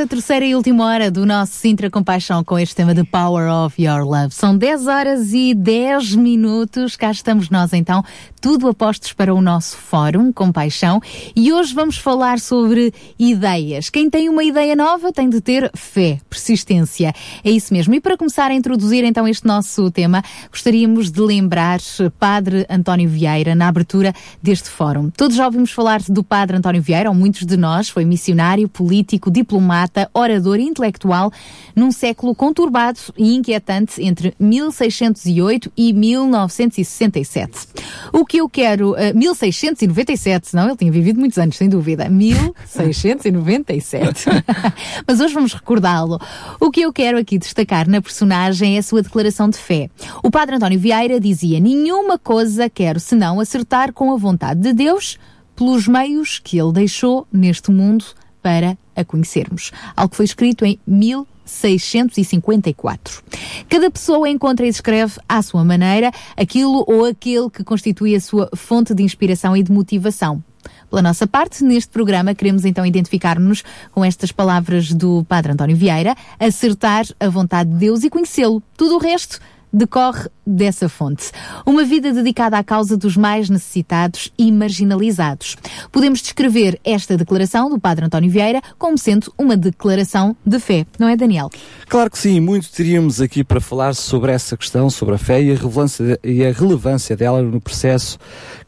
esta 0.00 0.16
terceira 0.16 0.46
e 0.46 0.54
última 0.54 0.86
hora 0.86 1.10
do 1.10 1.26
nosso 1.26 1.52
Sintra 1.52 1.90
Compaixão 1.90 2.42
com 2.42 2.58
este 2.58 2.74
tema 2.74 2.94
de 2.94 3.04
Power 3.04 3.52
of 3.52 3.82
Your 3.82 4.02
Love. 4.02 4.30
São 4.30 4.56
10 4.56 4.86
horas 4.86 5.34
e 5.34 5.52
10 5.52 6.16
minutos. 6.16 6.96
Cá 6.96 7.10
estamos 7.10 7.50
nós 7.50 7.74
então, 7.74 8.02
tudo 8.40 8.68
apostos 8.68 9.12
para 9.12 9.34
o 9.34 9.40
nosso 9.42 9.76
Fórum 9.76 10.32
Compaixão. 10.32 11.00
E 11.36 11.52
hoje 11.52 11.74
vamos 11.74 11.98
falar 11.98 12.40
sobre 12.40 12.92
ideias. 13.18 13.90
Quem 13.90 14.08
tem 14.08 14.28
uma 14.28 14.42
ideia 14.42 14.74
nova 14.74 15.12
tem 15.12 15.28
de 15.28 15.40
ter 15.40 15.70
fé, 15.74 16.18
persistência. 16.28 17.12
É 17.44 17.50
isso 17.50 17.72
mesmo. 17.72 17.94
E 17.94 18.00
para 18.00 18.16
começar 18.16 18.50
a 18.50 18.54
introduzir 18.54 19.04
então 19.04 19.28
este 19.28 19.46
nosso 19.46 19.90
tema, 19.90 20.22
gostaríamos 20.50 21.10
de 21.10 21.20
lembrar 21.20 21.80
Padre 22.18 22.66
António 22.70 23.08
Vieira 23.08 23.54
na 23.54 23.68
abertura 23.68 24.14
deste 24.42 24.70
fórum. 24.70 25.10
Todos 25.10 25.36
já 25.36 25.44
ouvimos 25.44 25.70
falar 25.70 26.00
do 26.08 26.24
Padre 26.24 26.56
António 26.56 26.80
Vieira, 26.80 27.10
ou 27.10 27.14
muitos 27.14 27.44
de 27.44 27.56
nós, 27.56 27.88
foi 27.88 28.04
missionário, 28.04 28.68
político, 28.68 29.30
diplomata, 29.30 30.08
orador 30.14 30.58
e 30.58 30.64
intelectual 30.64 31.30
num 31.76 31.92
século 31.92 32.34
conturbado 32.34 32.98
e 33.18 33.34
inquietante 33.34 34.02
entre 34.02 34.34
1608 34.38 35.70
e 35.76 35.92
1967. 35.92 37.68
O 38.12 38.24
que 38.30 38.36
eu 38.36 38.48
quero, 38.48 38.92
uh, 38.92 39.12
1697, 39.12 40.50
senão 40.50 40.68
ele 40.68 40.76
tinha 40.76 40.92
vivido 40.92 41.18
muitos 41.18 41.36
anos, 41.36 41.56
sem 41.56 41.68
dúvida. 41.68 42.08
1697. 42.08 44.26
Mas 45.04 45.18
hoje 45.18 45.34
vamos 45.34 45.52
recordá-lo. 45.52 46.16
O 46.60 46.70
que 46.70 46.82
eu 46.82 46.92
quero 46.92 47.18
aqui 47.18 47.38
destacar 47.38 47.88
na 47.88 48.00
personagem 48.00 48.76
é 48.76 48.78
a 48.78 48.84
sua 48.84 49.02
declaração 49.02 49.50
de 49.50 49.58
fé. 49.58 49.90
O 50.22 50.30
Padre 50.30 50.54
António 50.54 50.78
Vieira 50.78 51.18
dizia: 51.18 51.58
Nenhuma 51.58 52.20
coisa 52.20 52.70
quero 52.70 53.00
senão 53.00 53.40
acertar 53.40 53.92
com 53.92 54.12
a 54.12 54.16
vontade 54.16 54.60
de 54.60 54.72
Deus 54.72 55.18
pelos 55.56 55.88
meios 55.88 56.38
que 56.38 56.56
ele 56.56 56.72
deixou 56.72 57.26
neste 57.32 57.72
mundo 57.72 58.04
para 58.40 58.78
a 58.96 59.04
conhecermos. 59.04 59.70
Algo 59.96 60.10
que 60.10 60.16
foi 60.16 60.24
escrito 60.24 60.64
em 60.64 60.78
1654. 60.86 63.22
Cada 63.68 63.90
pessoa 63.90 64.28
encontra 64.28 64.66
e 64.66 64.70
descreve 64.70 65.18
à 65.28 65.42
sua 65.42 65.64
maneira 65.64 66.12
aquilo 66.36 66.84
ou 66.86 67.04
aquele 67.04 67.50
que 67.50 67.64
constitui 67.64 68.14
a 68.14 68.20
sua 68.20 68.48
fonte 68.54 68.94
de 68.94 69.02
inspiração 69.02 69.56
e 69.56 69.62
de 69.62 69.72
motivação. 69.72 70.42
Pela 70.90 71.02
nossa 71.02 71.26
parte, 71.26 71.62
neste 71.62 71.90
programa, 71.90 72.34
queremos 72.34 72.64
então 72.64 72.84
identificar-nos 72.84 73.62
com 73.92 74.04
estas 74.04 74.32
palavras 74.32 74.92
do 74.92 75.24
Padre 75.24 75.52
António 75.52 75.76
Vieira, 75.76 76.16
acertar 76.38 77.04
a 77.18 77.28
vontade 77.28 77.70
de 77.70 77.76
Deus 77.76 78.02
e 78.02 78.10
conhecê-lo. 78.10 78.62
Tudo 78.76 78.96
o 78.96 78.98
resto 78.98 79.38
decorre 79.72 80.28
dessa 80.46 80.88
fonte. 80.88 81.30
Uma 81.64 81.84
vida 81.84 82.12
dedicada 82.12 82.58
à 82.58 82.64
causa 82.64 82.96
dos 82.96 83.16
mais 83.16 83.48
necessitados 83.48 84.32
e 84.36 84.50
marginalizados. 84.50 85.56
Podemos 85.92 86.20
descrever 86.20 86.80
esta 86.84 87.16
declaração 87.16 87.70
do 87.70 87.78
Padre 87.78 88.06
António 88.06 88.30
Vieira 88.30 88.60
como 88.78 88.98
sendo 88.98 89.32
uma 89.38 89.56
declaração 89.56 90.36
de 90.44 90.58
fé, 90.58 90.86
não 90.98 91.08
é, 91.08 91.16
Daniel? 91.16 91.50
Claro 91.88 92.10
que 92.10 92.18
sim, 92.18 92.40
muito 92.40 92.70
teríamos 92.72 93.20
aqui 93.20 93.44
para 93.44 93.60
falar 93.60 93.94
sobre 93.94 94.32
essa 94.32 94.56
questão, 94.56 94.90
sobre 94.90 95.14
a 95.14 95.18
fé 95.18 95.42
e 95.42 95.52
a, 95.52 95.54
relevância, 95.54 96.18
e 96.24 96.44
a 96.44 96.52
relevância 96.52 97.16
dela 97.16 97.42
no 97.42 97.60
processo 97.60 98.18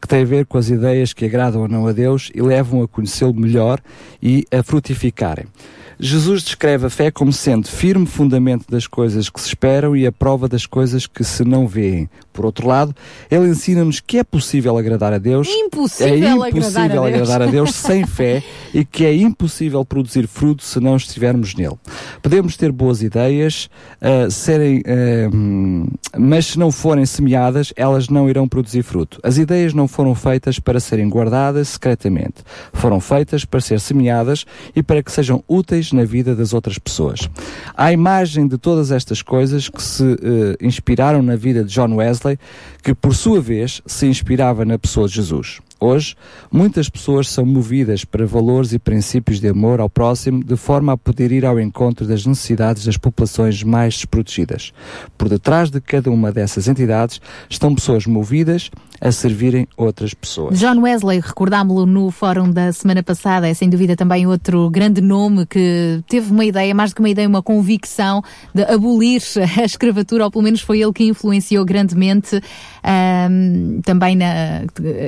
que 0.01 0.07
tem 0.07 0.21
a 0.21 0.25
ver 0.25 0.45
com 0.45 0.57
as 0.57 0.69
ideias 0.69 1.13
que 1.13 1.25
agradam 1.25 1.61
ou 1.61 1.67
não 1.67 1.87
a 1.87 1.91
Deus 1.91 2.31
e 2.33 2.41
levam 2.41 2.81
a 2.81 2.87
conhecê-lo 2.87 3.33
melhor 3.33 3.79
e 4.21 4.45
a 4.51 4.63
frutificarem. 4.63 5.47
Jesus 5.99 6.43
descreve 6.43 6.87
a 6.87 6.89
fé 6.89 7.11
como 7.11 7.31
sendo 7.31 7.67
firme 7.67 8.05
fundamento 8.05 8.65
das 8.69 8.87
coisas 8.87 9.29
que 9.29 9.39
se 9.39 9.47
esperam 9.47 9.95
e 9.95 10.05
a 10.05 10.11
prova 10.11 10.47
das 10.47 10.65
coisas 10.65 11.07
que 11.07 11.23
se 11.23 11.43
não 11.43 11.67
veem. 11.67 12.09
Por 12.33 12.45
outro 12.45 12.67
lado, 12.67 12.95
ele 13.29 13.47
ensina-nos 13.47 13.99
que 13.99 14.17
é 14.17 14.23
possível 14.23 14.77
agradar 14.77 15.13
a 15.13 15.17
Deus. 15.17 15.47
Impossível, 15.47 16.43
é 16.43 16.49
impossível 16.49 16.81
agradar, 16.81 16.91
a 16.91 17.05
Deus. 17.05 17.29
agradar 17.29 17.41
a 17.47 17.51
Deus 17.51 17.75
sem 17.75 18.05
fé 18.07 18.43
e 18.73 18.83
que 18.83 19.05
é 19.05 19.15
impossível 19.15 19.85
produzir 19.85 20.27
fruto 20.27 20.63
se 20.63 20.79
não 20.79 20.95
estivermos 20.97 21.53
nele. 21.53 21.77
Podemos 22.21 22.57
ter 22.57 22.71
boas 22.71 23.03
ideias, 23.03 23.69
uh, 24.01 24.31
serem, 24.31 24.79
uh, 24.79 25.91
mas 26.17 26.47
se 26.47 26.59
não 26.59 26.71
forem 26.71 27.05
semeadas, 27.05 27.71
elas 27.75 28.09
não 28.09 28.29
irão 28.29 28.47
produzir 28.47 28.81
fruto. 28.81 29.19
As 29.21 29.37
ideias 29.37 29.73
não 29.73 29.87
foram 29.87 30.15
feitas 30.15 30.59
para 30.59 30.79
serem 30.79 31.07
guardadas 31.07 31.69
secretamente. 31.69 32.43
Foram 32.73 32.99
feitas 32.99 33.45
para 33.45 33.61
ser 33.61 33.79
semeadas 33.79 34.45
e 34.75 34.81
para 34.81 35.03
que 35.03 35.11
sejam 35.11 35.43
úteis 35.47 35.91
na 35.91 36.03
vida 36.03 36.35
das 36.35 36.53
outras 36.53 36.79
pessoas. 36.79 37.29
À 37.75 37.93
imagem 37.93 38.47
de 38.47 38.57
todas 38.57 38.91
estas 38.91 39.21
coisas 39.21 39.69
que 39.69 39.81
se 39.81 40.03
uh, 40.03 40.17
inspiraram 40.61 41.21
na 41.21 41.35
vida 41.35 41.63
de 41.63 41.73
John 41.73 41.95
Wesley, 41.95 42.22
honestly. 42.25 42.37
Que 42.83 42.93
por 42.93 43.15
sua 43.15 43.39
vez 43.39 43.81
se 43.85 44.05
inspirava 44.05 44.65
na 44.65 44.77
pessoa 44.77 45.07
de 45.07 45.15
Jesus. 45.15 45.61
Hoje, 45.83 46.15
muitas 46.49 46.87
pessoas 46.87 47.27
são 47.27 47.45
movidas 47.45 48.05
para 48.05 48.25
valores 48.25 48.71
e 48.71 48.79
princípios 48.79 49.41
de 49.41 49.49
amor 49.49 49.81
ao 49.81 49.89
próximo 49.89 50.41
de 50.41 50.55
forma 50.55 50.93
a 50.93 50.97
poder 50.97 51.29
ir 51.33 51.45
ao 51.45 51.59
encontro 51.59 52.07
das 52.07 52.25
necessidades 52.25 52.85
das 52.85 52.95
populações 52.95 53.61
mais 53.63 53.95
desprotegidas. 53.95 54.71
Por 55.17 55.27
detrás 55.27 55.69
de 55.69 55.81
cada 55.81 56.09
uma 56.09 56.31
dessas 56.31 56.69
entidades 56.69 57.19
estão 57.49 57.75
pessoas 57.75 58.05
movidas 58.05 58.71
a 59.01 59.11
servirem 59.11 59.67
outras 59.75 60.13
pessoas. 60.13 60.57
John 60.57 60.79
Wesley, 60.79 61.19
recordámo-lo 61.19 61.85
no 61.85 62.09
fórum 62.09 62.49
da 62.49 62.71
semana 62.71 63.03
passada, 63.03 63.49
é 63.49 63.53
sem 63.53 63.69
dúvida 63.69 63.97
também 63.97 64.25
outro 64.25 64.69
grande 64.69 65.01
nome 65.01 65.45
que 65.45 66.01
teve 66.07 66.31
uma 66.31 66.45
ideia, 66.45 66.73
mais 66.73 66.91
do 66.91 66.95
que 66.95 67.01
uma 67.01 67.09
ideia, 67.09 67.27
uma 67.27 67.43
convicção 67.43 68.23
de 68.55 68.63
abolir 68.63 69.21
a 69.59 69.65
escravatura, 69.65 70.23
ou 70.23 70.31
pelo 70.31 70.45
menos 70.45 70.61
foi 70.61 70.81
ele 70.81 70.93
que 70.93 71.03
influenciou 71.03 71.65
grandemente 71.65 72.41
um, 72.83 73.81
também 73.81 74.15
na, 74.15 74.61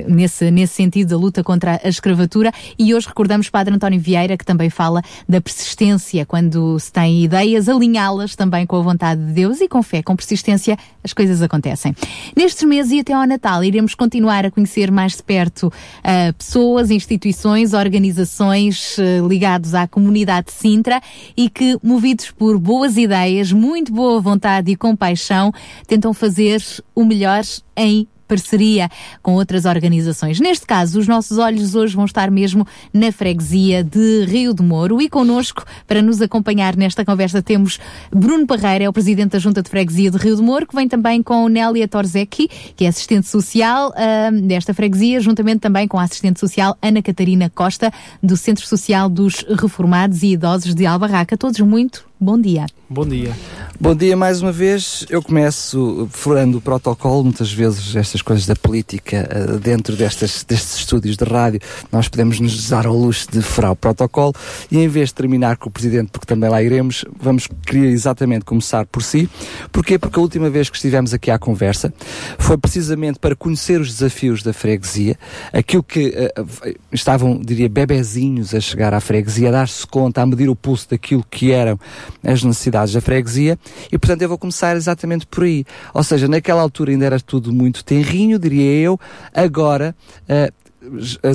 nesse, 0.07 0.49
nesse 0.51 0.73
sentido 0.73 1.09
da 1.09 1.17
luta 1.17 1.43
contra 1.43 1.79
a 1.83 1.87
escravatura. 1.87 2.51
E 2.77 2.93
hoje 2.93 3.07
recordamos 3.07 3.49
Padre 3.49 3.73
António 3.73 3.99
Vieira, 3.99 4.37
que 4.37 4.45
também 4.45 4.69
fala 4.69 5.01
da 5.27 5.41
persistência, 5.41 6.25
quando 6.25 6.79
se 6.79 6.91
tem 6.91 7.23
ideias, 7.23 7.67
alinhá-las 7.67 8.35
também 8.35 8.65
com 8.65 8.77
a 8.77 8.81
vontade 8.81 9.23
de 9.23 9.33
Deus 9.33 9.61
e 9.61 9.67
com 9.67 9.83
fé, 9.83 10.01
com 10.01 10.15
persistência, 10.15 10.77
as 11.03 11.13
coisas 11.13 11.41
acontecem. 11.41 11.95
Nestes 12.35 12.63
meses 12.67 12.91
e 12.91 12.99
até 12.99 13.13
ao 13.13 13.25
Natal, 13.25 13.63
iremos 13.63 13.95
continuar 13.95 14.45
a 14.45 14.51
conhecer 14.51 14.91
mais 14.91 15.17
de 15.17 15.23
perto 15.23 15.67
uh, 15.67 16.33
pessoas, 16.37 16.91
instituições, 16.91 17.73
organizações 17.73 18.97
uh, 18.97 19.27
ligados 19.27 19.73
à 19.73 19.87
comunidade 19.87 20.47
de 20.47 20.53
Sintra 20.53 21.01
e 21.35 21.49
que, 21.49 21.77
movidos 21.83 22.31
por 22.31 22.57
boas 22.57 22.97
ideias, 22.97 23.51
muito 23.51 23.91
boa 23.93 24.19
vontade 24.21 24.71
e 24.71 24.75
compaixão, 24.75 25.51
tentam 25.87 26.13
fazer 26.13 26.61
o 26.93 27.03
melhor 27.03 27.43
em 27.75 28.07
parceria 28.27 28.89
com 29.21 29.33
outras 29.35 29.65
organizações. 29.65 30.39
Neste 30.39 30.65
caso, 30.65 30.99
os 30.99 31.07
nossos 31.07 31.37
olhos 31.37 31.75
hoje 31.75 31.95
vão 31.95 32.05
estar 32.05 32.29
mesmo 32.31 32.65
na 32.93 33.11
freguesia 33.11 33.83
de 33.83 34.25
Rio 34.25 34.53
de 34.53 34.63
Moro 34.63 35.01
e 35.01 35.09
connosco, 35.09 35.63
para 35.87 36.01
nos 36.01 36.21
acompanhar 36.21 36.75
nesta 36.75 37.05
conversa, 37.05 37.41
temos 37.41 37.79
Bruno 38.11 38.45
Parreira, 38.45 38.85
é 38.85 38.89
o 38.89 38.93
presidente 38.93 39.31
da 39.31 39.39
Junta 39.39 39.61
de 39.61 39.69
Freguesia 39.69 40.11
de 40.11 40.17
Rio 40.17 40.35
de 40.35 40.41
Moro, 40.41 40.67
que 40.67 40.75
vem 40.75 40.87
também 40.87 41.21
com 41.21 41.47
Nélia 41.47 41.87
Torzecki, 41.87 42.49
que 42.75 42.85
é 42.85 42.87
assistente 42.87 43.27
social 43.27 43.89
uh, 43.91 44.41
desta 44.41 44.73
freguesia, 44.73 45.19
juntamente 45.19 45.59
também 45.59 45.87
com 45.87 45.99
a 45.99 46.03
assistente 46.03 46.39
social 46.39 46.77
Ana 46.81 47.01
Catarina 47.01 47.49
Costa, 47.49 47.91
do 48.21 48.35
Centro 48.35 48.65
Social 48.65 49.09
dos 49.09 49.45
Reformados 49.59 50.23
e 50.23 50.33
Idosos 50.33 50.73
de 50.73 50.85
Albarraca. 50.85 51.37
Todos 51.37 51.59
muito 51.59 52.05
bom 52.19 52.39
dia. 52.39 52.65
Bom 52.89 53.05
dia. 53.05 53.35
Bom 53.79 53.95
dia 53.95 54.15
mais 54.15 54.41
uma 54.41 54.51
vez. 54.51 55.05
Eu 55.09 55.21
começo 55.21 56.07
furando 56.11 56.59
o 56.59 56.61
protocolo, 56.61 57.23
muitas 57.23 57.51
vezes 57.51 57.95
estas 57.95 58.21
coisas 58.21 58.45
da 58.45 58.55
política 58.55 59.27
uh, 59.29 59.59
dentro 59.59 59.95
destas, 59.95 60.43
destes 60.43 60.77
estúdios 60.77 61.17
de 61.17 61.25
rádio, 61.25 61.59
nós 61.91 62.07
podemos 62.07 62.39
nos 62.39 62.69
dar 62.69 62.85
ao 62.85 62.95
luxo 62.95 63.29
de 63.31 63.41
furar 63.41 63.71
o 63.71 63.75
protocolo 63.75 64.33
e 64.71 64.77
em 64.77 64.87
vez 64.87 65.09
de 65.09 65.15
terminar 65.15 65.57
com 65.57 65.67
o 65.67 65.71
Presidente, 65.71 66.09
porque 66.11 66.25
também 66.25 66.49
lá 66.49 66.63
iremos, 66.63 67.03
vamos 67.19 67.47
querer 67.65 67.89
exatamente 67.89 68.45
começar 68.45 68.85
por 68.85 69.03
si. 69.03 69.29
Porquê? 69.71 69.99
Porque 69.99 70.17
a 70.17 70.21
última 70.21 70.49
vez 70.49 70.69
que 70.69 70.77
estivemos 70.77 71.13
aqui 71.13 71.29
à 71.29 71.37
conversa 71.37 71.93
foi 72.37 72.57
precisamente 72.57 73.19
para 73.19 73.35
conhecer 73.35 73.81
os 73.81 73.89
desafios 73.89 74.41
da 74.41 74.53
freguesia, 74.53 75.17
aquilo 75.51 75.83
que 75.83 76.09
uh, 76.09 76.75
estavam, 76.93 77.41
diria, 77.41 77.67
bebezinhos 77.67 78.53
a 78.53 78.61
chegar 78.61 78.93
à 78.93 79.01
freguesia, 79.01 79.49
a 79.49 79.51
dar-se 79.51 79.85
conta, 79.85 80.21
a 80.21 80.25
medir 80.25 80.49
o 80.49 80.55
pulso 80.55 80.87
daquilo 80.89 81.25
que 81.29 81.51
eram 81.51 81.77
as 82.23 82.43
necessidades 82.43 82.93
da 82.93 83.01
freguesia 83.01 83.57
e, 83.91 83.97
portanto, 83.97 84.21
eu 84.21 84.29
vou 84.29 84.37
começar 84.37 84.75
exatamente 84.75 85.25
por 85.27 85.43
aí. 85.43 85.65
Ou 85.93 86.03
seja, 86.03 86.27
naquela 86.27 86.61
altura 86.61 86.91
ainda 86.91 87.05
era 87.05 87.19
tudo 87.19 87.53
muito 87.53 87.83
tenrinho, 87.83 88.39
diria 88.39 88.81
eu, 88.81 88.99
agora. 89.33 89.95
Uh, 90.23 90.65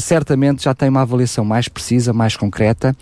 certamente 0.00 0.62
já 0.62 0.74
tem 0.74 0.88
uma 0.88 1.02
avaliação 1.02 1.44
mais 1.44 1.68
precisa, 1.68 2.12
mais 2.12 2.36
concreta. 2.36 2.96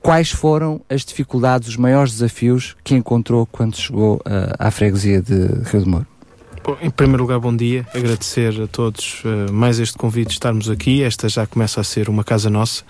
Quais 0.00 0.30
foram 0.30 0.82
as 0.88 1.02
dificuldades, 1.02 1.68
os 1.68 1.76
maiores 1.78 2.12
desafios 2.12 2.76
que 2.84 2.94
encontrou 2.94 3.46
quando 3.46 3.76
chegou 3.76 4.16
uh, 4.16 4.54
à 4.58 4.70
freguesia 4.70 5.22
de 5.22 5.46
Rio 5.64 5.82
de 5.82 5.88
Moro? 5.88 6.13
Bom, 6.64 6.78
em 6.80 6.88
primeiro 6.88 7.24
lugar, 7.24 7.38
bom 7.38 7.54
dia. 7.54 7.86
Agradecer 7.92 8.58
a 8.58 8.66
todos 8.66 9.22
uh, 9.22 9.52
mais 9.52 9.78
este 9.78 9.98
convite 9.98 10.28
de 10.28 10.32
estarmos 10.32 10.70
aqui. 10.70 11.02
Esta 11.02 11.28
já 11.28 11.46
começa 11.46 11.78
a 11.78 11.84
ser 11.84 12.08
uma 12.08 12.24
casa 12.24 12.48
nossa 12.48 12.82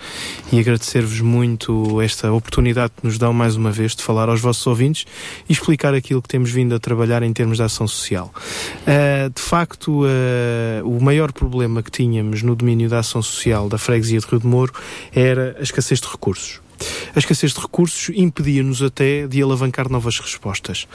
e 0.52 0.60
agradecer-vos 0.60 1.20
muito 1.20 2.00
esta 2.00 2.32
oportunidade 2.32 2.92
que 2.96 3.04
nos 3.04 3.18
dão 3.18 3.32
mais 3.32 3.56
uma 3.56 3.72
vez 3.72 3.96
de 3.96 4.02
falar 4.04 4.28
aos 4.28 4.40
vossos 4.40 4.64
ouvintes 4.68 5.06
e 5.48 5.52
explicar 5.52 5.92
aquilo 5.92 6.22
que 6.22 6.28
temos 6.28 6.52
vindo 6.52 6.72
a 6.72 6.78
trabalhar 6.78 7.24
em 7.24 7.32
termos 7.32 7.56
de 7.56 7.64
ação 7.64 7.88
social. 7.88 8.32
Uh, 8.82 9.28
de 9.34 9.42
facto, 9.42 10.04
uh, 10.04 10.88
o 10.88 11.02
maior 11.02 11.32
problema 11.32 11.82
que 11.82 11.90
tínhamos 11.90 12.42
no 12.42 12.54
domínio 12.54 12.88
da 12.88 13.00
ação 13.00 13.20
social 13.20 13.68
da 13.68 13.76
freguesia 13.76 14.20
de 14.20 14.26
Rio 14.26 14.38
de 14.38 14.46
Moro 14.46 14.72
era 15.12 15.56
a 15.58 15.62
escassez 15.64 16.00
de 16.00 16.06
recursos. 16.06 16.63
A 17.14 17.18
escassez 17.18 17.52
de 17.52 17.60
recursos 17.60 18.14
impedia-nos 18.14 18.82
até 18.82 19.26
de 19.26 19.42
alavancar 19.42 19.88
novas 19.88 20.18
respostas. 20.18 20.86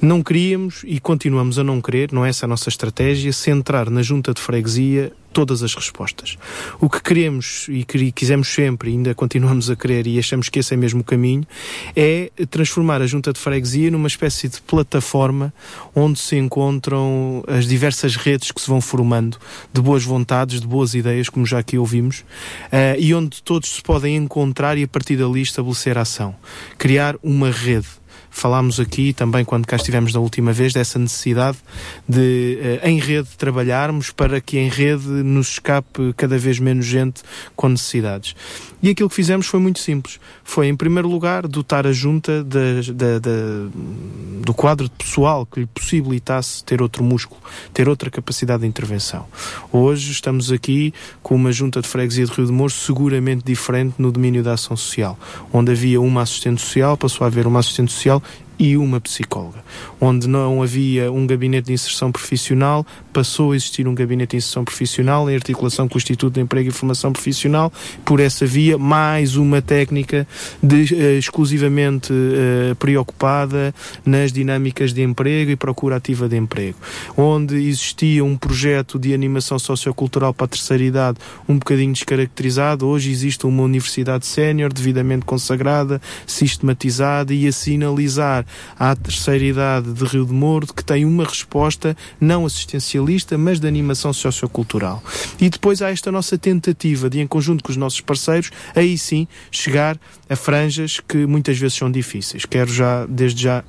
Não 0.00 0.22
queríamos 0.22 0.82
e 0.84 1.00
continuamos 1.00 1.58
a 1.58 1.64
não 1.64 1.80
querer, 1.80 2.12
não 2.12 2.24
é 2.24 2.30
essa 2.30 2.46
a 2.46 2.48
nossa 2.48 2.68
estratégia, 2.68 3.32
centrar 3.32 3.90
na 3.90 4.02
junta 4.02 4.34
de 4.34 4.40
freguesia 4.40 5.12
todas 5.32 5.62
as 5.62 5.74
respostas. 5.74 6.36
O 6.80 6.88
que 6.88 7.02
queremos 7.02 7.66
e 7.68 7.84
quisemos 8.12 8.48
sempre, 8.48 8.90
ainda 8.90 9.14
continuamos 9.14 9.70
a 9.70 9.76
querer 9.76 10.06
e 10.06 10.18
achamos 10.18 10.48
que 10.48 10.58
esse 10.58 10.74
é 10.74 10.76
mesmo 10.76 11.02
o 11.02 11.04
caminho, 11.04 11.46
é 11.94 12.30
transformar 12.50 13.02
a 13.02 13.06
junta 13.06 13.32
de 13.32 13.38
freguesia 13.38 13.90
numa 13.90 14.08
espécie 14.08 14.48
de 14.48 14.60
plataforma 14.60 15.52
onde 15.94 16.18
se 16.18 16.36
encontram 16.36 17.44
as 17.46 17.66
diversas 17.66 18.16
redes 18.16 18.50
que 18.50 18.60
se 18.60 18.68
vão 18.68 18.80
formando 18.80 19.38
de 19.72 19.80
boas 19.80 20.02
vontades, 20.02 20.60
de 20.60 20.66
boas 20.66 20.94
ideias, 20.94 21.28
como 21.28 21.46
já 21.46 21.58
aqui 21.58 21.78
ouvimos, 21.78 22.24
eh, 22.72 22.96
e 22.98 23.14
onde 23.14 23.42
todos 23.42 23.68
se 23.76 23.82
podem 23.82 24.16
encontrar 24.16 24.76
e 24.78 24.82
a 24.82 24.88
partir 24.88 25.16
dali 25.28 25.42
estabelecer 25.42 25.98
ação. 25.98 26.34
Criar 26.76 27.16
uma 27.22 27.50
rede. 27.50 27.86
Falámos 28.30 28.78
aqui 28.78 29.12
também, 29.12 29.44
quando 29.44 29.66
cá 29.66 29.76
estivemos 29.76 30.12
da 30.12 30.20
última 30.20 30.52
vez, 30.52 30.72
dessa 30.72 30.98
necessidade 30.98 31.58
de, 32.08 32.58
eh, 32.60 32.88
em 32.88 32.98
rede, 32.98 33.28
trabalharmos 33.36 34.10
para 34.10 34.40
que 34.40 34.58
em 34.58 34.68
rede 34.68 35.08
nos 35.08 35.52
escape 35.52 36.12
cada 36.16 36.38
vez 36.38 36.58
menos 36.58 36.86
gente 36.86 37.22
com 37.56 37.68
necessidades. 37.68 38.36
E 38.82 38.90
aquilo 38.90 39.08
que 39.08 39.14
fizemos 39.14 39.46
foi 39.46 39.58
muito 39.58 39.80
simples. 39.80 40.20
Foi, 40.44 40.68
em 40.68 40.76
primeiro 40.76 41.08
lugar, 41.08 41.48
dotar 41.48 41.86
a 41.86 41.92
junta 41.92 42.44
da- 42.44 42.58
da- 42.94 43.18
da- 43.18 43.68
do 44.44 44.54
quadro 44.54 44.88
de 44.88 44.94
pessoal 44.94 45.44
que 45.44 45.60
lhe 45.60 45.66
possibilitasse 45.66 46.62
ter 46.64 46.80
outro 46.80 47.02
músculo, 47.02 47.40
ter 47.74 47.88
outra 47.88 48.08
capacidade 48.10 48.62
de 48.62 48.68
intervenção. 48.68 49.26
Hoje 49.72 50.12
estamos 50.12 50.52
aqui 50.52 50.94
com 51.22 51.34
uma 51.34 51.50
junta 51.50 51.80
de 51.82 51.88
freguesia 51.88 52.24
de 52.24 52.32
Rio 52.32 52.46
de 52.46 52.52
Mouros 52.52 52.74
seguramente 52.74 53.42
diferente 53.44 53.94
no 53.98 54.12
domínio 54.12 54.42
da 54.42 54.52
ação 54.52 54.76
social. 54.76 55.18
Onde 55.52 55.72
havia 55.72 56.00
uma 56.00 56.22
assistente 56.22 56.60
social, 56.60 56.96
passou 56.96 57.24
a 57.24 57.28
haver 57.28 57.46
uma 57.46 57.58
assistente 57.60 57.92
social 57.92 58.22
e 58.58 58.76
uma 58.76 59.00
psicóloga. 59.00 59.64
Onde 60.00 60.28
não 60.28 60.62
havia 60.62 61.12
um 61.12 61.26
gabinete 61.26 61.66
de 61.66 61.72
inserção 61.72 62.10
profissional, 62.10 62.86
passou 63.12 63.52
a 63.52 63.56
existir 63.56 63.86
um 63.86 63.94
gabinete 63.94 64.32
de 64.32 64.36
inserção 64.38 64.64
profissional 64.64 65.30
em 65.30 65.34
articulação 65.34 65.88
com 65.88 65.94
o 65.94 65.98
Instituto 65.98 66.34
de 66.34 66.40
Emprego 66.40 66.68
e 66.68 66.72
Formação 66.72 67.12
Profissional. 67.12 67.72
Por 68.04 68.20
essa 68.20 68.46
via, 68.46 68.76
mais 68.76 69.36
uma 69.36 69.62
técnica 69.62 70.26
de, 70.62 70.94
eh, 70.94 71.18
exclusivamente 71.18 72.12
eh, 72.12 72.74
preocupada 72.78 73.74
nas 74.04 74.32
dinâmicas 74.32 74.92
de 74.92 75.02
emprego 75.02 75.50
e 75.50 75.56
procura 75.56 75.96
ativa 75.96 76.28
de 76.28 76.36
emprego. 76.36 76.78
Onde 77.16 77.56
existia 77.68 78.24
um 78.24 78.36
projeto 78.36 78.98
de 78.98 79.14
animação 79.14 79.58
sociocultural 79.58 80.34
para 80.34 80.46
a 80.46 80.48
terceira 80.48 80.82
idade 80.82 81.18
um 81.48 81.58
bocadinho 81.58 81.92
descaracterizado, 81.92 82.86
hoje 82.86 83.10
existe 83.10 83.46
uma 83.46 83.62
universidade 83.62 84.26
sénior 84.26 84.72
devidamente 84.72 85.24
consagrada, 85.24 86.00
sistematizada 86.26 87.32
e 87.32 87.46
a 87.46 87.52
sinalizar 87.52 88.44
à 88.78 88.94
terceira 88.94 89.44
idade 89.44 89.92
de 89.92 90.04
Rio 90.04 90.24
de 90.24 90.32
Moro 90.32 90.66
que 90.66 90.84
tem 90.84 91.04
uma 91.04 91.24
resposta 91.24 91.96
não 92.20 92.46
assistencialista, 92.46 93.36
mas 93.36 93.60
de 93.60 93.66
animação 93.66 94.12
sociocultural. 94.12 95.02
E 95.40 95.48
depois 95.48 95.82
há 95.82 95.90
esta 95.90 96.10
nossa 96.10 96.36
tentativa 96.36 97.08
de, 97.08 97.20
em 97.20 97.26
conjunto 97.26 97.62
com 97.62 97.70
os 97.70 97.76
nossos 97.76 98.00
parceiros, 98.00 98.50
aí 98.74 98.96
sim 98.96 99.26
chegar 99.50 99.98
a 100.28 100.36
franjas 100.36 101.00
que 101.00 101.26
muitas 101.26 101.58
vezes 101.58 101.76
são 101.76 101.90
difíceis. 101.90 102.44
Quero 102.44 102.72
já, 102.72 103.06
desde 103.06 103.42
já, 103.42 103.64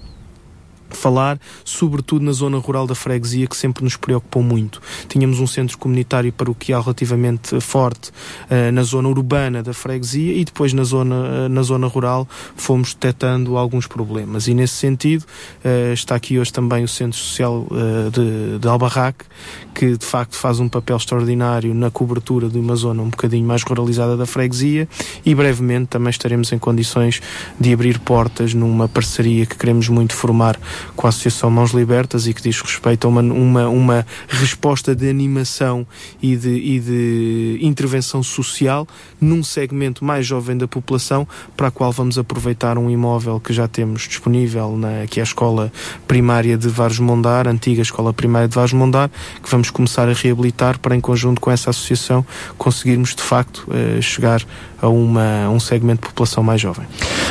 falar, 0.95 1.39
sobretudo 1.63 2.23
na 2.25 2.31
zona 2.31 2.57
rural 2.57 2.87
da 2.87 2.95
freguesia, 2.95 3.47
que 3.47 3.55
sempre 3.55 3.83
nos 3.83 3.95
preocupou 3.95 4.43
muito. 4.43 4.81
Tínhamos 5.07 5.39
um 5.39 5.47
centro 5.47 5.77
comunitário 5.77 6.31
paroquial 6.31 6.81
relativamente 6.81 7.59
forte 7.61 8.11
eh, 8.49 8.71
na 8.71 8.83
zona 8.83 9.09
urbana 9.09 9.63
da 9.63 9.73
freguesia 9.73 10.33
e 10.33 10.43
depois 10.45 10.73
na 10.73 10.83
zona, 10.83 11.45
eh, 11.45 11.47
na 11.49 11.61
zona 11.61 11.87
rural 11.87 12.27
fomos 12.55 12.93
detectando 12.93 13.57
alguns 13.57 13.87
problemas. 13.87 14.47
E 14.47 14.53
nesse 14.53 14.75
sentido, 14.75 15.25
eh, 15.63 15.93
está 15.93 16.15
aqui 16.15 16.39
hoje 16.39 16.51
também 16.51 16.83
o 16.83 16.87
Centro 16.87 17.17
Social 17.17 17.67
de, 18.11 18.59
de 18.59 18.67
Albarraque, 18.67 19.25
que 19.73 19.97
de 19.97 20.05
facto 20.05 20.35
faz 20.35 20.59
um 20.59 20.67
papel 20.67 20.97
extraordinário 20.97 21.73
na 21.73 21.89
cobertura 21.89 22.49
de 22.49 22.57
uma 22.57 22.75
zona 22.75 23.01
um 23.01 23.09
bocadinho 23.09 23.45
mais 23.45 23.63
ruralizada 23.63 24.17
da 24.17 24.25
freguesia 24.25 24.87
e 25.25 25.33
brevemente 25.33 25.87
também 25.87 26.09
estaremos 26.09 26.51
em 26.51 26.59
condições 26.59 27.21
de 27.59 27.73
abrir 27.73 27.99
portas 27.99 28.53
numa 28.53 28.87
parceria 28.87 29.45
que 29.45 29.55
queremos 29.55 29.87
muito 29.89 30.13
formar 30.13 30.59
com 30.95 31.07
a 31.07 31.09
Associação 31.09 31.49
Mãos 31.49 31.71
Libertas 31.71 32.27
e 32.27 32.33
que 32.33 32.41
diz 32.41 32.61
respeito 32.61 33.05
a 33.05 33.09
uma, 33.09 33.21
uma, 33.21 33.69
uma 33.69 34.05
resposta 34.27 34.95
de 34.95 35.09
animação 35.09 35.85
e 36.21 36.35
de, 36.35 36.49
e 36.49 36.79
de 36.79 37.59
intervenção 37.61 38.21
social 38.23 38.87
num 39.19 39.43
segmento 39.43 40.03
mais 40.03 40.25
jovem 40.25 40.57
da 40.57 40.67
população 40.67 41.27
para 41.55 41.67
a 41.67 41.71
qual 41.71 41.91
vamos 41.91 42.17
aproveitar 42.17 42.77
um 42.77 42.89
imóvel 42.89 43.39
que 43.39 43.53
já 43.53 43.67
temos 43.67 44.07
disponível, 44.07 44.77
na, 44.77 45.07
que 45.07 45.19
é 45.19 45.23
a 45.23 45.25
Escola 45.25 45.71
Primária 46.07 46.57
de 46.57 46.67
Vares 46.67 46.99
Mondar, 46.99 47.47
antiga 47.47 47.81
Escola 47.81 48.13
Primária 48.13 48.47
de 48.47 48.55
Vares 48.55 48.73
Mondar, 48.73 49.09
que 49.41 49.49
vamos 49.49 49.69
começar 49.69 50.09
a 50.09 50.13
reabilitar 50.13 50.79
para, 50.79 50.95
em 50.95 51.01
conjunto 51.01 51.41
com 51.41 51.51
essa 51.51 51.69
associação, 51.69 52.25
conseguirmos 52.57 53.15
de 53.15 53.21
facto 53.21 53.67
eh, 53.71 54.01
chegar 54.01 54.43
a, 54.81 54.87
uma, 54.87 55.49
um 55.49 55.59
segmento 55.59 56.01
de 56.01 56.07
população 56.09 56.43
mais 56.43 56.61
jovem. 56.61 56.85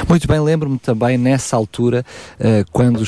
Muito 0.08 0.26
bem, 0.26 0.40
lembro-me 0.40 0.78
também 0.78 1.18
nessa 1.18 1.56
altura, 1.56 2.04
eh, 2.38 2.64
quando 2.72 3.02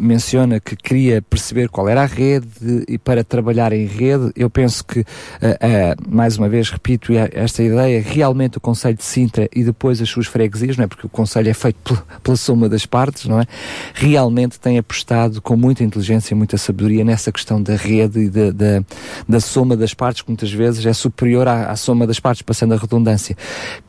menciona 0.00 0.60
que 0.60 0.76
queria 0.76 1.22
perceber 1.22 1.68
qual 1.68 1.88
era 1.88 2.02
a 2.02 2.06
rede 2.06 2.84
e 2.88 2.98
para 2.98 3.22
trabalhar 3.24 3.72
em 3.72 3.86
rede, 3.86 4.30
eu 4.36 4.48
penso 4.50 4.84
que, 4.84 5.00
eh, 5.40 5.58
eh, 5.60 5.94
mais 6.08 6.36
uma 6.36 6.48
vez, 6.48 6.70
repito 6.70 7.12
esta 7.32 7.62
ideia, 7.62 8.02
realmente 8.04 8.58
o 8.58 8.60
Conselho 8.60 8.96
de 8.96 9.04
Sintra 9.04 9.48
e 9.54 9.64
depois 9.64 10.00
as 10.00 10.08
suas 10.08 10.26
freguesias, 10.26 10.76
não 10.76 10.84
é? 10.84 10.86
porque 10.86 11.06
o 11.06 11.10
Conselho 11.10 11.48
é 11.48 11.54
feito 11.54 11.78
pel- 11.82 12.02
pela 12.22 12.36
soma 12.36 12.68
das 12.68 12.86
partes, 12.86 13.26
não 13.26 13.40
é? 13.40 13.44
Realmente 13.94 14.58
tem 14.60 14.78
apostado 14.78 15.40
com 15.42 15.56
muita 15.56 15.82
inteligência 15.84 16.34
e 16.34 16.36
muita 16.36 16.56
sabedoria 16.58 17.04
nessa 17.04 17.32
questão 17.32 17.62
da 17.62 17.74
rede 17.76 18.20
e 18.20 18.28
da, 18.28 18.50
da, 18.50 18.84
da 19.28 19.40
soma 19.40 19.76
das 19.76 19.94
partes, 19.94 20.22
que 20.22 20.28
muitas 20.30 20.52
vezes 20.52 20.84
é 20.84 20.92
superior 20.92 21.48
à, 21.48 21.70
à 21.70 21.76
soma 21.76 22.06
das 22.06 22.20
partes, 22.20 22.42
passando 22.42 22.74
a 22.74 22.76
redundância. 22.76 23.36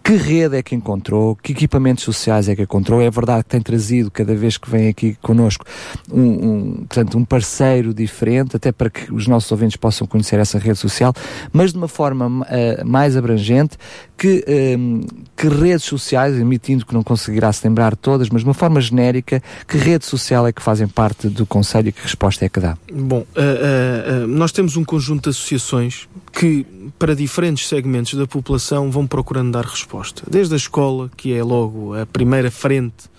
Que 0.03 0.15
rede 0.15 0.57
é 0.57 0.63
que 0.63 0.75
encontrou? 0.75 1.35
Que 1.35 1.51
equipamentos 1.51 2.03
sociais 2.03 2.47
é 2.49 2.55
que 2.55 2.63
encontrou? 2.63 3.01
É 3.01 3.09
verdade 3.09 3.43
que 3.43 3.49
tem 3.49 3.61
trazido, 3.61 4.09
cada 4.09 4.33
vez 4.35 4.57
que 4.57 4.69
vem 4.69 4.78
aqui 4.87 5.17
connosco, 5.21 5.65
um, 6.11 6.21
um, 6.21 6.73
portanto, 6.87 7.17
um 7.17 7.25
parceiro 7.25 7.93
diferente, 7.93 8.55
até 8.55 8.71
para 8.71 8.89
que 8.89 9.13
os 9.13 9.27
nossos 9.27 9.51
ouvintes 9.51 9.75
possam 9.75 10.07
conhecer 10.07 10.39
essa 10.39 10.57
rede 10.57 10.77
social, 10.77 11.13
mas 11.51 11.73
de 11.73 11.77
uma 11.77 11.87
forma 11.87 12.45
eh, 12.49 12.83
mais 12.85 13.17
abrangente, 13.17 13.77
que, 14.17 14.43
ehm, 14.47 15.01
que 15.35 15.47
redes 15.47 15.85
sociais, 15.85 16.35
admitindo 16.35 16.85
que 16.85 16.93
não 16.93 17.01
conseguirá 17.03 17.51
se 17.53 17.65
lembrar 17.65 17.95
todas, 17.95 18.29
mas 18.29 18.41
de 18.41 18.47
uma 18.47 18.53
forma 18.53 18.81
genérica, 18.81 19.41
que 19.67 19.77
rede 19.77 20.05
social 20.05 20.45
é 20.45 20.51
que 20.51 20.61
fazem 20.61 20.87
parte 20.87 21.29
do 21.29 21.45
Conselho 21.45 21.89
e 21.89 21.91
que 21.91 22.01
resposta 22.01 22.45
é 22.45 22.49
que 22.49 22.59
dá? 22.59 22.77
Bom, 22.91 23.25
ah, 23.35 23.41
ah, 23.41 24.23
ah, 24.23 24.27
nós 24.27 24.51
temos 24.51 24.75
um 24.75 24.83
conjunto 24.83 25.23
de 25.23 25.29
associações 25.29 26.07
que, 26.33 26.65
para 26.97 27.15
diferentes 27.15 27.67
segmentos 27.67 28.13
da 28.13 28.27
população, 28.27 28.91
vão 28.91 29.07
procurando 29.07 29.51
dar 29.51 29.65
resposta. 29.65 30.23
Desde 30.29 30.53
a 30.53 30.57
escola, 30.57 31.09
que 31.15 31.33
é 31.33 31.41
logo 31.41 31.95
a 31.95 32.05
primeira 32.05 32.51
frente 32.51 33.09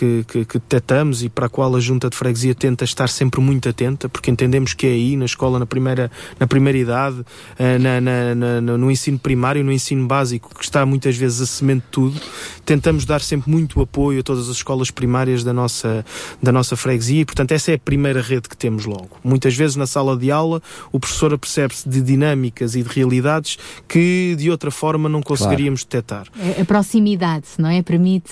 que, 0.00 0.24
que, 0.26 0.44
que 0.46 0.58
detectamos 0.58 1.22
e 1.22 1.28
para 1.28 1.44
a 1.44 1.48
qual 1.50 1.76
a 1.76 1.80
junta 1.80 2.08
de 2.08 2.16
freguesia 2.16 2.54
tenta 2.54 2.84
estar 2.84 3.08
sempre 3.10 3.38
muito 3.40 3.68
atenta, 3.68 4.08
porque 4.08 4.30
entendemos 4.30 4.72
que 4.72 4.86
é 4.86 4.90
aí, 4.92 5.14
na 5.16 5.26
escola, 5.26 5.58
na 5.58 5.66
primeira, 5.66 6.10
na 6.38 6.46
primeira 6.46 6.78
idade, 6.78 7.22
eh, 7.58 7.78
na, 7.78 8.00
na- 8.00 8.34
na- 8.34 8.60
no- 8.62 8.78
no 8.78 8.90
ensino 8.90 9.18
primário, 9.18 9.62
no 9.62 9.70
ensino 9.70 10.06
básico, 10.06 10.54
que 10.58 10.64
está 10.64 10.86
muitas 10.86 11.16
vezes 11.16 11.40
a 11.42 11.46
semente 11.46 11.82
de 11.84 11.90
tudo. 11.90 12.20
Tentamos 12.64 13.04
dar 13.04 13.20
sempre 13.20 13.50
muito 13.50 13.80
apoio 13.82 14.20
a 14.20 14.22
todas 14.22 14.48
as 14.48 14.56
escolas 14.56 14.90
primárias 14.90 15.44
da 15.44 15.52
nossa, 15.52 16.04
da 16.42 16.50
nossa 16.50 16.76
freguesia 16.76 17.20
e, 17.20 17.24
portanto, 17.26 17.52
essa 17.52 17.72
é 17.72 17.74
a 17.74 17.78
primeira 17.78 18.22
rede 18.22 18.48
que 18.48 18.56
temos 18.56 18.86
logo. 18.86 19.10
Muitas 19.22 19.54
vezes 19.54 19.76
na 19.76 19.86
sala 19.86 20.16
de 20.16 20.30
aula 20.30 20.62
o 20.92 20.98
professor 20.98 21.34
apercebe-se 21.34 21.86
de 21.88 22.00
dinâmicas 22.00 22.74
e 22.74 22.82
de 22.82 22.88
realidades 22.88 23.58
que 23.86 24.34
de 24.38 24.50
outra 24.50 24.70
forma 24.70 25.08
não 25.08 25.20
conseguiríamos 25.20 25.84
detectar. 25.84 26.26
A- 26.58 26.62
A 26.62 26.64
proximidade, 26.64 27.44
não 27.58 27.68
é? 27.68 27.82
Permite, 27.82 28.30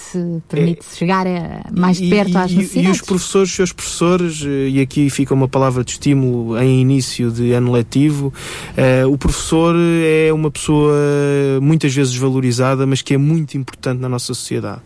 permite 0.48 0.84
chegar 0.94 1.26
a- 1.26 1.57
mais 1.72 2.00
perto 2.00 2.32
e, 2.32 2.36
às 2.36 2.52
necessidades. 2.52 2.88
E 2.88 2.90
os 2.90 3.00
professores, 3.00 3.50
seus 3.50 3.72
professores, 3.72 4.42
eh, 4.44 4.68
e 4.68 4.80
aqui 4.80 5.08
fica 5.10 5.34
uma 5.34 5.48
palavra 5.48 5.84
de 5.84 5.92
estímulo 5.92 6.58
em 6.58 6.80
início 6.80 7.30
de 7.30 7.52
ano 7.52 7.72
letivo, 7.72 8.32
eh, 8.76 9.04
o 9.06 9.16
professor 9.16 9.74
é 9.76 10.32
uma 10.32 10.50
pessoa 10.50 10.94
muitas 11.60 11.94
vezes 11.94 12.14
valorizada, 12.16 12.86
mas 12.86 13.02
que 13.02 13.14
é 13.14 13.18
muito 13.18 13.56
importante 13.56 14.00
na 14.00 14.08
nossa 14.08 14.26
sociedade. 14.34 14.80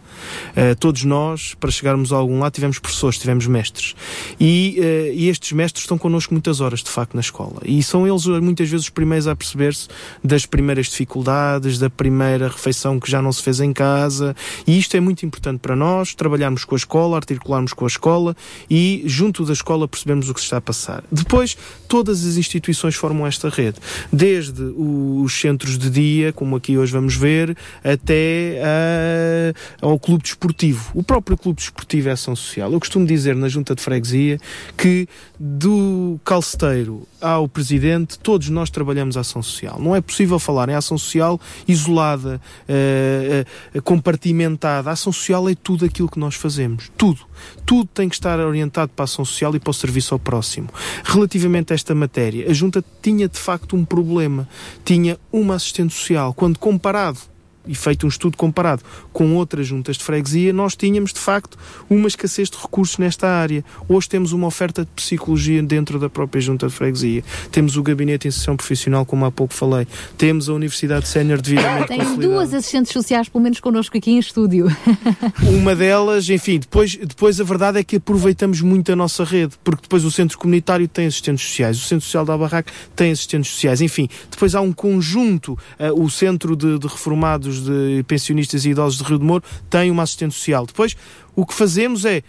Uh, 0.51 0.77
todos 0.79 1.05
nós, 1.05 1.55
para 1.55 1.71
chegarmos 1.71 2.13
a 2.13 2.17
algum 2.17 2.39
lado, 2.39 2.53
tivemos 2.53 2.79
professores, 2.79 3.19
tivemos 3.19 3.47
mestres. 3.47 3.95
E, 4.39 4.77
uh, 4.79 5.15
e 5.15 5.29
estes 5.29 5.53
mestres 5.53 5.85
estão 5.85 5.99
connosco 5.99 6.35
muitas 6.35 6.61
horas, 6.61 6.83
de 6.83 6.91
facto, 6.91 7.15
na 7.15 7.21
escola. 7.21 7.61
E 7.65 7.83
são 7.83 8.07
eles, 8.07 8.27
uh, 8.27 8.43
muitas 8.43 8.69
vezes, 8.69 8.87
os 8.87 8.91
primeiros 8.91 9.27
a 9.27 9.37
perceber-se 9.37 9.89
das 10.23 10.47
primeiras 10.47 10.87
dificuldades, 10.87 11.79
da 11.79 11.91
primeira 11.91 12.49
refeição 12.49 12.99
que 12.99 13.11
já 13.11 13.23
não 13.23 13.33
se 13.33 13.43
fez 13.43 13.61
em 13.61 13.73
casa. 13.73 14.35
E 14.67 14.79
isto 14.79 14.97
é 14.97 15.01
muito 15.01 15.25
importante 15.25 15.61
para 15.61 15.77
nós, 15.77 16.15
trabalharmos 16.15 16.65
com 16.65 16.75
a 16.75 16.79
escola, 16.79 17.17
articularmos 17.17 17.73
com 17.73 17.85
a 17.85 17.89
escola 17.89 18.37
e, 18.71 19.03
junto 19.07 19.45
da 19.45 19.53
escola, 19.53 19.89
percebermos 19.89 20.29
o 20.29 20.35
que 20.35 20.41
se 20.41 20.47
está 20.47 20.59
a 20.59 20.61
passar. 20.61 21.05
Depois, 21.11 21.57
todas 21.93 22.25
as 22.25 22.39
instituições 22.39 22.95
formam 22.95 23.27
esta 23.27 23.51
rede. 23.51 23.79
Desde 24.11 24.63
os 24.63 25.39
centros 25.39 25.77
de 25.77 25.91
dia, 25.91 26.33
como 26.33 26.57
aqui 26.57 26.79
hoje 26.79 26.91
vamos 26.91 27.15
ver, 27.15 27.55
até 27.85 28.63
a, 28.65 29.87
ao 29.87 29.99
clube 29.99 30.23
desportivo. 30.23 30.91
O 30.95 31.03
próprio 31.03 31.37
clube 31.37 31.59
desportivo 31.59 32.09
é 32.09 32.13
ação 32.13 32.35
social. 32.35 32.73
Eu 32.73 32.81
costumo 32.81 33.05
dizer 33.05 33.37
na 33.37 33.47
junta 33.47 33.75
de 33.75 33.83
freguesia 33.83 34.41
que 34.75 35.07
do 35.39 36.19
calceteiro 36.25 37.07
ao 37.21 37.47
presidente, 37.47 38.19
todos 38.19 38.49
nós 38.49 38.71
trabalhamos 38.71 39.17
ação 39.17 39.43
social. 39.43 39.79
Não 39.79 39.95
é 39.95 40.01
possível 40.01 40.39
falar 40.39 40.69
em 40.71 40.75
ação 40.75 40.97
social 40.97 41.39
isolada, 41.69 42.41
eh, 42.69 43.45
eh, 43.75 43.81
compartimentada. 43.81 44.89
A 44.89 44.93
ação 44.95 45.13
social 45.13 45.49
é 45.49 45.55
tudo 45.55 45.85
aquilo 45.85 46.09
que 46.09 46.19
nós 46.19 46.37
fazemos. 46.37 46.91
Tudo. 46.97 47.21
Tudo 47.67 47.89
tem 47.93 48.09
que 48.09 48.15
estar 48.15 48.39
orientado 48.39 48.93
para 48.95 49.03
a 49.03 49.05
ação 49.05 49.25
social 49.25 49.55
e 49.55 49.61
para 49.61 49.71
o 49.71 49.75
serviço 49.75 50.15
ao 50.15 50.19
próximo. 50.19 50.69
Relativamente 51.05 51.73
a 51.73 51.77
esta 51.83 51.95
matéria, 51.95 52.49
a 52.49 52.55
Junta 52.55 52.83
tinha 53.03 53.29
de 53.29 53.39
facto 53.39 53.77
um 53.77 53.85
problema. 53.85 54.49
Tinha 54.85 55.19
uma 55.33 55.57
assistente 55.57 55.93
social. 55.93 56.33
Quando 56.33 56.59
comparado 56.59 57.19
e 57.67 57.75
feito 57.75 58.07
um 58.07 58.09
estudo 58.09 58.37
comparado 58.37 58.83
com 59.13 59.35
outras 59.37 59.67
juntas 59.67 59.97
de 59.97 60.05
freguesia, 60.05 60.53
nós 60.53 60.75
tínhamos 60.75 61.13
de 61.13 61.21
facto 61.21 61.59
uma 61.89 62.09
escassez 62.09 62.51
de 62.51 62.57
recursos 62.57 62.99
nesta 62.99 63.29
área. 63.29 63.65
Hoje 63.89 64.09
temos 64.09 64.33
uma 64.33 64.47
oferta 64.47 64.85
de 64.85 64.91
psicologia 64.91 65.63
dentro 65.63 65.99
da 65.99 66.09
própria 66.09 66.41
junta 66.41 66.67
de 66.67 66.73
freguesia. 66.73 67.23
Temos 67.51 67.77
o 67.77 67.83
gabinete 67.83 68.23
de 68.23 68.29
inserção 68.29 68.57
profissional, 68.57 69.05
como 69.05 69.25
há 69.25 69.31
pouco 69.31 69.55
falei. 69.55 69.87
Temos 70.17 70.49
a 70.49 70.55
Universidade 70.55 71.09
Sénior 71.09 71.41
devidamente 71.41 71.89
Tens 71.89 72.17
duas 72.17 72.55
assistentes 72.55 72.93
sociais, 72.93 73.29
pelo 73.29 73.43
menos 73.43 73.61
connosco 73.61 73.97
aqui 73.97 74.11
em 74.11 74.19
estúdio. 74.19 74.67
Uma 75.43 75.75
delas, 75.75 76.29
enfim, 76.29 76.59
depois, 76.59 76.97
depois 76.97 77.41
a 77.41 77.45
verdade 77.45 77.79
é 77.79 77.85
que 77.85 77.97
aproveitamos 77.97 78.61
muito 78.61 78.93
a 78.93 78.97
nossa 78.97 79.25
rede, 79.25 79.55
porque 79.63 79.83
depois 79.83 80.05
o 80.05 80.11
centro 80.11 80.39
comunitário 80.39 80.87
tem 80.89 81.07
assistentes 81.07 81.47
sociais, 81.47 81.79
o 81.79 81.83
centro 81.83 82.05
social 82.05 82.25
da 82.25 82.33
Albarraque 82.33 82.73
tem 82.95 83.13
assistentes 83.13 83.51
sociais, 83.51 83.81
enfim, 83.81 84.09
depois 84.31 84.55
há 84.55 84.61
um 84.61 84.73
conjunto, 84.73 85.53
uh, 85.79 86.03
o 86.03 86.09
centro 86.11 86.57
de, 86.57 86.79
de 86.79 86.87
reformados 86.87 87.52
de 87.61 88.05
pensionistas 88.07 88.65
e 88.65 88.71
idosos 88.71 88.99
de 88.99 89.05
Rio 89.05 89.19
de 89.19 89.25
Moro 89.25 89.45
tem 89.69 89.91
uma 89.91 90.03
assistente 90.03 90.35
social. 90.35 90.67
Depois, 90.67 90.97
o 91.35 91.47
que 91.47 91.55
fazemos 91.55 92.05
é, 92.05 92.23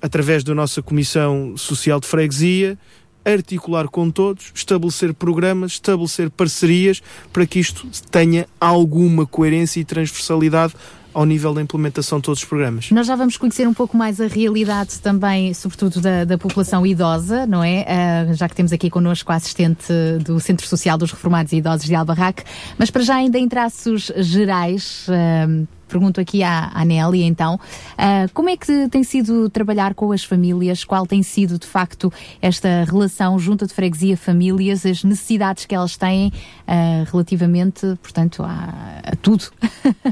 através 0.00 0.42
da 0.44 0.54
nossa 0.54 0.82
Comissão 0.82 1.56
Social 1.56 2.00
de 2.00 2.06
Freguesia, 2.06 2.78
articular 3.24 3.88
com 3.88 4.10
todos, 4.10 4.52
estabelecer 4.54 5.14
programas, 5.14 5.72
estabelecer 5.72 6.30
parcerias 6.30 7.02
para 7.32 7.46
que 7.46 7.60
isto 7.60 7.86
tenha 8.10 8.46
alguma 8.60 9.26
coerência 9.26 9.80
e 9.80 9.84
transversalidade 9.84 10.74
ao 11.14 11.24
nível 11.24 11.54
da 11.54 11.62
implementação 11.62 12.18
de 12.18 12.24
todos 12.24 12.40
os 12.40 12.44
programas. 12.44 12.90
Nós 12.90 13.06
já 13.06 13.16
vamos 13.16 13.36
conhecer 13.36 13.66
um 13.66 13.74
pouco 13.74 13.96
mais 13.96 14.20
a 14.20 14.26
realidade 14.26 15.00
também, 15.00 15.52
sobretudo 15.54 16.00
da, 16.00 16.24
da 16.24 16.38
população 16.38 16.86
idosa, 16.86 17.46
não 17.46 17.62
é? 17.62 17.86
Uh, 18.30 18.34
já 18.34 18.48
que 18.48 18.54
temos 18.54 18.72
aqui 18.72 18.90
connosco 18.90 19.30
a 19.32 19.36
assistente 19.36 19.92
do 20.24 20.38
Centro 20.40 20.66
Social 20.66 20.96
dos 20.96 21.10
Reformados 21.10 21.52
e 21.52 21.56
Idosos 21.56 21.86
de 21.86 21.94
Albarraque, 21.94 22.44
mas 22.78 22.90
para 22.90 23.02
já 23.02 23.16
ainda 23.16 23.38
em 23.38 23.48
traços 23.48 24.10
gerais, 24.16 25.06
uh, 25.08 25.66
pergunto 25.92 26.20
aqui 26.20 26.42
à, 26.42 26.70
à 26.72 26.84
Nelly 26.84 27.22
então, 27.22 27.56
uh, 27.56 28.32
como 28.32 28.48
é 28.48 28.56
que 28.56 28.88
tem 28.88 29.04
sido 29.04 29.50
trabalhar 29.50 29.94
com 29.94 30.10
as 30.10 30.24
famílias? 30.24 30.84
Qual 30.84 31.06
tem 31.06 31.22
sido 31.22 31.58
de 31.58 31.66
facto 31.66 32.10
esta 32.40 32.84
relação 32.84 33.38
junta 33.38 33.66
de 33.66 33.74
freguesia 33.74 34.16
famílias, 34.16 34.86
as 34.86 35.04
necessidades 35.04 35.66
que 35.66 35.74
elas 35.74 35.96
têm 35.96 36.28
uh, 36.28 37.10
relativamente, 37.10 37.80
portanto, 38.02 38.42
a, 38.42 39.02
a 39.04 39.16
tudo? 39.16 39.44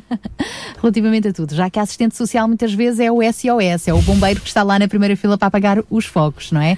relativamente 0.80 1.28
a 1.28 1.32
tudo, 1.32 1.54
já 1.54 1.70
que 1.70 1.78
a 1.78 1.82
assistente 1.82 2.14
social 2.14 2.46
muitas 2.46 2.74
vezes 2.74 3.00
é 3.00 3.10
o 3.10 3.20
SOS, 3.22 3.88
é 3.88 3.94
o 3.94 4.02
bombeiro 4.02 4.40
que 4.40 4.48
está 4.48 4.62
lá 4.62 4.78
na 4.78 4.86
primeira 4.86 5.16
fila 5.16 5.38
para 5.38 5.48
apagar 5.48 5.82
os 5.88 6.04
fogos, 6.04 6.52
não 6.52 6.60
é? 6.60 6.76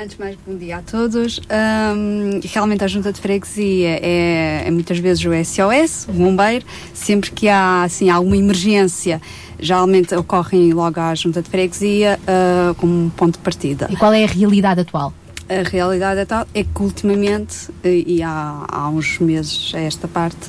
Antes 0.00 0.14
de 0.14 0.22
mais, 0.22 0.38
bom 0.46 0.56
dia 0.56 0.76
a 0.76 0.82
todos. 0.82 1.40
Um, 1.40 2.38
realmente 2.44 2.84
a 2.84 2.86
junta 2.86 3.12
de 3.12 3.20
freguesia 3.20 3.98
é, 4.00 4.62
é, 4.64 4.70
muitas 4.70 4.96
vezes 5.00 5.24
o 5.24 5.30
SOS, 5.44 6.06
o 6.08 6.12
bombeiro. 6.12 6.64
Sempre 6.94 7.32
que 7.32 7.48
há 7.48 7.82
assim, 7.82 8.08
alguma 8.08 8.36
emergência, 8.36 9.20
geralmente 9.58 10.14
ocorrem 10.14 10.72
logo 10.72 11.00
à 11.00 11.12
junta 11.16 11.42
de 11.42 11.50
freguesia 11.50 12.16
uh, 12.22 12.76
como 12.76 13.06
um 13.06 13.10
ponto 13.10 13.38
de 13.38 13.40
partida. 13.40 13.88
E 13.90 13.96
qual 13.96 14.12
é 14.12 14.22
a 14.22 14.28
realidade 14.28 14.82
atual? 14.82 15.12
A 15.48 15.68
realidade 15.68 16.20
atual 16.20 16.46
é 16.54 16.62
que 16.62 16.80
ultimamente, 16.80 17.68
e 17.82 18.22
há, 18.22 18.66
há 18.68 18.88
uns 18.90 19.18
meses 19.18 19.72
a 19.74 19.80
esta 19.80 20.06
parte, 20.06 20.48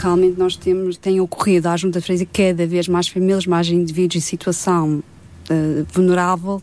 realmente 0.00 0.38
nós 0.38 0.56
temos, 0.56 0.96
tem 0.96 1.20
ocorrido 1.20 1.68
à 1.68 1.76
junta 1.76 2.00
de 2.00 2.06
freguesia 2.06 2.28
cada 2.32 2.66
vez 2.66 2.88
mais 2.88 3.06
famílias, 3.06 3.44
mais 3.44 3.68
indivíduos 3.68 4.16
em 4.16 4.26
situação 4.26 5.02
uh, 5.50 5.86
vulnerável, 5.92 6.62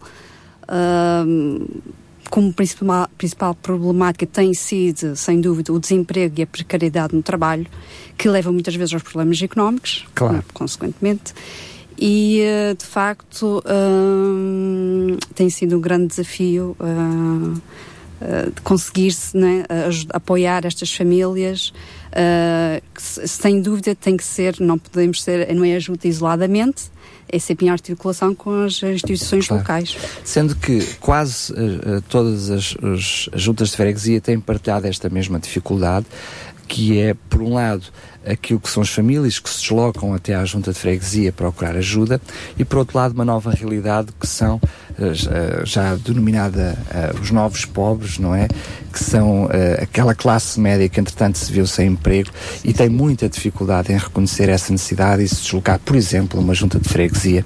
uh, 0.63 1.98
como 2.29 2.53
principal, 2.53 3.09
principal 3.17 3.53
problemática 3.55 4.25
tem 4.25 4.53
sido, 4.53 5.15
sem 5.15 5.41
dúvida, 5.41 5.73
o 5.73 5.79
desemprego 5.79 6.35
e 6.39 6.43
a 6.43 6.47
precariedade 6.47 7.15
no 7.15 7.21
trabalho, 7.23 7.65
que 8.17 8.27
leva 8.29 8.51
muitas 8.51 8.75
vezes 8.75 8.93
aos 8.93 9.03
problemas 9.03 9.41
económicos, 9.41 10.05
Claro. 10.13 10.35
né, 10.37 10.43
consequentemente. 10.53 11.33
E, 11.97 12.39
eh, 12.41 12.73
de 12.75 12.85
facto, 12.85 13.61
hum, 13.67 15.17
tem 15.35 15.49
sido 15.49 15.77
um 15.77 15.81
grande 15.81 16.07
desafio 16.07 16.75
ah, 16.79 17.53
ah, 18.21 18.49
de 18.53 18.61
conseguir-se 18.61 19.35
né, 19.35 19.65
apoiar 20.13 20.65
estas 20.65 20.93
famílias. 20.93 21.73
ah, 22.11 22.81
que, 22.93 23.01
se- 23.01 23.27
sem 23.27 23.61
dúvida, 23.61 23.93
tem 23.95 24.15
que 24.17 24.23
ser, 24.23 24.59
não 24.59 24.77
podemos 24.79 25.21
ser, 25.21 25.53
não 25.53 25.63
é 25.65 25.75
ajuda 25.75 26.07
isoladamente, 26.07 26.83
é 27.31 27.39
sempre 27.39 27.67
em 27.67 27.69
articulação 27.69 28.33
com 28.35 28.63
as 28.65 28.81
instituições 28.83 29.47
Claro. 29.47 29.61
locais. 29.61 29.95
Sendo 30.23 30.55
que 30.55 30.83
quase 30.99 31.53
eh, 31.53 32.01
todas 32.09 32.49
as, 32.49 32.75
as 32.81 33.29
juntas 33.33 33.69
de 33.69 33.77
freguesia 33.77 34.19
têm 34.19 34.39
partilhado 34.39 34.87
esta 34.87 35.09
mesma 35.09 35.39
dificuldade, 35.39 36.05
que 36.69 36.99
é, 37.01 37.15
por 37.29 37.41
um 37.41 37.55
lado, 37.55 37.83
aquilo 38.23 38.59
que 38.59 38.69
são 38.69 38.83
as 38.83 38.89
famílias 38.89 39.39
que 39.39 39.49
se 39.49 39.59
deslocam 39.61 40.13
até 40.13 40.35
à 40.35 40.45
junta 40.45 40.71
de 40.71 40.77
freguesia 40.77 41.31
procurar 41.33 41.75
ajuda, 41.75 42.21
e 42.59 42.63
por 42.63 42.77
outro 42.77 42.95
lado, 42.95 43.13
uma 43.15 43.25
nova 43.25 43.49
realidade 43.51 44.09
que 44.19 44.27
são 44.27 44.61
eh, 44.99 45.63
já- 45.65 45.95
denominada 45.95 46.77
eh, 46.91 47.11
os 47.19 47.31
novos 47.31 47.65
pobres, 47.65 48.19
não 48.19 48.35
é? 48.35 48.47
Que 48.93 49.03
são 49.03 49.49
eh, 49.51 49.79
aquela 49.81 50.13
classe 50.13 50.59
média 50.59 50.87
que, 50.87 50.99
entretanto, 50.99 51.39
se 51.39 51.51
viu 51.51 51.65
sem 51.65 51.87
emprego 51.87 52.29
e 52.63 52.71
tem 52.71 52.87
muita 52.87 53.27
dificuldade 53.27 53.91
em 53.91 53.97
reconhecer 53.97 54.47
essa 54.47 54.71
necessidade 54.71 55.23
e 55.23 55.27
se 55.27 55.41
deslocar, 55.41 55.79
por 55.79 55.95
exemplo, 55.95 56.39
a 56.39 56.43
uma 56.43 56.53
junta 56.53 56.77
de 56.79 56.87
freguesia 56.87 57.43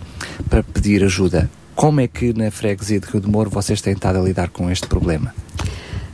para 0.50 0.62
pedir 0.62 1.02
ajuda. 1.02 1.50
Como 1.76 2.02
é 2.02 2.08
que 2.10 2.34
na 2.34 2.52
freguesia 2.52 3.00
de 3.00 3.08
Rio 3.08 3.22
de 3.22 3.30
Moro 3.30 3.50
vocês 3.50 3.80
têm 3.82 3.94
estado 3.94 4.20
a 4.20 4.22
lidar 4.22 4.50
com 4.50 4.70
este 4.70 4.86
problema? 4.86 5.34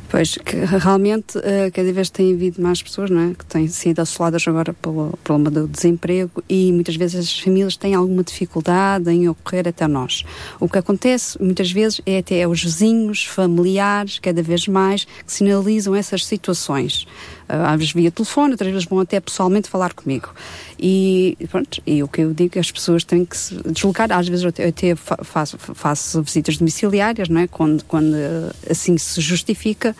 Pois, 0.09 0.39
que 0.43 0.55
realmente 0.55 1.37
eh, 1.43 1.69
cada 1.69 1.93
vez 1.93 2.09
tem 2.09 2.33
havido 2.33 2.59
mais 2.59 2.81
pessoas 2.81 3.11
não 3.11 3.29
é, 3.29 3.33
que 3.35 3.45
têm 3.45 3.67
sido 3.67 3.99
assoladas 3.99 4.47
agora 4.47 4.73
pelo 4.73 5.15
problema 5.23 5.51
do 5.51 5.67
desemprego 5.67 6.43
e 6.49 6.71
muitas 6.73 6.95
vezes 6.95 7.19
as 7.19 7.39
famílias 7.39 7.77
têm 7.77 7.93
alguma 7.93 8.23
dificuldade 8.23 9.07
em 9.11 9.29
ocorrer 9.29 9.67
até 9.67 9.87
nós. 9.87 10.25
O 10.59 10.67
que 10.67 10.79
acontece 10.79 11.39
muitas 11.39 11.71
vezes 11.71 12.01
é 12.07 12.17
até 12.17 12.47
os 12.47 12.63
vizinhos, 12.63 13.23
familiares, 13.23 14.17
cada 14.17 14.41
vez 14.41 14.67
mais, 14.67 15.05
que 15.05 15.31
sinalizam 15.31 15.93
essas 15.93 16.25
situações. 16.25 17.05
Ah, 17.47 17.73
às 17.73 17.77
vezes 17.77 17.93
via 17.93 18.11
telefone, 18.11 18.53
outras 18.53 18.71
vezes 18.71 18.87
vão 18.87 18.99
até 18.99 19.19
pessoalmente 19.19 19.69
falar 19.69 19.93
comigo. 19.93 20.33
E, 20.81 21.37
pronto, 21.49 21.81
e 21.85 22.01
o 22.01 22.07
que 22.07 22.21
eu 22.21 22.33
digo 22.33 22.57
as 22.57 22.71
pessoas 22.71 23.03
têm 23.03 23.25
que 23.25 23.35
se 23.35 23.53
deslocar. 23.69 24.11
Às 24.11 24.29
vezes 24.29 24.45
eu 24.45 24.49
até, 24.49 24.95
faço, 24.95 25.57
faço 25.57 26.21
visitas 26.23 26.57
domiciliárias, 26.57 27.27
não 27.27 27.41
é? 27.41 27.47
quando, 27.47 27.83
quando 27.83 28.15
eh, 28.15 28.51
assim 28.69 28.97
se 28.97 29.19
justifica. 29.19 29.93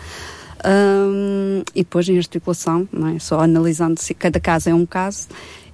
Hum, 0.66 1.64
e 1.74 1.84
depois 1.84 2.08
em 2.08 2.18
articulação, 2.18 2.88
não 2.92 3.10
é? 3.10 3.20
só 3.20 3.40
analisando 3.40 4.00
se 4.00 4.14
cada 4.14 4.40
caso 4.40 4.70
é 4.70 4.74
um 4.74 4.86
caso, 4.86 5.28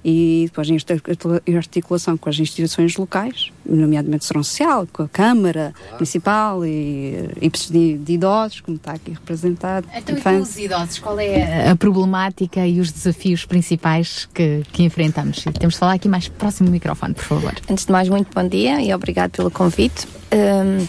e 0.08 0.44
depois 0.46 0.70
em 0.70 0.74
articula- 0.74 1.42
em 1.44 1.56
articulação 1.56 2.16
com 2.16 2.28
as 2.28 2.38
instituições 2.38 2.96
locais, 2.96 3.50
nomeadamente 3.68 4.24
Serão 4.24 4.44
Social, 4.44 4.86
com 4.92 5.02
a 5.02 5.08
Câmara 5.08 5.74
Municipal 5.94 6.64
e, 6.64 7.28
e 7.42 7.50
de, 7.50 7.98
de 7.98 8.12
idosos, 8.12 8.60
como 8.60 8.76
está 8.76 8.92
aqui 8.92 9.10
representado. 9.10 9.84
Então, 9.92 10.16
e 10.16 10.20
com 10.20 10.36
os 10.38 10.56
idosos, 10.56 11.00
qual 11.00 11.18
é 11.18 11.68
a 11.70 11.74
problemática 11.74 12.64
e 12.64 12.78
os 12.78 12.92
desafios 12.92 13.44
principais 13.44 14.28
que, 14.32 14.62
que 14.72 14.84
enfrentamos? 14.84 15.38
E 15.44 15.50
temos 15.50 15.74
de 15.74 15.80
falar 15.80 15.94
aqui 15.94 16.08
mais 16.08 16.28
próximo 16.28 16.68
do 16.68 16.72
microfone, 16.72 17.12
por 17.14 17.24
favor. 17.24 17.54
Antes 17.68 17.84
de 17.84 17.90
mais, 17.90 18.08
muito 18.08 18.28
bom 18.32 18.46
dia 18.46 18.80
e 18.80 18.94
obrigado 18.94 19.32
pelo 19.32 19.50
convite. 19.50 20.06
Hum, 20.32 20.86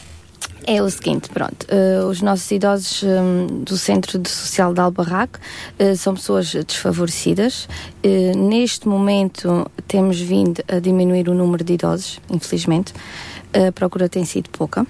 É 0.70 0.84
o 0.84 0.90
seguinte, 0.90 1.30
pronto, 1.30 1.66
eh, 1.70 2.04
os 2.04 2.22
nossos 2.22 2.52
idosos 2.52 3.02
hum, 3.02 3.64
do 3.64 3.78
Centro 3.78 4.20
de 4.20 4.30
Social 4.30 4.74
de 4.74 4.82
Albarraque 4.82 5.40
eh, 5.80 5.96
são 5.96 6.14
pessoas 6.14 6.54
desfavorecidas. 6.54 7.70
Eh, 8.04 8.34
neste 8.36 8.86
momento 8.86 9.72
temos 9.88 10.20
vindo 10.20 10.62
a 10.68 10.80
diminuir 10.80 11.30
o 11.30 11.34
número 11.34 11.64
de 11.64 11.76
idosos, 11.76 12.20
infelizmente. 12.30 12.94
A 13.54 13.72
procura 13.72 14.10
tem 14.10 14.26
sido 14.26 14.50
pouca. 14.50 14.86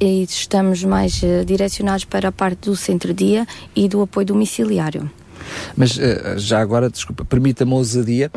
E 0.00 0.22
estamos 0.22 0.82
mais 0.84 1.20
direcionados 1.46 2.04
para 2.04 2.28
a 2.28 2.32
parte 2.32 2.68
do 2.68 2.76
centro-dia 2.76 3.46
e 3.74 3.88
do 3.88 4.02
apoio 4.02 4.26
domiciliário. 4.26 5.10
Mas 5.76 5.98
eh, 5.98 6.34
já 6.36 6.60
agora, 6.60 6.90
desculpa, 6.90 7.24
permita-me 7.24 7.72
ousadia, 7.72 8.30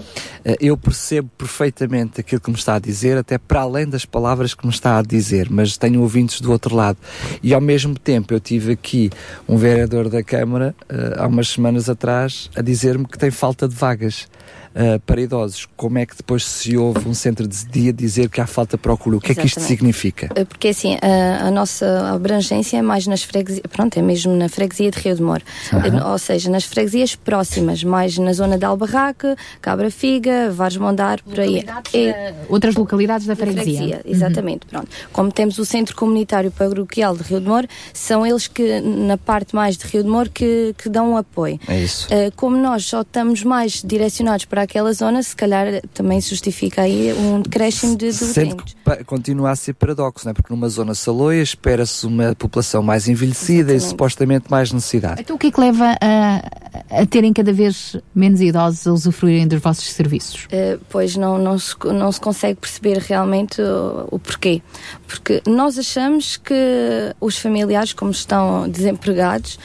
eh, 0.44 0.56
eu 0.60 0.78
percebo 0.78 1.30
perfeitamente 1.38 2.22
aquilo 2.22 2.42
que 2.42 2.50
me 2.50 2.58
está 2.58 2.76
a 2.76 2.80
dizer, 2.80 3.18
até 3.18 3.38
para 3.38 3.62
além 3.62 3.88
das 3.88 4.06
palavras 4.06 4.54
que 4.54 4.66
me 4.66 4.72
está 4.72 4.98
a 4.98 5.02
dizer, 5.02 5.50
mas 5.50 5.78
tenho 5.78 6.02
ouvintes 6.02 6.42
do 6.42 6.52
outro 6.52 6.76
lado. 6.76 6.98
E 7.42 7.54
ao 7.54 7.62
mesmo 7.62 7.98
tempo 7.98 8.34
eu 8.34 8.40
tive 8.40 8.74
aqui 8.74 9.10
um 9.48 9.58
vereador 9.58 10.10
da 10.10 10.24
Câmara, 10.24 10.76
eh, 10.90 11.16
há 11.18 11.28
umas 11.28 11.50
semanas 11.50 11.90
atrás, 11.90 12.50
a 12.56 12.62
dizer-me 12.62 13.06
que 13.06 13.18
tem 13.18 13.32
falta 13.32 13.68
de 13.68 13.76
vagas. 13.76 14.28
Eh, 14.76 15.00
para 15.06 15.22
idosos, 15.22 15.68
como 15.78 15.98
é 15.98 16.06
que 16.06 16.16
depois 16.16 16.46
se 16.46 16.76
ouve 16.78 17.08
um 17.08 17.14
centro 17.14 17.48
de 17.48 17.66
dia 17.66 17.94
dizer 17.94 18.30
que 18.30 18.42
há 18.42 18.48
falta 18.48 18.78
de 18.78 18.82
procura? 18.82 19.18
O 19.18 19.22
que 19.22 19.32
é 19.32 19.36
que 19.36 19.46
isto 19.46 19.58
Exatamente. 19.60 19.78
significa? 19.80 20.30
Eh, 20.36 20.46
Porque 20.46 20.70
assim, 20.70 20.98
a, 21.02 21.48
a 21.48 21.52
nossa 21.52 22.12
abrangência 22.14 22.78
é 22.78 22.82
mais 22.82 23.06
nas 23.08 23.24
freguesias, 23.24 23.64
pronto, 23.72 23.98
é 23.98 24.02
mesmo 24.02 24.36
na 24.36 24.50
freguesia 24.50 24.90
de 24.92 25.00
Rio 25.00 25.16
de 25.16 25.22
Moro. 25.22 25.44
Eh, 25.72 26.04
Ou 26.06 26.18
seja, 26.18 26.50
nas 26.50 26.64
freguesias 26.64 27.16
próximas, 27.16 27.84
mais 27.84 28.18
na 28.18 28.34
zona 28.34 28.58
de 28.58 28.66
Albarraque, 28.66 29.36
Cabra 29.62 29.92
Figa, 29.92 30.50
Vares 30.52 30.78
Mondar, 30.78 31.22
por 31.24 31.40
aí. 31.40 31.64
É, 31.94 32.34
Outras 32.50 32.76
localidades 32.76 33.28
da 33.28 33.34
da 33.34 33.38
freguesia. 33.46 34.02
exatamente, 34.06 34.66
pronto. 34.68 34.88
Como 35.12 35.32
temos 35.32 35.58
o 35.58 35.66
Centro 35.66 35.96
Comunitário 35.96 36.52
Paroquial 36.52 37.16
de 37.18 37.24
Rio 37.24 37.40
de 37.42 37.48
Moro, 37.48 37.68
são 37.94 38.26
eles 38.26 38.48
que, 38.48 38.80
na 38.82 39.18
parte 39.18 39.56
mais 39.56 39.76
de 39.78 39.86
Rio 39.86 40.04
de 40.04 40.10
Moro, 40.10 40.30
que, 40.30 40.74
que 40.78 40.88
dão 40.90 41.18
apoio. 41.18 41.60
É 41.68 41.80
isso. 41.80 42.08
Uh, 42.08 42.32
como 42.36 42.56
nós 42.58 42.86
só 42.86 43.02
estamos 43.02 43.44
mais 43.44 43.82
direcionados 43.84 44.46
para 44.46 44.63
aquela 44.64 44.92
zona, 44.94 45.22
se 45.22 45.36
calhar 45.36 45.82
também 45.94 46.20
se 46.22 46.30
justifica 46.30 46.82
aí 46.82 47.14
um 47.14 47.42
decréscimo 47.42 47.96
de, 47.96 48.08
de 48.08 48.14
Sendo 48.14 48.54
utentes. 48.54 48.76
que 48.98 49.04
continua 49.04 49.52
a 49.52 49.56
ser 49.56 49.74
paradoxo, 49.74 50.26
não 50.26 50.32
é? 50.32 50.34
porque 50.34 50.54
numa 50.54 50.70
zona 50.70 50.94
saloia 50.94 51.42
espera-se 51.42 52.06
uma 52.06 52.36
população 52.36 52.82
mais 52.82 53.08
envelhecida 53.08 53.74
e 53.74 53.80
supostamente 53.80 54.50
mais 54.50 54.72
necessidade. 54.72 55.22
Então 55.22 55.36
o 55.36 55.40
que 55.40 55.48
é 55.48 55.52
que 55.52 55.60
leva 55.60 55.96
a, 56.02 57.02
a 57.02 57.06
terem 57.06 57.34
cada 57.34 57.52
vez 57.52 57.96
menos 58.14 58.42
idosos 58.42 58.88
a 58.88 58.94
usufruírem 58.94 59.48
dos 59.48 59.60
vossos 59.60 59.92
serviços? 59.92 60.46
Uh, 60.46 60.80
pois 60.90 61.16
não, 61.16 61.38
não, 61.38 61.58
se, 61.58 61.76
não 61.86 62.12
se 62.12 62.20
consegue 62.20 62.60
perceber 62.60 62.98
realmente 63.00 63.62
o, 63.62 64.08
o 64.12 64.20
porquê. 64.20 64.62
Porque 65.08 65.42
nós 65.48 65.78
achamos 65.78 66.38
que 66.38 66.54
os 67.20 67.38
familiares, 67.38 67.94
como 67.94 68.12
estão 68.12 68.68
desempregados, 68.70 69.60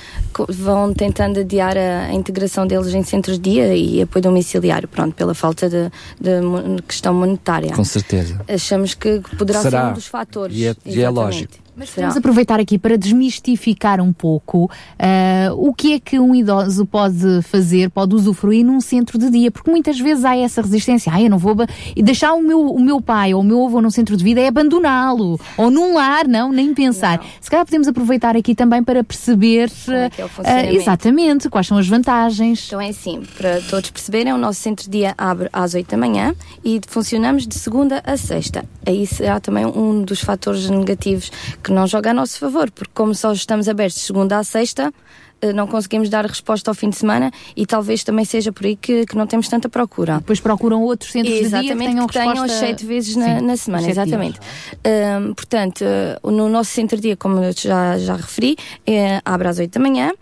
vão 0.48 0.92
tentando 0.92 1.40
adiar 1.40 1.76
a, 1.76 2.06
a 2.06 2.14
integração 2.14 2.66
deles 2.66 2.94
em 2.94 3.02
centros 3.02 3.38
de 3.38 3.50
dia 3.50 3.74
e 3.74 4.02
apoio 4.02 4.22
domiciliário, 4.22 4.87
pronto, 4.90 5.14
pela 5.14 5.34
falta 5.34 5.68
de, 5.68 5.90
de 6.20 6.82
questão 6.86 7.14
monetária. 7.14 7.72
Com 7.74 7.84
certeza. 7.84 8.40
Achamos 8.48 8.94
que 8.94 9.20
poderá 9.38 9.62
Será. 9.62 9.84
ser 9.86 9.90
um 9.90 9.94
dos 9.94 10.06
fatores. 10.06 10.56
E 10.56 10.66
é- 10.66 10.76
e 10.84 11.00
é 11.00 11.08
lógico. 11.08 11.54
Mas 11.78 11.90
Será. 11.90 12.08
vamos 12.08 12.16
aproveitar 12.16 12.58
aqui 12.58 12.76
para 12.76 12.98
desmistificar 12.98 14.00
um 14.00 14.12
pouco 14.12 14.68
ah, 14.98 15.52
o 15.54 15.72
que 15.72 15.94
é 15.94 16.00
que 16.00 16.18
um 16.18 16.34
idoso 16.34 16.84
pode 16.84 17.40
fazer, 17.42 17.88
pode 17.90 18.14
usufruir 18.14 18.64
num 18.64 18.80
centro 18.80 19.16
de 19.16 19.30
dia, 19.30 19.50
porque 19.50 19.70
muitas 19.70 19.98
vezes 19.98 20.24
há 20.24 20.36
essa 20.36 20.60
resistência, 20.60 21.12
ah, 21.14 21.22
eu 21.22 21.30
não 21.30 21.38
vou 21.38 21.56
e 21.94 22.02
deixar 22.02 22.34
o 22.34 22.42
meu, 22.42 22.60
o 22.60 22.80
meu 22.80 23.00
pai 23.00 23.32
ou 23.32 23.40
o 23.40 23.44
meu 23.44 23.64
avô 23.64 23.80
num 23.80 23.90
centro 23.90 24.16
de 24.16 24.24
vida 24.24 24.40
é 24.40 24.48
abandoná-lo, 24.48 25.40
ou 25.56 25.70
num 25.70 25.94
lar, 25.94 26.26
não, 26.26 26.52
nem 26.52 26.74
pensar. 26.74 27.24
Se 27.40 27.50
calhar 27.50 27.64
podemos 27.64 27.86
aproveitar 27.86 28.36
aqui 28.36 28.54
também 28.54 28.82
para 28.82 29.04
perceber 29.04 29.70
é 29.88 30.10
é 30.20 30.28
funcionamento. 30.28 30.74
exatamente 30.74 31.48
quais 31.48 31.66
são 31.66 31.78
as 31.78 31.86
vantagens. 31.86 32.66
Então 32.66 32.80
é 32.80 32.88
assim, 32.88 33.22
para 33.36 33.60
todos 33.62 33.90
perceberem, 33.90 34.32
o 34.32 34.38
nosso 34.38 34.60
centro 34.60 34.84
de 34.84 34.90
dia 34.90 35.14
abre 35.16 35.48
às 35.52 35.74
8 35.74 35.88
da 35.88 35.96
manhã 35.96 36.34
e 36.64 36.80
funcionamos 36.88 37.46
de 37.46 37.54
segunda 37.54 38.02
a 38.04 38.16
sexta. 38.16 38.64
Aí 38.84 39.06
será 39.06 39.38
também 39.38 39.64
um 39.64 40.02
dos 40.02 40.20
fatores 40.20 40.68
negativos 40.68 41.30
que 41.62 41.67
não 41.72 41.86
joga 41.86 42.10
a 42.10 42.14
nosso 42.14 42.38
favor, 42.38 42.70
porque 42.70 42.90
como 42.94 43.14
só 43.14 43.32
estamos 43.32 43.68
abertos 43.68 43.96
de 44.00 44.06
segunda 44.06 44.38
a 44.38 44.44
sexta, 44.44 44.92
eh, 45.40 45.52
não 45.52 45.66
conseguimos 45.66 46.08
dar 46.08 46.24
resposta 46.26 46.70
ao 46.70 46.74
fim 46.74 46.90
de 46.90 46.96
semana 46.96 47.30
e 47.56 47.64
talvez 47.64 48.02
também 48.02 48.24
seja 48.24 48.50
por 48.52 48.66
aí 48.66 48.74
que, 48.76 49.06
que 49.06 49.16
não 49.16 49.26
temos 49.26 49.48
tanta 49.48 49.68
procura. 49.68 50.16
Depois 50.18 50.40
procuram 50.40 50.82
outros 50.82 51.12
centros 51.12 51.32
de 51.34 51.40
dia 51.40 51.48
que 51.50 51.56
Exatamente, 51.56 51.90
tenham 51.92 52.06
que 52.06 52.12
tenham 52.12 52.28
resposta- 52.42 52.58
sete 52.58 52.84
vezes 52.86 53.14
na, 53.16 53.38
Sim, 53.38 53.44
na 53.46 53.56
semana, 53.56 53.88
exatamente. 53.90 54.40
Ahm, 54.84 55.32
portanto, 55.34 55.82
eh, 55.84 56.18
no 56.24 56.48
nosso 56.48 56.70
centro-dia, 56.70 57.16
como 57.16 57.38
eu 57.42 57.52
já, 57.52 57.96
já 57.98 58.16
referi, 58.16 58.56
é, 58.86 59.20
abre 59.24 59.48
às 59.48 59.58
8 59.58 59.72
da 59.72 59.80
manhã. 59.80 60.12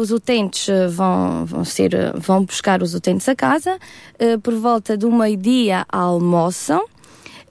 Os 0.00 0.10
utentes 0.12 0.66
vão, 0.90 1.44
vão, 1.46 1.64
ser, 1.64 2.12
vão 2.16 2.44
buscar 2.44 2.80
os 2.82 2.94
utentes 2.94 3.28
a 3.28 3.34
casa. 3.34 3.76
por 4.42 4.54
volta 4.54 4.96
do 4.96 5.10
meio-dia 5.10 5.84
almoçam. 5.90 6.84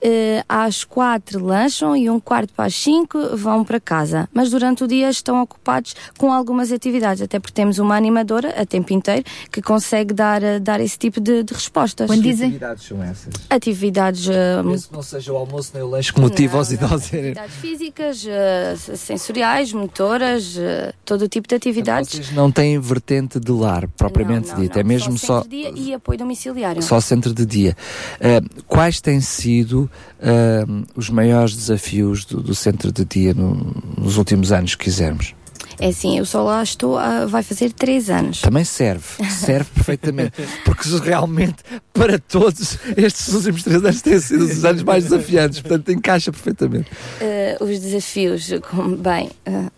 Eh, 0.04 0.44
às 0.46 0.84
quatro 0.84 1.42
lancham 1.42 1.96
e 1.96 2.10
um 2.10 2.20
quarto 2.20 2.52
para 2.52 2.66
as 2.66 2.74
cinco 2.74 3.34
vão 3.34 3.64
para 3.64 3.80
casa. 3.80 4.28
Mas 4.34 4.50
durante 4.50 4.84
o 4.84 4.86
dia 4.86 5.08
estão 5.08 5.40
ocupados 5.40 5.96
com 6.18 6.30
algumas 6.30 6.70
atividades, 6.70 7.22
até 7.22 7.40
porque 7.40 7.54
temos 7.54 7.78
uma 7.78 7.96
animadora 7.96 8.50
a 8.60 8.66
tempo 8.66 8.92
inteiro 8.92 9.24
que 9.50 9.62
consegue 9.62 10.12
dar, 10.12 10.42
eh, 10.42 10.58
dar 10.60 10.78
esse 10.80 10.98
tipo 10.98 11.20
de, 11.20 11.42
de 11.42 11.54
respostas. 11.54 12.10
Que 12.10 12.18
atividades 12.18 12.84
são 12.84 13.02
essas? 13.02 13.32
Atividades 13.48 14.28
eh, 14.28 14.62
Penso 14.62 14.88
que 14.88 14.94
não 14.94 15.02
seja 15.02 15.32
o 15.32 15.36
almoço 15.36 15.70
nem 15.72 15.82
o 15.82 15.88
lanche 15.88 16.12
que 16.12 16.20
motiva 16.20 16.58
os 16.58 16.70
idosos. 16.70 17.06
Atividades 17.06 17.54
físicas, 17.56 18.26
eh, 18.28 18.76
sensoriais, 18.76 19.72
motoras, 19.72 20.56
eh, 20.58 20.92
todo 21.04 21.22
o 21.22 21.28
tipo 21.28 21.48
de 21.48 21.54
atividades. 21.54 22.10
Vocês 22.10 22.32
não 22.32 22.52
têm 22.52 22.78
vertente 22.78 23.40
de 23.40 23.52
lar, 23.52 23.88
propriamente 23.88 24.54
dito, 24.54 24.78
é 24.78 24.82
mesmo 24.82 25.16
só, 25.16 25.42
Centro 25.42 25.50
de 25.50 25.56
dia 25.56 25.72
e 25.74 25.94
apoio 25.94 26.18
domiciliário. 26.18 26.82
só 26.82 27.00
centro 27.00 27.32
de 27.32 27.46
dia. 27.46 27.76
Uh, 28.20 28.64
quais 28.66 29.00
têm 29.00 29.20
sido 29.20 29.90
uh, 30.20 30.84
os 30.96 31.08
maiores 31.10 31.54
desafios 31.56 32.24
do, 32.24 32.40
do 32.42 32.54
centro 32.54 32.90
de 32.92 33.04
dia 33.04 33.34
no- 33.34 33.74
nos 33.98 34.16
últimos 34.16 34.52
anos, 34.52 34.72
se 34.72 34.78
quisermos? 34.78 35.34
É 35.80 35.88
assim, 35.88 36.18
eu 36.18 36.24
só 36.24 36.42
lá 36.44 36.62
estou, 36.62 36.96
há- 36.96 37.26
vai 37.26 37.42
fazer 37.42 37.72
três 37.72 38.08
anos. 38.08 38.40
Também 38.40 38.62
serve, 38.64 39.04
serve 39.30 39.68
perfeitamente, 39.74 40.32
porque 40.64 40.88
realmente 41.02 41.56
para 41.92 42.16
todos 42.18 42.78
estes 42.96 43.32
últimos 43.34 43.62
três 43.64 43.84
anos 43.84 44.00
têm 44.00 44.18
sido 44.20 44.44
os 44.44 44.64
anos 44.64 44.82
mais 44.84 45.04
desafiantes, 45.04 45.60
portanto 45.60 45.90
encaixa 45.90 46.30
perfeitamente. 46.30 46.88
Eh, 47.20 47.56
os 47.60 47.80
desafios, 47.80 48.48
como, 48.70 48.96
bem, 48.96 49.30
eh, 49.46 49.68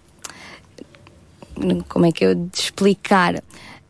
como 1.88 2.04
é 2.06 2.12
que 2.12 2.24
eu 2.26 2.34
de 2.34 2.50
explicar? 2.58 3.42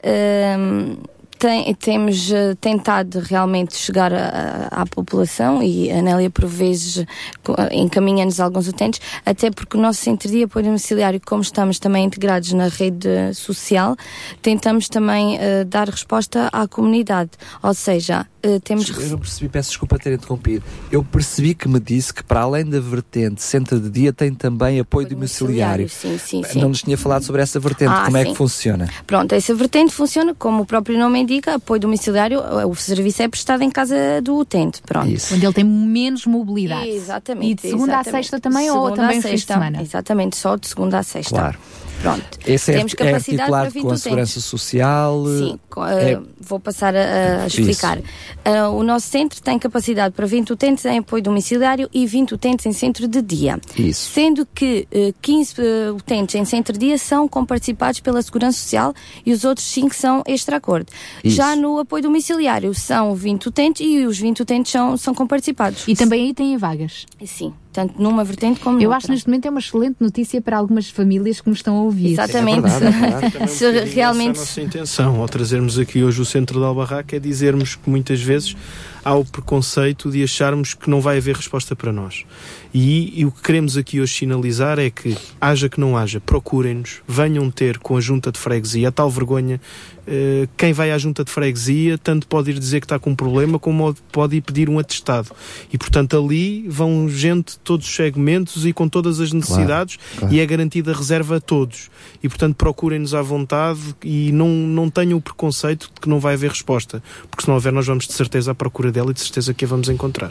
Ehm, 0.03 0.97
tem- 1.39 1.75
temos 1.75 2.31
eh, 2.31 2.55
tentado 2.61 3.21
realmente 3.21 3.77
chegar 3.77 4.13
a- 4.13 4.69
a- 4.71 4.83
à 4.83 4.87
população 4.87 5.63
e 5.63 5.91
a 5.91 6.01
Nélia 6.03 6.31
por 6.31 6.47
vezes 6.47 7.05
co- 7.45 7.55
encaminha-nos 7.73 8.41
alguns 8.41 8.69
utentes, 8.69 9.01
até 9.25 9.51
porque 9.51 9.77
o 9.77 9.81
nosso 9.81 10.01
centro 10.03 10.29
de 10.31 10.43
apoio 10.45 10.65
domiciliário, 10.67 11.21
como 11.25 11.43
estamos 11.43 11.79
também 11.79 12.05
integrados 12.05 12.53
na 12.53 12.69
rede 12.69 13.09
social, 13.35 13.97
tentamos 14.43 14.89
também 14.89 15.37
eh, 15.39 15.65
dar 15.65 15.89
resposta 15.89 16.49
à 16.53 16.67
comunidade. 16.67 17.31
Ou 17.63 17.75
seja, 17.75 18.27
eh, 18.47 18.61
temos 18.61 18.89
Eu 18.89 19.11
não 19.11 19.19
percebi, 19.19 19.49
peço 19.49 19.71
desculpa 19.71 19.99
ter 19.99 20.13
interrompido. 20.15 20.63
Eu 20.91 21.03
percebi 21.03 21.55
que 21.55 21.69
me 21.69 21.81
disse 21.81 22.13
que 22.15 22.23
para 22.23 22.41
além 22.41 22.65
da 22.65 22.79
vertente 22.81 23.43
centro 23.43 23.79
de 23.81 23.91
dia 23.91 24.13
tem 24.13 24.33
também 24.33 24.79
apoio 24.81 25.09
domiciliário. 25.09 25.89
Sim, 25.89 26.19
sim, 26.19 26.43
sim. 26.45 26.61
Não 26.61 26.69
nos 26.69 26.83
tinha 26.83 26.97
falado 26.97 27.23
sobre 27.25 27.43
essa 27.43 27.59
vertente, 27.59 27.91
Ah, 27.93 28.05
como 28.05 28.17
é 28.17 28.25
sim. 28.25 28.31
que 28.31 28.37
funciona? 28.37 28.89
Pronto, 29.07 29.33
essa 29.35 29.55
vertente 29.55 29.93
funciona 29.93 30.35
como 30.35 30.63
o 30.63 30.67
próprio 30.67 30.99
nome 30.99 31.19
indica, 31.21 31.55
apoio 31.55 31.81
domiciliário, 31.81 32.41
o 32.69 32.75
serviço 32.75 33.23
é 33.23 33.29
prestado 33.29 33.63
em 33.63 33.71
casa 33.71 33.97
do 34.23 34.37
utente, 34.37 34.81
pronto. 34.83 35.07
Onde 35.33 35.45
ele 35.45 35.53
tem 35.55 35.65
menos 35.65 36.27
mobilidade. 36.27 36.89
Exatamente. 36.89 37.51
E 37.51 37.55
de 37.55 37.61
segunda 37.63 37.93
exatamente. 37.95 38.09
à 38.09 38.13
sexta 38.13 38.41
também, 38.41 38.71
ou 38.71 38.77
Segunda 38.85 38.97
também 39.03 39.17
à 39.17 39.19
os 39.19 39.25
fins 39.25 39.31
de 39.33 39.39
sexta. 39.39 39.55
semana? 39.55 39.83
Exatamente, 39.83 40.37
só 40.37 40.57
de 40.57 40.67
segunda 40.69 40.99
à 40.99 41.03
sexta. 41.03 41.35
Claro. 41.35 41.59
Pronto. 42.03 42.39
Esse 42.47 42.73
é, 42.73 42.77
Temos 42.77 42.93
é 42.93 42.97
capacidade 42.97 43.51
para 43.51 43.61
articulado 43.63 43.71
20 43.71 43.83
com 43.83 43.87
a 43.89 43.91
utentes. 43.91 44.03
Segurança 44.03 44.41
Social? 44.41 45.25
Sim, 45.27 45.59
é- 45.79 46.13
eh, 46.13 46.21
vou 46.41 46.61
passar 46.61 46.95
a, 46.95 47.45
a 47.45 47.47
explicar. 47.47 47.99
Eh, 48.45 48.63
o 48.69 48.83
nosso 48.83 49.09
centro 49.09 49.41
tem 49.43 49.59
capacidade 49.59 50.15
para 50.15 50.27
20 50.27 50.53
utentes 50.53 50.85
em 50.85 50.99
apoio 50.99 51.23
domiciliário 51.23 51.89
e 51.93 52.07
20 52.07 52.35
utentes 52.35 52.67
em 52.67 52.73
centro 52.73 53.09
de 53.09 53.21
dia. 53.21 53.61
Isso. 53.77 54.11
Sendo 54.11 54.47
que 54.47 54.87
eh, 54.91 55.13
15 55.21 55.55
eh, 55.59 55.91
utentes 55.91 56.35
em 56.35 56.45
centro 56.45 56.73
de 56.73 56.87
dia 56.87 56.99
são 56.99 57.27
comparticipados 57.29 58.01
pela 58.01 58.23
Segurança 58.23 58.59
Social 58.59 58.95
e 59.25 59.33
os 59.33 59.45
outros 59.45 59.67
5 59.67 59.95
são 59.95 60.23
extra-acordo. 60.27 60.93
Isso. 61.25 61.37
Já 61.37 61.57
no 61.57 61.79
apoio 61.79 62.03
domiciliário 62.03 62.75
são 62.75 63.15
20 63.15 63.49
utentes 63.49 63.87
e 63.87 64.07
os 64.07 64.19
20 64.19 64.43
utentes 64.43 64.73
são, 64.73 64.97
são 64.97 65.15
comparticipados. 65.15 65.85
E 65.89 65.95
também 65.95 66.27
aí 66.27 66.35
têm 66.35 66.57
vagas. 66.57 67.07
Sim, 67.25 67.53
tanto 67.77 68.01
numa 68.03 68.25
vertente 68.25 68.59
como 68.59 68.79
Eu 68.79 68.85
noutra. 68.85 68.97
acho 68.97 69.07
que 69.07 69.13
neste 69.13 69.29
momento 69.29 69.45
é 69.45 69.51
uma 69.51 69.61
excelente 69.61 69.97
notícia 70.01 70.41
para 70.41 70.57
algumas 70.57 70.89
famílias 70.89 71.43
que 71.43 71.49
nos 71.51 71.59
estão 71.59 71.77
a 71.77 71.83
ouvir. 71.83 72.13
Exatamente. 72.13 72.63
Se 73.49 73.67
Essa 73.67 73.67
é 73.67 73.83
a 73.83 73.85
realmente 73.85 74.39
nossa 74.39 74.61
intenção 74.63 75.21
ao 75.21 75.29
trazermos 75.29 75.79
aqui 75.79 76.03
hoje 76.03 76.23
o 76.23 76.25
centro 76.25 76.59
de 76.59 76.65
Albarraca 76.65 77.15
é 77.15 77.19
dizermos 77.19 77.75
que 77.75 77.91
muitas 77.91 78.23
vezes 78.23 78.57
há 79.05 79.15
o 79.15 79.27
preconceito 79.27 80.11
de 80.11 80.23
acharmos 80.23 80.73
que 80.73 80.89
não 80.89 81.03
vai 81.03 81.19
haver 81.19 81.37
resposta 81.37 81.77
para 81.77 81.93
nós. 81.93 82.25
E, 82.73 83.21
e 83.21 83.25
o 83.25 83.31
que 83.31 83.43
queremos 83.43 83.77
aqui 83.77 84.01
hoje 84.01 84.15
sinalizar 84.15 84.79
é 84.79 84.91
que, 84.91 85.17
haja 85.41 85.69
que 85.69 85.81
não 85.81 85.97
haja, 85.97 86.21
procurem-nos, 86.21 87.03
venham 87.07 87.51
ter 87.51 87.79
com 87.79 87.97
a 87.97 88.01
junta 88.01 88.31
de 88.31 88.39
freguesia 88.39 88.89
a 88.89 88.93
tal 88.93 89.11
vergonha. 89.11 89.61
eh, 90.07 90.49
quem 90.57 90.73
vai 90.73 90.93
à 90.93 90.99
junta 90.99 91.25
de 91.25 91.31
freguesia 91.31 91.99
tanto 91.99 92.27
pode 92.27 92.51
ir 92.51 92.59
dizer 92.59 92.81
que 92.81 92.87
está 92.87 92.99
com 92.99 93.11
um 93.11 93.15
problema 93.15 93.59
como 93.59 93.95
pode 94.13 94.37
ir 94.37 94.41
pedir 94.41 94.69
um 94.69 94.79
atestado. 94.79 95.31
E 95.73 95.79
portanto 95.79 96.17
ali 96.17 96.67
vão 96.69 97.09
gente 97.09 97.53
de 97.53 97.59
todos 97.59 97.87
os 97.87 97.95
segmentos 97.95 98.65
e 98.65 98.73
com 98.73 98.89
todas 98.89 99.21
as 99.21 99.33
necessidades 99.33 99.99
claro. 100.19 100.35
e 100.35 100.41
é 100.41 100.47
garantida 100.47 100.93
reserva 100.93 101.37
a 101.37 101.41
todos. 101.41 101.91
E 102.23 102.29
portanto 102.29 102.55
procurem-nos 102.57 103.15
à 103.15 103.23
vontade 103.23 103.81
e 104.05 104.31
não, 104.33 104.49
não 104.49 104.89
tenham 104.89 105.19
o 105.19 105.21
preconceito 105.21 105.91
de 105.95 106.01
que 106.01 106.09
não 106.09 106.21
vai 106.21 106.35
haver 106.35 106.51
resposta. 106.51 107.03
Porque 107.31 107.43
se 107.43 107.49
não 107.49 107.55
houver, 107.55 107.73
nós 107.73 107.87
vamos 107.87 108.07
de 108.07 108.13
certeza 108.13 108.53
à 108.53 108.55
procura 108.55 108.93
dela 108.93 109.11
e 109.11 109.15
de 109.15 109.21
certeza 109.21 109.53
que 109.53 109.65
a 109.65 109.69
vamos 109.69 109.89
encontrar. 109.89 110.31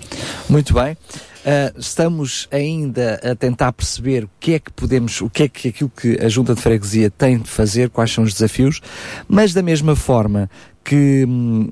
Muito 0.49 0.73
bem. 0.73 0.95
Ah, 1.45 1.71
estamos 1.77 2.47
ainda 2.51 3.19
a 3.23 3.35
tentar 3.35 3.71
perceber 3.71 4.23
o 4.23 4.29
que 4.39 4.55
é 4.55 4.59
que 4.59 4.73
podemos, 4.73 5.21
o 5.21 5.29
que 5.29 5.43
é 5.43 5.47
que 5.47 5.67
aquilo 5.67 5.91
que 5.95 6.17
a 6.19 6.27
Junta 6.27 6.55
de 6.55 6.61
Freguesia 6.61 7.11
tem 7.11 7.37
de 7.37 7.47
fazer, 7.47 7.91
quais 7.91 8.11
são 8.11 8.23
os 8.23 8.33
desafios, 8.33 8.81
mas 9.27 9.53
da 9.53 9.61
mesma 9.61 9.95
forma 9.95 10.49
que 10.83 11.23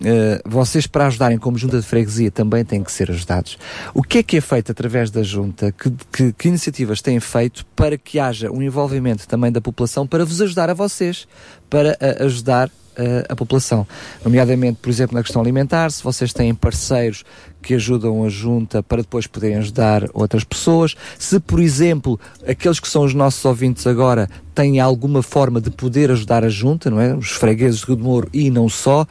ah, 0.06 0.42
vocês 0.46 0.86
para 0.86 1.08
ajudarem 1.08 1.40
como 1.40 1.58
Junta 1.58 1.80
de 1.80 1.88
Freguesia 1.88 2.30
também 2.30 2.64
têm 2.64 2.84
que 2.84 2.92
ser 2.92 3.10
ajudados. 3.10 3.58
O 3.96 4.04
que 4.04 4.20
é 4.20 4.24
que 4.24 4.38
é 4.38 4.42
feito 4.42 4.72
através 4.72 5.10
da 5.10 5.24
Junta? 5.24 5.72
Que, 5.72 5.92
que, 6.12 6.34
que 6.34 6.48
iniciativas 6.48 7.02
têm 7.02 7.20
feito 7.20 7.66
para 7.76 7.98
que 7.98 8.20
haja 8.20 8.52
um 8.52 8.62
envolvimento 8.62 9.28
também 9.28 9.52
da 9.52 9.60
população 9.60 10.06
para 10.06 10.24
vos 10.24 10.40
ajudar 10.40 10.70
a 10.70 10.76
vocês, 10.76 11.28
para 11.68 11.98
ajudar 12.20 12.70
ah, 12.98 13.26
a 13.30 13.36
população? 13.36 13.86
Nomeadamente, 14.24 14.80
por 14.82 14.90
exemplo, 14.90 15.16
na 15.16 15.24
questão 15.24 15.42
alimentar, 15.42 15.92
se 15.92 16.04
vocês 16.04 16.32
têm 16.34 16.54
parceiros 16.54 17.24
que 17.62 17.74
ajudam 17.76 18.26
a 18.26 18.30
junta 18.30 18.84
para 18.84 19.02
depois 19.02 19.26
poderem 19.26 19.56
ajudar 19.58 20.04
outras 20.14 20.44
pessoas. 20.44 20.96
Se, 21.18 21.40
por 21.40 21.62
exemplo, 21.62 22.20
aqueles 22.46 22.78
que 22.78 22.90
são 22.90 23.04
os 23.06 23.14
nossos 23.14 23.46
ouvintes 23.46 23.88
agora 23.88 24.30
têm 24.54 24.82
alguma 24.82 25.24
forma 25.24 25.62
de 25.62 25.70
poder 25.72 26.12
ajudar 26.12 26.44
a 26.44 26.50
junta, 26.50 26.90
não 26.90 27.00
é? 27.00 27.16
Os 27.16 27.30
fregueses 27.30 27.80
de 27.80 27.86
Rio 27.86 27.96
de 27.96 28.04
Moro 28.04 28.28
e 28.34 28.50
não 28.52 28.68
só, 28.68 29.08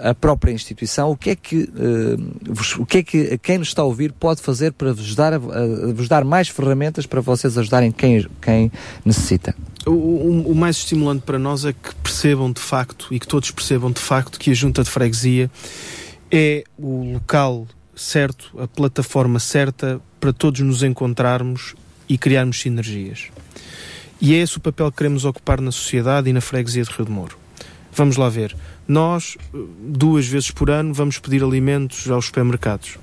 a, 0.00 0.10
a 0.10 0.14
própria 0.14 0.52
instituição, 0.52 1.10
o 1.10 1.16
que 1.16 1.30
é 1.30 1.34
que, 1.36 1.68
eh, 1.76 2.16
vos- 2.48 2.76
o 2.78 2.86
que 2.86 2.98
é 2.98 3.02
que 3.02 3.36
quem 3.38 3.58
nos 3.58 3.66
está 3.68 3.82
a 3.82 3.84
ouvir 3.86 4.12
pode 4.12 4.40
fazer 4.40 4.72
para 4.72 4.92
vos 4.92 5.16
dar, 5.16 5.32
a- 5.32 5.36
a- 5.36 5.92
vos 5.92 6.06
dar 6.06 6.24
mais 6.24 6.48
ferramentas 6.48 7.06
para 7.06 7.20
vocês 7.20 7.58
ajudarem 7.58 7.90
quem, 7.90 8.24
quem 8.40 8.70
necessita? 9.04 9.52
O, 9.86 10.50
o- 10.50 10.54
mais 10.54 10.76
estimulante 10.76 11.22
para 11.22 11.38
nós 11.38 11.64
é 11.64 11.72
que 11.72 11.94
percebam 12.02 12.52
de 12.52 12.60
facto 12.60 13.08
e 13.10 13.18
que 13.18 13.26
todos 13.26 13.50
percebam 13.50 13.90
de 13.90 14.00
facto 14.00 14.38
que 14.38 14.50
a 14.50 14.54
junta 14.54 14.82
de 14.82 14.90
freguesia 14.90 15.50
é 16.30 16.64
o 16.78 17.12
local 17.14 17.66
certo, 17.96 18.52
a 18.60 18.68
plataforma 18.68 19.38
certa 19.38 20.00
para 20.20 20.32
todos 20.32 20.60
nos 20.60 20.82
encontrarmos 20.82 21.74
e 22.08 22.18
criarmos 22.18 22.60
sinergias. 22.60 23.28
E 24.20 24.34
é 24.34 24.38
esse 24.38 24.58
o 24.58 24.60
papel 24.60 24.90
que 24.90 24.98
queremos 24.98 25.24
ocupar 25.24 25.60
na 25.62 25.72
sociedade 25.72 26.28
e 26.28 26.32
na 26.32 26.42
freguesia 26.42 26.84
de 26.84 26.90
Rio 26.90 27.06
de 27.06 27.10
Moro. 27.12 27.38
Vamos 27.92 28.16
lá 28.16 28.28
ver. 28.28 28.54
Nós, 28.86 29.36
eh, 29.54 29.58
duas 29.80 30.26
vezes 30.26 30.50
por 30.50 30.70
ano, 30.70 30.92
vamos 30.92 31.18
pedir 31.18 31.42
alimentos 31.42 32.08
aos 32.10 32.26
supermercados. 32.26 32.98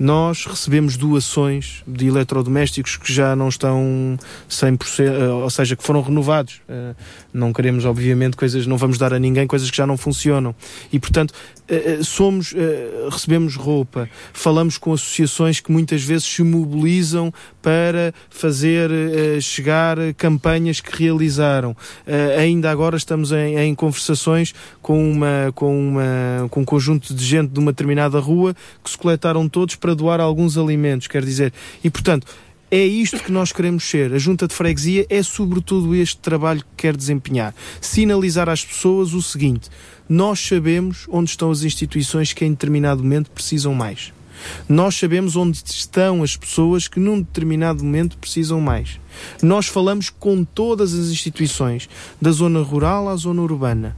Nós 0.00 0.46
recebemos 0.46 0.96
doações 0.96 1.82
de 1.86 2.06
eletrodomésticos 2.06 2.96
que 2.96 3.12
já 3.12 3.36
não 3.36 3.50
estão 3.50 4.18
100%, 4.48 5.04
eh, 5.04 5.28
ou 5.28 5.50
seja, 5.50 5.76
que 5.76 5.82
foram 5.82 6.00
renovados. 6.00 6.62
Eh, 6.66 6.94
Não 7.34 7.52
queremos, 7.52 7.84
obviamente, 7.84 8.34
coisas, 8.34 8.66
não 8.66 8.78
vamos 8.78 8.96
dar 8.96 9.12
a 9.12 9.18
ninguém 9.18 9.46
coisas 9.46 9.70
que 9.70 9.76
já 9.76 9.86
não 9.86 9.98
funcionam. 9.98 10.54
E, 10.90 10.98
portanto, 10.98 11.34
eh, 11.68 11.98
somos, 12.02 12.54
recebemos 13.10 13.56
roupa, 13.56 14.08
falamos 14.32 14.78
com 14.78 14.92
associações 14.92 15.60
que 15.60 15.70
muitas 15.70 16.02
vezes 16.02 16.24
se 16.24 16.42
mobilizam 16.42 17.32
para 17.60 18.14
fazer 18.30 18.90
chegar 19.40 19.98
campanhas 20.16 20.80
que 20.80 21.04
realizaram. 21.04 21.76
Ainda 22.38 22.70
agora 22.70 22.96
estamos 22.96 23.30
em, 23.32 23.58
em 23.58 23.74
conversações 23.74 24.54
com, 24.82 25.12
uma, 25.12 25.52
com, 25.54 25.78
uma, 25.78 26.48
com 26.50 26.62
um 26.62 26.64
conjunto 26.64 27.14
de 27.14 27.24
gente 27.24 27.50
de 27.50 27.60
uma 27.60 27.70
determinada 27.70 28.18
rua 28.18 28.56
que 28.82 28.90
se 28.90 28.98
coletaram 28.98 29.48
todos 29.48 29.76
para 29.76 29.89
doar 29.94 30.20
alguns 30.20 30.56
alimentos, 30.56 31.06
quer 31.06 31.24
dizer. 31.24 31.52
E, 31.82 31.90
portanto, 31.90 32.26
é 32.70 32.84
isto 32.84 33.18
que 33.18 33.32
nós 33.32 33.50
queremos 33.50 33.84
ser. 33.84 34.12
A 34.12 34.18
junta 34.18 34.46
de 34.46 34.54
freguesia 34.54 35.04
é 35.10 35.22
sobretudo 35.22 35.94
este 35.94 36.18
trabalho 36.18 36.60
que 36.60 36.84
quer 36.84 36.96
desempenhar. 36.96 37.54
Sinalizar 37.80 38.48
às 38.48 38.64
pessoas 38.64 39.12
o 39.12 39.20
seguinte: 39.20 39.68
nós 40.08 40.38
sabemos 40.38 41.06
onde 41.08 41.30
estão 41.30 41.50
as 41.50 41.62
instituições 41.62 42.32
que 42.32 42.44
em 42.44 42.50
determinado 42.50 43.02
momento 43.02 43.30
precisam 43.30 43.74
mais. 43.74 44.12
Nós 44.68 44.94
sabemos 44.94 45.36
onde 45.36 45.62
estão 45.66 46.22
as 46.22 46.36
pessoas 46.36 46.88
que 46.88 47.00
num 47.00 47.20
determinado 47.20 47.84
momento 47.84 48.16
precisam 48.16 48.60
mais. 48.60 48.98
Nós 49.42 49.66
falamos 49.66 50.08
com 50.08 50.44
todas 50.44 50.94
as 50.94 51.08
instituições, 51.08 51.88
da 52.20 52.30
zona 52.30 52.62
rural 52.62 53.08
à 53.08 53.16
zona 53.16 53.42
urbana. 53.42 53.96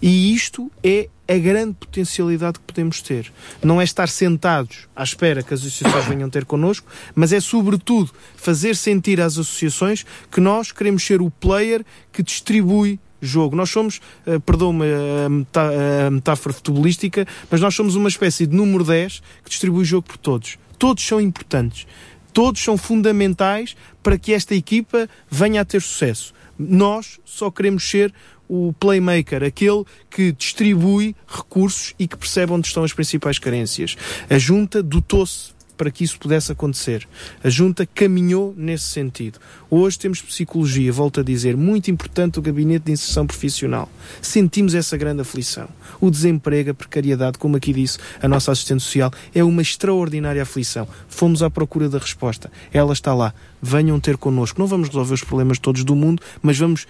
E 0.00 0.34
isto 0.34 0.70
é 0.82 1.08
a 1.26 1.38
grande 1.38 1.74
potencialidade 1.80 2.58
que 2.58 2.64
podemos 2.66 3.00
ter. 3.00 3.32
Não 3.62 3.80
é 3.80 3.84
estar 3.84 4.08
sentados 4.08 4.86
à 4.94 5.02
espera 5.02 5.42
que 5.42 5.54
as 5.54 5.60
associações 5.60 6.04
venham 6.04 6.28
ter 6.28 6.44
connosco, 6.44 6.86
mas 7.14 7.32
é 7.32 7.40
sobretudo 7.40 8.10
fazer 8.36 8.76
sentir 8.76 9.20
às 9.20 9.38
associações 9.38 10.04
que 10.30 10.40
nós 10.40 10.70
queremos 10.70 11.02
ser 11.04 11.22
o 11.22 11.30
player 11.30 11.84
que 12.12 12.22
distribui 12.22 13.00
jogo. 13.22 13.56
Nós 13.56 13.70
somos, 13.70 14.00
eh, 14.26 14.38
perdoa-me 14.38 14.84
a, 15.24 15.28
metá- 15.30 15.70
a 16.06 16.10
metáfora 16.10 16.52
futebolística, 16.54 17.26
mas 17.50 17.58
nós 17.60 17.74
somos 17.74 17.94
uma 17.94 18.08
espécie 18.10 18.46
de 18.46 18.54
número 18.54 18.84
10 18.84 19.22
que 19.42 19.48
distribui 19.48 19.84
jogo 19.86 20.06
por 20.06 20.18
todos. 20.18 20.58
Todos 20.78 21.02
são 21.06 21.18
importantes. 21.18 21.86
Todos 22.34 22.62
são 22.62 22.76
fundamentais 22.76 23.74
para 24.02 24.18
que 24.18 24.34
esta 24.34 24.54
equipa 24.54 25.08
venha 25.30 25.62
a 25.62 25.64
ter 25.64 25.80
sucesso. 25.80 26.34
Nós 26.58 27.18
só 27.24 27.50
queremos 27.50 27.88
ser 27.88 28.12
o 28.48 28.72
playmaker, 28.78 29.42
aquele 29.42 29.84
que 30.10 30.32
distribui 30.32 31.14
recursos 31.26 31.94
e 31.98 32.06
que 32.06 32.16
percebe 32.16 32.52
onde 32.52 32.66
estão 32.66 32.84
as 32.84 32.92
principais 32.92 33.38
carências. 33.38 33.96
A 34.28 34.38
junta 34.38 34.82
dotou-se 34.82 35.54
para 35.76 35.90
que 35.90 36.04
isso 36.04 36.18
pudesse 36.18 36.52
acontecer. 36.52 37.06
A 37.42 37.50
junta 37.50 37.86
caminhou 37.86 38.54
nesse 38.56 38.84
sentido. 38.84 39.38
Hoje 39.70 39.98
temos 39.98 40.22
psicologia, 40.22 40.92
volto 40.92 41.20
a 41.20 41.22
dizer, 41.22 41.56
muito 41.56 41.90
importante 41.90 42.38
o 42.38 42.42
gabinete 42.42 42.84
de 42.86 42.92
inserção 42.92 43.26
profissional. 43.26 43.88
Sentimos 44.22 44.74
essa 44.74 44.96
grande 44.96 45.22
aflição. 45.22 45.68
O 46.00 46.10
desemprego, 46.10 46.70
a 46.70 46.74
precariedade, 46.74 47.38
como 47.38 47.56
aqui 47.56 47.72
disse 47.72 47.98
a 48.22 48.28
nossa 48.28 48.52
assistente 48.52 48.82
social, 48.82 49.12
é 49.34 49.42
uma 49.42 49.62
extraordinária 49.62 50.42
aflição. 50.42 50.86
Fomos 51.08 51.42
à 51.42 51.50
procura 51.50 51.88
da 51.88 51.98
resposta. 51.98 52.50
Ela 52.72 52.92
está 52.92 53.14
lá. 53.14 53.34
Venham 53.60 53.98
ter 53.98 54.16
connosco. 54.16 54.60
Não 54.60 54.66
vamos 54.66 54.88
resolver 54.88 55.14
os 55.14 55.24
problemas 55.24 55.58
todos 55.58 55.84
do 55.84 55.96
mundo, 55.96 56.22
mas 56.42 56.58
vamos 56.58 56.86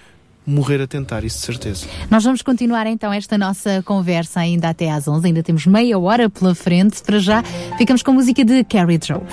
morrer 0.46 0.80
a 0.80 0.86
tentar, 0.86 1.24
isso 1.24 1.38
de 1.38 1.46
certeza. 1.46 1.86
Nós 2.10 2.24
vamos 2.24 2.42
continuar 2.42 2.86
então 2.86 3.12
esta 3.12 3.38
nossa 3.38 3.82
conversa 3.84 4.40
ainda 4.40 4.68
até 4.68 4.90
às 4.90 5.08
11. 5.08 5.26
Ainda 5.26 5.42
temos 5.42 5.66
meia 5.66 5.98
hora 5.98 6.28
pela 6.28 6.54
frente. 6.54 7.02
Para 7.02 7.18
já, 7.18 7.42
ficamos 7.76 8.02
com 8.02 8.10
a 8.10 8.14
música 8.14 8.44
de 8.44 8.64
Carrie 8.64 8.98
Drove. 8.98 9.24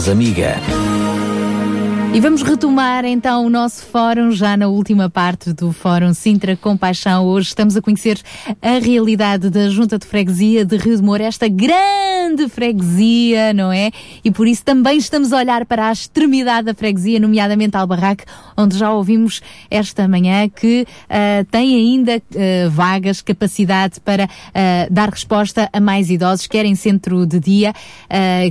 Voz 0.00 0.08
amiga. 0.08 0.54
E 2.14 2.20
vamos 2.20 2.42
retomar 2.42 3.04
então 3.04 3.44
o 3.44 3.50
nosso 3.50 3.84
fórum, 3.84 4.32
já 4.32 4.56
na 4.56 4.66
última 4.66 5.10
parte 5.10 5.52
do 5.52 5.72
Fórum 5.72 6.14
Sintra 6.14 6.56
Compaixão. 6.56 7.26
Hoje 7.26 7.48
estamos 7.48 7.76
a 7.76 7.82
conhecer 7.82 8.18
a 8.62 8.78
realidade 8.78 9.50
da 9.50 9.68
Junta 9.68 9.98
de 9.98 10.06
Freguesia 10.06 10.64
de 10.64 10.78
Rio 10.78 10.96
de 10.96 11.02
Moura, 11.02 11.24
esta 11.24 11.48
grande 11.48 12.48
freguesia, 12.48 13.52
não 13.52 13.70
é? 13.70 13.90
E 14.24 14.30
por 14.30 14.46
isso 14.46 14.64
também 14.64 14.98
estamos 14.98 15.32
a 15.32 15.38
olhar 15.38 15.64
para 15.66 15.88
a 15.88 15.92
extremidade 15.92 16.66
da 16.66 16.74
freguesia, 16.74 17.18
nomeadamente 17.18 17.76
Albarraque, 17.76 18.24
onde 18.56 18.76
já 18.76 18.92
ouvimos 18.92 19.40
esta 19.70 20.06
manhã 20.06 20.48
que 20.48 20.86
ah, 21.08 21.44
tem 21.50 21.74
ainda 21.76 22.14
ah, 22.16 22.68
vagas, 22.70 23.22
capacidade 23.22 24.00
para 24.00 24.24
ah, 24.24 24.86
dar 24.90 25.08
resposta 25.08 25.68
a 25.72 25.80
mais 25.80 26.10
idosos, 26.10 26.46
quer 26.46 26.64
em 26.64 26.74
centro 26.74 27.26
de 27.26 27.40
dia, 27.40 27.72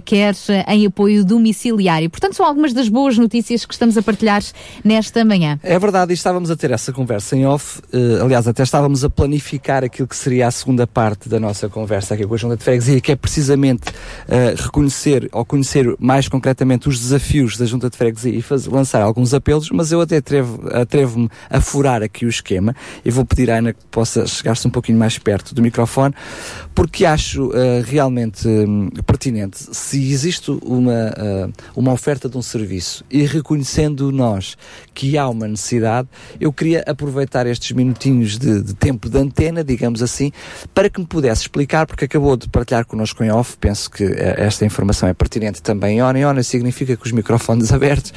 quer 0.06 0.36
em 0.68 0.86
apoio 0.86 1.24
domiciliário. 1.24 2.10
Portanto, 2.10 2.36
são 2.36 2.46
algumas 2.46 2.74
das 2.74 2.90
boas 2.90 3.18
notícias 3.18 3.66
que 3.66 3.74
estamos 3.74 3.98
a 3.98 4.02
partilhar 4.02 4.42
nesta 4.84 5.24
manhã. 5.26 5.60
É 5.64 5.78
verdade, 5.78 6.12
e 6.12 6.16
estávamos 6.16 6.50
a 6.50 6.56
ter 6.56 6.72
essa 6.72 6.92
conversa 6.92 7.36
em 7.36 7.46
off. 7.46 7.82
eh, 7.94 8.22
aliás, 8.22 8.48
até 8.48 8.64
estávamos 8.64 9.04
a 9.04 9.10
planificar 9.10 9.84
aquilo 9.84 10.08
que 10.08 10.16
seria 10.16 10.48
a 10.48 10.52
segunda 10.52 10.88
parte 10.88 11.28
da 11.28 11.40
nossa 11.40 11.70
conversa 11.70 12.14
aqui 12.14 12.26
com 12.26 12.34
a 12.34 12.38
Junta 12.38 12.58
de 12.58 12.64
Freguesia, 12.64 13.02
que 13.02 13.12
é 13.12 13.16
precisamente 13.16 13.92
eh, 14.28 14.56
reconhecer 14.58 15.30
ou 15.32 15.46
conhecer 15.46 15.59
mais 16.00 16.28
concretamente 16.28 16.88
os 16.88 17.00
desafios 17.00 17.58
da 17.58 17.66
Junta 17.66 17.90
de 17.90 17.98
Freguesia 17.98 18.34
e 18.34 18.42
fazer, 18.42 18.70
lançar 18.70 19.02
alguns 19.02 19.34
apelos, 19.34 19.70
mas 19.72 19.92
eu 19.92 20.02
até 20.02 20.18
atrevo- 20.18 20.68
atrevo-me 20.72 21.30
a 21.50 21.60
furar 21.62 22.02
aqui 22.02 22.26
o 22.26 22.30
esquema 22.30 22.76
e 23.04 23.12
vou 23.12 23.26
pedir 23.26 23.50
à 23.52 23.58
Ana 23.58 23.74
que 23.74 23.80
possa 23.92 24.26
chegar-se 24.26 24.68
um 24.68 24.72
pouquinho 24.72 24.98
mais 24.98 25.18
perto 25.18 25.54
do 25.54 25.62
microfone, 25.62 26.14
porque 26.74 27.06
acho 27.06 27.52
eh, 27.54 27.84
realmente 27.86 28.48
hum, 28.48 28.90
pertinente 29.06 29.58
se 29.72 30.12
existe 30.12 30.52
uma, 30.64 31.14
eh, 31.18 31.50
uma 31.76 31.92
oferta 31.92 32.30
de 32.30 32.38
um 32.38 32.42
serviço 32.42 33.04
e 33.10 33.26
reconhecendo 33.26 34.12
nós 34.12 34.56
que 35.00 35.18
há 35.18 35.30
uma 35.30 35.48
necessidade, 35.48 36.10
eu 36.42 36.52
queria 36.52 36.84
aproveitar 36.86 37.48
estes 37.48 37.72
minutinhos 37.72 38.38
de, 38.38 38.62
de 38.62 38.74
tempo 38.74 39.10
de 39.10 39.18
antena, 39.18 39.64
digamos 39.64 40.04
assim, 40.04 40.30
para 40.74 40.90
que 40.90 41.00
me 41.00 41.06
pudesse 41.08 41.44
explicar, 41.44 41.86
porque 41.88 42.04
acabou 42.04 42.36
de 42.36 42.50
partilhar 42.50 42.86
connosco 42.86 43.24
em 43.24 43.32
off, 43.32 43.56
penso 43.62 43.90
que 43.90 44.04
eh, 44.04 44.36
esta 44.40 44.66
informação 44.66 45.08
é 45.08 45.14
pertinente 45.14 45.62
também 45.62 46.04
on. 46.04 46.12
Em 46.18 46.26
on 46.26 46.44
significa 46.44 46.98
que 46.98 47.06
os 47.06 47.14
microfones 47.14 47.72
abertos, 47.72 48.12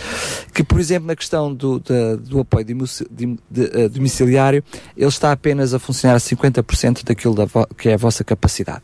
que 0.53 0.65
por 0.65 0.81
exemplo 0.81 1.07
na 1.07 1.15
questão 1.15 1.55
do, 1.55 1.79
do 2.19 2.41
apoio 2.41 2.65
dimuci- 2.65 3.07
dim- 3.09 3.39
de- 3.49 3.71
eh, 3.73 3.89
domiciliário, 3.89 4.65
ele 4.97 5.07
está 5.09 5.31
apenas 5.31 5.73
a 5.75 5.79
funcionar 5.79 6.17
a 6.17 6.19
50% 6.21 7.05
daquilo 7.05 7.37
da 7.37 7.47
que 7.79 7.91
é 7.91 7.95
a 7.95 7.97
vossa 7.97 8.25
capacidade. 8.25 8.83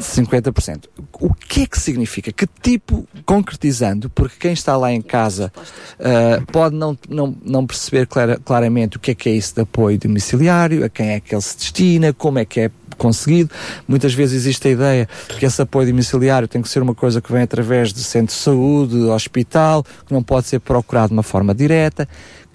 50%. 0.00 0.84
O 1.20 1.34
que 1.34 1.62
é 1.62 1.66
que 1.66 1.78
significa? 1.78 2.32
Que 2.32 2.46
tipo, 2.62 3.06
concretizando, 3.24 4.08
porque 4.10 4.36
quem 4.38 4.52
está 4.52 4.76
lá 4.76 4.92
em 4.92 5.02
casa 5.02 5.52
ah, 5.98 6.42
pode 6.52 6.76
não, 6.76 6.96
não, 7.08 7.36
não 7.44 7.66
perceber 7.66 8.06
clara- 8.06 8.40
claramente 8.44 8.96
o 8.96 9.00
que 9.00 9.10
é 9.10 9.14
que 9.14 9.28
é 9.28 9.32
isso 9.32 9.54
de 9.54 9.62
apoio 9.62 9.98
domiciliário, 9.98 10.84
a 10.84 10.88
quem 10.88 11.10
é 11.10 11.20
que 11.20 11.34
ele 11.34 11.42
se 11.42 11.56
destina, 11.56 12.12
como 12.12 12.38
é 12.38 12.44
que 12.44 12.60
é 12.60 12.70
conseguido. 12.96 13.50
Muitas 13.86 14.12
vezes 14.12 14.34
existe 14.36 14.68
a 14.68 14.70
ideia 14.70 15.08
que 15.38 15.46
esse 15.46 15.62
apoio 15.62 15.86
domiciliário 15.86 16.48
tem 16.48 16.60
que 16.60 16.68
ser 16.68 16.82
uma 16.82 16.94
coisa 16.94 17.20
que 17.20 17.32
vem 17.32 17.42
através 17.42 17.92
de 17.92 18.02
centro 18.02 18.34
de 18.34 18.40
saúde, 18.40 18.96
hospital, 18.96 19.84
que 20.06 20.12
não 20.12 20.22
pode 20.22 20.48
ser 20.48 20.58
procurado 20.58 21.08
de 21.08 21.14
uma 21.14 21.22
forma 21.22 21.54
direta. 21.54 22.08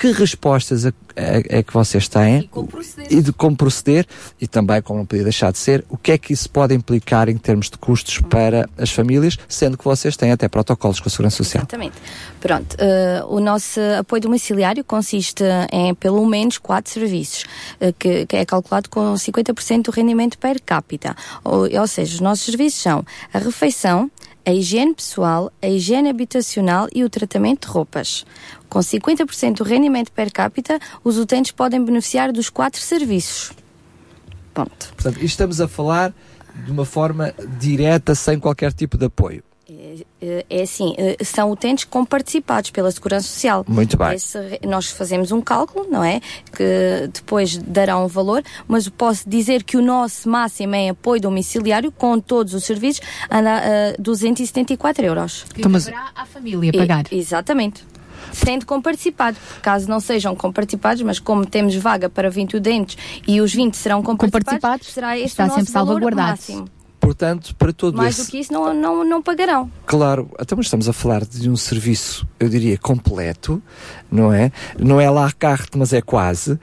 Que 0.03 0.11
respostas 0.11 0.83
é, 0.85 0.91
é- 1.15 1.59
é 1.59 1.63
que 1.63 1.71
vocês 1.73 2.09
têm? 2.09 2.49
E 3.09 3.21
de 3.21 3.31
como 3.31 3.55
proceder, 3.55 4.05
e 4.41 4.45
também, 4.45 4.81
como 4.81 4.99
não 4.99 5.05
podia 5.05 5.23
deixar 5.23 5.49
de 5.49 5.57
ser, 5.57 5.85
o 5.87 5.95
que 5.95 6.11
é 6.11 6.17
que 6.17 6.33
isso 6.33 6.49
pode 6.49 6.75
implicar 6.75 7.29
em 7.29 7.37
termos 7.37 7.69
de 7.69 7.77
custos 7.77 8.19
para 8.19 8.69
as 8.77 8.91
famílias, 8.91 9.37
sendo 9.47 9.77
que 9.77 9.85
vocês 9.85 10.17
têm 10.17 10.33
até 10.33 10.49
protocolos 10.49 10.99
com 10.99 11.07
a 11.07 11.09
Segurança 11.09 11.37
Social. 11.37 11.61
Exatamente. 11.61 11.95
Pronto, 12.41 12.75
eh, 12.77 13.23
o 13.29 13.39
nosso 13.39 13.79
apoio 13.97 14.23
domiciliário 14.23 14.83
consiste 14.83 15.45
em 15.71 15.95
pelo 15.95 16.25
menos 16.25 16.57
quatro 16.57 16.91
serviços, 16.91 17.45
eh, 17.79 17.93
que, 17.97 18.25
que 18.25 18.35
é 18.35 18.43
calculado 18.45 18.89
com 18.89 19.13
50% 19.13 19.83
do 19.83 19.91
rendimento 19.91 20.37
per 20.37 20.61
capita. 20.61 21.15
Ou, 21.45 21.61
ou 21.79 21.87
seja, 21.87 22.15
os 22.15 22.19
nossos 22.19 22.43
serviços 22.43 22.81
são 22.81 23.05
a 23.33 23.39
refeição, 23.39 24.11
a 24.45 24.51
higiene 24.51 24.93
pessoal, 24.93 25.51
a 25.61 25.67
higiene 25.67 26.09
habitacional 26.09 26.87
e 26.93 27.03
o 27.03 27.09
tratamento 27.09 27.67
de 27.67 27.73
roupas. 27.73 28.25
Com 28.69 28.79
50% 28.79 29.57
do 29.57 29.63
rendimento 29.63 30.11
per 30.11 30.31
capita, 30.31 30.79
os 31.03 31.17
utentes 31.17 31.51
podem 31.51 31.83
beneficiar 31.83 32.31
dos 32.31 32.49
quatro 32.49 32.81
serviços. 32.81 33.51
Ponto. 34.53 34.93
Portanto, 34.95 35.23
estamos 35.23 35.61
a 35.61 35.67
falar 35.67 36.13
de 36.65 36.71
uma 36.71 36.85
forma 36.85 37.33
direta, 37.59 38.13
sem 38.13 38.39
qualquer 38.39 38.73
tipo 38.73 38.97
de 38.97 39.05
apoio. 39.05 39.43
Eh, 40.21 40.45
É 40.49 40.61
assim, 40.63 40.93
eh, 40.97 41.17
são 41.23 41.51
utentes 41.51 41.83
comparticipados 41.83 42.69
pela 42.71 42.89
Segurança 42.91 43.27
Social. 43.27 43.65
Muito 43.67 43.97
bem. 43.97 44.13
Esse 44.15 44.37
nós 44.65 44.89
fazemos 44.89 45.31
um 45.31 45.41
cálculo, 45.41 45.87
não 45.89 46.03
é? 46.03 46.21
Que 46.55 47.09
depois 47.13 47.57
dará 47.57 47.97
um 47.97 48.07
valor, 48.07 48.41
mas 48.67 48.87
posso 48.89 49.29
dizer 49.29 49.63
que 49.63 49.75
o 49.77 49.81
nosso 49.81 50.29
máximo 50.29 50.75
em 50.75 50.89
apoio 50.89 51.21
domiciliário, 51.21 51.91
com 51.91 52.19
todos 52.19 52.53
os 52.53 52.63
serviços, 52.63 53.01
anda 53.29 53.57
a 53.57 54.01
274 54.01 55.05
euros. 55.05 55.45
Que 55.53 55.61
caberá 55.61 56.11
à 56.15 56.25
família 56.25 56.71
pagar. 56.71 57.05
E- 57.11 57.17
exatamente. 57.17 57.83
Sendo 58.31 58.65
comparticipado. 58.65 59.37
Caso 59.61 59.87
não 59.89 59.99
sejam 59.99 60.35
comparticipados, 60.35 61.01
mas 61.03 61.19
como 61.19 61.45
temos 61.45 61.75
vaga 61.75 62.09
para 62.09 62.29
20 62.29 62.57
utentes 62.57 62.97
e 63.27 63.41
os 63.41 63.53
20 63.53 63.75
serão 63.75 64.01
comparticipados, 64.01 64.87
será 64.87 65.15
este 65.17 65.27
está 65.29 65.43
o 65.43 65.47
nosso 65.47 65.59
sempre 65.59 65.73
valor 65.73 65.85
salvaguardado. 65.87 66.29
máximo. 66.31 66.69
Portanto, 67.03 67.53
para 67.55 67.73
todo 67.73 67.97
Mais 67.97 68.17
esse 68.17 68.27
do 68.27 68.31
que 68.31 68.39
isso 68.39 68.53
não, 68.53 68.73
não, 68.73 69.03
não 69.03 69.21
pagarão. 69.21 69.69
Claro, 69.85 70.29
então 70.39 70.55
mas 70.55 70.67
estamos 70.67 70.87
a 70.87 70.93
falar 70.93 71.25
de 71.25 71.49
um 71.49 71.57
serviço, 71.57 72.25
eu 72.39 72.47
diria, 72.47 72.77
completo, 72.77 73.61
não 74.13 74.31
é? 74.31 74.51
Não 74.79 75.01
é 75.01 75.09
lá 75.09 75.25
a 75.27 75.31
carte, 75.31 75.77
mas 75.77 75.91
é 75.91 76.01
quase, 76.01 76.59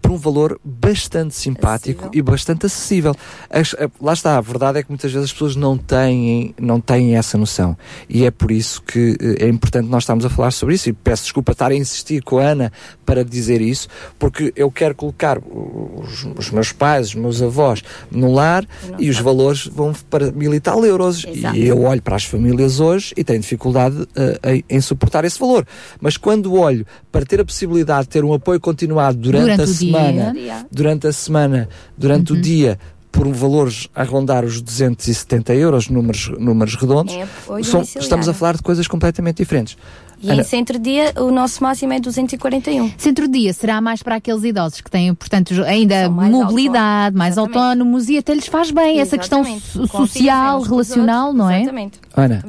por 0.00 0.10
um 0.10 0.16
valor 0.16 0.60
bastante 0.64 1.34
simpático 1.34 2.08
e 2.12 2.20
bastante 2.20 2.66
acessível. 2.66 3.14
As- 3.50 3.74
a- 3.74 3.90
lá 4.00 4.12
está, 4.12 4.36
a 4.36 4.40
verdade 4.40 4.78
é 4.78 4.82
que 4.82 4.90
muitas 4.90 5.10
vezes 5.12 5.26
as 5.26 5.32
pessoas 5.32 5.56
não 5.56 5.76
têm, 5.78 6.54
não 6.60 6.80
têm 6.80 7.16
essa 7.16 7.38
noção. 7.38 7.76
E 8.08 8.24
é 8.24 8.30
por 8.30 8.50
isso 8.50 8.82
que 8.82 9.16
eh, 9.20 9.46
é 9.46 9.48
importante 9.48 9.88
nós 9.88 10.02
estarmos 10.02 10.24
a 10.24 10.30
falar 10.30 10.50
sobre 10.50 10.74
isso. 10.74 10.88
E 10.88 10.92
peço 10.92 11.22
desculpa 11.24 11.52
estar 11.52 11.70
a 11.70 11.74
insistir 11.74 12.22
com 12.22 12.38
a 12.38 12.42
Ana 12.44 12.72
para 13.06 13.24
dizer 13.24 13.60
isso, 13.60 13.88
porque 14.18 14.52
eu 14.54 14.70
quero 14.70 14.94
colocar 14.94 15.38
os, 15.38 16.24
os 16.36 16.50
meus 16.50 16.72
pais, 16.72 17.08
os 17.08 17.14
meus 17.14 17.40
avós 17.40 17.82
no 18.10 18.32
lar 18.32 18.66
e 18.98 19.08
os 19.08 19.18
valores 19.18 19.66
vão 19.66 19.92
para 20.10 20.30
mil 20.32 20.52
e 20.54 20.60
tal 20.60 20.84
euros. 20.84 21.24
Exato. 21.26 21.56
E 21.56 21.66
eu 21.66 21.82
olho 21.82 22.02
para 22.02 22.16
as 22.16 22.24
famílias 22.24 22.80
hoje 22.80 23.12
e 23.16 23.24
tenho 23.24 23.40
dificuldade 23.40 24.06
eh, 24.14 24.62
em, 24.68 24.76
em 24.76 24.80
suportar 24.80 25.24
esse 25.24 25.38
valor. 25.38 25.66
Mas 26.00 26.16
quando 26.16 26.41
olho 26.50 26.86
para 27.10 27.24
ter 27.26 27.40
a 27.40 27.44
possibilidade 27.44 28.02
de 28.04 28.08
ter 28.08 28.24
um 28.24 28.32
apoio 28.32 28.58
continuado 28.60 29.18
durante, 29.18 29.42
Durante 29.42 29.60
a 29.62 29.66
semana, 29.66 30.32
dia. 30.32 30.66
durante 30.72 31.06
a 31.06 31.12
semana, 31.12 31.68
durante 31.96 32.32
o 32.32 32.40
dia, 32.40 32.78
por 33.10 33.26
um 33.26 33.32
valores 33.32 33.88
a 33.94 34.02
rondar 34.04 34.42
os 34.44 34.60
270 34.62 35.54
euros, 35.54 35.88
números, 35.88 36.28
números 36.38 36.74
redondos, 36.76 37.14
É 37.14 37.26
são- 37.62 37.82
estamos 37.82 38.26
a 38.28 38.32
falar 38.32 38.56
de 38.56 38.62
coisas 38.62 38.88
completamente 38.88 39.36
diferentes. 39.36 39.76
E 40.24 40.30
Ana, 40.30 40.40
em 40.40 40.44
centro-dia, 40.44 41.12
o 41.16 41.32
nosso 41.32 41.60
máximo 41.62 41.92
é 41.92 41.98
241. 42.00 42.92
Centro-dia 42.96 43.52
será 43.52 43.80
mais 43.80 44.04
para 44.04 44.14
aqueles 44.16 44.44
idosos 44.44 44.80
que 44.80 44.88
têm, 44.88 45.12
portanto, 45.14 45.52
ainda 45.64 46.08
mobilidade, 46.08 47.16
mais 47.16 47.36
autónomos 47.36 48.08
e 48.08 48.18
até 48.18 48.32
lhes 48.32 48.46
faz 48.46 48.70
bem 48.70 49.00
essa 49.00 49.18
questão 49.18 49.40
Exatamente. 49.40 49.66
so- 49.66 49.88
Com 49.88 50.06
social, 50.06 50.60
relacional, 50.62 51.26
outros. 51.28 51.38
não 51.38 51.50
é? 51.50 51.56
Exatamente. 51.62 52.00
Ana, 52.16 52.44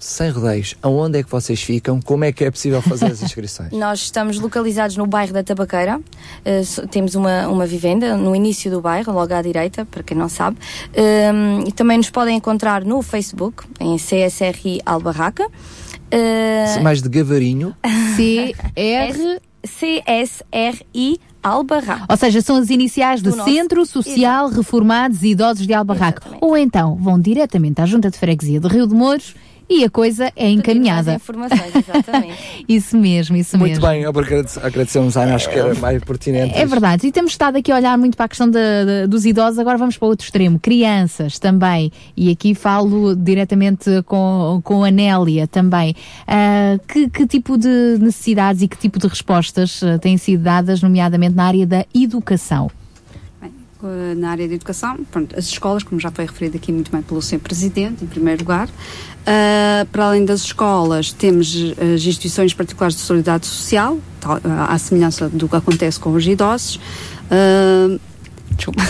sem 0.00 0.30
rodeios, 0.30 0.74
aonde 0.82 1.18
é 1.18 1.22
que 1.22 1.30
vocês 1.30 1.62
ficam? 1.62 2.00
Como 2.00 2.24
é 2.24 2.32
que 2.32 2.42
é 2.44 2.50
possível 2.50 2.80
fazer 2.80 3.06
as 3.06 3.20
inscrições? 3.22 3.70
Nós 3.70 4.00
estamos 4.00 4.40
localizados 4.40 4.96
no 4.96 5.06
bairro 5.06 5.32
da 5.34 5.42
Tabaqueira. 5.44 6.00
Eh, 6.44 6.64
so- 6.64 6.86
temos 6.88 7.14
uma, 7.14 7.46
uma 7.48 7.66
vivenda 7.66 8.16
no 8.16 8.34
início 8.34 8.70
do 8.70 8.80
bairro, 8.80 9.12
logo 9.12 9.32
à 9.34 9.42
direita, 9.42 9.84
para 9.84 10.02
quem 10.02 10.16
não 10.16 10.28
sabe. 10.28 10.56
Um, 10.96 11.68
e 11.68 11.72
também 11.72 11.98
nos 11.98 12.08
podem 12.10 12.36
encontrar 12.36 12.82
no 12.84 13.02
Facebook, 13.02 13.64
em 13.78 13.96
CSRI 13.96 14.80
Albarraca. 14.86 15.46
Uh, 15.46 16.82
Mais 16.82 17.02
de 17.02 17.08
gavarinho. 17.08 17.74
CR... 18.16 19.40
CSRI 19.62 21.20
Albarraca. 21.42 22.04
Ou 22.08 22.16
seja, 22.16 22.40
são 22.40 22.56
as 22.56 22.70
iniciais 22.70 23.22
de 23.22 23.30
Do 23.30 23.36
nosso- 23.36 23.50
Centro 23.50 23.86
Social 23.86 24.48
Reformados 24.48 25.22
e 25.22 25.28
Idosos 25.28 25.66
de 25.66 25.72
Albarraco. 25.72 26.20
Ou 26.40 26.56
então 26.56 26.96
vão 26.96 27.18
diretamente 27.20 27.80
à 27.80 27.86
Junta 27.86 28.10
de 28.10 28.18
Freguesia 28.18 28.60
de 28.60 28.68
Rio 28.68 28.86
de 28.86 28.94
Mouros 28.94 29.34
e 29.70 29.84
a 29.84 29.88
coisa 29.90 30.32
é 30.34 30.50
encaminhada. 30.50 31.14
informações, 31.14 31.72
exatamente. 31.76 32.34
isso 32.68 32.98
mesmo, 32.98 33.36
isso 33.36 33.56
Muito 33.56 33.72
mesmo. 33.80 33.86
bem, 33.86 34.04
agrade- 34.04 34.58
agradecemos, 34.60 35.16
Ana, 35.16 35.36
acho 35.36 35.48
que 35.48 35.58
era 35.58 35.74
mais 35.76 36.02
pertinente. 36.02 36.58
É 36.58 36.66
verdade, 36.66 37.06
e 37.06 37.12
temos 37.12 37.30
estado 37.30 37.56
aqui 37.56 37.70
a 37.70 37.76
olhar 37.76 37.96
muito 37.96 38.16
para 38.16 38.26
a 38.26 38.28
questão 38.28 38.50
da- 38.50 38.84
da- 38.84 39.06
dos 39.06 39.24
idosos, 39.24 39.58
agora 39.60 39.78
vamos 39.78 39.96
para 39.96 40.06
o 40.06 40.08
outro 40.08 40.24
extremo, 40.24 40.58
crianças 40.58 41.38
também, 41.38 41.92
e 42.16 42.30
aqui 42.30 42.54
falo 42.54 43.14
diretamente 43.14 44.02
com, 44.06 44.60
com 44.64 44.82
a 44.82 44.90
Nélia 44.90 45.46
também. 45.46 45.94
Ah, 46.26 46.76
que, 46.88 47.08
que 47.08 47.26
tipo 47.26 47.56
de 47.56 47.96
necessidades 48.00 48.62
e 48.62 48.68
que 48.68 48.76
tipo 48.76 48.98
de 48.98 49.06
respostas 49.06 49.80
ah, 49.84 49.98
têm 49.98 50.16
sido 50.16 50.42
dadas, 50.42 50.82
nomeadamente 50.82 51.36
na 51.36 51.44
área 51.44 51.66
da 51.66 51.84
educação? 51.94 52.68
Na 54.16 54.30
área 54.30 54.46
da 54.48 54.54
educação. 54.54 54.98
Pronto, 55.10 55.36
as 55.38 55.46
escolas, 55.46 55.82
como 55.82 56.00
já 56.00 56.10
foi 56.10 56.26
referido 56.26 56.56
aqui 56.56 56.70
muito 56.72 56.90
bem 56.90 57.02
pelo 57.02 57.20
Sr. 57.22 57.38
Presidente, 57.38 58.04
em 58.04 58.06
primeiro 58.06 58.40
lugar. 58.42 58.68
Uh, 58.68 59.86
para 59.92 60.06
além 60.06 60.24
das 60.24 60.42
escolas, 60.42 61.12
temos 61.12 61.54
uh, 61.54 61.74
as 61.94 62.02
instituições 62.04 62.54
particulares 62.54 62.96
de 62.96 63.02
solidariedade 63.02 63.46
social, 63.46 63.98
tal, 64.20 64.36
uh, 64.38 64.40
à 64.68 64.78
semelhança 64.78 65.28
do 65.28 65.48
que 65.48 65.56
acontece 65.56 66.00
com 66.00 66.12
os 66.12 66.26
idosos. 66.26 66.76
Uh, 67.30 68.00
desculpa. 68.56 68.82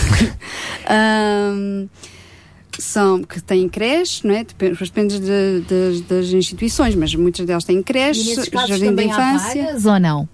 Um, 0.89 1.87
são 2.81 3.21
que 3.23 3.39
têm 3.41 3.69
creche, 3.69 4.25
não 4.25 4.33
é? 4.33 4.43
Depende, 4.43 4.77
depende 4.79 5.19
de- 5.19 5.61
de- 5.67 6.01
das 6.01 6.25
instituições, 6.29 6.95
mas 6.95 7.13
muitas 7.13 7.45
delas 7.45 7.63
têm 7.63 7.83
creche, 7.83 8.33
jardim 8.35 8.85
da 8.85 8.85
também 8.87 9.11
há 9.11 9.35
infância. 9.35 9.63
vagas 9.65 9.85
ou 9.85 9.99
não? 9.99 10.29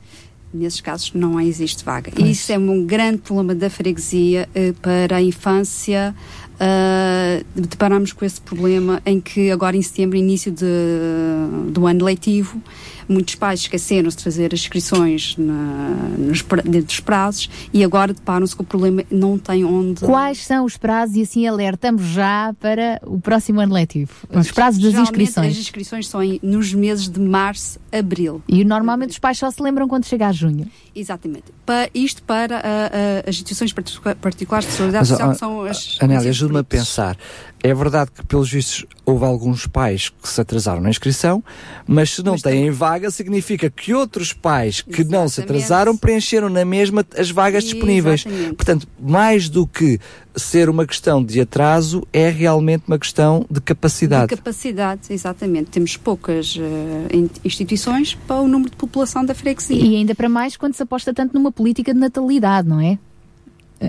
Nesses 0.58 0.82
casos 0.82 1.12
não 1.14 1.40
existe 1.40 1.84
vaga. 1.84 2.12
E 2.18 2.32
isso 2.32 2.52
é 2.52 2.58
um 2.58 2.86
grande 2.86 3.20
problema 3.20 3.54
da 3.54 3.70
freguesia 3.70 4.50
eh, 4.54 4.74
para 4.82 5.18
a 5.18 5.22
infância. 5.22 6.16
Uh, 6.58 7.46
deparamos 7.54 8.12
com 8.14 8.26
esse 8.26 8.42
problema 8.42 9.00
em 9.06 9.22
que 9.22 9.52
agora 9.52 9.78
em 9.78 9.82
setembro, 9.82 10.18
início 10.18 10.52
de, 10.52 10.66
do 11.70 11.86
ano 11.86 12.04
letivo, 12.04 12.60
muitos 13.08 13.36
pais 13.36 13.62
esqueceram-se 13.62 14.18
de 14.18 14.24
fazer 14.24 14.54
as 14.54 14.60
inscrições 14.60 15.36
na, 15.38 15.54
nos, 16.18 16.42
dentro 16.66 16.88
dos 16.88 17.00
prazos 17.00 17.50
e 17.74 17.84
agora 17.84 18.14
deparam-se 18.14 18.56
com 18.56 18.64
o 18.64 18.66
problema 18.66 19.04
não 19.10 19.38
tem 19.38 19.64
onde. 19.64 20.02
Quais 20.02 20.46
são 20.46 20.66
os 20.66 20.78
prazos 20.78 21.16
e 21.16 21.22
assim 21.22 21.48
alertamos 21.48 22.04
já 22.04 22.54
para 22.60 23.00
o 23.06 23.20
próximo 23.20 23.60
ano 23.62 23.74
letivo? 23.74 24.12
Os 24.30 24.52
prazos 24.52 24.82
das 24.82 24.94
inscrições. 24.96 25.54
As 25.54 25.58
inscrições 25.60 26.08
são 26.08 26.22
em- 26.24 26.40
nos 26.44 26.74
meses 26.74 27.08
de 27.10 27.20
março, 27.20 27.80
abril. 27.92 28.42
E 28.48 28.64
normalmente 28.64 29.12
os 29.12 29.20
pais 29.20 29.38
só 29.38 29.50
se 29.52 29.62
lembram 29.62 29.88
quando 29.88 30.06
chega 30.06 30.28
a 30.28 30.32
junho. 30.32 30.68
Exatamente. 30.96 31.46
Pa- 31.66 31.90
isto 31.94 32.24
para 32.24 32.58
ah, 32.58 32.62
ah, 32.64 33.30
as 33.30 33.36
instituições 33.36 33.72
particu- 33.74 34.16
particulares 34.18 34.68
de 34.68 34.74
solidariedade 34.74 35.08
social, 35.10 35.30
ó, 35.30 35.34
que 35.34 35.40
são 35.40 35.62
as. 35.66 35.98
Anélia, 36.02 36.30
ajude-me 36.30 36.60
a 36.60 36.64
pensar. 36.64 37.18
É 37.64 37.74
verdade 37.74 38.12
que, 38.12 38.24
pelos 38.26 38.52
vistos, 38.52 38.86
houve 39.04 39.26
alguns 39.26 39.66
pais 39.66 40.10
que 40.10 40.30
se 40.30 40.40
atrasaram 40.40 40.80
na 40.80 40.90
inscrição, 40.90 41.44
mas 41.88 42.12
se 42.12 42.24
não 42.24 42.38
têm 42.38 42.70
vaga, 42.70 43.10
significa 43.10 43.70
que 43.70 43.94
outros 43.94 44.32
pais 44.32 44.82
que 44.82 45.04
não 45.04 45.28
se 45.28 45.42
atrasaram 45.42 45.98
preencheram 45.98 46.50
na 46.50 46.64
mesma 46.64 47.04
as 47.18 47.32
vagas 47.32 47.64
disponíveis. 47.64 48.26
Exatamente. 48.26 48.56
Portanto, 48.56 48.88
mais 49.00 49.50
do 49.50 49.66
que 49.66 50.00
ser 50.36 50.70
uma 50.70 50.86
questão 50.86 51.24
de 51.24 51.42
atraso, 51.42 52.08
é 52.14 52.30
realmente 52.30 52.84
uma 52.88 53.00
questão 53.00 53.44
de 53.50 53.60
capacidade. 53.60 54.28
De 54.28 54.36
capacidade, 54.36 55.02
exatamente. 55.10 55.72
Temos 55.72 55.98
poucas 55.98 56.56
in- 57.12 57.30
instituições 57.44 58.14
para 58.28 58.40
o 58.42 58.48
número 58.48 58.70
de 58.70 58.78
população 58.78 59.26
da 59.26 59.34
freguesia. 59.34 59.76
E 59.84 59.96
ainda 59.96 60.14
para 60.14 60.30
mais 60.30 60.56
quando 60.56 60.76
se 60.76 60.84
aposta 60.84 61.12
tanto 61.12 61.34
numa 61.34 61.52
política 61.52 61.92
de 61.92 62.00
natalidade, 62.00 62.68
não 62.68 62.80
é? 62.80 63.00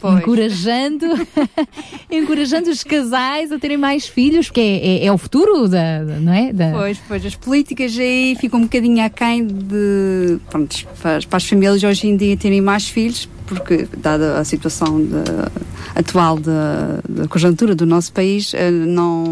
Pois. 0.01 0.19
Encorajando, 0.19 1.07
encorajando 2.11 2.71
os 2.71 2.83
casais 2.85 3.51
a 3.53 3.59
terem 3.59 3.77
mais 3.77 4.07
filhos, 4.07 4.47
porque 4.49 4.61
é, 4.61 4.87
é- 4.87 5.07
é 5.07 5.13
o 5.13 5.19
futuro 5.19 5.69
da, 5.69 6.01
não 6.03 6.33
é? 6.33 6.53
Da- 6.53 6.73
Pois, 6.73 6.99
pois, 7.09 7.25
as 7.25 7.35
políticas 7.35 7.97
aí 7.99 8.37
ficam 8.39 8.61
um 8.61 8.65
bocadinho 8.65 9.05
aquém 9.05 9.47
de, 9.47 10.39
pronto, 10.51 10.77
para, 11.01 11.21
para 11.27 11.37
as 11.37 11.45
famílias 11.47 11.83
hoje 11.83 12.07
em 12.09 12.17
dia 12.17 12.37
terem 12.37 12.61
mais 12.61 12.89
filhos, 12.89 13.29
porque, 13.49 13.89
dada 13.97 14.39
a 14.39 14.45
situação 14.45 15.01
de- 15.01 15.15
atual 15.95 16.39
da, 16.39 17.01
conjuntura 17.29 17.75
do 17.75 17.87
nosso 17.87 18.13
país, 18.13 18.53
eh, 18.55 18.71
não, 18.71 19.25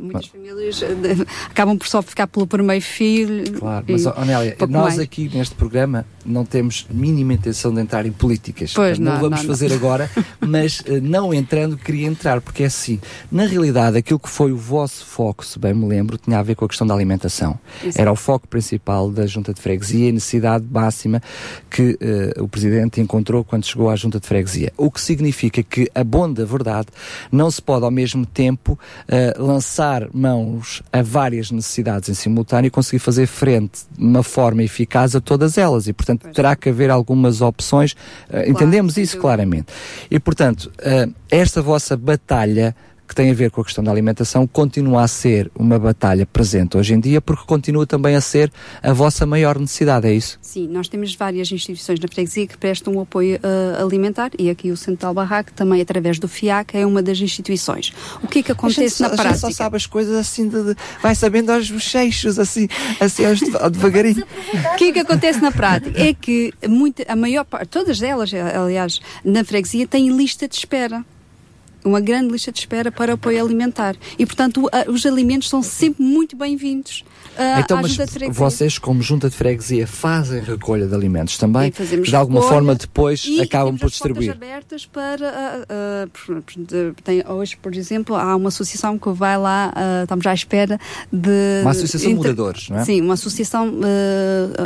muitas 0.00 0.26
famílias 0.26 0.82
eh, 0.82 0.94
de- 0.94 1.26
acabam 1.50 1.76
por 1.78 1.86
só 1.88 2.02
ficar 2.02 2.26
pelo 2.26 2.46
primeiro 2.46 2.84
filho. 2.84 3.52
Claro, 3.58 3.84
mas, 3.88 4.06
Anélia, 4.06 4.56
nós 4.68 4.70
mais. 4.70 4.98
aqui 4.98 5.30
neste 5.32 5.54
programa 5.54 6.04
não 6.24 6.44
temos 6.44 6.86
mínima 6.90 7.32
intenção 7.34 7.72
de 7.74 7.80
entrar 7.80 8.06
em 8.06 8.12
políticas. 8.12 8.72
Pois, 8.72 8.98
não, 8.98 9.12
não, 9.14 9.20
vamos 9.20 9.40
não, 9.40 9.46
fazer 9.48 9.70
não. 9.70 9.76
agora, 9.76 10.10
mas 10.40 10.82
eh, 10.86 11.00
não 11.00 11.32
entrando, 11.34 11.76
queria 11.76 12.06
entrar, 12.06 12.40
porque 12.40 12.62
é 12.62 12.66
assim, 12.66 13.00
na 13.30 13.46
realidade, 13.46 13.96
aquilo 13.98 14.18
que 14.18 14.28
foi 14.28 14.52
o 14.52 14.56
vosso 14.56 15.04
foco, 15.04 15.44
se 15.44 15.58
bem 15.58 15.74
me 15.74 15.86
lembro, 15.86 16.16
tinha 16.18 16.38
a 16.38 16.42
ver 16.42 16.54
com 16.54 16.64
a 16.64 16.68
questão 16.68 16.86
da 16.86 16.94
alimentação. 16.94 17.58
Exato. 17.82 18.00
Era 18.00 18.12
o 18.12 18.16
foco 18.16 18.46
principal 18.48 19.10
da 19.10 19.26
Junta 19.26 19.52
de 19.52 19.60
Freguesia 19.60 20.06
e 20.06 20.08
a 20.10 20.12
necessidade 20.12 20.64
máxima 20.70 21.22
que 21.70 21.96
eh, 22.00 22.34
o 22.40 22.48
Presidente 22.48 23.00
encontrou 23.00 23.44
quando 23.54 23.66
chegou 23.66 23.88
à 23.88 23.94
Junta 23.94 24.18
de 24.18 24.26
Freguesia. 24.26 24.72
O 24.76 24.90
que 24.90 25.00
significa 25.00 25.62
que, 25.62 25.88
a 25.94 26.02
bom 26.02 26.32
da 26.32 26.44
verdade, 26.44 26.88
não 27.30 27.48
se 27.48 27.62
pode 27.62 27.84
ao 27.84 27.90
mesmo 27.90 28.26
tempo 28.26 28.76
eh, 29.06 29.32
lançar 29.38 30.08
mãos 30.12 30.82
a 30.92 31.02
várias 31.02 31.52
necessidades 31.52 32.08
em 32.08 32.14
simultâneo 32.14 32.66
e 32.66 32.70
conseguir 32.70 32.98
fazer 32.98 33.28
frente 33.28 33.82
de 33.96 34.04
uma 34.04 34.24
forma 34.24 34.64
eficaz 34.64 35.14
a 35.14 35.20
todas 35.20 35.56
elas. 35.56 35.86
E, 35.86 35.92
portanto, 35.92 36.28
terá 36.32 36.56
que 36.56 36.68
haver 36.68 36.90
algumas 36.90 37.40
opções. 37.40 37.94
eh, 38.28 38.50
entendemos 38.50 38.96
isso 38.96 39.18
claramente. 39.18 39.66
E, 40.10 40.18
portanto, 40.18 40.72
eh, 40.80 41.08
esta 41.30 41.62
vossa 41.62 41.96
batalha 41.96 42.74
que 43.06 43.14
tem 43.14 43.30
a 43.30 43.34
ver 43.34 43.50
com 43.50 43.60
a 43.60 43.64
questão 43.64 43.84
da 43.84 43.90
alimentação 43.90 44.46
continua 44.46 45.02
a 45.02 45.08
ser 45.08 45.50
uma 45.54 45.78
batalha 45.78 46.24
presente 46.26 46.76
hoje 46.76 46.94
em 46.94 47.00
dia 47.00 47.20
porque 47.20 47.44
continua 47.46 47.86
também 47.86 48.16
a 48.16 48.20
ser 48.20 48.50
a 48.82 48.92
vossa 48.92 49.26
maior 49.26 49.58
necessidade, 49.58 50.06
é 50.06 50.12
isso? 50.14 50.38
Sim, 50.40 50.68
nós 50.68 50.88
temos 50.88 51.14
várias 51.14 51.50
instituições 51.52 52.00
na 52.00 52.08
freguesia 52.08 52.46
que 52.46 52.56
prestam 52.56 52.94
o 52.96 53.00
apoio 53.00 53.38
eh, 53.42 53.82
alimentar 53.82 54.30
e 54.38 54.48
aqui 54.48 54.70
o 54.70 54.76
Central 54.76 55.12
Barraco, 55.14 55.52
também 55.52 55.80
através 55.80 56.18
do 56.18 56.26
FIAC, 56.28 56.76
é 56.76 56.86
uma 56.86 57.02
das 57.02 57.18
instituições. 57.20 57.92
O 58.22 58.26
que 58.28 58.38
é 58.38 58.42
que 58.42 58.52
A 58.52 58.54
gente 58.54 58.58
acontece 58.58 58.96
só- 58.96 59.04
na 59.04 59.08
a 59.08 59.10
gente 59.16 59.22
prática? 59.22 59.40
só 59.40 59.50
sabe 59.50 59.76
as 59.76 59.86
coisas 59.86 60.16
assim, 60.16 60.48
de, 60.48 60.62
de- 60.62 60.76
vai 61.02 61.14
sabendo 61.14 61.50
aos 61.52 61.70
bochechos, 61.70 62.38
assim, 62.38 62.68
assim 63.00 63.24
aos 63.26 63.40
deva- 63.40 63.68
devagarinho. 63.70 64.24
O 64.72 64.76
que 64.76 64.84
é 64.84 64.92
que 64.92 65.00
acontece 65.00 65.40
na 65.40 65.52
prática? 65.52 66.00
É 66.00 66.14
que 66.14 66.52
muita, 66.68 67.04
a 67.06 67.16
maior 67.16 67.44
parte, 67.44 67.68
todas 67.68 68.00
elas, 68.02 68.30
aliás, 68.32 69.00
na 69.24 69.44
freguesia, 69.44 69.86
têm 69.86 70.08
lista 70.16 70.48
de 70.48 70.54
espera. 70.56 71.04
Uma 71.84 72.00
grande 72.00 72.32
lista 72.32 72.50
de 72.50 72.58
espera 72.58 72.90
para 72.90 73.12
apoio 73.12 73.44
alimentar. 73.44 73.94
E, 74.18 74.24
portanto, 74.24 74.70
os 74.88 75.04
alimentos 75.04 75.50
são 75.50 75.62
sempre 75.62 76.02
muito 76.02 76.34
bem-vindos 76.34 77.04
ah, 77.38 77.60
então, 77.60 77.78
à 77.78 77.82
mas 77.82 77.90
junta 77.92 78.06
de 78.06 78.12
freguesia. 78.12 78.44
vocês, 78.44 78.78
como 78.78 79.02
junta 79.02 79.28
de 79.30 79.36
freguesia, 79.36 79.86
fazem 79.86 80.40
recolha 80.42 80.86
de 80.86 80.94
alimentos 80.94 81.36
também? 81.38 81.72
E 81.92 82.00
de 82.02 82.16
alguma 82.16 82.42
forma 82.42 82.74
depois 82.74 83.24
e 83.26 83.40
acabam 83.40 83.76
temos 83.76 83.80
por 83.80 83.86
as 83.86 83.98
portas 83.98 84.18
distribuir. 84.18 84.30
abertas 84.32 84.86
para 84.86 85.66
por- 86.12 86.42
de- 86.56 86.92
tem, 87.02 87.24
hoje 87.28 87.56
por 87.56 87.74
exemplo 87.74 88.14
há 88.16 88.34
uma 88.36 88.48
associação 88.48 88.98
que 88.98 89.08
vai 89.10 89.36
lá 89.38 89.72
estamos 90.02 90.26
à 90.26 90.34
espera 90.34 90.78
de 91.12 91.60
Uma 91.62 91.70
associação 91.72 92.10
de 92.10 92.14
moradores, 92.16 92.68
não 92.68 92.78
é? 92.78 92.84
sim 92.84 93.00
uma 93.00 93.14
associação 93.14 93.72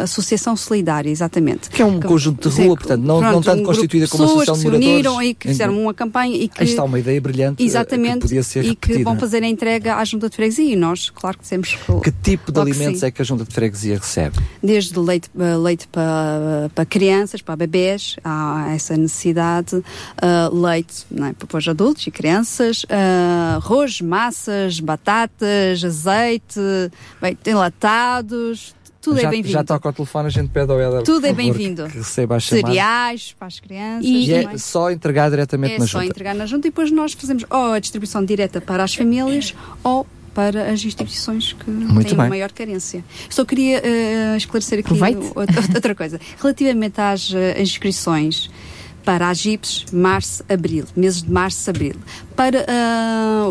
associação 0.02 0.56
solidária 0.56 1.10
exatamente 1.10 1.70
Que 1.70 1.82
é 1.82 1.84
um 1.84 2.00
conjunto 2.00 2.48
de 2.48 2.54
sim, 2.54 2.66
rua, 2.66 2.76
portanto, 2.76 3.02
não, 3.02 3.20
não 3.20 3.30
pronto, 3.30 3.44
tanto 3.44 3.62
um 3.62 3.64
constituída 3.66 4.08
como 4.08 4.24
associação 4.24 4.54
de 4.54 4.60
que 4.60 4.66
se 4.66 4.70
moradores. 4.70 4.94
uniram 4.94 5.22
e 5.22 5.34
que 5.34 5.48
fizeram 5.48 5.80
uma 5.80 5.94
campanha 5.94 6.36
e 6.36 6.48
que 6.48 6.62
Aí 6.62 6.68
está 6.68 6.84
uma 6.84 6.98
ideia 6.98 7.20
brilhante 7.20 7.62
eh, 7.62 7.66
exatamente 7.66 8.14
que 8.14 8.20
podia 8.22 8.42
ser 8.42 8.60
e 8.64 8.74
que 8.76 8.88
repetida. 8.88 9.04
vão 9.04 9.18
fazer 9.18 9.42
a 9.42 9.46
entrega 9.46 9.96
à 9.96 10.04
junta 10.04 10.28
de 10.28 10.36
freguesia 10.36 10.72
e 10.72 10.76
nós 10.76 11.10
claro 11.10 11.38
que 11.38 11.48
temos 11.48 11.76
Que 12.02 12.10
tipo 12.10 12.52
de 12.52 12.57
logo 12.58 12.70
que 12.70 12.76
alimentos 12.76 13.00
sim. 13.00 13.06
é 13.06 13.10
que 13.10 13.22
a 13.22 13.24
junta 13.24 13.44
de 13.44 13.52
freguesia 13.54 13.96
recebe? 13.98 14.36
desde 14.62 14.98
leite, 14.98 15.30
eh, 15.38 15.56
leite 15.56 15.88
para, 15.88 16.70
para 16.74 16.84
crianças, 16.84 17.40
para 17.40 17.56
bebés, 17.56 18.16
há 18.24 18.72
essa 18.74 18.96
necessidade, 18.96 19.82
eh, 20.20 20.48
leite 20.52 21.06
não 21.10 21.26
é, 21.26 21.32
para 21.32 21.58
os 21.58 21.68
adultos 21.68 22.06
e 22.06 22.10
crianças, 22.10 22.84
eh, 22.88 23.54
arroz, 23.56 24.00
massas, 24.00 24.80
batatas, 24.80 25.84
azeite, 25.84 26.60
bem, 27.20 27.36
enlatados, 27.46 28.74
tudo 29.00 29.20
já, 29.20 29.28
é 29.28 29.30
bem-vindo. 29.30 29.52
Já 29.52 29.64
toca 29.64 29.88
o 29.88 29.92
telefone, 29.92 30.26
a 30.26 30.30
gente 30.30 30.50
pede 30.50 30.70
ao 30.70 30.80
Eder. 30.80 31.02
Tudo 31.02 31.24
é 31.24 31.30
favor, 31.30 31.36
bem-vindo. 31.36 31.86
Que 31.86 31.98
receba 31.98 32.36
a 32.36 32.40
chamada. 32.40 32.66
Cereais 32.66 33.34
para 33.38 33.48
as 33.48 33.60
crianças. 33.60 34.04
E, 34.04 34.32
é 34.32 34.42
também. 34.42 34.58
só 34.58 34.90
entregar 34.90 35.30
diretamente 35.30 35.74
É 35.74 35.78
na 35.78 35.86
só 35.86 35.98
junta. 36.00 36.06
entregar 36.10 36.34
na 36.34 36.46
junta 36.46 36.66
e 36.66 36.70
depois 36.70 36.90
nós 36.90 37.12
fazemos 37.12 37.44
ou 37.48 37.72
a 37.72 37.78
distribuição 37.78 38.24
direta 38.24 38.60
para 38.60 38.82
as 38.82 38.94
famílias 38.94 39.54
ou 39.82 40.06
para 40.38 40.70
as 40.70 40.84
instituições 40.84 41.52
que 41.52 41.68
Muito 41.68 42.06
têm 42.10 42.16
bem. 42.16 42.28
maior 42.28 42.52
carência. 42.52 43.04
Só 43.28 43.44
queria 43.44 43.82
eh, 43.84 44.36
esclarecer 44.36 44.78
aqui 44.78 44.92
outra, 45.34 45.60
outra 45.74 45.94
coisa. 45.98 46.20
Relativamente 46.40 47.00
às 47.00 47.32
eh, 47.34 47.60
inscrições 47.60 48.48
para 49.04 49.30
as 49.30 49.38
GIPs, 49.38 49.86
março, 49.92 50.44
abril, 50.48 50.84
meses 50.94 51.22
de 51.24 51.32
março, 51.32 51.68
abril. 51.68 51.96
Para 52.36 52.64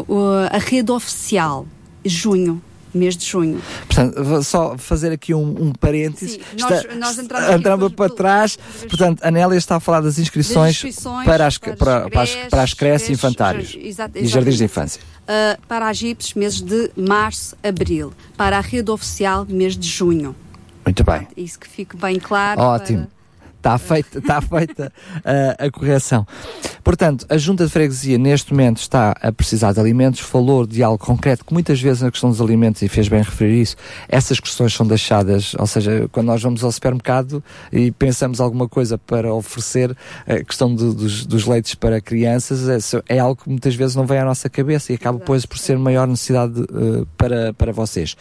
o- 0.07 0.47
a 0.49 0.57
rede 0.59 0.89
oficial, 0.89 1.67
junho, 2.05 2.61
mês 2.93 3.17
de 3.17 3.25
junho. 3.25 3.59
Portanto, 3.85 4.43
só 4.43 4.77
fazer 4.77 5.11
aqui 5.11 5.33
um, 5.33 5.41
um 5.65 5.73
parênteses. 5.73 6.35
Sim, 6.35 6.39
nós- 6.57 6.85
nós 6.97 7.19
entramos 7.19 7.49
entramos 7.53 7.91
para 7.91 8.09
trás. 8.15 8.57
Portanto, 8.87 9.19
a 9.23 9.29
Nélia 9.29 9.57
está 9.57 9.75
a 9.75 9.79
falar 9.81 9.99
das 9.99 10.17
inscrições, 10.19 10.75
Das 10.81 10.85
inscrições 10.85 11.25
para, 11.25 11.47
as, 11.47 11.57
para 11.57 11.75
para, 11.75 12.09
para 12.09 12.21
as, 12.21 12.29
creches, 12.31 12.49
para 12.49 12.63
as 12.63 12.73
creches 12.73 13.07
creches, 13.07 13.09
infantários 13.09 13.77
e 14.15 14.25
jardins 14.25 14.57
de 14.57 14.63
infância. 14.63 15.01
Uh, 15.27 15.59
para 15.67 15.89
as 15.89 15.97
GIPs, 15.97 16.33
meses 16.35 16.61
de 16.61 16.89
março, 16.95 17.55
abril. 17.61 18.13
Para 18.37 18.57
a 18.57 18.61
rede 18.61 18.89
oficial, 18.89 19.45
mês 19.47 19.75
de 19.77 19.87
junho. 19.87 20.33
Muito 20.85 21.03
bem. 21.03 21.27
Isso 21.35 21.59
que 21.59 21.67
fique 21.67 21.97
bem 21.97 22.17
claro. 22.17 22.61
Ótimo. 22.61 22.99
para- 23.07 23.16
está 23.67 23.77
feita, 23.77 24.19
está 24.19 24.41
feita 24.41 24.93
uh, 25.17 25.65
a 25.65 25.69
correção. 25.69 26.25
Portanto, 26.83 27.25
a 27.29 27.37
Junta 27.37 27.65
de 27.65 27.71
Freguesia 27.71 28.17
neste 28.17 28.53
momento 28.53 28.77
está 28.77 29.13
a 29.21 29.31
precisar 29.31 29.73
de 29.73 29.79
alimentos, 29.79 30.21
falou 30.21 30.65
de 30.65 30.81
algo 30.81 30.97
concreto, 30.97 31.43
que 31.43 31.53
muitas 31.53 31.81
vezes 31.81 32.01
na 32.01 32.09
questão 32.09 32.29
dos 32.29 32.39
alimentos, 32.39 32.81
e 32.81 32.87
fez 32.87 33.09
bem 33.09 33.21
referir 33.21 33.61
isso, 33.61 33.75
essas 34.07 34.39
questões 34.39 34.73
são 34.73 34.87
deixadas, 34.87 35.53
ou 35.59 35.67
seja, 35.67 36.07
quando 36.13 36.27
nós 36.27 36.41
vamos 36.41 36.63
ao 36.63 36.71
supermercado 36.71 37.43
e 37.71 37.91
pensamos 37.91 38.39
alguma 38.39 38.69
coisa 38.69 38.97
para 38.97 39.33
oferecer, 39.33 39.95
a 40.25 40.43
questão 40.43 40.73
de, 40.73 40.93
dos, 40.95 41.25
dos 41.25 41.45
leites 41.45 41.75
para 41.75 41.99
crianças 41.99 42.93
é, 42.93 43.15
é, 43.15 43.19
algo 43.19 43.41
que 43.43 43.49
muitas 43.49 43.75
vezes 43.75 43.95
não 43.95 44.05
vem 44.05 44.19
à 44.19 44.25
nossa 44.25 44.49
cabeça 44.49 44.93
e 44.93 44.95
acaba 44.95 45.19
depois 45.19 45.45
por 45.45 45.57
ser 45.57 45.77
maior 45.77 46.07
necessidade 46.07 46.61
uh, 46.61 47.05
para, 47.17 47.53
para 47.53 47.73
vocês. 47.73 48.15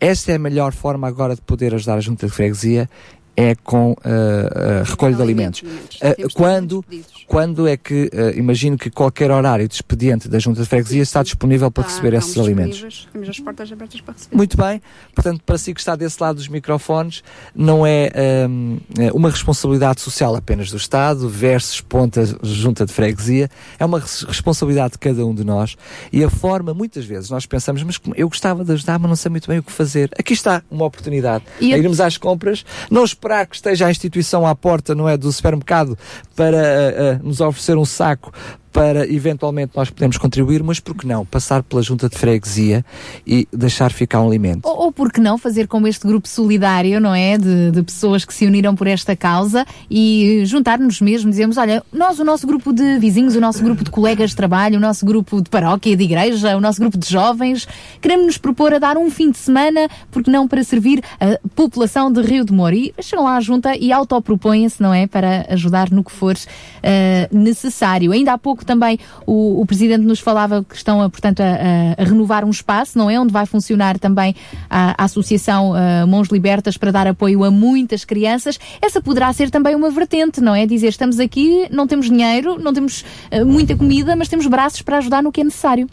Esta 0.00 0.32
é 0.32 0.34
a 0.34 0.38
melhor 0.38 0.72
forma 0.72 1.06
agora 1.06 1.36
de 1.36 1.42
poder 1.42 1.74
ajudar 1.74 1.94
a 1.94 2.00
Junta 2.00 2.26
de 2.26 2.32
Freguesia 2.32 2.90
é 3.36 3.54
com 3.54 3.92
uh, 3.92 3.94
uh, 3.94 4.84
recolha 4.84 5.14
de 5.14 5.22
alimentos. 5.22 5.62
Uh, 5.62 6.32
quando, 6.34 6.84
quando 7.26 7.68
é 7.68 7.76
que, 7.76 8.10
imagino 8.36 8.76
que 8.76 8.90
qualquer 8.90 9.30
horário 9.30 9.66
de 9.68 9.74
expediente 9.74 10.28
da 10.28 10.38
Junta 10.38 10.62
de 10.62 10.68
Freguesia 10.68 11.02
está 11.02 11.22
disponível 11.22 11.70
para 11.70 11.84
receber 11.84 12.14
esses 12.14 12.36
alimentos? 12.36 13.08
Temos 13.12 13.28
as 13.28 13.40
portas 13.40 13.72
abertas 13.72 14.00
para 14.00 14.14
receber. 14.14 14.36
Muito 14.36 14.56
bem, 14.56 14.82
portanto, 15.14 15.42
para 15.44 15.58
si 15.58 15.72
que 15.72 15.80
está 15.80 15.96
desse 15.96 16.20
lado 16.20 16.36
dos 16.36 16.48
microfones, 16.48 17.22
não 17.54 17.86
é 17.86 18.10
um, 18.48 18.78
uma 19.14 19.30
responsabilidade 19.30 20.00
social 20.00 20.34
apenas 20.34 20.70
do 20.70 20.76
Estado 20.76 21.28
versus 21.28 21.80
ponta 21.80 22.24
Junta 22.42 22.84
de 22.84 22.92
Freguesia, 22.92 23.48
é 23.78 23.84
uma 23.84 24.00
responsabilidade 24.00 24.92
de 24.92 24.98
cada 24.98 25.24
um 25.24 25.34
de 25.34 25.44
nós 25.44 25.76
e 26.12 26.24
a 26.24 26.30
forma, 26.30 26.74
muitas 26.74 27.04
vezes, 27.04 27.30
nós 27.30 27.46
pensamos, 27.46 27.82
mas 27.82 28.00
eu 28.16 28.28
gostava 28.28 28.64
de 28.64 28.72
ajudar, 28.72 28.98
mas 28.98 29.08
não 29.08 29.16
sei 29.16 29.30
muito 29.30 29.48
bem 29.48 29.58
o 29.58 29.62
que 29.62 29.72
fazer. 29.72 30.10
Aqui 30.18 30.32
está 30.32 30.62
uma 30.70 30.84
oportunidade. 30.84 31.44
E 31.60 31.72
irmos 31.72 32.00
às 32.00 32.16
compras, 32.16 32.64
não 32.90 33.04
esperar 33.20 33.46
que 33.46 33.54
esteja 33.54 33.86
a 33.86 33.90
instituição 33.90 34.46
à 34.46 34.54
porta, 34.54 34.94
não 34.94 35.06
é, 35.06 35.16
do 35.16 35.30
supermercado 35.30 35.96
para 36.34 36.56
uh, 36.56 37.20
uh, 37.20 37.28
nos 37.28 37.40
oferecer 37.40 37.76
um 37.76 37.84
saco 37.84 38.32
para 38.72 39.06
eventualmente 39.12 39.72
nós 39.74 39.90
podermos 39.90 40.16
contribuir, 40.18 40.62
mas 40.62 40.80
por 40.80 40.94
que 40.94 41.06
não 41.06 41.24
passar 41.24 41.62
pela 41.62 41.82
junta 41.82 42.08
de 42.08 42.16
freguesia 42.16 42.84
e 43.26 43.46
deixar 43.52 43.92
ficar 43.92 44.20
um 44.20 44.26
alimento? 44.26 44.66
Ou, 44.66 44.84
ou 44.84 44.92
por 44.92 45.12
que 45.12 45.20
não 45.20 45.36
fazer 45.36 45.66
como 45.66 45.86
este 45.86 46.06
grupo 46.06 46.28
solidário, 46.28 47.00
não 47.00 47.14
é? 47.14 47.36
De, 47.36 47.70
de 47.70 47.82
pessoas 47.82 48.24
que 48.24 48.32
se 48.32 48.46
uniram 48.46 48.74
por 48.74 48.86
esta 48.86 49.16
causa 49.16 49.66
e 49.90 50.42
juntar-nos 50.44 51.00
mesmo, 51.00 51.30
dizemos, 51.30 51.56
olha, 51.56 51.82
nós, 51.92 52.18
o 52.18 52.24
nosso 52.24 52.46
grupo 52.46 52.72
de 52.72 52.98
vizinhos, 52.98 53.34
o 53.34 53.40
nosso 53.40 53.62
grupo 53.62 53.84
de 53.84 53.90
colegas 53.90 54.30
de 54.30 54.36
trabalho, 54.36 54.76
o 54.76 54.80
nosso 54.80 55.04
grupo 55.04 55.42
de 55.42 55.50
paróquia, 55.50 55.96
de 55.96 56.04
igreja, 56.04 56.56
o 56.56 56.60
nosso 56.60 56.80
grupo 56.80 56.96
de 56.96 57.08
jovens, 57.08 57.66
queremos 58.00 58.26
nos 58.26 58.38
propor 58.38 58.72
a 58.74 58.78
dar 58.78 58.96
um 58.96 59.10
fim 59.10 59.30
de 59.30 59.38
semana, 59.38 59.88
porque 60.10 60.30
não 60.30 60.46
para 60.46 60.62
servir 60.62 61.02
a 61.20 61.38
população 61.54 62.10
de 62.12 62.20
Rio 62.22 62.44
de 62.44 62.52
Moro. 62.52 62.74
E 62.74 62.94
chegam 63.00 63.24
lá 63.24 63.36
à 63.36 63.40
junta 63.40 63.76
e 63.76 63.92
autopropõem-se, 63.92 64.80
não 64.80 64.94
é? 64.94 65.06
Para 65.06 65.46
ajudar 65.50 65.90
no 65.90 66.04
que 66.04 66.12
for 66.12 66.34
uh, 66.34 67.36
necessário. 67.36 68.12
Ainda 68.12 68.32
há 68.32 68.38
pouco 68.38 68.59
pouco 68.60 68.64
também 68.64 68.98
o, 69.26 69.60
o 69.60 69.66
Presidente 69.66 70.04
nos 70.04 70.20
falava 70.20 70.62
que 70.62 70.76
estão, 70.76 71.08
portanto, 71.10 71.40
a, 71.40 72.00
a, 72.00 72.04
renovar 72.04 72.44
um 72.44 72.50
espaço, 72.50 72.96
não 72.98 73.10
é? 73.10 73.18
Onde 73.18 73.32
vai 73.32 73.46
funcionar 73.46 73.98
também 73.98 74.34
a, 74.68 75.02
a 75.02 75.04
Associação 75.04 75.72
uh, 75.72 76.06
Mãos 76.06 76.28
Libertas 76.28 76.76
para 76.76 76.90
dar 76.90 77.06
apoio 77.06 77.44
a 77.44 77.50
muitas 77.50 78.04
crianças. 78.04 78.58
Essa 78.80 79.00
poderá 79.00 79.32
ser 79.32 79.50
também 79.50 79.74
uma 79.74 79.90
vertente, 79.90 80.40
não 80.40 80.54
é? 80.54 80.66
Dizer, 80.66 80.88
estamos 80.88 81.18
aqui, 81.18 81.66
não 81.70 81.86
temos 81.86 82.06
dinheiro, 82.06 82.58
não 82.58 82.72
temos 82.72 83.04
uh, 83.32 83.46
muita 83.46 83.74
comida, 83.76 84.14
mas 84.14 84.28
temos 84.28 84.46
braços 84.46 84.82
para 84.82 84.98
ajudar 84.98 85.22
no 85.22 85.32
que 85.32 85.40
é 85.40 85.44
necessário. 85.44 85.88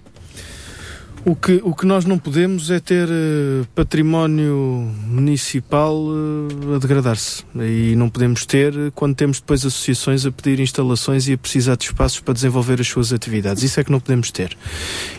O 1.25 1.35
que, 1.35 1.61
o 1.63 1.75
que 1.75 1.85
nós 1.85 2.05
não 2.05 2.17
podemos 2.17 2.71
é 2.71 2.79
ter 2.79 3.07
uh, 3.07 3.67
património 3.75 4.89
municipal 5.05 5.93
uh, 5.93 6.75
a 6.75 6.79
degradar-se. 6.79 7.43
E 7.55 7.95
não 7.97 8.09
podemos 8.09 8.45
ter 8.45 8.73
quando 8.95 9.15
temos 9.15 9.39
depois 9.39 9.65
associações 9.65 10.25
a 10.25 10.31
pedir 10.31 10.59
instalações 10.61 11.27
e 11.27 11.33
a 11.33 11.37
precisar 11.37 11.75
de 11.75 11.85
espaços 11.85 12.21
para 12.21 12.33
desenvolver 12.33 12.79
as 12.79 12.87
suas 12.87 13.11
atividades. 13.11 13.61
Isso 13.61 13.79
é 13.79 13.83
que 13.83 13.91
não 13.91 13.99
podemos 13.99 14.31
ter. 14.31 14.57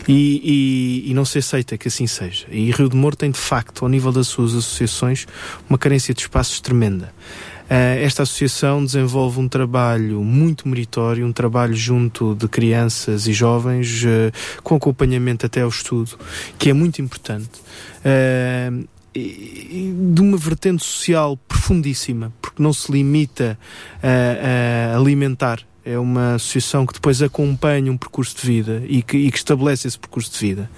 E, 0.07 1.03
e, 1.05 1.11
e 1.11 1.13
não 1.13 1.25
se 1.25 1.37
aceita 1.37 1.77
que 1.77 1.87
assim 1.87 2.07
seja. 2.07 2.47
E 2.49 2.71
Rio 2.71 2.89
de 2.89 2.95
Moro 2.95 3.15
tem, 3.15 3.29
de 3.29 3.39
facto, 3.39 3.85
ao 3.85 3.89
nível 3.89 4.11
das 4.11 4.27
suas 4.27 4.55
associações, 4.55 5.27
uma 5.69 5.77
carência 5.77 6.13
de 6.13 6.21
espaços 6.21 6.59
tremenda. 6.59 7.13
Eh, 7.69 8.03
esta 8.03 8.23
associação 8.23 8.83
desenvolve 8.83 9.39
um 9.39 9.47
trabalho 9.47 10.23
muito 10.23 10.67
meritório, 10.67 11.25
um 11.25 11.31
trabalho 11.31 11.75
junto 11.75 12.33
de 12.33 12.47
crianças 12.47 13.27
e 13.27 13.33
jovens, 13.33 14.03
eh, 14.05 14.31
com 14.63 14.75
acompanhamento 14.75 15.45
até 15.45 15.61
ao 15.61 15.69
estudo, 15.69 16.17
que 16.57 16.69
é 16.69 16.73
muito 16.73 17.01
importante 17.01 17.61
eh, 18.03 18.71
de 19.13 20.21
uma 20.21 20.37
vertente 20.37 20.83
social 20.83 21.37
profundíssima, 21.47 22.31
porque 22.41 22.61
não 22.61 22.73
se 22.73 22.91
limita 22.91 23.57
a, 24.01 24.93
a 24.93 24.97
alimentar 24.97 25.59
é 25.89 25.97
uma 25.97 26.35
associação 26.35 26.85
que 26.85 26.93
depois 26.93 27.19
acompanha 27.19 27.91
um 27.91 27.97
percurso 27.97 28.35
de 28.39 28.45
vida 28.45 28.83
e 28.87 29.01
que, 29.01 29.17
e 29.17 29.31
que, 29.31 29.37
estabelece 29.37 29.87
esse 29.87 29.97
percurso 29.97 30.31
de 30.31 30.37
vida. 30.37 30.69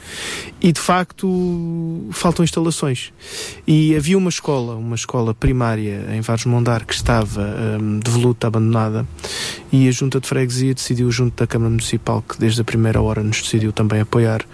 E 0.61 0.72
de 0.72 0.80
facto 0.80 2.07
faltam 2.11 2.45
instalações. 2.45 3.11
E 3.67 3.93
havia 3.95 4.17
uma 4.17 4.30
escola, 4.30 4.75
uma 4.75 4.95
escola 4.95 5.33
primária 5.33 6.07
em 6.15 6.22
Vares 6.22 6.45
Mondar 6.45 6.85
que 6.85 6.93
estava 6.93 7.41
um, 7.81 7.99
devoluta, 7.99 8.48
abandonada, 8.48 9.06
e 9.72 9.88
a 9.88 9.91
Junta 9.91 10.19
de 10.19 10.27
Freguesia 10.27 10.73
decidiu, 10.73 11.11
junto 11.11 11.35
da 11.35 11.48
Câmara 11.48 11.69
Municipal, 11.69 12.22
que 12.22 12.40
desde 12.40 12.61
a 12.61 12.64
primeira 12.64 13.01
hora 13.01 13.22
nos 13.22 13.41
decidiu 13.41 13.73
também 13.73 13.99
apoiar, 13.99 14.45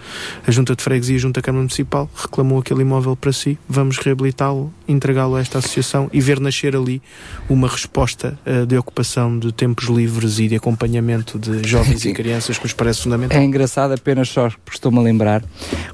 a 0.46 0.50
Junta 0.50 0.74
de 0.74 0.82
Freguesia 0.82 1.16
a 1.16 1.20
Junta 1.20 1.40
da 1.40 1.44
Câmara 1.44 1.62
Municipal 1.62 2.10
reclamou 2.16 2.58
aquele 2.58 2.82
imóvel 2.82 3.14
para 3.14 3.32
si, 3.32 3.58
vamos 3.68 3.98
reabilitá-lo, 3.98 4.72
entregá-lo 4.88 5.36
a 5.36 5.40
esta 5.40 5.58
associação 5.58 6.10
e 6.12 6.20
ver 6.20 6.40
nascer 6.40 6.74
ali 6.74 7.00
uma 7.48 7.68
resposta 7.68 8.38
uh, 8.44 8.66
de 8.66 8.76
ocupação 8.76 9.38
de 9.38 9.52
tempos 9.52 9.86
livres 9.86 10.38
e 10.38 10.47
de 10.48 10.56
acompanhamento 10.56 11.38
de 11.38 11.66
jovens 11.66 12.00
Sim. 12.02 12.10
e 12.10 12.14
crianças 12.14 12.56
que 12.58 12.64
nos 12.64 12.72
parece 12.72 13.02
fundamental. 13.02 13.40
É 13.40 13.44
engraçado, 13.44 13.92
apenas 13.92 14.28
só 14.28 14.50
estou-me 14.70 14.98
a 14.98 15.02
lembrar, 15.02 15.44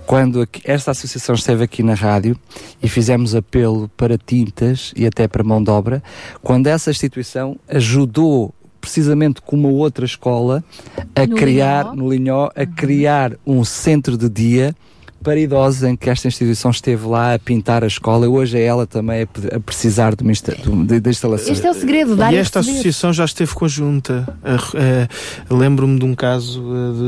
quando 0.07 0.49
esta 0.65 0.91
associação 0.91 1.35
esteve 1.35 1.65
aqui 1.65 1.83
na 1.83 1.95
rádio 1.95 2.37
e 2.83 2.89
fizemos 2.89 3.35
apelo 3.35 3.89
para 3.97 4.17
tintas 4.17 4.93
e 4.97 5.07
até 5.07 5.27
para 5.29 5.43
mão 5.43 5.63
de 5.63 5.71
obra, 5.71 6.03
quando 6.43 6.67
essa 6.67 6.91
instituição 6.91 7.57
ajudou 7.69 8.55
precisamente 8.81 9.41
com 9.41 9.57
uma 9.57 9.71
outra 9.71 10.05
escola 10.05 10.63
a 11.17 11.27
no 11.27 11.37
criar 11.37 11.85
Linhó. 11.85 11.95
no 11.95 12.13
Linhó 12.13 12.51
a 12.55 12.67
criar 12.67 13.33
um 13.47 13.65
centro 13.65 14.19
de 14.19 14.29
dia 14.29 14.77
para 15.25 15.41
idosos 15.41 15.83
em 15.83 15.97
que 15.97 16.11
esta 16.11 16.29
instituição 16.29 16.71
esteve 16.71 17.07
lá 17.07 17.35
a 17.35 17.39
pintar 17.39 17.83
a 17.83 17.87
escola 17.87 18.27
e 18.27 18.29
hoje 18.29 18.59
é 18.59 18.63
ela 18.63 18.87
também 18.87 19.23
a, 19.23 19.61
precisar 19.61 20.15
de 20.15 20.23
uma 20.23 20.31
insta 20.31 20.55
de, 20.55 21.01
de 21.01 21.11
instalação. 21.11 21.51
Este 21.51 21.67
é 21.67 21.71
o 21.71 21.75
segredo, 21.75 22.15
dar 22.15 22.33
E 22.33 22.37
esta 22.37 22.61
associação 22.61 23.11
já 23.13 23.25
esteve 23.25 23.55
conjunta. 23.55 24.29
Lembro-me 25.51 25.99
de 25.99 26.05
um 26.05 26.15
caso 26.15 26.63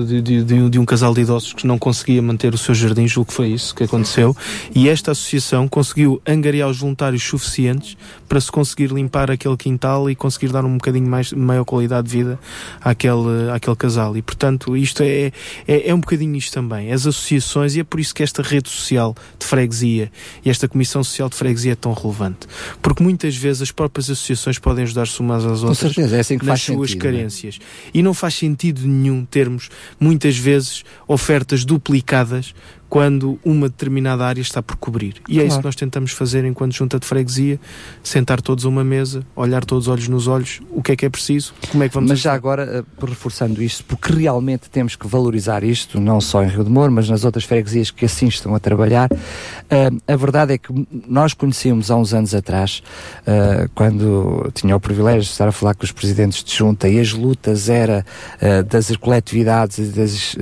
de, 0.09 0.23
de, 0.23 0.45
de, 0.45 0.71
de, 0.71 0.79
um 0.79 0.87
casal 0.87 1.13
de 1.13 1.21
idosos 1.21 1.53
que 1.53 1.67
não 1.67 1.79
conseguia 1.79 2.23
manter 2.23 2.55
o 2.55 2.59
seu 2.59 2.75
jardim, 2.75 3.07
julgo 3.07 3.29
que 3.29 3.35
foi 3.35 3.49
isso 3.49 3.75
que 3.75 3.85
aconteceu, 3.85 4.35
e 4.75 4.89
esta 4.89 5.11
associação 5.13 5.69
conseguiu 5.69 6.21
angariar 6.27 6.71
os 6.71 6.79
voluntários 6.79 7.23
suficientes 7.23 7.99
para 8.27 8.41
se 8.41 8.51
conseguir 8.51 8.91
limpar 8.91 9.31
aquele 9.31 9.57
quintal 9.59 10.09
e 10.11 10.15
conseguir 10.15 10.49
dar 10.49 10.65
um 10.65 10.75
bocadinho 10.79 11.09
mais, 11.09 11.33
maior 11.33 11.65
qualidade 11.65 12.09
de 12.09 12.17
vida 12.17 12.39
àquele, 12.81 13.51
àquele 13.53 13.77
casal. 13.77 14.17
E 14.17 14.23
portanto, 14.23 14.75
isto 14.75 15.03
é, 15.03 15.33
é, 15.69 15.91
é 15.91 15.95
um 15.95 16.01
bocadinho 16.01 16.35
isto 16.35 16.55
também. 16.55 16.91
As 16.93 17.07
associações, 17.07 17.77
e 17.77 17.81
é 17.81 17.85
por 17.85 18.01
isso 18.01 18.06
isso 18.07 18.15
que 18.15 18.23
esta 18.23 18.43
rede 18.43 18.69
social 18.69 19.15
de 19.39 19.47
freguesia 19.47 20.11
e 20.45 20.51
esta 20.51 20.69
comissão 20.69 21.03
social 21.03 21.29
de 21.29 21.37
freguesia 21.37 21.73
é 21.73 21.75
tão 21.75 21.93
relevante. 21.93 22.47
Porque 22.81 23.03
muitas 23.03 23.37
vezes 23.37 23.63
as 23.63 23.71
próprias 23.71 24.09
associações 24.09 24.59
podem 24.59 24.85
ajudar-se 24.85 25.21
umas 25.21 25.45
às 25.45 25.63
outras 25.63 25.79
certeza, 25.79 26.17
é 26.17 26.21
assim 26.21 26.39
que 26.39 26.47
nas 26.47 26.63
suas 26.63 26.91
sentido, 26.91 27.03
carências. 27.03 27.59
É? 27.61 27.91
E 27.99 28.03
não 28.03 28.15
faz 28.15 28.35
sentido 28.35 28.87
nenhum 28.87 29.25
termos, 29.25 29.69
muitas 29.99 30.37
vezes, 30.37 30.85
ofertas 31.07 31.65
duplicadas 31.65 32.55
quando 32.97 33.39
uma 33.45 33.69
determinada 33.69 34.25
área 34.25 34.41
está 34.41 34.63
por 34.63 34.75
cobrir. 34.77 35.17
E 35.29 35.35
claro. 35.35 35.43
é 35.43 35.45
isso 35.47 35.59
que 35.59 35.65
nós 35.67 35.77
tentamos 35.77 36.13
fazer 36.13 36.47
enquanto 36.47 36.73
junta 36.73 36.99
de 36.99 37.07
freguesia, 37.07 37.61
sentar 38.03 38.41
todos 38.41 38.65
a 38.65 38.71
uma 38.71 38.83
mesa, 38.83 39.23
olhar 39.37 39.67
todos 39.67 39.87
olhos 39.87 40.09
nos 40.09 40.27
olhos, 40.27 40.63
o 40.71 40.83
que 40.83 40.93
é 40.93 40.97
que 40.97 41.05
é 41.05 41.11
preciso, 41.11 41.53
como 41.71 41.85
é 41.85 41.91
que 41.91 41.95
vamos 41.95 42.09
Mas 42.09 42.21
já 42.21 42.33
agora, 42.33 42.87
uh, 42.99 43.07
reforçando 43.07 43.63
isto, 43.63 43.85
porque 43.85 44.11
realmente 44.11 44.71
temos 44.71 44.97
que 44.97 45.07
valorizar 45.07 45.63
isto, 45.63 46.01
não 46.01 46.23
só 46.23 46.43
em 46.43 46.49
Rio 46.49 46.65
de 46.65 46.71
Moro, 46.71 46.91
mas 46.91 47.07
nas 47.07 47.23
outras 47.23 47.45
freguesias 47.45 47.91
que 47.91 48.07
assim 48.07 48.29
estão 48.29 48.55
a 48.55 48.59
trabalhar, 48.59 49.11
uh, 49.13 50.03
a 50.09 50.17
verdade 50.17 50.55
é 50.55 50.57
que 50.57 50.73
nós 51.07 51.35
conhecíamos 51.35 51.91
há 51.91 51.97
uns 51.97 52.15
anos 52.15 52.35
atrás, 52.35 52.83
uh, 53.27 53.69
quando 53.75 54.51
tinha 54.55 54.75
o 54.75 54.81
privilégio 54.81 55.21
de 55.21 55.29
estar 55.29 55.47
a 55.47 55.53
falar 55.53 55.75
com 55.75 55.85
os 55.85 55.93
presidentes 55.93 56.43
de 56.43 56.57
junta 56.57 56.89
e 56.89 56.99
as 56.99 57.13
lutas 57.13 57.69
era 57.69 58.07
das 58.71 58.97
coletividades 58.97 59.77
e 59.77 59.83
das 59.83 60.37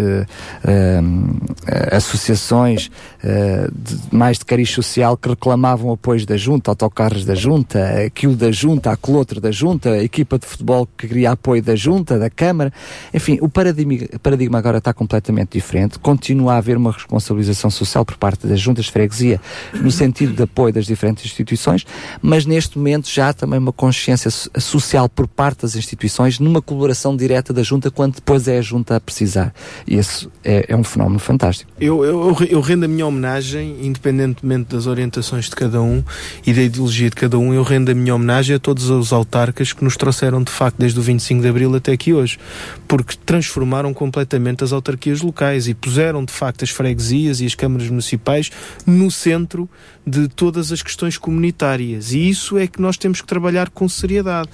associações 1.91 2.44
instituições 2.45 2.91
eh, 3.23 3.69
de, 3.73 3.97
mais 4.15 4.39
de 4.39 4.45
cariz 4.45 4.71
social 4.71 5.17
que 5.17 5.29
reclamavam 5.29 5.93
apoios 5.93 6.27
da 6.27 6.37
junta, 6.37 6.71
autocarros 6.71 7.25
da 7.25 7.35
junta, 7.35 8.05
aquilo 8.07 8.37
da 8.37 8.53
junta, 8.53 8.91
aquele 8.93 9.17
outro 9.17 9.41
da 9.41 9.51
junta, 9.51 10.03
equipa 10.03 10.39
de 10.39 10.47
futebol 10.47 10.87
que 10.97 11.09
queria 11.09 11.33
apoio 11.33 11.63
da 11.63 11.75
junta, 11.75 12.19
da 12.19 12.29
Câmara. 12.29 12.73
Enfim, 13.13 13.39
o 13.41 13.49
paradigma, 13.49 13.95
paradigma 14.23 14.59
agora 14.59 14.79
está 14.79 14.93
completamente 14.93 15.53
diferente. 15.53 15.99
Continua 15.99 16.55
a 16.55 16.57
haver 16.59 16.77
uma 16.77 16.93
responsabilização 16.93 17.71
social 17.71 18.05
por 18.05 18.17
parte 18.17 18.47
das 18.47 18.61
juntas 18.61 18.87
de 18.87 18.93
freguesia 18.93 19.41
no 19.75 19.91
sentido 19.91 20.35
de 20.35 20.43
apoio 20.43 20.73
das 20.73 20.87
diferentes 20.87 21.25
instituições, 21.25 21.87
mas 22.21 22.45
neste 22.45 22.77
momento 22.79 23.09
já 23.09 23.31
há 23.31 23.33
também 23.33 23.59
uma 23.59 23.73
consciência 23.73 24.31
so- 24.31 24.51
social 24.59 25.09
por 25.09 25.27
parte 25.27 25.63
das 25.63 25.77
instituições 25.77 26.39
numa 26.39 26.61
colaboração 26.61 27.17
direta 27.17 27.53
da 27.53 27.63
junta 27.63 27.91
quando 27.91 28.17
depois 28.17 28.47
é 28.49 28.59
a 28.59 28.63
junta 28.63 28.97
a 28.97 29.01
precisar. 29.01 29.55
E 29.87 29.97
esse 29.97 30.29
é, 30.45 30.67
é 30.69 30.77
um 30.77 30.85
fenómeno 30.85 31.19
fantástico. 31.19 31.71
Eu, 31.81 32.05
eu, 32.05 32.24
eu 32.49 32.61
rendo 32.61 32.85
a 32.85 32.89
minha 32.89 33.07
homenagem, 33.07 33.79
independentemente 33.83 34.75
das 34.75 34.87
orientações 34.87 35.47
de 35.47 35.57
cada 35.57 35.83
um 35.83 36.03
e 36.47 36.53
da 36.53 36.63
ideologia 36.63 37.11
de 37.11 37.17
cada 37.17 37.39
um, 37.39 37.53
eu 37.53 37.63
rendo 37.63 37.91
a 37.91 37.95
minha 37.95 38.15
homenagem 38.15 38.57
a 38.57 38.59
todos 38.59 38.89
os 38.89 39.13
autarcas 39.13 39.73
que 39.73 39.83
nos 39.83 39.97
trouxeram 39.97 40.43
de 40.43 40.51
facto 40.51 40.77
desde 40.79 40.99
o 40.99 41.03
25 41.03 41.43
de 41.43 41.49
Abril 41.49 41.75
até 41.75 41.93
aqui 41.93 42.13
hoje, 42.13 42.39
porque 42.87 43.17
transformaram 43.27 43.93
completamente 43.93 44.65
as 44.65 44.73
autarquias 44.73 45.21
locais 45.21 45.67
e 45.67 45.75
puseram 45.75 46.25
de 46.25 46.33
facto 46.33 46.63
as 46.63 46.71
freguesias 46.71 47.41
e 47.41 47.47
as 47.47 47.55
câmaras 47.55 47.89
municipais 47.89 48.51
no 48.87 49.11
centro 49.11 49.69
de 50.07 50.29
todas 50.29 50.71
as 50.73 50.83
questões 50.83 51.19
comunitárias 51.19 52.13
e 52.13 52.29
isso 52.29 52.59
é 52.59 52.67
que 52.67 52.81
nós 52.81 52.97
temos 52.97 53.21
que 53.21 53.27
trabalhar 53.27 53.71
com 53.71 53.89
seriedade. 53.89 54.49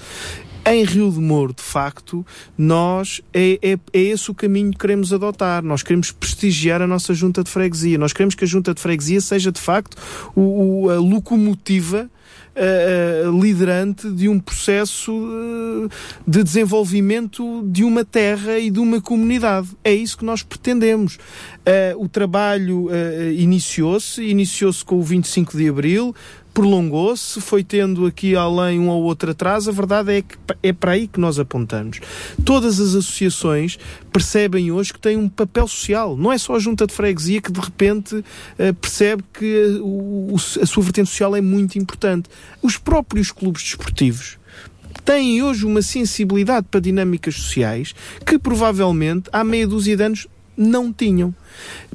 Em 0.66 0.84
Rio 0.84 1.10
de 1.10 1.18
Moro, 1.18 1.54
de 1.54 1.62
facto, 1.62 2.24
nós 2.56 3.20
é, 3.32 3.58
é, 3.62 3.78
é 3.92 4.00
esse 4.00 4.30
o 4.30 4.34
caminho 4.34 4.70
que 4.72 4.78
queremos 4.78 5.12
adotar. 5.12 5.62
Nós 5.64 5.82
queremos 5.82 6.12
prestigiar 6.12 6.80
a 6.82 6.86
nossa 6.86 7.14
junta 7.14 7.42
de 7.42 7.50
freguesia. 7.50 7.98
Nós 7.98 8.12
queremos 8.12 8.34
que 8.34 8.44
a 8.44 8.46
junta 8.46 8.74
de 8.74 8.80
freguesia 8.80 9.20
seja, 9.20 9.50
de 9.50 9.60
facto, 9.60 9.96
o, 10.36 10.84
o- 10.84 10.90
a 10.90 10.96
locomotiva 10.96 12.10
eh, 12.54 13.24
eh, 13.24 13.30
liderante 13.40 14.10
de 14.10 14.28
um 14.28 14.38
processo 14.38 15.12
eh, 15.12 15.88
de 16.26 16.42
desenvolvimento 16.44 17.62
de 17.66 17.82
uma 17.84 18.04
terra 18.04 18.58
e 18.58 18.70
de 18.70 18.78
uma 18.80 19.00
comunidade. 19.00 19.68
É 19.82 19.94
isso 19.94 20.18
que 20.18 20.24
nós 20.24 20.42
pretendemos. 20.42 21.16
Eh, 21.64 21.94
o 21.96 22.08
trabalho 22.08 22.88
iniciou-se, 23.36 24.22
iniciou-se 24.22 24.84
com 24.84 24.96
o 24.96 25.02
25 25.02 25.56
de 25.56 25.68
Abril, 25.68 26.14
prolongou-se, 26.52 27.40
foi 27.40 27.62
tendo 27.62 28.06
aqui 28.06 28.34
além 28.34 28.78
um 28.78 28.88
ou 28.88 29.02
outro 29.02 29.30
atraso, 29.30 29.70
a 29.70 29.72
verdade 29.72 30.12
é 30.12 30.22
que 30.22 30.36
é 30.62 30.72
para 30.72 30.92
aí 30.92 31.06
que 31.06 31.20
nós 31.20 31.38
apontamos. 31.38 32.00
Todas 32.44 32.80
as 32.80 32.94
associações 32.94 33.78
percebem 34.12 34.70
hoje 34.70 34.92
que 34.92 34.98
têm 34.98 35.16
um 35.16 35.28
papel 35.28 35.66
social. 35.68 36.16
Não 36.16 36.32
é 36.32 36.38
só 36.38 36.56
a 36.56 36.58
junta 36.58 36.86
de 36.86 36.92
freguesia 36.92 37.40
que 37.40 37.52
de 37.52 37.60
repente 37.60 38.24
eh, 38.58 38.72
percebe 38.72 39.22
que 39.32 39.46
eh, 39.46 40.62
a 40.62 40.66
sua 40.66 40.82
vertente 40.82 41.10
social 41.10 41.34
é 41.36 41.40
muito 41.40 41.78
importante. 41.78 42.28
Os 42.62 42.76
próprios 42.76 43.30
clubes 43.30 43.62
desportivos 43.62 44.38
têm 45.04 45.42
hoje 45.42 45.64
uma 45.64 45.82
sensibilidade 45.82 46.66
para 46.70 46.80
dinâmicas 46.80 47.34
sociais 47.34 47.94
que 48.26 48.38
provavelmente 48.38 49.30
há 49.32 49.42
meia 49.42 49.66
dúzia 49.66 49.96
de 49.96 50.02
anos 50.02 50.26
não 50.60 50.92
tinham. 50.92 51.34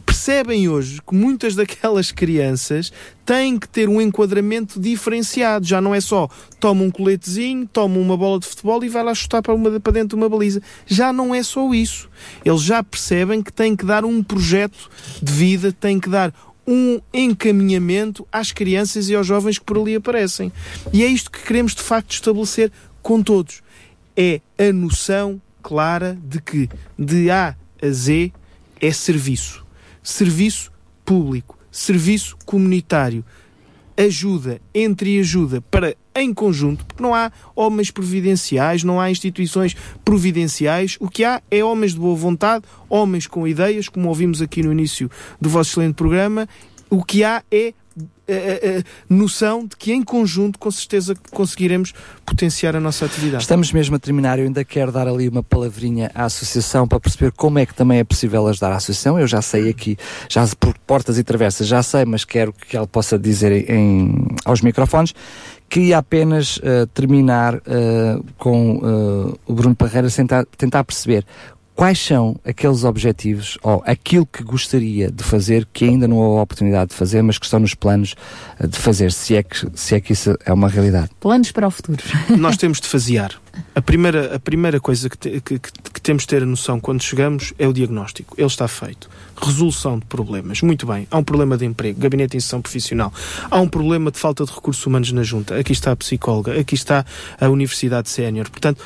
Percebem 0.03 0.67
hoje 0.67 0.99
que 1.07 1.13
muitas 1.13 1.55
daquelas 1.55 2.11
crianças 2.11 2.91
têm 3.23 3.59
que 3.59 3.69
ter 3.69 3.87
um 3.87 4.01
enquadramento 4.01 4.79
diferenciado. 4.79 5.67
Já 5.67 5.79
não 5.79 5.93
é 5.93 6.01
só 6.01 6.27
toma 6.59 6.83
um 6.83 6.89
coletezinho, 6.89 7.67
toma 7.71 7.99
uma 7.99 8.17
bola 8.17 8.39
de 8.39 8.47
futebol 8.47 8.83
e 8.83 8.89
vai 8.89 9.03
lá 9.03 9.13
chutar 9.13 9.41
para, 9.43 9.53
uma, 9.53 9.79
para 9.79 9.93
dentro 9.93 10.09
de 10.09 10.15
uma 10.15 10.27
baliza. 10.27 10.61
Já 10.87 11.13
não 11.13 11.33
é 11.33 11.43
só 11.43 11.71
isso. 11.73 12.09
Eles 12.43 12.61
já 12.61 12.83
percebem 12.83 13.43
que 13.43 13.53
têm 13.53 13.75
que 13.75 13.85
dar 13.85 14.03
um 14.03 14.23
projeto 14.23 14.89
de 15.21 15.31
vida, 15.31 15.71
têm 15.71 15.99
que 15.99 16.09
dar 16.09 16.33
um 16.67 16.99
encaminhamento 17.13 18.27
às 18.31 18.51
crianças 18.51 19.09
e 19.09 19.15
aos 19.15 19.27
jovens 19.27 19.59
que 19.59 19.65
por 19.65 19.77
ali 19.77 19.95
aparecem. 19.95 20.51
E 20.91 21.03
é 21.03 21.07
isto 21.07 21.29
que 21.29 21.43
queremos 21.43 21.75
de 21.75 21.83
facto 21.83 22.13
estabelecer 22.13 22.71
com 23.03 23.21
todos. 23.21 23.61
É 24.17 24.41
a 24.57 24.73
noção 24.73 25.39
clara 25.61 26.17
de 26.23 26.41
que 26.41 26.67
de 26.97 27.29
A 27.29 27.55
a 27.81 27.89
Z 27.89 28.31
é 28.79 28.91
serviço. 28.91 29.65
Serviço 30.03 30.71
público, 31.03 31.57
serviço 31.71 32.37
comunitário. 32.45 33.23
Ajuda 33.97 34.59
entre 34.73 35.19
ajuda 35.19 35.61
para 35.61 35.95
em 36.15 36.33
conjunto, 36.33 36.85
porque 36.85 37.01
não 37.01 37.13
há 37.13 37.31
homens 37.55 37.91
providenciais, 37.91 38.83
não 38.83 38.99
há 38.99 39.11
instituições 39.11 39.75
providenciais. 40.03 40.97
O 40.99 41.09
que 41.09 41.23
há 41.23 41.41
é 41.51 41.63
homens 41.63 41.93
de 41.93 41.99
boa 41.99 42.15
vontade, 42.15 42.65
homens 42.89 43.27
com 43.27 43.47
ideias, 43.47 43.89
como 43.89 44.09
ouvimos 44.09 44.41
aqui 44.41 44.63
no 44.63 44.71
início 44.71 45.09
do 45.39 45.49
vosso 45.49 45.71
excelente 45.71 45.95
programa. 45.95 46.47
O 46.89 47.03
que 47.03 47.23
há 47.23 47.43
é 47.51 47.73
a, 48.27 48.33
a- 48.33 48.79
a 48.79 48.83
noção 49.09 49.65
de 49.65 49.75
que 49.77 49.93
em 49.93 50.03
conjunto, 50.03 50.57
com 50.59 50.71
certeza, 50.71 51.15
conseguiremos 51.31 51.93
potenciar 52.25 52.75
a 52.75 52.79
nossa 52.79 53.05
atividade. 53.05 53.43
Estamos 53.43 53.71
mesmo 53.71 53.95
a 53.95 53.99
terminar, 53.99 54.39
eu 54.39 54.45
ainda 54.45 54.63
quero 54.63 54.91
dar 54.91 55.07
ali 55.07 55.27
uma 55.29 55.43
palavrinha 55.43 56.11
à 56.15 56.25
associação 56.25 56.87
para 56.87 56.99
perceber 56.99 57.31
como 57.31 57.59
é 57.59 57.65
que 57.65 57.73
também 57.73 57.99
é 57.99 58.03
possível 58.03 58.47
ajudar 58.47 58.71
a 58.71 58.75
associação. 58.77 59.19
Eu 59.19 59.27
já 59.27 59.41
sei 59.41 59.69
aqui, 59.69 59.97
já 60.29 60.45
por 60.59 60.77
portas 60.79 61.17
e 61.17 61.23
travessas, 61.23 61.67
já 61.67 61.81
sei, 61.83 62.05
mas 62.05 62.23
quero 62.25 62.53
que 62.53 62.75
ela 62.75 62.87
possa 62.87 63.17
dizer 63.19 63.69
em, 63.69 64.27
aos 64.43 64.61
microfones. 64.61 65.13
Queria 65.67 65.97
apenas 65.97 66.59
eh, 66.63 66.85
terminar 66.93 67.55
eh, 67.65 68.19
com 68.37 68.79
eh, 68.83 69.37
o 69.47 69.53
Bruno 69.53 69.75
Parreira 69.75 70.09
tentar, 70.11 70.45
tentar 70.57 70.83
perceber 70.83 71.25
quais 71.75 71.99
são 71.99 72.39
aqueles 72.45 72.83
objetivos 72.83 73.57
ou 73.61 73.83
aquilo 73.85 74.25
que 74.25 74.41
gostaria 74.43 75.11
de 75.11 75.23
fazer 75.23 75.67
que 75.73 75.85
ainda 75.85 76.07
não 76.07 76.17
houve 76.17 76.39
a 76.39 76.43
oportunidade 76.43 76.91
de 76.91 76.95
fazer, 76.95 77.21
mas 77.21 77.37
que 77.37 77.45
estão 77.45 77.59
nos 77.59 77.73
planos 77.75 78.15
eh, 78.59 78.65
de 78.67 78.77
fazer, 78.77 79.11
se 79.11 79.35
é 79.35 79.43
que, 79.43 79.67
se 79.75 79.93
é 79.95 79.99
que 79.99 80.13
isso 80.13 80.37
é 80.45 80.53
uma 80.53 80.69
realidade. 80.69 81.09
Planos 81.19 81.51
para 81.51 81.67
o 81.67 81.71
futuro. 81.71 82.01
Nós 82.37 82.55
temos 82.57 82.79
de 82.79 82.87
fasear. 82.87 83.31
A 83.73 83.81
primeira, 83.81 84.35
a 84.35 84.39
primeira 84.39 84.79
coisa 84.79 85.09
que, 85.09 85.17
te- 85.17 85.41
que- 85.41 85.59
que- 85.59 85.71
que 85.93 86.01
temos 86.01 86.23
de 86.23 86.27
ter 86.27 86.43
a 86.43 86.45
noção 86.45 86.79
quando 86.79 87.01
chegamos 87.01 87.53
é 87.57 87.65
o 87.67 87.71
diagnóstico. 87.73 88.35
Ele 88.37 88.47
está 88.47 88.67
feito. 88.67 89.09
Resolução 89.41 89.97
de 89.99 90.05
problemas. 90.05 90.61
Muito 90.61 90.85
bem. 90.85 91.07
Há 91.09 91.17
um 91.17 91.23
problema 91.23 91.57
de 91.57 91.65
emprego, 91.65 91.99
gabinete 91.99 92.31
de 92.31 92.37
inserção 92.37 92.61
profissional. 92.61 93.13
Há 93.49 93.59
um 93.61 93.67
problema 93.67 94.11
de 94.11 94.19
falta 94.19 94.43
de 94.45 94.51
recursos 94.51 94.85
humanos 94.85 95.11
na 95.13 95.23
junta. 95.23 95.57
Aqui 95.57 95.71
está 95.71 95.91
a 95.91 95.95
psicóloga. 95.95 96.59
Aqui 96.59 96.75
está 96.75 97.05
a 97.39 97.47
Universidade 97.49 98.09
Sénior. 98.09 98.49
Portanto, 98.49 98.81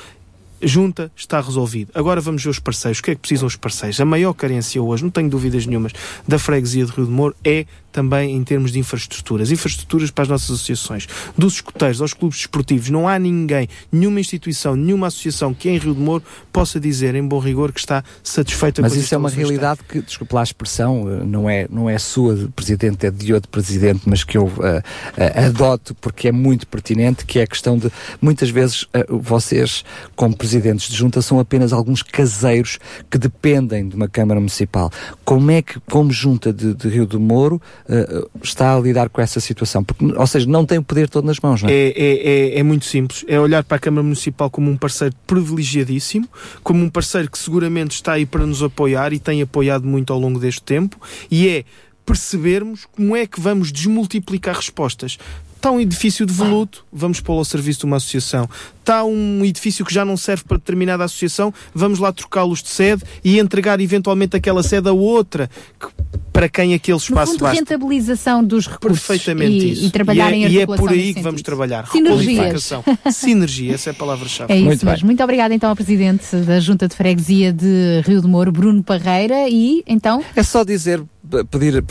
junta 0.61 1.11
está 1.15 1.39
resolvido. 1.41 1.91
Agora 1.93 2.21
vamos 2.21 2.43
ver 2.43 2.49
os 2.49 2.59
parceiros. 2.59 2.99
O 2.99 3.03
que 3.03 3.11
é 3.11 3.15
que 3.15 3.21
precisam 3.21 3.47
os 3.47 3.55
parceiros? 3.55 3.99
A 3.99 4.05
maior 4.05 4.33
carência 4.33 4.81
hoje, 4.81 5.03
não 5.03 5.09
tenho 5.09 5.29
dúvidas 5.29 5.65
nenhumas, 5.65 5.93
da 6.27 6.39
freguesia 6.39 6.85
de 6.85 6.91
Rio 6.91 7.05
de 7.05 7.11
Moro 7.11 7.35
é 7.43 7.65
também 7.91 8.35
em 8.35 8.43
termos 8.43 8.71
de 8.71 8.79
infraestruturas. 8.79 9.51
Infraestruturas 9.51 10.11
para 10.11 10.23
as 10.23 10.29
nossas 10.29 10.51
associações. 10.51 11.07
Dos 11.37 11.55
escuteiros 11.55 12.01
aos 12.01 12.13
clubes 12.13 12.37
desportivos, 12.37 12.89
não 12.89 13.07
há 13.07 13.17
ninguém, 13.17 13.67
nenhuma 13.91 14.19
instituição, 14.19 14.75
nenhuma 14.75 15.07
associação 15.07 15.53
que 15.53 15.69
em 15.69 15.77
Rio 15.77 15.93
de 15.93 15.99
Moro 15.99 16.23
possa 16.51 16.79
dizer, 16.79 17.15
em 17.15 17.27
bom 17.27 17.39
rigor, 17.39 17.71
que 17.71 17.79
está 17.79 18.03
satisfeita 18.23 18.81
Mas 18.81 18.93
com 18.93 18.99
as 18.99 19.05
isso 19.05 19.15
é 19.15 19.17
uma 19.17 19.29
realidade 19.29 19.79
que, 19.87 20.01
desculpa 20.01 20.35
lá 20.35 20.41
a 20.41 20.43
expressão, 20.43 21.09
eh, 21.09 21.25
não 21.25 21.49
é, 21.49 21.67
não 21.69 21.89
é 21.89 21.97
sua 21.97 22.35
de 22.35 22.47
presidente, 22.49 23.05
é 23.05 23.11
de 23.11 23.33
outro 23.33 23.49
presidente, 23.49 24.01
mas 24.05 24.23
que 24.23 24.37
eu 24.37 24.51
eh, 24.61 24.83
eh, 25.17 25.45
adoto 25.45 25.95
porque 25.95 26.27
é 26.27 26.31
muito 26.31 26.67
pertinente, 26.67 27.25
que 27.25 27.39
é 27.39 27.43
a 27.43 27.47
questão 27.47 27.77
de, 27.77 27.91
muitas 28.21 28.49
vezes, 28.49 28.85
eh, 28.93 29.05
vocês, 29.09 29.83
como 30.15 30.35
presidentes 30.49 30.89
de 30.89 30.97
junta, 30.97 31.21
são 31.21 31.39
apenas 31.39 31.71
alguns 31.71 32.01
caseiros 32.01 32.79
que 33.09 33.19
dependem 33.19 33.87
de 33.87 33.95
uma 33.95 34.07
Câmara 34.07 34.39
Municipal. 34.39 34.91
Como 35.23 35.51
é 35.51 35.61
que, 35.61 35.79
como 35.81 36.11
junta 36.11 36.51
de, 36.51 36.73
de 36.73 36.89
Rio 36.89 37.05
do 37.05 37.19
Moro, 37.19 37.61
eh, 37.87 38.25
está 38.41 38.75
a 38.75 38.79
lidar 38.79 39.09
com 39.09 39.21
essa 39.21 39.39
situação? 39.39 39.83
Porque, 39.83 40.03
ou 40.05 40.27
seja, 40.27 40.47
não 40.47 40.65
tem 40.65 40.79
o 40.79 40.83
poder 40.83 41.07
todo 41.07 41.25
nas 41.25 41.39
mãos, 41.39 41.61
não 41.61 41.69
é? 41.69 41.73
É, 41.73 41.87
é, 41.89 42.55
é, 42.55 42.59
é 42.59 42.63
muito 42.63 42.85
simples. 42.85 43.23
É 43.27 43.39
olhar 43.39 43.63
para 43.63 43.77
a 43.77 43.79
Câmara 43.79 44.01
Municipal 44.01 44.49
como 44.49 44.71
um 44.71 44.77
parceiro 44.77 45.13
privilegiadíssimo, 45.27 46.27
como 46.63 46.83
um 46.83 46.89
parceiro 46.89 47.29
que 47.29 47.37
seguramente 47.37 47.91
está 47.91 48.13
aí 48.13 48.25
para 48.25 48.45
nos 48.45 48.63
apoiar 48.63 49.13
e 49.13 49.19
tem 49.19 49.43
apoiado 49.43 49.85
muito 49.85 50.11
ao 50.11 50.19
longo 50.19 50.39
deste 50.39 50.63
tempo, 50.63 50.99
e 51.29 51.47
é 51.47 51.63
percebermos 52.03 52.85
como 52.85 53.15
é 53.15 53.27
que 53.27 53.39
vamos 53.39 53.71
desmultiplicar 53.71 54.55
respostas. 54.55 55.19
Está 55.59 55.71
um 55.71 55.79
edifício 55.81 56.25
de 56.25 56.31
voluto, 56.31 56.85
vamos 56.91 57.19
pô-lo 57.19 57.39
ao 57.39 57.43
serviço 57.45 57.79
de 57.81 57.85
uma 57.85 57.97
associação. 57.97 58.49
Está 58.79 59.03
um 59.03 59.43
edifício 59.43 59.83
que 59.83 59.93
já 59.93 60.05
não 60.05 60.15
serve 60.15 60.45
para 60.47 60.55
determinada 60.55 61.03
associação, 61.03 61.53
vamos 61.75 61.99
lá 61.99 62.13
trocá-los 62.13 62.63
de 62.63 62.69
sede 62.69 63.03
e 63.25 63.37
entregar 63.39 63.81
eventualmente 63.81 64.37
aquela 64.37 64.63
sede 64.63 64.87
a 64.87 64.93
outra, 64.93 65.49
que- 65.77 65.87
para 66.31 66.47
quem 66.47 66.73
aquele 66.73 66.95
No 66.95 67.01
espaço 67.03 67.33
fundo, 67.33 67.41
basta. 67.41 67.57
rentabilização 67.57 68.41
dos 68.41 68.67
recursos 68.67 69.05
Perfeitamente 69.05 69.65
e, 69.67 69.71
isso. 69.73 69.85
e 69.87 69.89
trabalharem 69.91 70.43
e 70.43 70.45
é, 70.45 70.47
a 70.47 70.51
e 70.51 70.57
é 70.61 70.65
por 70.65 70.89
aí 70.89 71.13
que 71.13 71.21
vamos 71.21 71.41
trabalhar. 71.41 71.85
Sinergias. 71.91 72.25
Requalificação. 72.25 72.83
Sinergia, 73.11 73.73
essa 73.75 73.89
é 73.89 73.91
a 73.91 73.93
palavra-chave. 73.93 74.53
É 74.53 74.57
isso 74.57 74.85
mesmo. 74.85 75.05
Muito 75.07 75.21
obrigada 75.21 75.53
então 75.53 75.69
ao 75.69 75.75
Presidente 75.75 76.33
da 76.37 76.61
Junta 76.61 76.87
de 76.87 76.95
Freguesia 76.95 77.51
de 77.51 78.01
Rio 78.05 78.21
de 78.21 78.27
Moro, 78.29 78.49
Bruno 78.53 78.81
Parreira, 78.81 79.49
e 79.49 79.83
então... 79.85 80.23
É 80.33 80.41
só 80.41 80.63
dizer 80.63 81.03
pedir, 81.49 81.83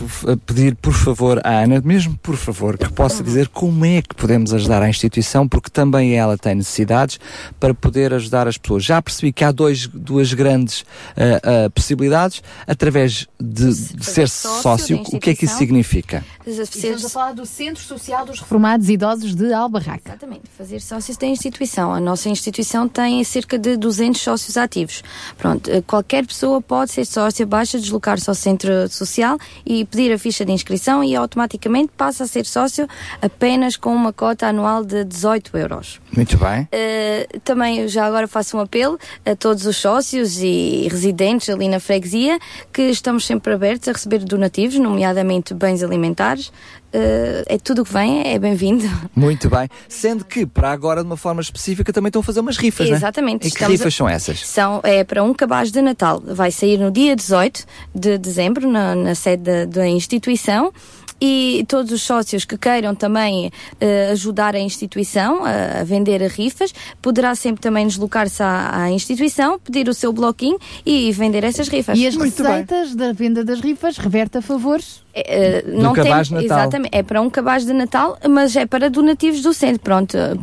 pedir, 0.45 0.75
por 0.77 0.93
favor, 0.93 1.41
à 1.45 1.63
Ana, 1.63 1.81
mesmo 1.85 2.19
por 2.19 2.37
favor, 2.37 2.77
que 2.77 2.91
possa 2.93 3.23
dizer 3.23 3.49
como 3.49 3.85
é 3.85 4.03
que 4.03 4.15
podemos 4.15 4.53
ajudar 4.53 4.83
a 4.83 4.89
instituição, 4.89 5.49
porque 5.49 5.71
também 5.71 6.15
ela 6.15 6.37
tem 6.37 6.55
necessidades 6.55 7.21
para 7.61 7.73
poder 7.73 8.13
ajudar 8.15 8.49
as 8.49 8.59
pessoas. 8.59 8.85
Já 8.85 9.01
percebi 9.01 9.33
que 9.33 9.45
há 9.45 9.53
dois, 9.53 9.87
duas 9.87 10.33
grandes 10.33 10.85
ah, 11.17 11.67
ah, 11.67 11.71
possibilidades 11.71 12.43
através 12.67 13.27
de, 13.41 13.73
de 13.73 14.05
ser 14.05 14.29
sócio 14.29 15.03
O 15.13 15.21
que 15.21 15.31
é 15.31 15.35
que 15.35 15.45
isso 15.45 15.57
significa? 15.57 16.25
Estamos 16.47 17.05
a 17.05 17.09
falar 17.09 17.33
do 17.33 17.47
Centro 17.47 17.83
Social 17.83 18.25
dos 18.25 18.41
Reformados 18.41 18.89
Idosos 18.89 19.35
de 19.35 19.53
Albarraca. 19.53 20.11
Exatamente, 20.11 20.43
fazer 20.57 20.81
sócios 20.81 21.17
da 21.17 21.27
instituição. 21.27 21.93
A 21.93 22.01
nossa 22.01 22.29
instituição 22.29 22.89
tem 22.89 23.23
cerca 23.23 23.59
de 23.59 23.77
200 23.77 24.21
sócios 24.21 24.57
ativos. 24.57 25.03
Pronto, 25.37 25.71
eh, 25.71 25.83
qualquer 25.83 26.27
pessoa 26.27 26.61
pode 26.61 26.91
ser 26.91 27.05
sócia, 27.05 27.47
basta 27.47 27.79
deslocar-se 27.79 28.29
ao 28.29 28.35
centro 28.35 28.89
social 28.89 29.28
e 29.67 29.85
pedir 29.85 30.13
a 30.13 30.19
ficha 30.19 30.45
de 30.45 30.53
inscrição 30.53 31.03
e 31.03 31.17
automaticamente 31.17 31.93
passa 31.97 32.25
a 32.25 32.27
ser 32.27 32.47
sócio 32.47 32.87
apenas 33.21 33.77
com 33.77 33.95
uma 33.95 34.13
cota 34.13 34.47
anual 34.47 34.85
de 34.85 35.05
18 35.05 35.57
euros. 35.57 36.01
Muito 36.15 36.39
bem. 36.39 36.63
Uh, 36.63 37.41
também 37.41 37.89
já 37.89 38.07
agora 38.07 38.29
faço 38.29 38.57
um 38.57 38.61
apelo 38.61 38.99
a 39.27 39.35
todos 39.35 39.67
os 39.67 39.77
sócios 39.77 40.41
e 40.41 40.89
residentes 40.91 41.49
ali 41.49 41.69
na 41.69 41.81
freguesia 41.81 42.39
que 42.73 42.83
estamos 42.83 43.27
sempre 43.27 43.53
abertos 43.53 43.89
a 43.89 43.93
receber 43.93 44.21
donativos, 44.21 44.79
nomeadamente 44.79 45.53
bens 45.55 45.83
alimentares. 45.83 46.53
Uh, 46.89 47.45
é 47.47 47.59
tudo 47.59 47.83
o 47.83 47.85
que 47.85 47.93
vem, 47.93 48.27
é 48.33 48.39
bem-vindo. 48.39 48.85
Muito 49.15 49.51
bem. 49.51 49.69
Sendo 49.89 50.25
que, 50.25 50.47
para 50.47 50.71
agora, 50.71 51.03
de 51.03 51.07
uma 51.07 51.19
forma 51.19 51.41
específica, 51.43 51.93
também 51.93 52.09
estão 52.09 52.21
a 52.21 52.25
fazer 52.25 52.41
umas 52.41 52.57
rifas, 52.57 52.89
Exatamente. 52.89 53.45
Né? 53.45 53.51
E 53.51 53.55
que 53.55 53.65
rifas 53.67 53.87
a- 53.93 53.97
são 53.97 54.09
essas? 54.09 54.47
São, 54.47 54.81
é 54.83 55.05
para 55.05 55.23
um 55.23 55.35
cabaz 55.35 55.71
de 55.71 55.83
Natal. 55.83 56.23
Vai 56.25 56.51
sair 56.51 56.79
no 56.79 56.91
dia 56.91 57.15
18 57.15 57.67
de 57.95 58.17
dezembro, 58.17 58.67
na, 58.71 58.95
na 58.95 59.15
sede 59.15 59.43
da, 59.43 59.65
da 59.67 59.87
instituição. 59.87 60.73
E 61.21 61.65
todos 61.69 61.91
os 61.93 62.03
sócios 62.03 62.45
que 62.45 62.57
queiram 62.57 62.95
também 62.95 63.51
eh, 63.81 64.11
ajudar 64.13 64.55
a 64.55 64.61
instituição 64.61 65.45
a, 65.45 65.81
a 65.81 65.85
vender 65.85 66.23
rifas, 66.29 66.73
poderá 67.03 67.35
sempre 67.35 67.61
também 67.61 67.87
deslocar-se 67.87 68.43
à, 68.43 68.83
à 68.83 68.91
instituição, 68.91 69.59
pedir 69.59 69.89
o 69.89 69.95
seu 69.95 70.13
bloquinho 70.13 70.59
e 70.87 71.11
vender 71.13 71.43
essas 71.45 71.69
rifas. 71.69 71.99
E 71.99 72.07
as 72.07 72.17
receitas 72.17 72.95
da 72.95 73.13
venda 73.13 73.45
das 73.45 73.61
rifas 73.61 73.99
reverte 73.99 74.39
a 74.39 74.43
favor 74.43 74.81
Eh, 75.15 75.63
Do 75.63 75.83
não 75.83 75.93
cabaz 75.93 76.29
tem, 76.29 76.39
de 76.39 76.47
Natal. 76.47 76.59
Exatamente, 76.59 76.91
é 76.95 77.03
para 77.03 77.21
um 77.21 77.31
cabaz 77.31 77.65
de 77.65 77.73
Natal, 77.73 78.19
mas 78.29 78.55
é 78.55 78.67
para 78.67 78.89
donativos 78.89 79.43
do 79.43 79.53
centro. 79.53 79.81
Pronto, 79.81 80.17
eh, 80.17 80.35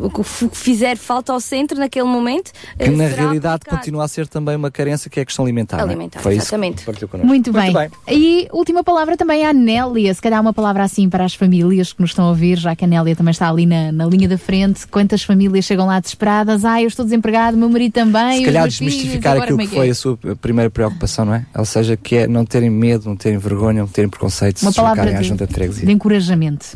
o 0.00 0.10
que 0.10 0.22
fizer 0.52 0.96
falta 0.96 1.32
ao 1.32 1.40
centro 1.40 1.78
naquele 1.78 2.06
momento. 2.06 2.52
Que 2.78 2.84
eh, 2.84 2.90
na 2.90 3.06
realidade 3.06 3.56
aplicado. 3.56 3.78
continua 3.78 4.04
a 4.04 4.08
ser 4.08 4.26
também 4.26 4.56
uma 4.56 4.70
carência 4.70 5.10
que 5.10 5.18
é 5.20 5.22
a 5.22 5.26
questão 5.26 5.44
alimentar. 5.44 5.78
é? 5.78 5.82
Alimentar, 5.82 6.20
Foi 6.20 6.34
isso 6.34 6.42
exatamente. 6.46 6.78
que 6.78 6.84
partilhou 6.84 7.08
connosco. 7.08 7.26
Muito, 7.26 7.52
bem. 7.52 7.72
E 8.08 8.48
última 8.52 8.82
palavra 8.84 9.16
também 9.16 9.44
à 9.46 9.52
Nélia. 9.52 10.12
Se 10.14 10.20
calhar 10.22 10.40
uma 10.40 10.52
palavra 10.52 10.84
assim 10.84 11.08
para 11.08 11.24
as 11.24 11.34
famílias 11.34 11.92
que 11.92 12.00
nos 12.00 12.10
estão 12.10 12.26
a 12.26 12.28
ouvir, 12.28 12.58
já 12.58 12.74
que 12.76 12.84
a 12.84 12.88
Nélia 12.88 13.14
também 13.16 13.32
está 13.32 13.48
ali 13.48 13.66
na, 13.66 13.92
na 13.92 14.06
linha 14.06 14.28
da 14.28 14.38
frente. 14.38 14.86
Quantas 14.86 15.22
famílias 15.22 15.64
chegam 15.64 15.86
lá 15.86 16.00
desesperadas? 16.00 16.64
Ah, 16.64 16.80
eu 16.82 16.88
estou 16.88 17.04
desempregado, 17.04 17.56
meu 17.56 17.68
marido 17.68 17.92
também. 17.92 18.38
Se 18.38 18.44
calhar 18.44 18.62
filhos, 18.64 18.78
desmistificar 18.78 19.32
agora 19.32 19.44
aquilo 19.46 19.60
é 19.62 19.66
que 19.66 19.74
foi 19.74 19.88
é? 19.88 19.90
a 19.90 19.94
sua 19.94 20.18
primeira 20.40 20.70
preocupação, 20.70 21.24
não 21.24 21.34
é? 21.34 21.46
Ou 21.56 21.64
seja, 21.64 21.96
que 21.96 22.16
é 22.16 22.26
não 22.26 22.44
terem 22.44 22.70
medo, 22.70 23.08
não 23.08 23.16
terem 23.16 23.38
vergonha, 23.38 23.80
não 23.80 23.88
terem 23.88 24.08
preconceito 24.08 24.62
Uma 24.62 24.70
se 24.72 24.76
deslocarem 24.76 24.96
palavra 24.96 25.18
à 25.18 25.22
de, 25.22 25.28
junta 25.28 25.46
de 25.46 25.54
freguesia. 25.54 25.86
de 25.86 25.92
encorajamento. 25.92 26.66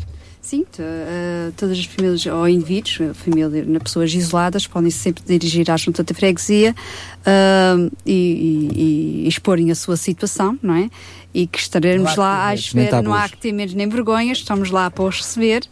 Sim, 0.53 0.65
eh, 0.77 1.51
todas 1.57 1.79
as 1.79 1.85
famílias 1.85 2.23
ou 2.27 2.47
indivíduos, 2.47 2.99
família, 3.15 3.65
na- 3.65 3.79
pessoas 3.79 4.13
isoladas, 4.13 4.67
podem 4.67 4.91
sempre 4.91 5.23
dirigir 5.25 5.71
à 5.71 5.75
junta 5.77 6.03
de 6.03 6.13
freguesia 6.13 6.75
ah, 7.25 7.75
e, 8.05 8.11
e- 8.75 9.23
e 9.25 9.27
exporem 9.27 9.71
a 9.71 9.75
sua 9.75 9.97
situação, 9.97 10.55
não 10.61 10.75
é? 10.75 10.91
E 11.33 11.47
que 11.47 11.57
estaremos 11.57 12.11
lá 12.19 12.45
à 12.49 12.53
espera, 12.53 13.01
não 13.01 13.13
há 13.15 13.27
que 13.29 13.37
ter 13.37 13.51
medo 13.51 13.73
nem 13.75 13.89
vergonhas, 13.89 14.37
estamos 14.37 14.69
lá 14.69 14.91
para 14.91 15.05
os 15.05 15.17
receber 15.17 15.63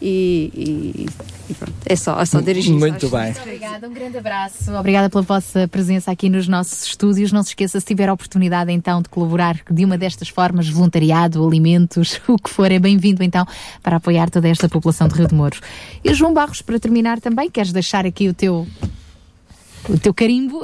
e, 0.00 0.50
e- 0.54 1.06
e 1.50 1.54
pronto, 1.54 1.72
é 1.84 1.96
só, 1.96 2.20
é 2.20 2.24
só 2.24 2.40
dirigir 2.40 2.72
Muito 2.74 3.08
bem. 3.08 3.32
Obrigada, 3.42 3.88
um 3.88 3.92
grande 3.92 4.16
abraço. 4.18 4.72
Obrigada 4.72 5.10
pela 5.10 5.22
vossa 5.22 5.66
presença 5.66 6.10
aqui 6.10 6.28
nos 6.28 6.46
nossos 6.46 6.84
estúdios. 6.86 7.32
Não 7.32 7.42
se 7.42 7.50
esqueça, 7.50 7.80
se 7.80 7.86
tiver 7.86 8.08
a 8.08 8.12
oportunidade 8.12 8.70
então 8.72 9.02
de 9.02 9.08
colaborar 9.08 9.58
de 9.70 9.84
uma 9.84 9.98
destas 9.98 10.28
formas, 10.28 10.68
voluntariado, 10.68 11.44
alimentos, 11.46 12.20
o 12.28 12.36
que 12.36 12.48
for, 12.50 12.70
é 12.70 12.78
bem-vindo 12.78 13.22
então 13.24 13.44
para 13.82 13.96
apoiar 13.96 14.30
toda 14.30 14.48
esta 14.48 14.68
população 14.68 15.08
de 15.08 15.14
Rio 15.14 15.26
de 15.28 15.34
Mouros. 15.34 15.60
E 16.04 16.14
João 16.14 16.32
Barros, 16.32 16.62
para 16.62 16.78
terminar 16.78 17.20
também, 17.20 17.50
queres 17.50 17.72
deixar 17.72 18.06
aqui 18.06 18.28
o 18.28 18.34
teu, 18.34 18.66
o 19.88 19.98
teu 19.98 20.12
carimbo? 20.12 20.60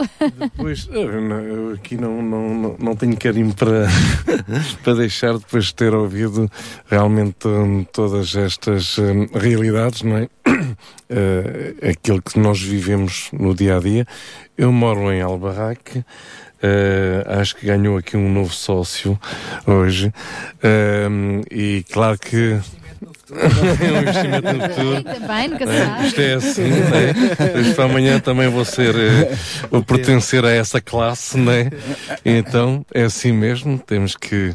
Pois, 0.57 0.89
eu, 0.91 1.73
aqui 1.75 1.97
não, 1.97 2.23
não, 2.23 2.77
não, 2.78 2.97
tenho 2.97 3.17
carinho 3.17 3.55
para, 3.55 3.86
para 4.83 4.95
deixar 4.95 5.39
depois 5.39 5.67
de 5.67 5.75
ter 5.75 5.95
ouvido 5.95 6.51
realmente 6.86 7.47
hum, 7.47 7.85
todas 7.93 8.35
estas 8.35 8.99
hum, 8.99 9.27
realidades, 9.35 10.03
não 10.03 10.17
é? 10.19 10.28
Eh, 11.09 11.91
aquilo 11.91 12.20
que 12.20 12.36
nós 12.36 12.61
vivemos 12.61 13.28
no 13.33 13.55
dia 13.55 13.77
a 13.77 13.81
dia. 13.81 14.05
Eu 14.59 14.73
moro 14.73 15.12
em 15.12 15.23
Albarraque. 15.23 16.05
eh, 16.61 17.25
acho 17.28 17.55
que 17.55 17.65
ganhou 17.65 17.97
aqui 17.97 18.17
um 18.17 18.28
novo 18.28 18.53
sócio 18.53 19.17
hoje. 19.65 20.12
Hum, 21.09 21.43
e 21.49 21.85
claro 21.93 22.19
que. 22.19 22.59
é 23.35 23.93
um 23.93 24.03
investimento 24.03 24.53
no 24.53 24.69
futuro. 24.69 25.03
Também, 25.03 25.49
nunca 25.49 25.67
se 25.67 25.73
É, 25.73 25.85
sabe. 25.87 26.07
Isto 26.07 26.21
é 26.21 26.35
assim, 26.35 26.71
né? 26.71 27.75
Para 27.75 27.85
amanhã 27.85 28.21
também 28.21 28.49
vou 28.49 28.65
ser, 28.65 28.95
eh, 28.95 29.37
vou 29.71 29.83
pertencer 29.83 30.45
a 30.45 30.51
essa 30.51 30.81
classe, 30.81 31.37
né? 31.37 31.71
Então 32.25 32.85
é 32.95 33.03
assim 33.03 33.33
mesmo, 33.33 33.79
temos 33.79 34.17
que 34.17 34.55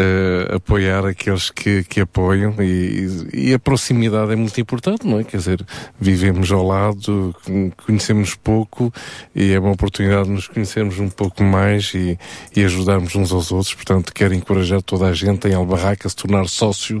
eh, 0.00 0.54
apoiar 0.56 1.04
aqueles 1.04 1.50
que, 1.50 1.84
que 1.84 2.00
apoiam 2.00 2.54
e, 2.60 3.28
e 3.32 3.54
a 3.54 3.58
proximidade 3.58 4.32
é 4.32 4.36
muito 4.36 4.58
importante, 4.60 5.06
não 5.06 5.20
é? 5.20 5.24
Quer 5.24 5.36
dizer, 5.36 5.66
vivemos 6.00 6.50
ao 6.50 6.66
lado, 6.66 7.34
con- 7.44 7.70
conhecemos 7.84 8.34
pouco 8.34 8.92
e 9.34 9.52
é 9.52 9.58
uma 9.60 9.72
oportunidade 9.72 10.24
de 10.24 10.30
nos 10.30 10.48
conhecermos 10.48 10.98
um 10.98 11.08
pouco 11.10 11.42
mais 11.44 11.92
e, 11.94 12.18
e 12.56 12.64
ajudarmos 12.64 13.14
uns 13.14 13.30
aos 13.32 13.52
outros. 13.52 13.74
Portanto, 13.74 14.12
quero 14.14 14.32
encorajar 14.34 14.80
toda 14.82 15.06
a 15.06 15.12
gente 15.12 15.46
em 15.48 15.54
Albarraca 15.54 16.06
a 16.08 16.10
se 16.10 16.16
tornar 16.16 16.48
sócio 16.48 16.98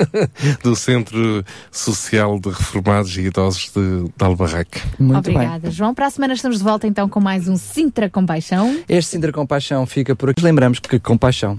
do 0.62 0.76
Centro 0.76 1.44
Social 1.70 2.38
de 2.38 2.48
Reformados 2.50 3.16
e 3.16 3.22
Idosos 3.22 3.70
de, 3.74 4.04
de 4.04 4.24
Albarraca. 4.24 4.80
Obrigada, 5.00 5.70
João. 5.70 5.94
Para 5.94 6.06
a 6.06 6.10
semana 6.10 6.34
estamos 6.34 6.58
de 6.58 6.64
volta 6.64 6.86
então 6.86 7.08
com 7.08 7.20
mais 7.20 7.48
um 7.48 7.56
Sintra 7.56 8.10
Compaixão. 8.10 8.78
Este 8.88 9.12
Sintra 9.12 9.32
Compaixão 9.32 9.86
fica 9.86 10.14
por 10.14 10.30
aqui. 10.30 10.42
Lembramos 10.42 10.78
que 10.78 10.98
compaixão 10.98 11.58